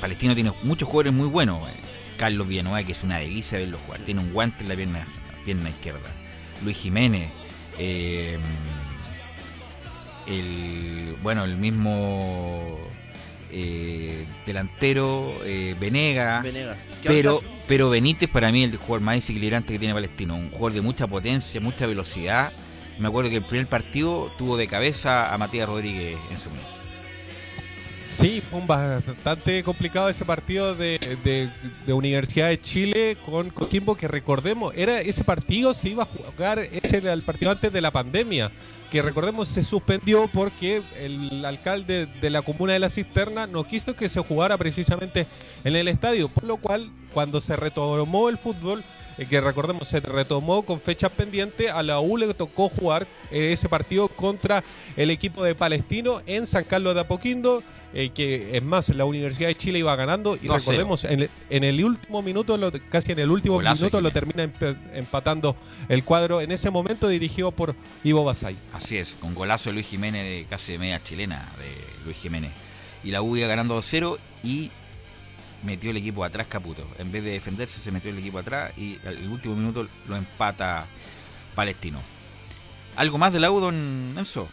Palestino 0.00 0.34
tiene 0.34 0.52
muchos 0.62 0.88
jugadores 0.88 1.12
muy 1.12 1.28
buenos. 1.28 1.68
eh. 1.68 1.72
Carlos 2.20 2.46
Villanueva, 2.48 2.84
que 2.84 2.92
es 2.92 3.02
una 3.02 3.16
delicia 3.16 3.58
verlo 3.58 3.78
jugar, 3.86 4.02
tiene 4.02 4.20
un 4.20 4.30
guante 4.30 4.62
en 4.62 4.68
la 4.68 4.76
pierna, 4.76 5.06
pierna 5.42 5.70
izquierda. 5.70 6.10
Luis 6.62 6.76
Jiménez, 6.76 7.30
eh, 7.78 8.38
el 10.26 11.16
bueno, 11.22 11.44
el 11.44 11.56
mismo 11.56 12.78
eh, 13.50 14.26
delantero 14.44 15.34
eh, 15.44 15.74
Venega, 15.80 16.42
Venegas. 16.42 16.90
¿Qué 17.02 17.08
pero 17.08 17.40
pero 17.66 17.88
Benítez 17.88 18.28
para 18.28 18.52
mí 18.52 18.64
es 18.64 18.72
el 18.72 18.76
jugador 18.76 19.00
más 19.00 19.14
desequilibrante 19.14 19.72
que 19.72 19.78
tiene 19.78 19.94
Palestino, 19.94 20.36
un 20.36 20.50
jugador 20.50 20.74
de 20.74 20.80
mucha 20.82 21.06
potencia, 21.06 21.58
mucha 21.58 21.86
velocidad. 21.86 22.52
Me 23.00 23.08
acuerdo 23.08 23.30
que 23.30 23.36
el 23.36 23.42
primer 23.42 23.66
partido 23.66 24.30
tuvo 24.36 24.58
de 24.58 24.66
cabeza 24.66 25.32
a 25.32 25.38
Matías 25.38 25.66
Rodríguez 25.66 26.18
en 26.30 26.38
su 26.38 26.50
mes. 26.50 26.60
Sí, 28.06 28.42
fue 28.42 28.60
bastante 28.66 29.62
complicado 29.62 30.10
ese 30.10 30.26
partido 30.26 30.74
de 30.74 31.48
Universidad 31.88 32.48
de 32.48 32.60
Chile 32.60 33.16
con 33.24 33.48
Coquimbo, 33.48 33.94
que 33.94 34.06
recordemos, 34.06 34.74
era 34.76 35.00
ese 35.00 35.24
partido 35.24 35.72
se 35.72 35.88
iba 35.88 36.02
a 36.02 36.06
jugar, 36.06 36.58
ese 36.58 36.98
era 36.98 37.14
el 37.14 37.22
partido 37.22 37.50
antes 37.50 37.72
de 37.72 37.80
la 37.80 37.90
pandemia, 37.90 38.52
que 38.90 39.00
recordemos 39.00 39.48
se 39.48 39.64
suspendió 39.64 40.28
porque 40.28 40.82
el 40.98 41.42
alcalde 41.46 42.06
de 42.20 42.30
la 42.30 42.42
comuna 42.42 42.74
de 42.74 42.80
La 42.80 42.90
Cisterna 42.90 43.46
no 43.46 43.64
quiso 43.64 43.96
que 43.96 44.10
se 44.10 44.20
jugara 44.20 44.58
precisamente 44.58 45.26
en 45.64 45.74
el 45.74 45.88
estadio, 45.88 46.28
por 46.28 46.44
lo 46.44 46.58
cual 46.58 46.90
cuando 47.14 47.40
se 47.40 47.56
retomó 47.56 48.28
el 48.28 48.36
fútbol, 48.36 48.84
eh, 49.18 49.26
que 49.26 49.40
recordemos 49.40 49.88
se 49.88 50.00
retomó 50.00 50.62
con 50.62 50.80
fechas 50.80 51.10
pendientes, 51.12 51.70
a 51.70 51.82
la 51.82 52.00
U 52.00 52.16
le 52.16 52.32
tocó 52.34 52.68
jugar 52.68 53.06
eh, 53.30 53.52
ese 53.52 53.68
partido 53.68 54.08
contra 54.08 54.62
el 54.96 55.10
equipo 55.10 55.42
de 55.44 55.54
Palestino 55.54 56.22
en 56.26 56.46
San 56.46 56.64
Carlos 56.64 56.94
de 56.94 57.00
Apoquindo, 57.00 57.62
eh, 57.92 58.10
que 58.14 58.56
es 58.56 58.62
más, 58.62 58.88
la 58.90 59.04
Universidad 59.04 59.48
de 59.48 59.56
Chile 59.56 59.80
iba 59.80 59.94
ganando 59.96 60.36
y 60.36 60.46
2-0. 60.46 60.58
recordemos, 60.58 61.04
en 61.04 61.22
el, 61.22 61.30
en 61.50 61.64
el 61.64 61.84
último 61.84 62.22
minuto, 62.22 62.56
lo- 62.56 62.70
casi 62.88 63.12
en 63.12 63.18
el 63.18 63.30
último 63.30 63.56
Golazo 63.56 63.82
minuto 63.82 64.00
lo 64.00 64.10
termina 64.12 64.48
empatando 64.94 65.56
el 65.88 66.04
cuadro, 66.04 66.40
en 66.40 66.52
ese 66.52 66.70
momento 66.70 67.08
dirigido 67.08 67.50
por 67.50 67.74
Ivo 68.04 68.24
Basay. 68.24 68.56
Así 68.72 68.96
es, 68.96 69.14
con 69.14 69.34
golazo 69.34 69.70
de 69.70 69.74
Luis 69.74 69.86
Jiménez 69.86 70.22
de 70.24 70.46
casi 70.48 70.72
de 70.72 70.78
media 70.78 71.02
chilena 71.02 71.50
de 71.58 72.04
Luis 72.04 72.16
Jiménez. 72.16 72.52
Y 73.02 73.10
la 73.10 73.22
U 73.22 73.36
iba 73.36 73.48
ganando 73.48 73.76
2-0 73.78 74.18
y 74.44 74.70
metió 75.62 75.90
el 75.90 75.96
equipo 75.96 76.24
atrás 76.24 76.46
Caputo. 76.48 76.86
En 76.98 77.10
vez 77.12 77.24
de 77.24 77.32
defenderse, 77.32 77.80
se 77.80 77.92
metió 77.92 78.10
el 78.10 78.18
equipo 78.18 78.38
atrás 78.38 78.72
y 78.76 78.98
el 79.04 79.28
último 79.28 79.56
minuto 79.56 79.86
lo 80.08 80.16
empata 80.16 80.86
Palestino. 81.54 82.00
¿Algo 82.96 83.18
más 83.18 83.32
de 83.32 83.40
la 83.40 83.50
U, 83.50 83.60
don 83.60 84.14
Enzo? 84.16 84.48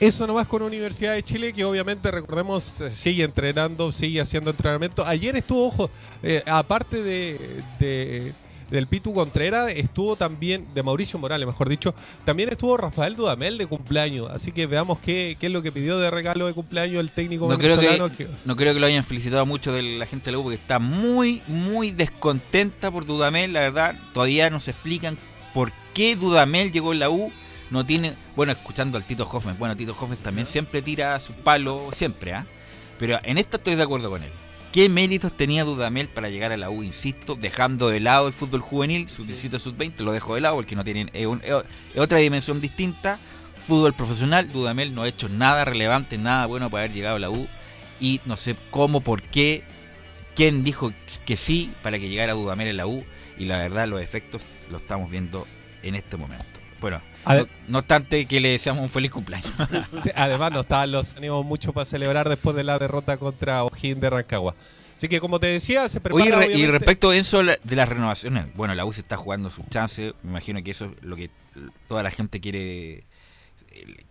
Eso 0.00 0.26
nomás 0.26 0.46
con 0.46 0.62
Universidad 0.62 1.12
de 1.12 1.22
Chile, 1.22 1.52
que 1.52 1.62
obviamente, 1.62 2.10
recordemos, 2.10 2.72
sigue 2.90 3.22
entrenando, 3.22 3.92
sigue 3.92 4.22
haciendo 4.22 4.50
entrenamiento. 4.50 5.04
Ayer 5.04 5.36
estuvo, 5.36 5.66
ojo, 5.66 5.90
eh, 6.22 6.42
aparte 6.46 7.02
de, 7.02 8.32
del 8.70 8.86
Pitu 8.86 9.12
Contreras, 9.12 9.72
estuvo 9.74 10.16
también, 10.16 10.66
de 10.74 10.82
Mauricio 10.82 11.18
Morales, 11.18 11.46
mejor 11.46 11.68
dicho, 11.68 11.94
también 12.24 12.48
estuvo 12.48 12.76
Rafael 12.76 13.16
Dudamel 13.16 13.58
de 13.58 13.66
cumpleaños. 13.66 14.30
Así 14.30 14.52
que 14.52 14.66
veamos 14.66 14.98
qué, 15.00 15.36
qué 15.40 15.46
es 15.46 15.52
lo 15.52 15.62
que 15.62 15.72
pidió 15.72 15.98
de 15.98 16.10
regalo 16.10 16.46
de 16.46 16.54
cumpleaños 16.54 17.00
el 17.00 17.10
técnico 17.10 17.48
No 17.48 17.58
creo, 17.58 17.78
que, 17.78 18.28
no 18.44 18.56
creo 18.56 18.74
que 18.74 18.80
lo 18.80 18.86
hayan 18.86 19.04
felicitado 19.04 19.44
mucho 19.46 19.72
de 19.72 19.82
la 19.82 20.06
gente 20.06 20.26
de 20.26 20.32
la 20.32 20.38
U 20.38 20.42
porque 20.42 20.56
está 20.56 20.78
muy, 20.78 21.42
muy 21.46 21.90
descontenta 21.90 22.90
por 22.90 23.06
Dudamel, 23.06 23.52
la 23.52 23.60
verdad. 23.60 23.96
Todavía 24.12 24.50
no 24.50 24.60
se 24.60 24.70
explican 24.70 25.18
por 25.52 25.72
qué 25.94 26.16
Dudamel 26.16 26.72
llegó 26.72 26.92
en 26.92 27.00
la 27.00 27.10
U. 27.10 27.32
No 27.70 27.86
tiene, 27.86 28.14
bueno, 28.34 28.52
escuchando 28.52 28.98
al 28.98 29.04
Tito 29.04 29.28
Hoffman, 29.30 29.56
bueno, 29.56 29.76
Tito 29.76 29.92
Hoffman 29.92 30.18
también 30.18 30.46
siempre 30.46 30.82
tira 30.82 31.18
su 31.20 31.32
palo, 31.32 31.90
siempre, 31.92 32.32
¿ah? 32.34 32.44
Pero 32.98 33.20
en 33.22 33.38
esta 33.38 33.58
estoy 33.58 33.76
de 33.76 33.82
acuerdo 33.84 34.10
con 34.10 34.24
él. 34.24 34.32
¿Qué 34.72 34.88
méritos 34.88 35.32
tenía 35.36 35.64
Dudamel 35.64 36.08
para 36.08 36.30
llegar 36.30 36.52
a 36.52 36.56
la 36.56 36.70
U? 36.70 36.84
Insisto, 36.84 37.34
dejando 37.34 37.88
de 37.88 37.98
lado 37.98 38.28
el 38.28 38.32
fútbol 38.32 38.60
juvenil, 38.60 39.08
sub 39.08 39.26
17, 39.26 39.58
sub 39.58 39.76
20, 39.76 40.04
lo 40.04 40.12
dejo 40.12 40.36
de 40.36 40.40
lado 40.42 40.54
porque 40.56 40.76
no 40.76 40.84
tienen 40.84 41.10
es, 41.12 41.26
un- 41.26 41.40
es- 41.42 41.52
es 41.94 42.00
otra 42.00 42.18
dimensión 42.18 42.60
distinta. 42.60 43.18
Fútbol 43.58 43.92
profesional, 43.94 44.50
Dudamel 44.52 44.94
no 44.94 45.02
ha 45.02 45.08
hecho 45.08 45.28
nada 45.28 45.64
relevante, 45.64 46.18
nada 46.18 46.46
bueno 46.46 46.70
para 46.70 46.84
haber 46.84 46.94
llegado 46.94 47.16
a 47.16 47.18
la 47.18 47.30
U. 47.30 47.48
Y 48.00 48.20
no 48.26 48.36
sé 48.36 48.54
cómo, 48.70 49.00
por 49.00 49.22
qué, 49.22 49.64
quién 50.36 50.62
dijo 50.62 50.92
que 51.26 51.36
sí 51.36 51.70
para 51.82 51.98
que 51.98 52.08
llegara 52.08 52.32
Dudamel 52.34 52.68
en 52.68 52.76
la 52.76 52.86
U. 52.86 53.04
Y 53.38 53.46
la 53.46 53.58
verdad, 53.58 53.88
los 53.88 54.00
efectos 54.00 54.42
los 54.70 54.82
estamos 54.82 55.10
viendo 55.10 55.46
en 55.82 55.96
este 55.96 56.16
momento. 56.16 56.44
Bueno, 56.80 57.02
no, 57.26 57.46
no 57.68 57.78
obstante 57.78 58.26
que 58.26 58.40
le 58.40 58.50
deseamos 58.50 58.82
un 58.82 58.88
feliz 58.88 59.10
cumpleaños. 59.10 59.52
Sí, 60.02 60.10
además, 60.14 60.52
no 60.52 60.60
estaban 60.60 60.90
los 60.92 61.16
ánimos 61.16 61.44
mucho 61.44 61.72
para 61.72 61.84
celebrar 61.84 62.28
después 62.28 62.56
de 62.56 62.64
la 62.64 62.78
derrota 62.78 63.16
contra 63.18 63.64
O'Higgins 63.64 64.00
de 64.00 64.10
Rancagua. 64.10 64.54
Así 64.96 65.08
que, 65.08 65.20
como 65.20 65.40
te 65.40 65.46
decía, 65.46 65.88
se 65.88 66.00
prepara. 66.00 66.22
Oye, 66.24 66.34
re- 66.48 66.56
y 66.56 66.66
respecto 66.66 67.10
a 67.10 67.16
eso 67.16 67.42
de 67.42 67.76
las 67.76 67.88
renovaciones, 67.88 68.46
bueno, 68.54 68.74
la 68.74 68.84
U 68.84 68.92
se 68.92 69.00
está 69.00 69.16
jugando 69.16 69.48
sus 69.50 69.66
chances. 69.70 70.12
Me 70.22 70.30
imagino 70.30 70.62
que 70.62 70.70
eso 70.72 70.86
es 70.86 71.04
lo 71.04 71.16
que 71.16 71.30
toda 71.88 72.02
la 72.02 72.10
gente 72.10 72.40
quiere 72.40 73.04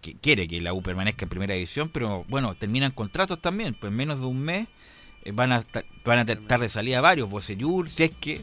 que 0.01 0.15
quiere 0.15 0.47
que 0.47 0.61
la 0.61 0.73
U 0.73 0.81
permanezca 0.81 1.25
en 1.25 1.29
primera 1.29 1.53
división, 1.53 1.89
pero 1.89 2.25
bueno, 2.27 2.55
terminan 2.55 2.91
contratos 2.91 3.41
también. 3.41 3.75
Pues 3.79 3.91
en 3.91 3.97
menos 3.97 4.19
de 4.19 4.25
un 4.25 4.39
mes 4.39 4.67
eh, 5.25 5.31
van 5.31 5.51
a 5.51 5.63
van 6.05 6.19
a 6.19 6.25
tratar 6.25 6.59
de 6.59 6.69
salida 6.69 7.01
varios, 7.01 7.29
Bocellur, 7.29 7.89
Sesque, 7.89 8.41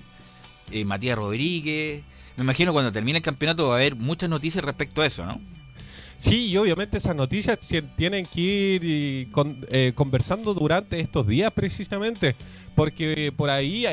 eh, 0.71 0.85
Matías 0.85 1.17
Rodríguez. 1.19 2.03
Me 2.37 2.43
imagino 2.45 2.73
cuando 2.73 2.93
termine 2.93 3.19
el 3.19 3.25
campeonato 3.25 3.69
va 3.69 3.75
a 3.75 3.79
haber 3.79 3.97
muchas 3.97 4.29
noticias 4.29 4.63
respecto 4.65 5.03
a 5.03 5.07
eso, 5.07 5.25
¿no? 5.25 5.41
Sí, 6.19 6.47
y 6.47 6.57
obviamente 6.57 6.97
esas 6.97 7.15
noticias 7.15 7.59
tienen 7.97 8.25
que 8.27 8.41
ir 8.41 9.31
con- 9.33 9.67
eh, 9.71 9.93
conversando 9.95 10.55
durante 10.55 10.99
estos 11.01 11.27
días 11.27 11.53
precisamente, 11.53 12.35
porque 12.75 13.33
por 13.37 13.51
ahí 13.51 13.85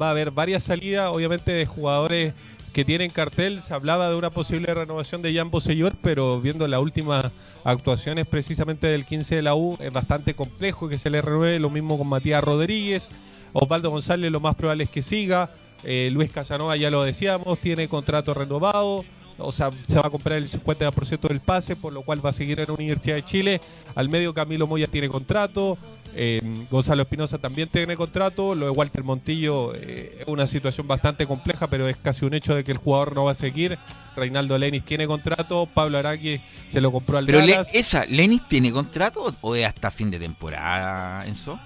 va 0.00 0.08
a 0.08 0.10
haber 0.10 0.30
varias 0.30 0.62
salidas, 0.64 1.10
obviamente, 1.12 1.52
de 1.52 1.64
jugadores 1.66 2.34
que 2.74 2.84
tienen 2.84 3.08
cartel. 3.10 3.62
Se 3.62 3.72
hablaba 3.72 4.10
de 4.10 4.16
una 4.16 4.30
posible 4.30 4.72
renovación 4.74 5.22
de 5.22 5.34
Jan 5.34 5.50
Bosellor, 5.50 5.94
pero 6.02 6.40
viendo 6.40 6.66
las 6.66 6.80
últimas 6.80 7.26
actuaciones 7.62 8.26
precisamente 8.26 8.86
del 8.88 9.04
15 9.06 9.36
de 9.36 9.42
la 9.42 9.54
U, 9.54 9.78
es 9.80 9.92
bastante 9.92 10.34
complejo 10.34 10.88
que 10.88 10.98
se 10.98 11.08
le 11.08 11.22
renueve. 11.22 11.58
Lo 11.58 11.70
mismo 11.70 11.96
con 11.96 12.08
Matías 12.08 12.42
Rodríguez. 12.44 13.08
Osvaldo 13.52 13.90
González 13.90 14.30
lo 14.32 14.40
más 14.40 14.56
probable 14.56 14.84
es 14.84 14.90
que 14.90 15.02
siga. 15.02 15.50
Eh, 15.86 16.10
Luis 16.12 16.30
Casanova 16.30 16.76
ya 16.76 16.90
lo 16.90 17.02
decíamos, 17.02 17.58
tiene 17.60 17.88
contrato 17.88 18.34
renovado. 18.34 19.04
O 19.36 19.50
sea, 19.50 19.70
se 19.88 19.96
va 19.98 20.06
a 20.06 20.10
comprar 20.10 20.38
el 20.38 20.48
50% 20.48 21.28
del 21.28 21.40
pase, 21.40 21.74
por 21.74 21.92
lo 21.92 22.02
cual 22.02 22.24
va 22.24 22.30
a 22.30 22.32
seguir 22.32 22.60
en 22.60 22.66
la 22.68 22.72
Universidad 22.74 23.16
de 23.16 23.24
Chile. 23.24 23.60
Al 23.96 24.08
medio 24.08 24.32
Camilo 24.32 24.66
Moya 24.68 24.86
tiene 24.86 25.08
contrato. 25.08 25.76
eh, 26.16 26.40
Gonzalo 26.70 27.02
Espinosa 27.02 27.38
también 27.38 27.68
tiene 27.68 27.96
contrato. 27.96 28.54
Lo 28.54 28.66
de 28.66 28.70
Walter 28.70 29.02
Montillo 29.02 29.74
eh, 29.74 30.18
es 30.20 30.28
una 30.28 30.46
situación 30.46 30.86
bastante 30.86 31.26
compleja, 31.26 31.66
pero 31.66 31.88
es 31.88 31.96
casi 31.96 32.24
un 32.24 32.34
hecho 32.34 32.54
de 32.54 32.62
que 32.62 32.70
el 32.70 32.78
jugador 32.78 33.12
no 33.16 33.24
va 33.24 33.32
a 33.32 33.34
seguir. 33.34 33.76
Reinaldo 34.14 34.56
Lenis 34.56 34.84
tiene 34.84 35.08
contrato. 35.08 35.66
Pablo 35.74 35.98
Araki 35.98 36.40
se 36.68 36.80
lo 36.80 36.92
compró 36.92 37.18
al 37.18 37.26
Pero 37.26 37.40
Le- 37.40 37.60
esa, 37.72 38.06
¿Lenis 38.06 38.46
tiene 38.46 38.70
contrato 38.70 39.34
o- 39.40 39.56
es 39.56 39.66
hasta 39.66 39.90
fin 39.90 40.12
de 40.12 40.20
temporada, 40.20 41.26
Enzo? 41.26 41.58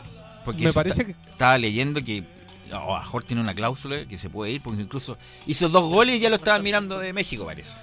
Porque 0.47 0.65
Me 0.65 0.73
parece 0.73 1.03
está- 1.03 1.13
que- 1.13 1.31
Estaba 1.31 1.59
leyendo 1.59 2.03
que 2.03 2.25
oh, 2.73 2.97
a 2.97 3.01
mejor 3.01 3.25
tiene 3.25 3.43
una 3.43 3.55
cláusula 3.55 4.07
que 4.07 4.19
se 4.19 4.31
puede 4.31 4.53
ir, 4.53 4.61
porque 4.61 4.83
incluso 4.83 5.17
hizo 5.47 5.69
dos 5.69 5.91
goles 5.91 6.17
y 6.17 6.21
ya 6.21 6.31
lo 6.31 6.37
estaban 6.37 6.63
mirando 6.63 6.99
de 6.99 7.13
México, 7.13 7.45
parece. 7.45 7.79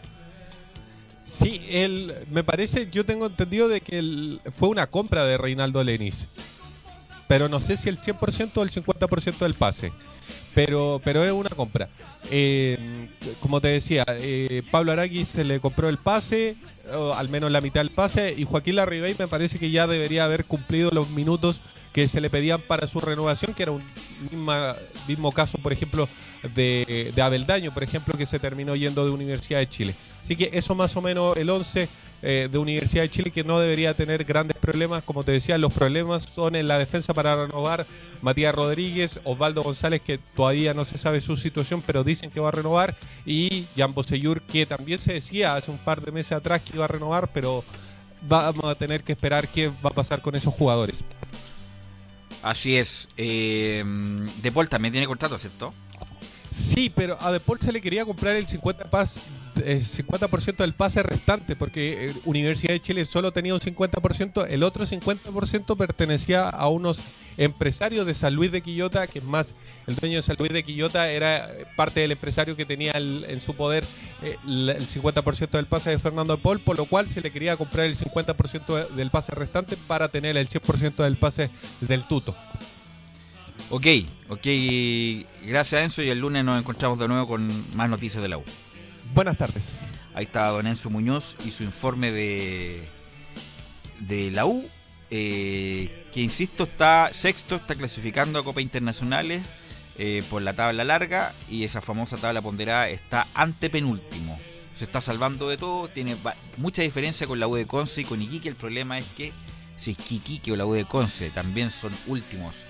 Sí, 1.25 1.61
él, 1.69 2.15
me 2.31 2.43
parece, 2.43 2.89
yo 2.89 3.05
tengo 3.05 3.25
entendido 3.25 3.67
de 3.67 3.81
que 3.81 4.39
fue 4.51 4.69
una 4.69 4.87
compra 4.87 5.25
de 5.25 5.37
Reinaldo 5.37 5.83
Lenis. 5.83 6.27
Pero 7.27 7.49
no 7.49 7.59
sé 7.59 7.75
si 7.75 7.89
el 7.89 7.99
100% 7.99 8.51
o 8.55 8.63
el 8.63 8.71
50% 8.71 9.39
del 9.39 9.55
pase. 9.55 9.91
Pero, 10.53 11.01
pero 11.03 11.23
es 11.25 11.31
una 11.31 11.49
compra. 11.49 11.89
Eh, 12.31 13.09
como 13.41 13.59
te 13.59 13.67
decía, 13.67 14.05
eh, 14.07 14.63
Pablo 14.71 14.91
Araki 14.91 15.25
se 15.25 15.43
le 15.43 15.59
compró 15.59 15.89
el 15.89 15.97
pase, 15.97 16.55
o 16.93 17.13
al 17.13 17.29
menos 17.29 17.51
la 17.51 17.61
mitad 17.61 17.81
del 17.81 17.91
pase, 17.91 18.33
y 18.37 18.45
Joaquín 18.45 18.77
Larribey 18.77 19.15
me 19.19 19.27
parece 19.27 19.59
que 19.59 19.71
ya 19.71 19.87
debería 19.87 20.25
haber 20.25 20.45
cumplido 20.45 20.91
los 20.91 21.09
minutos 21.09 21.59
que 21.95 22.09
se 22.09 22.19
le 22.19 22.29
pedían 22.29 22.59
para 22.59 22.87
su 22.87 22.99
renovación, 22.99 23.53
que 23.53 23.63
era 23.63 23.71
un 23.71 23.81
misma- 24.29 24.75
mismo 25.07 25.31
caso, 25.31 25.57
por 25.59 25.71
ejemplo, 25.71 26.09
de, 26.53 27.13
de 27.15 27.21
Abeldaño, 27.21 27.73
por 27.73 27.83
ejemplo, 27.83 28.17
que 28.17 28.25
se 28.25 28.37
terminó 28.37 28.75
yendo 28.75 29.05
de 29.05 29.11
Universidad 29.11 29.59
de 29.59 29.69
Chile. 29.69 29.95
Así 30.21 30.35
que 30.35 30.49
eso 30.51 30.75
más 30.75 30.93
o 30.97 31.01
menos 31.01 31.37
el 31.37 31.49
11 31.49 31.87
eh, 32.21 32.49
de 32.51 32.57
Universidad 32.57 33.03
de 33.03 33.09
Chile 33.09 33.31
que 33.31 33.45
no 33.45 33.61
debería 33.61 33.93
tener 33.93 34.25
grandes 34.25 34.57
problemas. 34.57 35.03
Como 35.03 35.23
te 35.23 35.31
decía, 35.31 35.57
los 35.57 35.73
problemas 35.73 36.23
son 36.23 36.57
en 36.57 36.67
la 36.67 36.77
defensa 36.77 37.13
para 37.13 37.45
renovar 37.45 37.85
Matías 38.21 38.53
Rodríguez, 38.53 39.21
Osvaldo 39.23 39.63
González, 39.63 40.01
que 40.01 40.17
todavía 40.35 40.73
no 40.73 40.83
se 40.83 40.97
sabe 40.97 41.21
su 41.21 41.37
situación, 41.37 41.81
pero 41.81 42.03
dicen 42.03 42.29
que 42.29 42.41
va 42.41 42.49
a 42.49 42.51
renovar, 42.51 42.93
y 43.25 43.67
Jan 43.77 43.93
Bosellur, 43.93 44.41
que 44.41 44.65
también 44.65 44.99
se 44.99 45.13
decía 45.13 45.55
hace 45.55 45.71
un 45.71 45.77
par 45.77 46.01
de 46.01 46.11
meses 46.11 46.33
atrás 46.33 46.61
que 46.61 46.75
iba 46.75 46.83
a 46.83 46.89
renovar, 46.89 47.29
pero 47.33 47.63
vamos 48.27 48.65
a 48.65 48.75
tener 48.75 49.01
que 49.01 49.13
esperar 49.13 49.47
qué 49.47 49.69
va 49.69 49.91
a 49.91 49.93
pasar 49.93 50.21
con 50.21 50.35
esos 50.35 50.53
jugadores. 50.53 51.05
Así 52.45 52.77
es. 52.77 53.09
Eh, 53.17 53.83
de 53.83 54.51
Paul 54.51 54.69
también 54.69 54.91
tiene 54.91 55.07
contrato, 55.07 55.35
¿cierto? 55.39 55.73
Sí, 56.55 56.89
pero 56.89 57.17
a 57.19 57.33
Deport 57.33 57.61
se 57.61 57.71
le 57.73 57.81
quería 57.81 58.05
comprar 58.05 58.33
el 58.37 58.47
50%, 58.47 58.89
pas- 58.89 59.19
eh, 59.61 59.81
50 59.81 60.27
del 60.63 60.73
pase 60.73 61.03
restante, 61.03 61.53
porque 61.55 62.07
eh, 62.07 62.13
Universidad 62.23 62.71
de 62.73 62.81
Chile 62.81 63.03
solo 63.03 63.33
tenía 63.33 63.53
un 63.53 63.59
50%, 63.59 64.47
el 64.49 64.63
otro 64.63 64.85
50% 64.85 65.75
pertenecía 65.77 66.47
a 66.47 66.69
unos 66.69 66.99
empresarios 67.37 68.05
de 68.05 68.15
San 68.15 68.35
Luis 68.35 68.53
de 68.53 68.61
Quillota, 68.61 69.05
que 69.07 69.19
es 69.19 69.25
más, 69.25 69.53
el 69.85 69.95
dueño 69.97 70.15
de 70.17 70.21
San 70.21 70.37
Luis 70.39 70.53
de 70.53 70.63
Quillota 70.63 71.09
era 71.09 71.51
eh, 71.51 71.65
parte 71.75 71.99
del 71.99 72.13
empresario 72.13 72.55
que 72.55 72.65
tenía 72.65 72.91
el- 72.93 73.25
en 73.27 73.41
su 73.41 73.53
poder 73.53 73.83
eh, 74.21 74.37
el 74.45 74.87
50% 74.87 75.49
del 75.57 75.65
pase 75.65 75.89
de 75.89 75.99
Fernando 75.99 76.37
Paul, 76.37 76.61
por 76.61 76.77
lo 76.77 76.85
cual 76.85 77.09
se 77.09 77.19
le 77.19 77.31
quería 77.31 77.57
comprar 77.57 77.85
el 77.85 77.97
50% 77.97 78.75
de- 78.75 78.95
del 78.95 79.09
pase 79.11 79.33
restante 79.35 79.75
para 79.75 80.07
tener 80.07 80.37
el 80.37 80.47
100% 80.47 81.03
del 81.03 81.17
pase 81.17 81.49
del 81.81 82.07
tuto. 82.07 82.33
Ok, 83.69 83.87
ok. 84.29 84.47
Gracias, 85.43 85.81
Enzo. 85.81 86.03
Y 86.03 86.09
el 86.09 86.19
lunes 86.19 86.43
nos 86.43 86.59
encontramos 86.59 86.99
de 86.99 87.07
nuevo 87.07 87.27
con 87.27 87.75
más 87.75 87.89
noticias 87.89 88.21
de 88.21 88.29
la 88.29 88.37
U. 88.37 88.43
Buenas 89.13 89.37
tardes. 89.37 89.75
Ahí 90.13 90.25
está 90.25 90.47
don 90.49 90.67
Enzo 90.67 90.89
Muñoz 90.89 91.35
y 91.45 91.51
su 91.51 91.63
informe 91.63 92.11
de, 92.11 92.87
de 93.99 94.31
la 94.31 94.45
U, 94.45 94.65
eh, 95.09 96.07
que 96.11 96.21
insisto, 96.21 96.63
está 96.63 97.09
sexto, 97.11 97.55
está 97.55 97.75
clasificando 97.75 98.39
a 98.39 98.43
Copa 98.43 98.61
Internacionales 98.61 99.41
eh, 99.97 100.23
por 100.29 100.41
la 100.41 100.53
tabla 100.53 100.83
larga 100.83 101.33
y 101.49 101.63
esa 101.65 101.81
famosa 101.81 102.17
tabla 102.17 102.41
ponderada 102.41 102.87
está 102.89 103.27
antepenúltimo. 103.33 104.39
Se 104.73 104.85
está 104.85 105.01
salvando 105.01 105.49
de 105.49 105.57
todo, 105.57 105.89
tiene 105.89 106.15
mucha 106.57 106.81
diferencia 106.81 107.27
con 107.27 107.39
la 107.39 107.47
U 107.47 107.55
de 107.55 107.65
Conce 107.65 108.01
y 108.01 108.05
con 108.05 108.21
Iquique. 108.21 108.47
El 108.47 108.55
problema 108.55 108.97
es 108.97 109.07
que 109.07 109.33
si 109.75 109.91
es 109.91 109.97
que 109.97 110.15
Iquique 110.15 110.51
o 110.51 110.55
la 110.55 110.65
U 110.65 110.73
de 110.73 110.85
Conce 110.85 111.29
también 111.29 111.71
son 111.71 111.91
últimos 112.07 112.65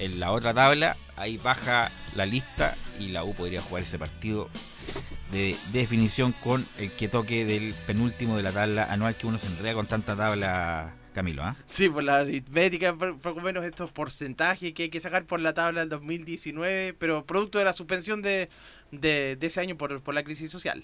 en 0.00 0.18
la 0.18 0.32
otra 0.32 0.52
tabla, 0.54 0.96
ahí 1.16 1.36
baja 1.36 1.92
la 2.16 2.26
lista 2.26 2.76
y 2.98 3.08
la 3.08 3.22
U 3.22 3.34
podría 3.34 3.60
jugar 3.60 3.82
ese 3.82 3.98
partido 3.98 4.48
de 5.30 5.56
definición 5.72 6.32
con 6.32 6.66
el 6.78 6.90
que 6.92 7.06
toque 7.06 7.44
del 7.44 7.74
penúltimo 7.86 8.36
de 8.36 8.42
la 8.42 8.50
tabla 8.50 8.84
anual 8.84 9.16
que 9.16 9.26
uno 9.26 9.38
se 9.38 9.46
enreda 9.46 9.74
con 9.74 9.86
tanta 9.86 10.16
tabla, 10.16 10.94
Camilo. 11.12 11.42
¿ah? 11.44 11.54
Sí, 11.66 11.88
por 11.88 12.02
la 12.02 12.18
aritmética, 12.18 12.96
por, 12.96 13.36
lo 13.36 13.42
menos 13.42 13.64
estos 13.64 13.92
porcentajes 13.92 14.72
que 14.72 14.84
hay 14.84 14.88
que 14.88 15.00
sacar 15.00 15.26
por 15.26 15.38
la 15.40 15.52
tabla 15.52 15.80
del 15.80 15.90
2019, 15.90 16.94
pero 16.98 17.24
producto 17.26 17.58
de 17.58 17.64
la 17.66 17.72
suspensión 17.74 18.22
de, 18.22 18.48
de, 18.90 19.36
de 19.36 19.46
ese 19.46 19.60
año 19.60 19.76
por, 19.76 20.00
por 20.02 20.14
la 20.14 20.24
crisis 20.24 20.50
social. 20.50 20.82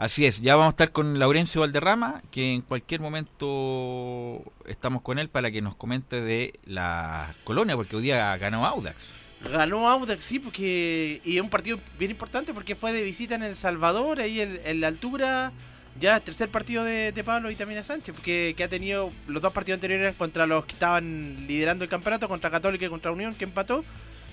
Así 0.00 0.24
es, 0.24 0.40
ya 0.40 0.56
vamos 0.56 0.68
a 0.68 0.70
estar 0.70 0.92
con 0.92 1.18
Laurencio 1.18 1.60
Valderrama, 1.60 2.22
que 2.30 2.54
en 2.54 2.62
cualquier 2.62 3.02
momento 3.02 4.42
estamos 4.64 5.02
con 5.02 5.18
él 5.18 5.28
para 5.28 5.50
que 5.50 5.60
nos 5.60 5.76
comente 5.76 6.22
de 6.22 6.58
la 6.64 7.34
colonia, 7.44 7.76
porque 7.76 7.96
hoy 7.96 8.04
día 8.04 8.34
ganó 8.38 8.64
Audax. 8.64 9.18
Ganó 9.52 9.90
Audax, 9.90 10.24
sí, 10.24 10.38
porque. 10.38 11.20
Y 11.22 11.36
es 11.36 11.42
un 11.42 11.50
partido 11.50 11.78
bien 11.98 12.12
importante 12.12 12.54
porque 12.54 12.76
fue 12.76 12.94
de 12.94 13.02
visita 13.02 13.34
en 13.34 13.42
El 13.42 13.54
Salvador, 13.54 14.20
ahí 14.20 14.40
en, 14.40 14.80
la 14.80 14.88
altura. 14.88 15.52
Ya 15.98 16.18
tercer 16.20 16.48
partido 16.48 16.82
de, 16.82 17.12
de 17.12 17.22
Pablo 17.22 17.50
y 17.50 17.54
también 17.54 17.80
a 17.80 17.84
Sánchez, 17.84 18.14
porque 18.14 18.54
que 18.56 18.64
ha 18.64 18.68
tenido. 18.68 19.10
Los 19.28 19.42
dos 19.42 19.52
partidos 19.52 19.76
anteriores 19.76 20.16
contra 20.16 20.46
los 20.46 20.64
que 20.64 20.72
estaban 20.72 21.46
liderando 21.46 21.84
el 21.84 21.90
campeonato, 21.90 22.26
contra 22.26 22.50
Católica 22.50 22.86
y 22.86 22.88
contra 22.88 23.12
Unión, 23.12 23.34
que 23.34 23.44
empató. 23.44 23.84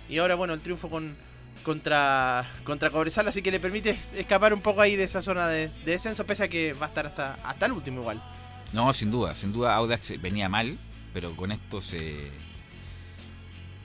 Y 0.08 0.20
ahora, 0.20 0.36
bueno, 0.36 0.54
el 0.54 0.62
triunfo 0.62 0.90
con, 0.90 1.18
contra, 1.64 2.46
contra 2.64 2.90
Cobresal, 2.90 3.28
así 3.28 3.42
que 3.42 3.52
le 3.52 3.60
permite 3.60 3.92
es- 3.92 4.14
escapar 4.14 4.54
un 4.54 4.62
poco 4.62 4.82
ahí 4.82 4.96
de 4.96 5.04
esa 5.04 5.22
zona 5.22 5.48
de, 5.48 5.68
de 5.70 5.92
descenso, 5.92 6.26
pese 6.26 6.44
a 6.44 6.48
que 6.48 6.74
va 6.74 6.86
a 6.86 6.90
estar 6.90 7.06
hasta, 7.08 7.34
hasta 7.44 7.66
el 7.66 7.72
último 7.74 8.02
igual. 8.02 8.22
No, 8.74 8.92
sin 8.94 9.12
duda, 9.12 9.34
sin 9.36 9.52
duda 9.54 9.76
Audax 9.76 10.20
venía 10.22 10.50
mal, 10.50 10.78
pero 11.14 11.36
con 11.36 11.52
esto 11.52 11.80
se, 11.82 12.30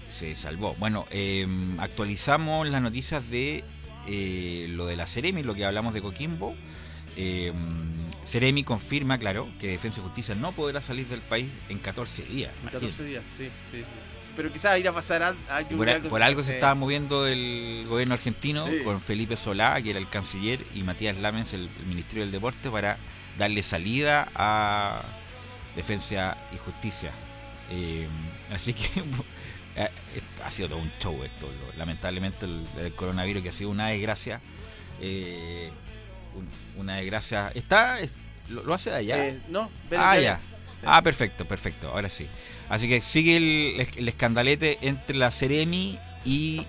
se 0.08 0.34
salvó. 0.34 0.74
Bueno, 0.78 1.06
eh, 1.10 1.46
actualizamos 1.78 2.68
las 2.68 2.82
noticias 2.82 3.28
de 3.30 3.64
eh, 4.06 4.66
lo 4.70 4.86
de 4.86 4.96
la 4.96 5.06
Ceremi, 5.06 5.42
lo 5.42 5.54
que 5.54 5.64
hablamos 5.64 5.94
de 5.94 6.02
Coquimbo. 6.02 6.54
Eh, 7.16 7.52
Ceremi 8.26 8.64
confirma, 8.64 9.18
claro, 9.18 9.48
que 9.60 9.68
Defensa 9.68 10.00
y 10.00 10.04
Justicia 10.04 10.34
no 10.34 10.52
podrá 10.52 10.80
salir 10.80 11.06
del 11.08 11.20
país 11.20 11.50
en 11.68 11.78
14 11.78 12.22
días. 12.24 12.52
En 12.54 12.60
imagínate. 12.62 12.86
14 12.86 13.04
días, 13.04 13.24
sí, 13.28 13.48
sí. 13.70 13.82
Pero 14.34 14.52
quizás 14.52 14.78
ir 14.78 14.88
a 14.88 14.92
pasar 14.92 15.22
a, 15.22 15.28
a 15.50 15.60
Por, 15.68 15.88
a- 15.90 16.00
por 16.00 16.22
algo 16.22 16.42
se 16.42 16.54
estaba 16.54 16.74
moviendo 16.74 17.26
el 17.26 17.84
gobierno 17.88 18.14
argentino 18.14 18.66
Sí. 18.66 18.78
con 18.84 19.00
Felipe 19.00 19.36
Solá, 19.36 19.80
que 19.82 19.90
era 19.90 19.98
el 19.98 20.08
canciller, 20.08 20.64
y 20.74 20.82
Matías 20.82 21.18
Lamens, 21.18 21.52
el, 21.52 21.68
el 21.78 21.86
Ministerio 21.86 22.22
del 22.24 22.32
Deporte, 22.32 22.70
para 22.70 22.96
darle 23.38 23.62
salida 23.62 24.28
a 24.34 25.02
Defensa 25.76 26.36
y 26.52 26.56
Justicia. 26.58 27.12
Eh, 27.70 28.06
así 28.52 28.72
que 28.74 28.86
eh, 29.76 29.88
ha 30.44 30.50
sido 30.50 30.68
todo 30.68 30.78
un 30.78 30.90
show 31.00 31.22
esto. 31.24 31.46
lo- 31.48 31.76
lamentablemente 31.78 32.46
el, 32.46 32.64
el 32.78 32.94
coronavirus 32.94 33.42
que 33.42 33.48
ha 33.50 33.52
sido 33.52 33.70
una 33.70 33.88
desgracia. 33.88 34.40
eh, 35.00 35.70
un- 36.34 36.80
una 36.80 36.96
desgracia. 36.96 37.50
¿Está? 37.54 38.00
es- 38.00 38.14
¿Lo, 38.48 38.62
lo 38.64 38.74
hace 38.74 38.90
de 38.90 38.96
allá? 38.96 39.26
Eh, 39.28 39.40
no, 39.48 39.70
ven- 39.90 40.00
ah, 40.00 40.12
ven- 40.12 40.22
ya. 40.22 40.40
Ah, 40.84 41.02
perfecto, 41.02 41.44
perfecto. 41.44 41.88
Ahora 41.88 42.08
sí. 42.08 42.26
Así 42.68 42.88
que 42.88 43.00
sigue 43.00 43.36
el, 43.36 43.88
el 43.96 44.08
escandalete 44.08 44.78
entre 44.82 45.16
la 45.16 45.30
Ceremi 45.30 45.98
y, 46.24 46.66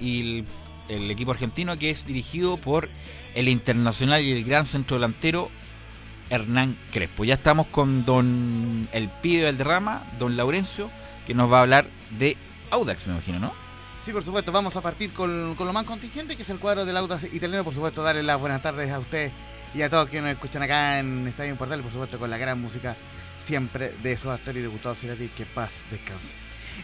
y 0.00 0.20
el, 0.20 0.44
el 0.88 1.10
equipo 1.10 1.30
argentino 1.30 1.76
que 1.76 1.90
es 1.90 2.06
dirigido 2.06 2.56
por 2.56 2.88
el 3.34 3.48
internacional 3.48 4.22
y 4.22 4.32
el 4.32 4.44
gran 4.44 4.66
centro 4.66 4.96
delantero 4.96 5.50
Hernán 6.30 6.76
Crespo. 6.90 7.24
Ya 7.24 7.34
estamos 7.34 7.66
con 7.68 8.04
don 8.04 8.88
el 8.92 9.08
pibe 9.08 9.44
del 9.44 9.58
derrama, 9.58 10.04
don 10.18 10.36
Laurencio, 10.36 10.90
que 11.26 11.34
nos 11.34 11.52
va 11.52 11.58
a 11.58 11.62
hablar 11.62 11.86
de 12.18 12.36
Audax, 12.70 13.06
me 13.06 13.14
imagino, 13.14 13.38
¿no? 13.38 13.52
Sí, 14.00 14.12
por 14.12 14.22
supuesto, 14.22 14.52
vamos 14.52 14.76
a 14.76 14.82
partir 14.82 15.12
con, 15.12 15.54
con 15.56 15.66
lo 15.66 15.72
más 15.72 15.84
contingente, 15.84 16.36
que 16.36 16.42
es 16.42 16.50
el 16.50 16.58
cuadro 16.58 16.84
del 16.84 16.96
Audax 16.96 17.32
italiano. 17.34 17.64
Por 17.64 17.74
supuesto, 17.74 18.02
darle 18.02 18.22
las 18.22 18.38
buenas 18.38 18.62
tardes 18.62 18.90
a 18.92 18.98
usted 19.00 19.32
y 19.76 19.82
a 19.82 19.90
todos 19.90 20.08
que 20.08 20.20
nos 20.20 20.30
escuchan 20.30 20.62
acá 20.62 20.98
en 20.98 21.26
Estadio 21.28 21.54
Portal, 21.56 21.82
por 21.82 21.92
supuesto, 21.92 22.18
con 22.18 22.30
la 22.30 22.38
gran 22.38 22.60
música 22.60 22.96
siempre 23.44 23.92
de 24.02 24.16
Soda 24.16 24.38
Stereo 24.38 24.60
y 24.60 24.62
de 24.62 24.68
Gustavo 24.68 24.94
Cerati, 24.94 25.28
que 25.28 25.44
paz 25.44 25.84
descanse. 25.90 26.32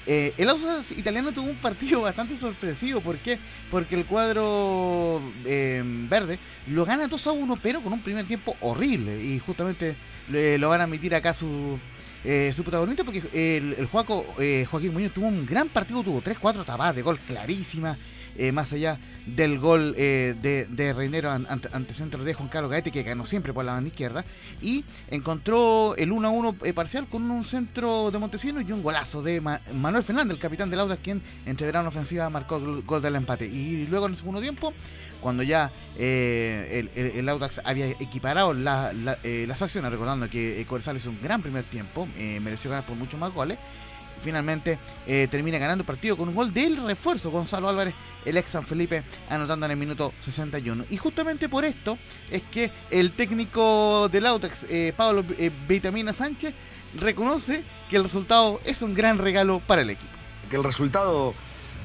Eh, 0.06 0.32
el 0.39 0.48
Audax 0.48 0.90
italiano 0.93 1.32
tuvo 1.32 1.51
un 1.51 1.56
partido 1.56 2.01
bastante 2.02 2.36
sorpresivo, 2.36 3.01
¿por 3.01 3.19
qué? 3.19 3.39
Porque 3.70 3.94
el 3.94 4.05
cuadro 4.06 5.20
eh, 5.47 5.82
verde 5.85 6.39
lo 6.66 6.85
gana 6.85 7.09
2 7.09 7.27
a 7.27 7.32
1, 7.32 7.59
pero 7.62 7.81
con 7.81 7.93
un 7.93 8.01
primer 8.02 8.27
tiempo 8.27 8.56
horrible, 8.60 9.23
y 9.23 9.39
justamente 9.39 9.94
le- 10.31 10.59
lo 10.59 10.69
van 10.69 10.81
a 10.81 10.85
admitir 10.85 11.14
acá 11.14 11.32
su, 11.35 11.78
eh, 12.24 12.52
su 12.55 12.62
protagonista 12.62 13.05
porque 13.05 13.23
el, 13.32 13.74
el 13.78 13.86
Joaco, 13.86 14.24
eh, 14.39 14.66
Joaquín 14.70 14.93
Muñoz 14.93 15.12
tuvo 15.12 15.28
un 15.28 15.47
gran 15.47 15.69
partido, 15.69 16.02
tuvo 16.02 16.20
3-4 16.23 16.64
tapadas 16.64 16.94
de 16.97 17.02
gol 17.02 17.19
clarísimas, 17.19 17.97
eh, 18.36 18.51
más 18.52 18.73
allá 18.73 18.98
del 19.26 19.58
gol 19.58 19.94
eh, 19.96 20.34
de, 20.40 20.66
de 20.66 21.26
ante, 21.48 21.94
centro 21.94 22.24
de 22.24 22.34
Juan 22.34 22.48
Carlos 22.48 22.70
Gaete, 22.70 22.90
que 22.90 23.02
ganó 23.02 23.24
siempre 23.24 23.52
por 23.52 23.64
la 23.64 23.72
banda 23.72 23.88
izquierda, 23.88 24.24
y 24.60 24.84
encontró 25.10 25.94
el 25.96 26.10
1-1 26.10 26.56
eh, 26.64 26.72
parcial 26.72 27.06
con 27.06 27.30
un 27.30 27.44
centro 27.44 28.10
de 28.10 28.18
Montesinos 28.18 28.64
y 28.66 28.72
un 28.72 28.82
golazo 28.82 29.22
de 29.22 29.40
Ma- 29.40 29.60
Manuel 29.72 30.02
Fernández, 30.04 30.34
el 30.36 30.40
capitán 30.42 30.70
del 30.70 30.80
Audax, 30.80 31.00
quien 31.02 31.22
entre 31.46 31.66
verano 31.66 31.88
ofensiva 31.88 32.28
marcó 32.30 32.56
el 32.56 32.82
gol 32.82 33.00
del 33.02 33.16
empate. 33.16 33.46
Y 33.46 33.86
luego 33.86 34.06
en 34.06 34.12
el 34.12 34.18
segundo 34.18 34.40
tiempo, 34.40 34.72
cuando 35.20 35.42
ya 35.42 35.70
eh, 35.98 36.88
el, 37.14 37.28
Audax 37.28 37.60
había 37.64 37.86
equiparado 37.86 38.54
la- 38.54 38.92
la- 38.92 39.18
eh, 39.22 39.44
las 39.46 39.62
acciones, 39.62 39.90
recordando 39.92 40.28
que 40.28 40.64
Cobresal 40.68 40.96
hizo 40.96 41.10
un 41.10 41.20
gran 41.22 41.42
primer 41.42 41.64
tiempo, 41.64 42.08
mereció 42.40 42.70
ganar 42.70 42.86
por 42.86 42.96
muchos 42.96 43.18
más 43.20 43.32
goles. 43.32 43.58
Finalmente 44.22 44.78
eh, 45.06 45.26
termina 45.30 45.58
ganando 45.58 45.82
el 45.82 45.86
partido 45.86 46.16
con 46.16 46.28
un 46.28 46.34
gol 46.34 46.54
del 46.54 46.76
refuerzo 46.86 47.30
Gonzalo 47.30 47.68
Álvarez, 47.68 47.94
el 48.24 48.36
ex 48.36 48.50
San 48.50 48.64
Felipe, 48.64 49.02
anotando 49.28 49.66
en 49.66 49.72
el 49.72 49.78
minuto 49.78 50.12
61. 50.20 50.84
Y 50.90 50.96
justamente 50.96 51.48
por 51.48 51.64
esto 51.64 51.98
es 52.30 52.42
que 52.44 52.70
el 52.90 53.12
técnico 53.12 54.08
del 54.08 54.26
Audax, 54.26 54.66
eh, 54.68 54.92
Pablo 54.96 55.24
eh, 55.38 55.50
Vitamina 55.66 56.12
Sánchez, 56.12 56.54
reconoce 56.94 57.64
que 57.90 57.96
el 57.96 58.04
resultado 58.04 58.60
es 58.64 58.82
un 58.82 58.94
gran 58.94 59.18
regalo 59.18 59.60
para 59.60 59.82
el 59.82 59.90
equipo. 59.90 60.12
que 60.48 60.56
el 60.56 60.64
resultado, 60.64 61.34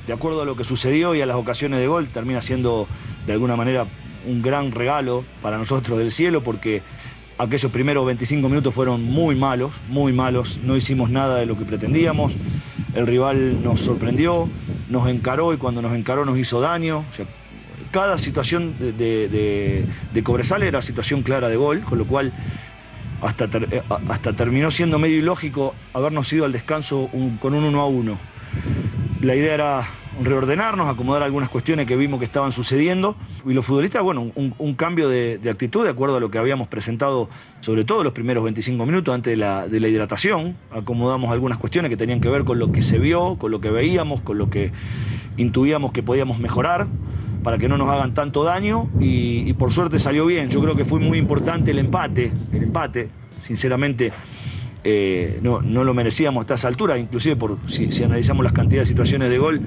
de 0.05 0.14
acuerdo 0.14 0.41
a 0.41 0.45
lo 0.45 0.55
que 0.55 0.64
sucedió 0.64 1.15
y 1.15 1.22
a 1.22 1.26
las 1.26 1.38
ocasiones 1.38 1.80
de 1.80 1.88
gol, 1.88 2.07
termina 2.07 2.41
siendo 2.41 2.88
de 3.26 3.34
alguna 3.34 3.55
manera 3.55 3.88
un 4.26 4.41
gran 4.41 4.72
regalo 4.72 5.23
para 5.41 5.57
nosotros 5.57 5.97
del 5.97 6.11
cielo, 6.11 6.43
porque 6.43 6.84
aquellos 7.38 7.72
primeros 7.72 8.05
25 8.05 8.49
minutos 8.49 8.73
fueron 8.73 9.03
muy 9.03 9.35
malos, 9.35 9.72
muy 9.89 10.14
malos, 10.14 10.59
no 10.64 10.76
hicimos 10.76 11.09
nada 11.09 11.38
de 11.39 11.45
lo 11.45 11.57
que 11.57 11.65
pretendíamos, 11.65 12.34
el 12.95 13.05
rival 13.05 13.64
nos 13.64 13.81
sorprendió, 13.81 14.49
nos 14.89 15.07
encaró 15.07 15.53
y 15.53 15.57
cuando 15.57 15.81
nos 15.81 15.93
encaró 15.93 16.26
nos 16.26 16.38
hizo 16.38 16.59
daño. 16.59 17.05
Cada 17.91 18.18
situación 18.18 18.76
de, 18.80 19.85
Cobresal 20.23 20.64
era 20.64 20.81
situación 20.81 21.22
clara 21.22 21.47
de 21.47 21.55
gol, 21.55 21.81
con 21.81 21.99
lo 21.99 22.05
cual 22.05 22.34
hasta, 23.22 23.45
eh, 23.45 23.84
terminó 24.35 24.72
siendo 24.72 24.99
medio 24.99 25.18
ilógico 25.18 25.73
habernos 25.93 26.31
ido 26.34 26.45
al 26.45 26.51
descanso 26.51 27.09
con 27.39 27.53
un 27.53 27.64
1 27.64 27.81
a 27.81 27.88
1. 27.88 28.18
La 29.22 29.35
idea 29.35 29.53
era 29.53 29.88
reordenarnos, 30.22 30.88
acomodar 30.88 31.23
algunas 31.23 31.49
cuestiones 31.49 31.85
que 31.85 31.95
vimos 31.95 32.19
que 32.19 32.26
estaban 32.26 32.52
sucediendo. 32.52 33.15
Y 33.45 33.53
los 33.53 33.65
futbolistas, 33.65 34.02
bueno, 34.03 34.31
un, 34.35 34.73
cambio 34.76 35.10
de, 35.10 35.39
actitud 35.49 35.84
de 35.84 35.89
acuerdo 35.89 36.18
a 36.18 36.19
lo 36.19 36.31
que 36.31 36.38
habíamos 36.38 36.68
presentado, 36.68 37.30
sobre 37.61 37.85
todo 37.85 38.03
los 38.03 38.14
primeros 38.14 38.44
25 38.44 38.85
minutos 38.85 39.14
antes 39.14 39.31
de 39.31 39.38
la, 39.38 39.88
hidratación. 39.88 40.56
Acomodamos 40.72 41.31
algunas 41.31 41.57
cuestiones 41.57 41.89
que 41.89 41.98
tenían 41.98 42.22
que 42.22 42.30
ver 42.30 42.44
con 42.44 42.60
lo 42.60 42.72
que 42.72 42.81
se 42.81 42.99
vio, 42.99 43.38
con 43.38 43.52
lo 43.52 43.61
que 43.61 43.72
veíamos, 43.72 44.22
con 44.22 44.38
lo 44.38 44.49
que 44.49 44.72
intuíamos 45.38 45.91
que 45.91 46.03
podíamos 46.03 46.39
mejorar 46.39 46.88
para 47.44 47.57
que 47.57 47.69
no 47.69 47.77
nos 47.77 47.89
hagan 47.89 48.14
tanto 48.14 48.44
daño 48.44 48.89
y 48.99 49.53
por 49.53 49.72
suerte 49.72 49.99
salió 49.99 50.26
bien. 50.26 50.49
Yo 50.49 50.61
creo 50.61 50.76
que 50.76 50.84
fue 50.84 50.99
muy 50.99 51.18
importante 51.18 51.72
el 51.72 51.80
empate, 51.80 52.31
el 52.52 52.64
empate, 52.64 53.10
sinceramente 53.41 54.11
eh, 54.84 55.40
no, 55.41 55.62
no 55.62 55.84
lo 55.84 55.94
merecíamos 55.94 56.41
hasta 56.41 56.56
esa 56.56 56.68
altura, 56.68 56.98
inclusive 56.98 57.36
por 57.36 57.58
si, 57.70 58.04
analizamos 58.04 58.44
las 58.44 58.54
cantidades 58.54 58.88
de 58.88 58.94
situaciones 58.94 59.30
de 59.30 59.38
gol, 59.38 59.62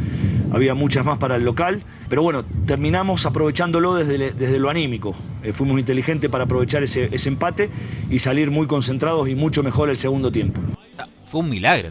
había 0.52 0.74
muchas 0.74 1.04
más 1.04 1.18
para 1.18 1.36
el 1.36 1.44
local, 1.44 1.82
pero 2.08 2.22
bueno, 2.22 2.44
terminamos 2.66 3.26
aprovechándolo 3.26 3.94
desde, 3.94 4.32
desde 4.32 4.58
lo 4.58 4.70
anímico. 4.70 5.14
Eh, 5.42 5.52
fuimos 5.52 5.78
inteligentes 5.78 6.30
para 6.30 6.44
aprovechar 6.44 6.82
ese, 6.82 7.08
empate 7.28 7.70
y 8.08 8.18
salir 8.18 8.50
muy 8.50 8.66
concentrados 8.66 9.28
y 9.28 9.34
mucho 9.34 9.62
mejor 9.62 9.90
el 9.90 9.96
segundo 9.96 10.32
tiempo. 10.32 10.60
Fue 11.24 11.40
un 11.40 11.50
milagro. 11.50 11.90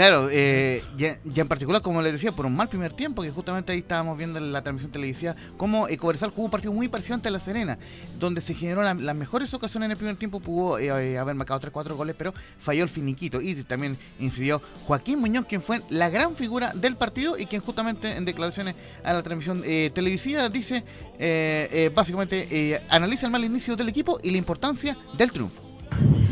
Claro, 0.00 0.28
eh, 0.32 0.82
ya, 0.96 1.18
ya 1.26 1.42
en 1.42 1.48
particular, 1.48 1.82
como 1.82 2.00
les 2.00 2.14
decía, 2.14 2.32
por 2.32 2.46
un 2.46 2.56
mal 2.56 2.70
primer 2.70 2.94
tiempo, 2.94 3.20
que 3.20 3.30
justamente 3.30 3.72
ahí 3.72 3.80
estábamos 3.80 4.16
viendo 4.16 4.38
en 4.38 4.50
la 4.50 4.62
transmisión 4.62 4.90
televisiva, 4.90 5.36
cómo 5.58 5.88
eh, 5.88 5.98
Cobresal 5.98 6.30
jugó 6.30 6.44
un 6.46 6.50
partido 6.50 6.72
muy 6.72 6.88
parecido 6.88 7.16
ante 7.16 7.28
La 7.28 7.38
Serena, 7.38 7.78
donde 8.18 8.40
se 8.40 8.54
generó 8.54 8.80
la- 8.82 8.94
las 8.94 9.14
mejores 9.14 9.52
ocasiones 9.52 9.88
en 9.88 9.90
el 9.90 9.98
primer 9.98 10.16
tiempo, 10.16 10.40
pudo 10.40 10.78
eh, 10.78 10.86
eh, 10.86 11.18
haber 11.18 11.34
marcado 11.34 11.60
3-4 11.60 11.96
goles, 11.96 12.16
pero 12.16 12.32
falló 12.58 12.82
el 12.82 12.88
finiquito. 12.88 13.42
Y 13.42 13.54
también 13.64 13.98
incidió 14.18 14.62
Joaquín 14.86 15.18
Muñoz, 15.18 15.44
quien 15.44 15.60
fue 15.60 15.82
la 15.90 16.08
gran 16.08 16.34
figura 16.34 16.72
del 16.72 16.96
partido 16.96 17.36
y 17.36 17.44
quien 17.44 17.60
justamente 17.60 18.16
en 18.16 18.24
declaraciones 18.24 18.76
a 19.04 19.12
la 19.12 19.22
transmisión 19.22 19.60
eh, 19.66 19.90
televisiva 19.94 20.48
dice, 20.48 20.82
eh, 21.18 21.68
eh, 21.70 21.90
básicamente, 21.94 22.48
eh, 22.50 22.82
analiza 22.88 23.26
el 23.26 23.32
mal 23.32 23.44
inicio 23.44 23.76
del 23.76 23.90
equipo 23.90 24.18
y 24.22 24.30
la 24.30 24.38
importancia 24.38 24.96
del 25.18 25.30
triunfo. 25.30 25.62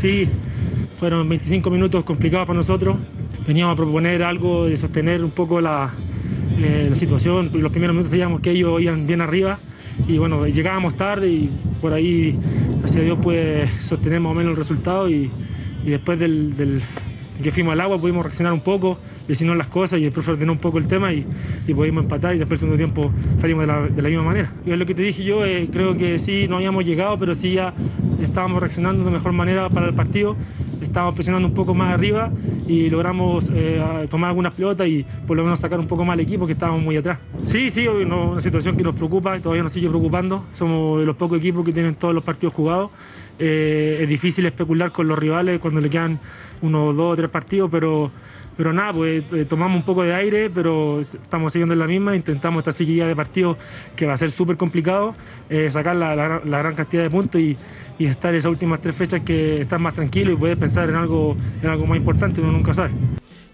Sí, 0.00 0.26
fueron 0.98 1.28
25 1.28 1.70
minutos 1.70 2.04
complicados 2.04 2.46
para 2.46 2.56
nosotros. 2.56 2.96
Veníamos 3.46 3.74
a 3.74 3.76
proponer 3.76 4.22
algo 4.22 4.66
de 4.66 4.76
sostener 4.76 5.22
un 5.22 5.30
poco 5.30 5.60
la, 5.60 5.92
eh, 6.60 6.90
situación. 6.94 7.50
Los 7.54 7.70
primeros 7.70 7.94
minutos 7.94 8.10
sabíamos 8.10 8.40
que 8.40 8.50
ellos 8.50 8.80
iban 8.80 9.06
bien 9.06 9.20
arriba 9.20 9.58
y 10.08 10.18
bueno, 10.18 10.46
llegábamos 10.46 10.96
tarde 10.96 11.28
y 11.28 11.50
por 11.80 11.92
ahí, 11.92 12.36
gracias 12.80 13.02
a 13.02 13.04
Dios, 13.04 13.18
pude 13.20 13.68
sostener 13.80 14.20
más 14.20 14.32
o 14.32 14.34
menos 14.34 14.50
el 14.50 14.56
resultado 14.56 15.08
y, 15.08 15.30
y 15.84 15.90
después 15.90 16.18
del, 16.18 16.56
del 16.56 16.82
que 17.42 17.52
fuimos 17.52 17.72
al 17.72 17.80
agua 17.80 18.00
pudimos 18.00 18.24
reaccionar 18.24 18.52
un 18.52 18.60
poco, 18.60 18.98
decirnos 19.28 19.56
las 19.56 19.68
cosas 19.68 20.00
y 20.00 20.04
después 20.04 20.26
ordenó 20.26 20.52
un 20.52 20.58
poco 20.58 20.78
el 20.78 20.88
tema 20.88 21.12
y, 21.12 21.24
y 21.66 21.74
pudimos 21.74 22.04
empatar 22.04 22.34
y 22.34 22.38
después 22.38 22.60
el 22.62 22.68
segundo 22.68 22.76
tiempo 22.78 23.12
salimos 23.38 23.66
de 23.66 23.72
la, 23.72 23.82
de 23.82 24.02
la 24.02 24.08
misma 24.08 24.24
manera. 24.24 24.52
Y 24.66 24.72
es 24.72 24.78
lo 24.78 24.86
que 24.86 24.94
te 24.94 25.02
dije 25.02 25.22
yo, 25.22 25.44
eh, 25.44 25.68
creo 25.70 25.96
que 25.96 26.18
sí, 26.18 26.48
no 26.48 26.56
habíamos 26.56 26.84
llegado, 26.84 27.18
pero 27.18 27.34
sí 27.34 27.52
ya 27.52 27.74
estábamos 28.22 28.60
reaccionando 28.60 29.04
de 29.04 29.10
mejor 29.10 29.32
manera 29.32 29.68
para 29.68 29.86
el 29.86 29.94
partido, 29.94 30.34
estábamos 30.82 31.14
presionando 31.14 31.46
un 31.46 31.54
poco 31.54 31.74
más 31.74 31.92
arriba 31.92 32.30
y 32.66 32.90
logramos 32.90 33.50
eh, 33.54 33.80
tomar 34.10 34.30
algunas 34.30 34.54
pelotas 34.54 34.88
y 34.88 35.04
por 35.26 35.36
lo 35.36 35.44
menos 35.44 35.60
sacar 35.60 35.78
un 35.78 35.86
poco 35.86 36.04
más 36.04 36.14
al 36.14 36.20
equipo 36.20 36.46
que 36.46 36.52
estábamos 36.52 36.82
muy 36.82 36.96
atrás. 36.96 37.18
Sí, 37.44 37.70
sí, 37.70 37.86
no, 38.06 38.30
una 38.30 38.40
situación 38.40 38.76
que 38.76 38.82
nos 38.82 38.94
preocupa 38.94 39.36
y 39.36 39.40
todavía 39.40 39.62
nos 39.62 39.72
sigue 39.72 39.88
preocupando. 39.88 40.44
Somos 40.52 41.00
de 41.00 41.06
los 41.06 41.16
pocos 41.16 41.38
equipos 41.38 41.64
que 41.64 41.72
tienen 41.72 41.94
todos 41.94 42.14
los 42.14 42.24
partidos 42.24 42.54
jugados. 42.54 42.90
Eh, 43.38 44.00
es 44.02 44.08
difícil 44.08 44.46
especular 44.46 44.90
con 44.90 45.06
los 45.06 45.18
rivales 45.18 45.60
cuando 45.60 45.80
le 45.80 45.88
quedan 45.88 46.18
uno, 46.62 46.92
dos 46.92 47.12
o 47.12 47.16
tres 47.16 47.30
partidos, 47.30 47.70
pero, 47.70 48.10
pero 48.58 48.72
nada, 48.72 48.92
pues 48.92 49.22
eh, 49.32 49.44
tomamos 49.44 49.76
un 49.76 49.84
poco 49.84 50.02
de 50.02 50.12
aire, 50.12 50.50
pero 50.50 51.00
estamos 51.00 51.52
siguiendo 51.52 51.74
en 51.74 51.78
la 51.78 51.86
misma, 51.86 52.16
intentamos 52.16 52.58
esta 52.62 52.72
seguida 52.72 53.06
de 53.06 53.14
partidos 53.14 53.56
que 53.94 54.04
va 54.04 54.14
a 54.14 54.16
ser 54.16 54.32
súper 54.32 54.56
complicado, 54.56 55.14
eh, 55.48 55.70
sacar 55.70 55.94
la 55.94 56.58
gran 56.58 56.74
cantidad 56.74 57.04
de 57.04 57.08
puntos 57.08 57.40
y, 57.40 57.56
y 57.98 58.06
estar 58.06 58.34
esas 58.34 58.50
últimas 58.50 58.80
tres 58.80 58.96
fechas 58.96 59.20
que 59.22 59.60
estás 59.60 59.80
más 59.80 59.94
tranquilo 59.94 60.32
y 60.32 60.36
puedes 60.36 60.56
pensar 60.56 60.88
en 60.88 60.96
algo, 60.96 61.36
en 61.62 61.68
algo 61.68 61.86
más 61.86 61.98
importante, 61.98 62.40
uno 62.40 62.50
nunca 62.50 62.74
sabe. 62.74 62.90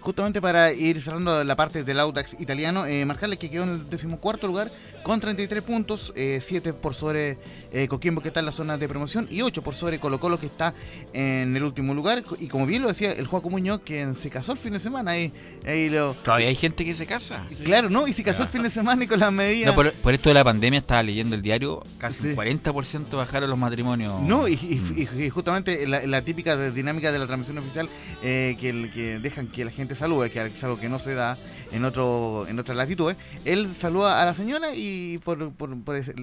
Justamente 0.05 0.39
para 0.39 0.71
ir 0.71 1.01
cerrando 1.01 1.43
la 1.43 1.55
parte 1.55 1.83
del 1.83 1.99
Audax 1.99 2.39
italiano, 2.39 2.85
eh, 2.85 3.03
marcarle 3.05 3.37
que 3.37 3.49
quedó 3.49 3.63
en 3.63 3.69
el 3.69 3.89
decimocuarto 3.89 4.45
lugar 4.45 4.71
con 5.01 5.19
33 5.19 5.63
puntos, 5.63 6.13
7 6.15 6.73
por 6.73 6.93
sobre 6.93 7.39
eh, 7.73 7.87
Coquimbo 7.87 8.21
que 8.21 8.27
está 8.27 8.39
en 8.39 8.45
la 8.45 8.51
zona 8.51 8.77
de 8.77 8.87
promoción 8.87 9.27
y 9.31 9.41
8 9.41 9.63
por 9.63 9.73
sobre 9.73 9.99
Colo 9.99 10.19
Colo 10.19 10.39
que 10.39 10.45
está 10.45 10.75
en 11.11 11.57
el 11.57 11.63
último 11.63 11.95
lugar. 11.95 12.23
Y 12.39 12.47
como 12.47 12.67
bien 12.67 12.83
lo 12.83 12.87
decía 12.89 13.13
el 13.13 13.25
Juaco 13.25 13.49
Muñoz, 13.49 13.81
que 13.81 14.13
se 14.13 14.29
casó 14.29 14.51
el 14.51 14.59
fin 14.59 14.73
de 14.73 14.79
semana, 14.79 15.11
ahí, 15.11 15.31
ahí 15.65 15.89
lo... 15.89 16.13
Todavía 16.13 16.49
hay 16.49 16.55
gente 16.55 16.85
que 16.85 16.93
se 16.93 17.07
casa. 17.07 17.43
Claro, 17.63 17.89
¿no? 17.89 18.07
Y 18.07 18.13
se 18.13 18.23
casó 18.23 18.43
el 18.43 18.49
fin 18.49 18.61
de 18.61 18.69
semana 18.69 19.03
y 19.05 19.07
con 19.07 19.19
las 19.19 19.33
medidas... 19.33 19.69
No, 19.69 19.73
por, 19.75 19.91
por 19.91 20.13
esto 20.13 20.29
de 20.29 20.35
la 20.35 20.43
pandemia 20.43 20.77
estaba 20.79 21.01
leyendo 21.01 21.35
el 21.35 21.41
diario, 21.41 21.81
casi 21.97 22.27
un 22.27 22.35
40% 22.35 23.09
bajaron 23.17 23.49
los 23.49 23.57
matrimonios. 23.57 24.21
No, 24.21 24.47
y, 24.47 24.53
y- 24.53 25.07
y- 25.19 25.23
y 25.23 25.29
justamente 25.31 25.87
la, 25.87 26.05
la 26.05 26.21
típica 26.21 26.55
dinámica 26.69 27.11
de 27.11 27.17
la 27.17 27.25
transmisión 27.25 27.57
oficial 27.57 27.89
eh, 28.21 28.55
que, 28.59 28.69
el- 28.69 28.91
que 28.91 29.17
dejan 29.19 29.47
que 29.47 29.65
la 29.65 29.71
gente 29.71 29.94
salude, 29.95 30.29
que 30.31 30.41
es 30.45 30.63
algo 30.63 30.79
que 30.79 30.89
no 30.89 30.99
se 30.99 31.13
da 31.13 31.37
en 31.71 31.85
otro 31.85 32.45
en 32.47 32.59
otras 32.59 32.77
latitudes. 32.77 33.17
Él 33.45 33.73
saluda 33.75 34.21
a 34.21 34.25
la 34.25 34.33
señora 34.33 34.75
y 34.75 35.17
por, 35.19 35.51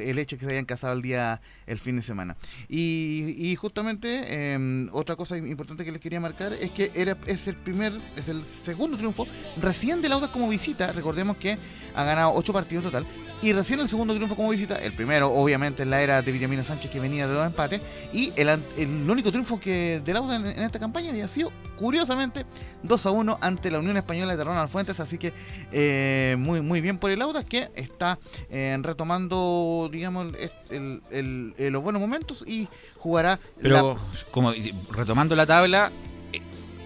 el 0.01 0.19
hecho 0.19 0.39
que 0.39 0.45
se 0.45 0.53
hayan 0.53 0.65
casado 0.65 0.93
el 0.95 1.03
día 1.03 1.41
el 1.67 1.79
fin 1.79 1.97
de 1.97 2.03
semana. 2.03 2.37
Y, 2.69 3.57
justamente 3.57 4.25
eh, 4.27 4.89
otra 4.93 5.15
cosa 5.15 5.37
importante 5.37 5.85
que 5.85 5.93
les 5.93 6.01
quería 6.01 6.21
marcar 6.21 6.53
es 6.53 6.71
que 6.71 6.91
era 6.95 7.17
es 7.27 7.47
el 7.47 7.57
primer 7.57 7.93
es 8.17 8.29
el 8.29 8.45
segundo 8.45 8.97
triunfo 8.97 9.27
recién 9.61 10.03
del 10.03 10.13
Audax 10.13 10.33
como 10.33 10.49
visita. 10.49 10.93
Recordemos 10.93 11.37
que 11.37 11.57
ha 11.95 12.05
ganado 12.05 12.33
ocho 12.35 12.53
partidos 12.53 12.85
total. 12.85 13.07
Y 13.43 13.53
recién 13.53 13.81
el 13.81 13.89
segundo 13.89 14.15
triunfo 14.15 14.37
como 14.37 14.51
visita, 14.51 14.77
el 14.77 14.93
primero 14.93 15.29
obviamente 15.33 15.83
en 15.83 15.91
la 15.91 16.01
era 16.01 16.23
de 16.23 16.31
Villamino 16.31 16.63
Sánchez 16.63 16.93
que 16.93 17.01
venía 17.01 17.27
de 17.27 17.35
dos 17.35 17.45
empates, 17.45 17.81
y 18.13 18.33
el, 18.37 18.49
el 18.49 19.11
único 19.11 19.31
triunfo 19.31 19.59
que 19.59 20.01
del 20.05 20.17
Auda 20.17 20.37
en, 20.37 20.47
en 20.47 20.63
esta 20.63 20.79
campaña 20.79 21.11
había 21.11 21.27
sido, 21.27 21.51
curiosamente, 21.77 22.47
2 22.85 23.07
a 23.07 23.11
1 23.11 23.39
ante 23.41 23.71
la 23.73 23.81
Unión 23.81 23.97
Española 23.97 24.37
de 24.37 24.45
Ronald 24.45 24.69
Fuentes, 24.71 25.01
así 25.01 25.19
que 25.19 25.33
eh, 25.73 26.37
muy, 26.39 26.61
muy 26.61 26.81
bien 26.81 26.99
por 26.99 27.11
el 27.11 27.21
Auda 27.21 27.43
que 27.45 27.69
está 27.75 28.17
eh, 28.51 28.79
retomando, 28.81 29.89
digamos, 29.91 30.33
est- 30.39 30.55
el- 30.71 31.03
el- 31.11 31.55
eh, 31.59 31.71
los 31.71 31.83
buenos 31.83 32.01
momentos 32.01 32.45
y 32.47 32.69
jugará 32.99 33.41
Pero 33.61 33.95
la- 33.95 34.25
como 34.31 34.53
retomando 34.93 35.35
la 35.35 35.47
tabla, 35.47 35.91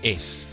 es 0.03 0.46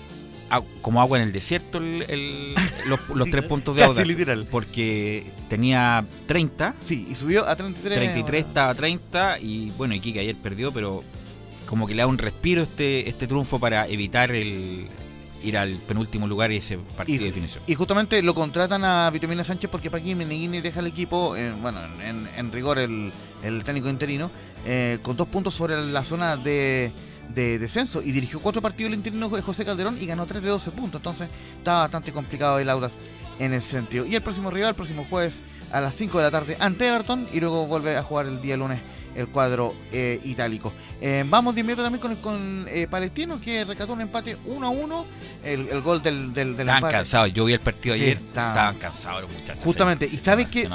como 0.81 1.01
agua 1.01 1.17
en 1.19 1.23
el 1.27 1.33
desierto 1.33 1.77
el- 1.77 2.05
el- 2.09 2.55
los, 2.87 2.99
los 3.09 3.29
tres 3.29 3.43
puntos 3.45 3.75
de 3.75 3.83
Audax. 3.83 4.07
literal. 4.07 4.47
Porque 4.49 5.25
tenía 5.49 6.03
30. 6.27 6.75
Sí, 6.79 7.07
y 7.09 7.15
subió 7.15 7.47
a 7.47 7.55
33. 7.55 7.97
33 7.97 8.45
estaba 8.45 8.71
a 8.71 8.75
30 8.75 9.39
y 9.39 9.71
bueno, 9.77 9.93
Iquique 9.95 10.19
ayer 10.19 10.35
perdió, 10.35 10.71
pero 10.71 11.03
como 11.65 11.87
que 11.87 11.95
le 11.95 12.01
da 12.03 12.07
un 12.07 12.17
respiro 12.17 12.61
este, 12.63 13.07
este 13.09 13.25
triunfo 13.27 13.59
para 13.59 13.87
evitar 13.87 14.31
el 14.31 14.87
ir 15.43 15.57
al 15.57 15.71
penúltimo 15.73 16.25
lugar 16.25 16.51
y 16.53 16.57
ese 16.57 16.77
partido 16.95 17.19
de 17.19 17.25
definición. 17.25 17.63
Y 17.67 17.75
justamente 17.75 18.21
lo 18.21 18.33
contratan 18.33 18.85
a 18.85 19.09
Vitamina 19.09 19.43
Sánchez 19.43 19.69
porque 19.69 19.91
Paqui 19.91 20.15
Meneghini 20.15 20.61
deja 20.61 20.79
el 20.79 20.87
equipo, 20.87 21.35
eh, 21.35 21.51
bueno, 21.61 21.79
en, 22.01 22.25
en 22.37 22.51
rigor 22.53 22.79
el, 22.79 23.11
el 23.43 23.63
técnico 23.65 23.89
interino, 23.89 24.31
eh, 24.65 24.99
con 25.01 25.17
dos 25.17 25.27
puntos 25.27 25.53
sobre 25.53 25.81
la 25.85 26.03
zona 26.05 26.37
de, 26.37 26.93
de 27.29 27.57
descenso 27.59 28.01
y 28.01 28.11
dirigió 28.11 28.39
cuatro 28.39 28.61
partidos 28.61 28.91
el 28.91 28.97
interino 28.97 29.29
de 29.29 29.41
José 29.41 29.65
Calderón 29.65 29.97
y 30.01 30.05
ganó 30.05 30.25
3 30.25 30.43
de 30.43 30.49
12 30.49 30.71
puntos. 30.71 30.99
Entonces 30.99 31.29
está 31.57 31.73
bastante 31.79 32.11
complicado 32.11 32.59
el 32.59 32.69
Audas 32.69 32.93
en 33.39 33.53
ese 33.53 33.69
sentido. 33.69 34.05
Y 34.05 34.15
el 34.15 34.21
próximo 34.21 34.49
rival, 34.51 34.69
el 34.69 34.75
próximo 34.75 35.05
jueves 35.09 35.41
a 35.71 35.81
las 35.81 35.95
5 35.95 36.17
de 36.19 36.23
la 36.23 36.31
tarde 36.31 36.57
ante 36.59 36.87
Everton 36.87 37.27
y 37.33 37.39
luego 37.39 37.65
vuelve 37.67 37.97
a 37.97 38.03
jugar 38.03 38.27
el 38.27 38.41
día 38.41 38.57
lunes 38.57 38.79
el 39.15 39.27
cuadro 39.27 39.75
eh, 39.91 40.19
itálico. 40.23 40.73
Eh, 40.99 41.23
vamos 41.27 41.53
de 41.53 41.61
inmediato 41.61 41.83
también 41.83 42.01
con, 42.01 42.15
con 42.15 42.65
eh, 42.67 42.87
Palestino 42.89 43.39
que 43.39 43.63
rescató 43.63 43.93
un 43.93 44.01
empate 44.01 44.37
1 44.45 44.65
a 44.65 44.69
1. 44.69 45.05
El, 45.43 45.67
el 45.69 45.81
gol 45.81 46.01
del, 46.01 46.33
del, 46.33 46.51
del 46.55 46.61
Estaban 46.61 46.75
empate. 46.77 46.93
cansados, 46.93 47.33
yo 47.33 47.45
vi 47.45 47.53
el 47.53 47.59
partido 47.59 47.95
Sí, 47.95 48.01
ayer, 48.01 48.17
estaban- 48.17 48.49
estaban 48.51 48.75
cansados 48.77 49.21
los 49.23 49.31
muchachos. 49.31 49.63
Justamente, 49.63 50.07
se- 50.09 50.15
y 50.15 50.19
sabes 50.19 50.47
que 50.47 50.67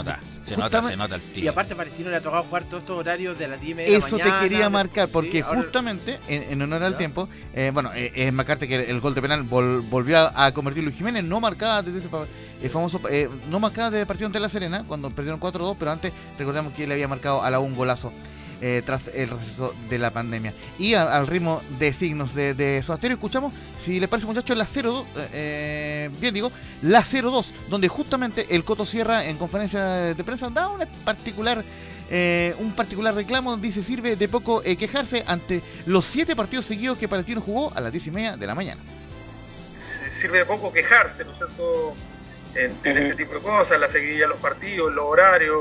se 0.49 0.57
nota, 0.57 0.83
se 0.83 0.97
nota 0.97 1.15
el 1.17 1.21
tiro. 1.21 1.45
Y 1.45 1.49
aparte 1.49 1.75
Palestino 1.77 2.11
le 2.11 2.17
ha 2.17 2.21
tocado 2.21 2.43
jugar 2.45 2.65
todos 2.65 2.83
estos 2.83 2.97
horarios 2.99 3.39
de 3.39 3.49
las 3.49 3.61
10 3.61 3.71
y 3.71 3.75
media 3.75 3.93
de 3.93 3.99
la 4.01 4.07
Eso 4.07 4.17
mañana. 4.19 4.41
te 4.41 4.49
quería 4.49 4.71
marcar, 4.71 5.07
sí, 5.07 5.13
porque 5.13 5.43
ahora- 5.43 5.61
justamente 5.61 6.19
en, 6.29 6.43
en 6.53 6.63
honor 6.63 6.83
al 6.85 6.97
tiempo, 6.97 7.29
eh, 7.55 7.71
bueno, 7.73 7.91
eh, 7.95 8.13
es 8.15 8.33
marcarte 8.33 8.67
que 8.69 8.77
el, 8.77 8.81
el 8.83 9.01
gol 9.01 9.15
de 9.15 9.23
penal 9.23 9.45
vol- 9.49 9.83
volvió 9.89 10.19
a, 10.19 10.47
a 10.47 10.53
convertir 10.53 10.85
Luis 10.85 10.97
Jiménez, 10.97 11.25
no 11.25 11.41
marcaba 11.41 11.83
desde 11.83 11.99
ese 12.01 12.09
pa- 12.09 12.27
eh, 12.63 12.69
famoso, 12.69 13.01
eh, 13.11 13.29
no 13.51 13.61
marcaba 13.61 13.91
desde 13.91 14.01
el 14.03 14.07
partido 14.07 14.27
ante 14.27 14.41
La 14.41 14.49
Serena, 14.49 14.85
cuando 14.89 15.11
perdieron 15.11 15.39
4-2, 15.41 15.77
pero 15.79 15.93
antes 15.93 16.13
recordemos 16.39 16.73
que 16.73 16.85
él 16.85 16.93
había 16.93 17.09
marcado 17.09 17.43
a 17.43 17.51
la 17.51 17.61
un 17.61 17.75
golazo. 17.77 18.13
Eh, 18.61 18.83
tras 18.85 19.09
el 19.15 19.31
receso 19.31 19.75
de 19.89 19.99
la 19.99 20.11
pandemia. 20.11 20.53
Y 20.79 20.95
a- 20.95 21.17
al 21.17 21.27
ritmo 21.27 21.63
de 21.79 21.93
signos 21.95 22.35
de, 22.35 22.55
de 22.55 22.83
Soda 22.83 22.99
Stereo, 22.99 23.15
escuchamos, 23.17 23.53
si 23.81 24.01
les 24.01 24.09
parece 24.09 24.27
muchachos, 24.27 24.57
la 24.57 24.67
0-2, 24.67 25.05
eh, 25.33 26.11
bien 26.21 26.35
digo, 26.35 26.51
la 26.83 27.03
0-2, 27.03 27.53
donde 27.69 27.89
justamente 27.89 28.47
el 28.51 28.65
Coto 28.65 28.85
Sierra 28.85 29.25
en 29.25 29.37
conferencia 29.37 29.85
de 30.15 30.25
prensa 30.25 30.51
da 30.51 30.69
una 30.69 30.87
particular 31.05 31.63
eh, 32.11 32.55
un 32.59 32.73
particular 32.73 33.15
reclamo 33.15 33.55
dice 33.59 33.83
sirve 33.83 34.17
de 34.17 34.29
poco 34.29 34.63
eh, 34.65 34.77
quejarse 34.79 35.25
ante 35.27 35.61
los 35.85 36.07
siete 36.07 36.35
partidos 36.35 36.65
seguidos 36.65 36.97
que 36.97 37.07
Palestino 37.07 37.43
jugó 37.43 37.71
a 37.77 37.83
las 37.83 37.93
diez 37.93 38.07
y 38.07 38.11
media 38.11 38.35
de 38.35 38.47
la 38.47 38.55
mañana. 38.55 38.81
sirve 40.09 40.39
de 40.39 40.47
poco 40.47 40.73
quejarse, 40.73 41.25
¿no 41.27 41.33
es 41.33 41.37
cierto? 41.37 41.95
En, 42.55 42.73
en 42.85 42.99
este 42.99 43.15
tipo 43.15 43.35
de 43.35 43.41
cosas, 43.41 43.79
la 43.79 43.89
seguidilla 43.89 44.23
de 44.23 44.29
los 44.29 44.41
partidos, 44.41 44.93
los 44.95 45.05
horarios. 45.05 45.59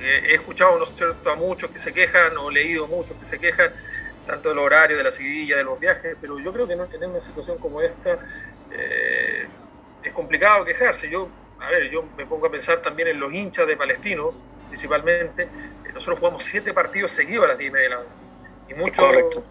Eh, 0.00 0.30
he 0.30 0.34
escuchado, 0.34 0.76
¿no 0.76 0.84
es 0.84 0.94
cierto?, 0.94 1.30
a 1.30 1.34
muchos 1.34 1.70
que 1.70 1.78
se 1.78 1.92
quejan, 1.92 2.36
o 2.38 2.50
leído 2.50 2.86
muchos 2.86 3.16
que 3.16 3.24
se 3.24 3.38
quejan, 3.38 3.72
tanto 4.26 4.50
del 4.50 4.58
horario, 4.58 4.96
de 4.96 5.04
la 5.04 5.10
seguidilla, 5.10 5.56
de 5.56 5.64
los 5.64 5.80
viajes, 5.80 6.16
pero 6.20 6.38
yo 6.38 6.52
creo 6.52 6.68
que 6.68 6.76
no 6.76 6.86
tener 6.86 7.08
una 7.08 7.20
situación 7.20 7.58
como 7.58 7.80
esta 7.80 8.18
eh, 8.70 9.46
es 10.02 10.12
complicado 10.12 10.64
quejarse. 10.64 11.08
Yo, 11.10 11.28
a 11.60 11.70
ver, 11.70 11.90
yo 11.90 12.04
me 12.16 12.26
pongo 12.26 12.46
a 12.46 12.50
pensar 12.50 12.80
también 12.82 13.08
en 13.08 13.20
los 13.20 13.32
hinchas 13.32 13.66
de 13.66 13.76
Palestino, 13.76 14.34
principalmente. 14.68 15.44
Eh, 15.44 15.92
nosotros 15.92 16.18
jugamos 16.18 16.44
siete 16.44 16.72
partidos 16.72 17.10
seguidos 17.10 17.46
a 17.46 17.48
las 17.48 17.58
10 17.58 17.70
y 17.70 17.72
media 17.72 17.88
de 17.88 17.94
la 17.94 17.96
mañana. 17.96 18.18
Y 18.68 18.74
muchos, 18.74 19.44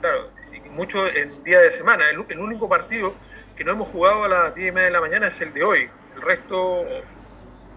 claro, 0.00 0.30
y 0.52 0.68
mucho 0.70 1.06
en 1.08 1.42
día 1.42 1.60
de 1.60 1.70
semana. 1.70 2.08
El, 2.10 2.24
el 2.28 2.38
único 2.38 2.68
partido 2.68 3.14
que 3.56 3.64
no 3.64 3.72
hemos 3.72 3.88
jugado 3.88 4.24
a 4.24 4.28
las 4.28 4.54
10 4.54 4.68
y 4.68 4.72
media 4.72 4.86
de 4.86 4.92
la 4.92 5.00
mañana 5.00 5.26
es 5.26 5.40
el 5.40 5.52
de 5.52 5.64
hoy. 5.64 5.90
El 6.14 6.22
resto, 6.22 6.86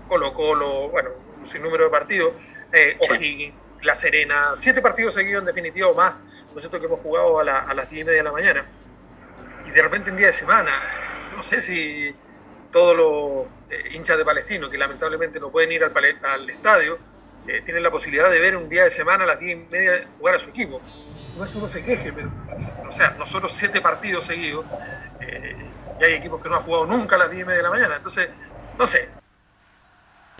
Colo 0.07 0.33
Colo, 0.33 0.89
bueno, 0.89 1.09
un 1.43 1.47
sinnúmero 1.49 1.83
de 1.83 1.89
partidos, 1.89 2.33
eh, 2.71 2.97
O'Higgins, 3.01 3.53
La 3.81 3.95
Serena, 3.95 4.53
siete 4.55 4.81
partidos 4.81 5.13
seguidos 5.13 5.41
en 5.41 5.45
definitiva 5.47 5.87
o 5.89 5.93
más, 5.95 6.17
¿no 6.51 6.55
es 6.55 6.61
cierto?, 6.63 6.79
que 6.79 6.85
hemos 6.85 7.01
jugado 7.01 7.39
a, 7.39 7.43
la- 7.43 7.59
a 7.59 7.73
las 7.73 7.89
10 7.89 8.01
y 8.01 8.05
media 8.05 8.19
de 8.19 8.23
la 8.23 8.31
mañana. 8.31 8.65
Y 9.67 9.71
de 9.71 9.81
repente 9.81 10.09
en 10.09 10.15
día 10.17 10.27
de 10.27 10.33
semana, 10.33 10.71
no 11.35 11.43
sé 11.43 11.59
si 11.59 12.15
todos 12.71 12.95
los 12.95 13.47
eh, 13.69 13.95
hinchas 13.95 14.17
de 14.17 14.23
Palestino, 14.25 14.69
que 14.69 14.77
lamentablemente 14.77 15.39
no 15.39 15.51
pueden 15.51 15.71
ir 15.73 15.83
al, 15.83 15.91
al 16.23 16.49
estadio, 16.49 16.97
eh, 17.47 17.61
tienen 17.65 17.83
la 17.83 17.91
posibilidad 17.91 18.31
de 18.31 18.39
ver 18.39 18.55
un 18.55 18.69
día 18.69 18.83
de 18.85 18.89
semana 18.89 19.25
a 19.25 19.27
las 19.27 19.39
10 19.39 19.51
y 19.57 19.69
media 19.69 20.07
jugar 20.17 20.35
a 20.35 20.39
su 20.39 20.49
equipo. 20.49 20.81
No 21.37 21.43
es 21.43 21.51
que 21.51 21.57
uno 21.57 21.67
se 21.67 21.83
queje, 21.83 22.13
pero, 22.13 22.29
o 22.87 22.91
sea, 22.91 23.15
nosotros 23.19 23.51
siete 23.51 23.81
partidos 23.81 24.23
seguidos, 24.25 24.65
eh, 25.19 25.57
y 25.99 26.03
hay 26.05 26.13
equipos 26.13 26.41
que 26.41 26.47
no 26.47 26.55
han 26.55 26.61
jugado 26.61 26.85
nunca 26.85 27.15
a 27.15 27.19
las 27.19 27.29
10 27.31 27.41
y 27.41 27.45
media 27.45 27.57
de 27.57 27.63
la 27.63 27.69
mañana, 27.69 27.95
entonces, 27.97 28.29
no 28.77 28.85
sé, 28.87 29.09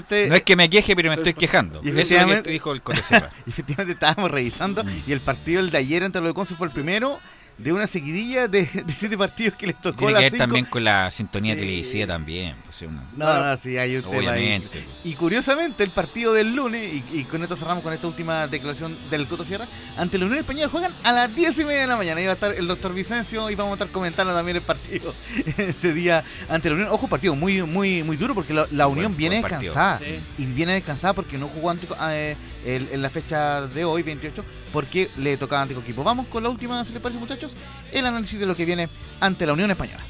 No 0.09 0.35
es 0.35 0.43
que 0.43 0.55
me 0.55 0.69
queje, 0.69 0.95
pero 0.95 1.09
me 1.09 1.15
estoy 1.15 1.34
quejando. 1.45 1.81
Y 1.84 1.89
Eso 1.89 1.89
es 1.89 1.93
lo 1.93 1.95
que 1.95 2.01
efectivamente- 2.01 2.51
dijo 2.51 2.71
el 2.73 2.81
efectivamente 3.47 3.93
estábamos 3.93 4.31
revisando 4.31 4.84
y 5.07 5.11
el 5.11 5.21
partido 5.21 5.59
el 5.61 5.69
de 5.69 5.77
ayer 5.77 6.03
entre 6.03 6.21
los 6.21 6.30
de 6.30 6.34
Conce 6.34 6.55
fue 6.55 6.67
el 6.67 6.73
primero 6.73 7.19
de 7.57 7.71
una 7.71 7.85
seguidilla 7.88 8.47
de, 8.47 8.65
de 8.85 8.93
siete 8.93 9.17
partidos 9.17 9.55
que 9.55 9.67
les 9.67 9.80
tocó 9.80 9.99
Tiene 10.07 10.13
que 10.15 10.19
ver 10.21 10.31
cinco. 10.31 10.43
también 10.43 10.65
con 10.65 10.84
la 10.84 11.11
sintonía 11.11 11.55
televisiva 11.55 12.07
también. 12.07 12.55
pues, 12.63 12.75
sí, 12.75 12.85
una- 12.85 13.03
No, 13.15 13.43
no, 13.45 13.57
sí, 13.61 13.77
hay 13.77 13.95
un 13.95 14.01
tema 14.01 14.15
ahí. 14.17 14.27
Obviamente. 14.27 14.84
Y 15.03 15.13
curiosamente, 15.13 15.84
el 15.84 15.91
partido 15.91 16.34
del 16.34 16.55
lunes, 16.55 16.91
y, 17.11 17.19
y 17.19 17.23
con 17.25 17.43
esto 17.43 17.55
cerramos 17.55 17.84
con 17.84 17.93
esta 17.93 18.07
última 18.07 18.47
declaración 18.47 18.97
del 19.09 19.27
Coto 19.27 19.43
Sierra, 19.43 19.67
ante 19.97 20.17
la 20.17 20.25
Unión 20.25 20.39
Española 20.39 20.67
juegan 20.69 20.91
a 21.03 21.11
las 21.11 21.35
10 21.35 21.59
y 21.59 21.65
media 21.65 21.81
de 21.81 21.88
la 21.88 21.95
mañana. 21.97 22.19
Iba 22.21 22.31
a 22.31 22.34
estar 22.34 22.53
el 22.53 22.67
doctor 22.67 22.93
Vicencio 22.93 23.49
y 23.49 23.55
vamos 23.55 23.71
a 23.71 23.75
estar 23.75 23.89
comentando 23.89 24.34
también 24.34 24.57
el 24.57 24.63
partido 24.63 25.13
ese 25.57 25.93
día 25.93 26.23
ante 26.49 26.69
la 26.69 26.75
Unión. 26.75 26.89
Ojo, 26.91 27.07
partido 27.07 27.35
muy 27.35 27.61
muy 27.63 28.01
muy 28.03 28.17
duro 28.17 28.34
porque 28.34 28.53
la, 28.53 28.67
la 28.71 28.88
Unión 28.88 29.15
viene 29.15 29.39
buen 29.41 29.51
descansada. 29.51 29.99
Sí. 29.99 30.19
Y 30.39 30.45
viene 30.47 30.73
descansada 30.73 31.13
porque 31.13 31.38
no 31.38 31.47
jugó 31.47 31.69
ante, 31.69 31.88
eh, 32.09 32.35
el- 32.65 32.89
en 32.91 33.01
la 33.01 33.09
fecha 33.09 33.67
de 33.67 33.85
hoy, 33.85 34.01
28, 34.03 34.43
porque 34.73 35.09
le 35.17 35.37
tocaba 35.37 35.61
ante 35.61 35.75
equipo. 35.75 36.03
Vamos 36.03 36.27
con 36.27 36.43
la 36.43 36.49
última, 36.49 36.83
si 36.83 36.91
les 36.91 37.01
parece, 37.01 37.19
muchachos, 37.19 37.55
el 37.91 38.05
análisis 38.05 38.39
de 38.39 38.47
lo 38.47 38.55
que 38.55 38.65
viene 38.65 38.89
ante 39.21 39.45
la 39.45 39.53
Unión 39.53 39.71
Española. 39.71 40.03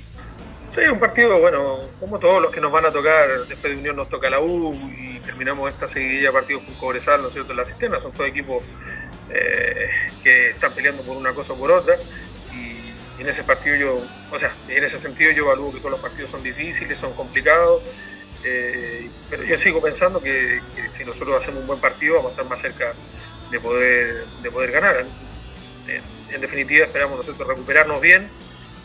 Sí, 0.74 0.82
un 0.92 1.00
partido, 1.00 1.38
bueno, 1.40 1.82
como 2.00 2.18
todos 2.18 2.42
los 2.42 2.50
que 2.50 2.60
nos 2.60 2.72
van 2.72 2.86
a 2.86 2.92
tocar, 2.92 3.46
después 3.48 3.74
de 3.74 3.80
Unión 3.80 3.96
nos 3.96 4.10
toca 4.10 4.28
la 4.32 4.40
U 4.40 4.74
y 4.98 5.20
terminamos 5.20 5.70
esta 5.70 5.88
seguidilla 5.88 6.30
de 6.30 6.34
partidos 6.34 6.64
con 6.64 6.74
Cobresal, 6.76 7.22
¿no 7.22 7.28
es 7.28 7.34
cierto?, 7.34 7.52
en 7.52 7.58
la 7.58 7.66
cisterna, 7.66 8.00
son 8.00 8.12
todos 8.14 8.28
equipos 8.28 8.64
eh, 9.30 9.90
que 10.24 10.50
están 10.50 10.74
peleando 10.74 11.04
por 11.04 11.16
una 11.16 11.34
cosa 11.34 11.54
o 11.54 11.58
por 11.58 11.72
otra 11.72 11.96
y, 12.54 12.92
y 13.20 13.22
en 13.22 13.28
ese 13.28 13.44
partido 13.44 13.76
yo, 13.76 14.02
o 14.32 14.40
sea, 14.40 14.52
en 14.68 14.84
ese 14.84 14.98
sentido 14.98 15.32
yo 15.32 15.44
evalúo 15.44 15.72
que 15.72 15.78
todos 15.78 15.92
los 15.92 16.00
partidos 16.00 16.32
son 16.32 16.42
difíciles, 16.42 16.98
son 16.98 17.14
complicados, 17.14 17.84
eh, 18.44 19.10
pero 19.30 19.44
yo 19.44 19.56
sigo 19.58 19.80
pensando 19.80 20.22
que, 20.22 20.60
que 20.76 20.90
si 20.90 21.06
nosotros 21.06 21.38
hacemos 21.38 21.62
un 21.62 21.68
buen 21.68 21.80
partido 21.80 22.16
vamos 22.16 22.30
a 22.30 22.32
estar 22.32 22.46
más 22.50 22.60
cerca 22.60 22.94
de 23.54 23.60
poder, 23.60 24.26
de 24.42 24.52
poder 24.52 24.72
ganar. 24.72 25.06
En, 25.88 26.04
definitiva 26.42 26.86
esperamos 26.86 27.18
nosotros 27.18 27.48
recuperarnos 27.48 28.02
bien, 28.02 28.28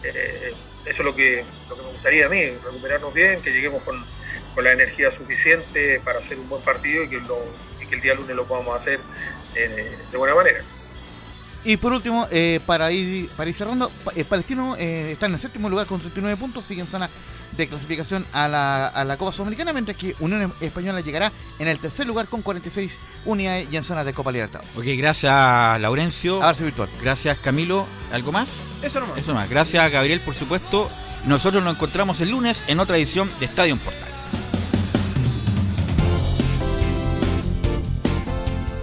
eh, 0.04 0.52
eso 0.84 1.02
es 1.02 1.04
lo 1.06 1.16
que, 1.16 1.44
lo 1.68 1.76
que 1.76 1.82
me 1.82 1.88
gustaría 1.88 2.26
a 2.26 2.28
mí, 2.28 2.42
recuperarnos 2.62 3.14
bien, 3.14 3.40
que 3.40 3.50
lleguemos 3.50 3.82
con, 3.82 4.04
con 4.54 4.64
la 4.64 4.72
energía 4.72 5.10
suficiente 5.10 6.00
para 6.04 6.18
hacer 6.18 6.38
un 6.38 6.48
buen 6.48 6.62
partido 6.62 7.04
y 7.04 7.08
que, 7.08 7.16
el 7.94 8.00
día 8.02 8.14
lunes 8.14 8.36
lo 8.36 8.46
podamos 8.46 8.74
hacer 8.76 9.00
eh, 9.54 9.96
de 10.10 10.18
buena 10.18 10.34
manera. 10.34 10.62
Y 11.64 11.78
por 11.78 11.92
último, 11.92 12.28
eh, 12.30 12.60
para, 12.66 12.92
ir, 12.92 13.30
para 13.30 13.48
ir 13.48 13.56
cerrando, 13.56 13.90
pa- 14.04 14.12
Palestino 14.28 14.76
está 15.12 15.26
en 15.26 15.34
el 15.34 15.40
séptimo 15.40 15.70
lugar 15.70 15.86
con 15.86 15.98
39 15.98 16.36
puntos, 16.38 16.64
sigue 16.64 16.82
en 16.82 16.88
zona 16.88 17.08
de 17.58 17.68
clasificación 17.68 18.24
a 18.32 18.48
la, 18.48 18.86
a 18.86 19.04
la 19.04 19.16
Copa 19.18 19.32
Sudamericana, 19.32 19.72
mientras 19.72 19.96
que 19.96 20.14
Unión 20.20 20.54
Española 20.60 21.00
llegará 21.00 21.32
en 21.58 21.68
el 21.68 21.78
tercer 21.78 22.06
lugar 22.06 22.28
con 22.28 22.40
46 22.40 22.98
unidades 23.26 23.68
y 23.70 23.76
en 23.76 23.84
zona 23.84 24.04
de 24.04 24.14
Copa 24.14 24.32
Libertadores. 24.32 24.76
Ok, 24.78 24.84
gracias 24.96 25.80
Laurencio. 25.80 26.40
Virtual. 26.60 26.88
Gracias 27.02 27.38
Camilo. 27.38 27.86
¿Algo 28.12 28.32
más? 28.32 28.60
Eso 28.82 29.00
nomás. 29.00 29.18
Eso 29.18 29.32
nomás. 29.32 29.50
Gracias 29.50 29.90
Gabriel, 29.90 30.20
por 30.20 30.34
supuesto. 30.34 30.88
Nosotros 31.26 31.62
nos 31.62 31.74
encontramos 31.74 32.20
el 32.20 32.30
lunes 32.30 32.64
en 32.68 32.80
otra 32.80 32.96
edición 32.96 33.30
de 33.40 33.46
Estadio 33.46 33.76
Portales. 33.76 34.08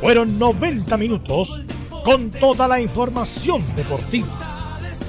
Fueron 0.01 0.37
90 0.37 0.97
minutos 0.97 1.63
con 2.03 2.29
toda 2.29 2.67
la 2.67 2.79
información 2.79 3.63
deportiva. 3.75 4.27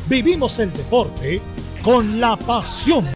Vivimos 0.08 0.58
el 0.60 0.72
deporte 0.72 1.42
con 1.82 2.20
la 2.20 2.36
pasión 2.36 3.06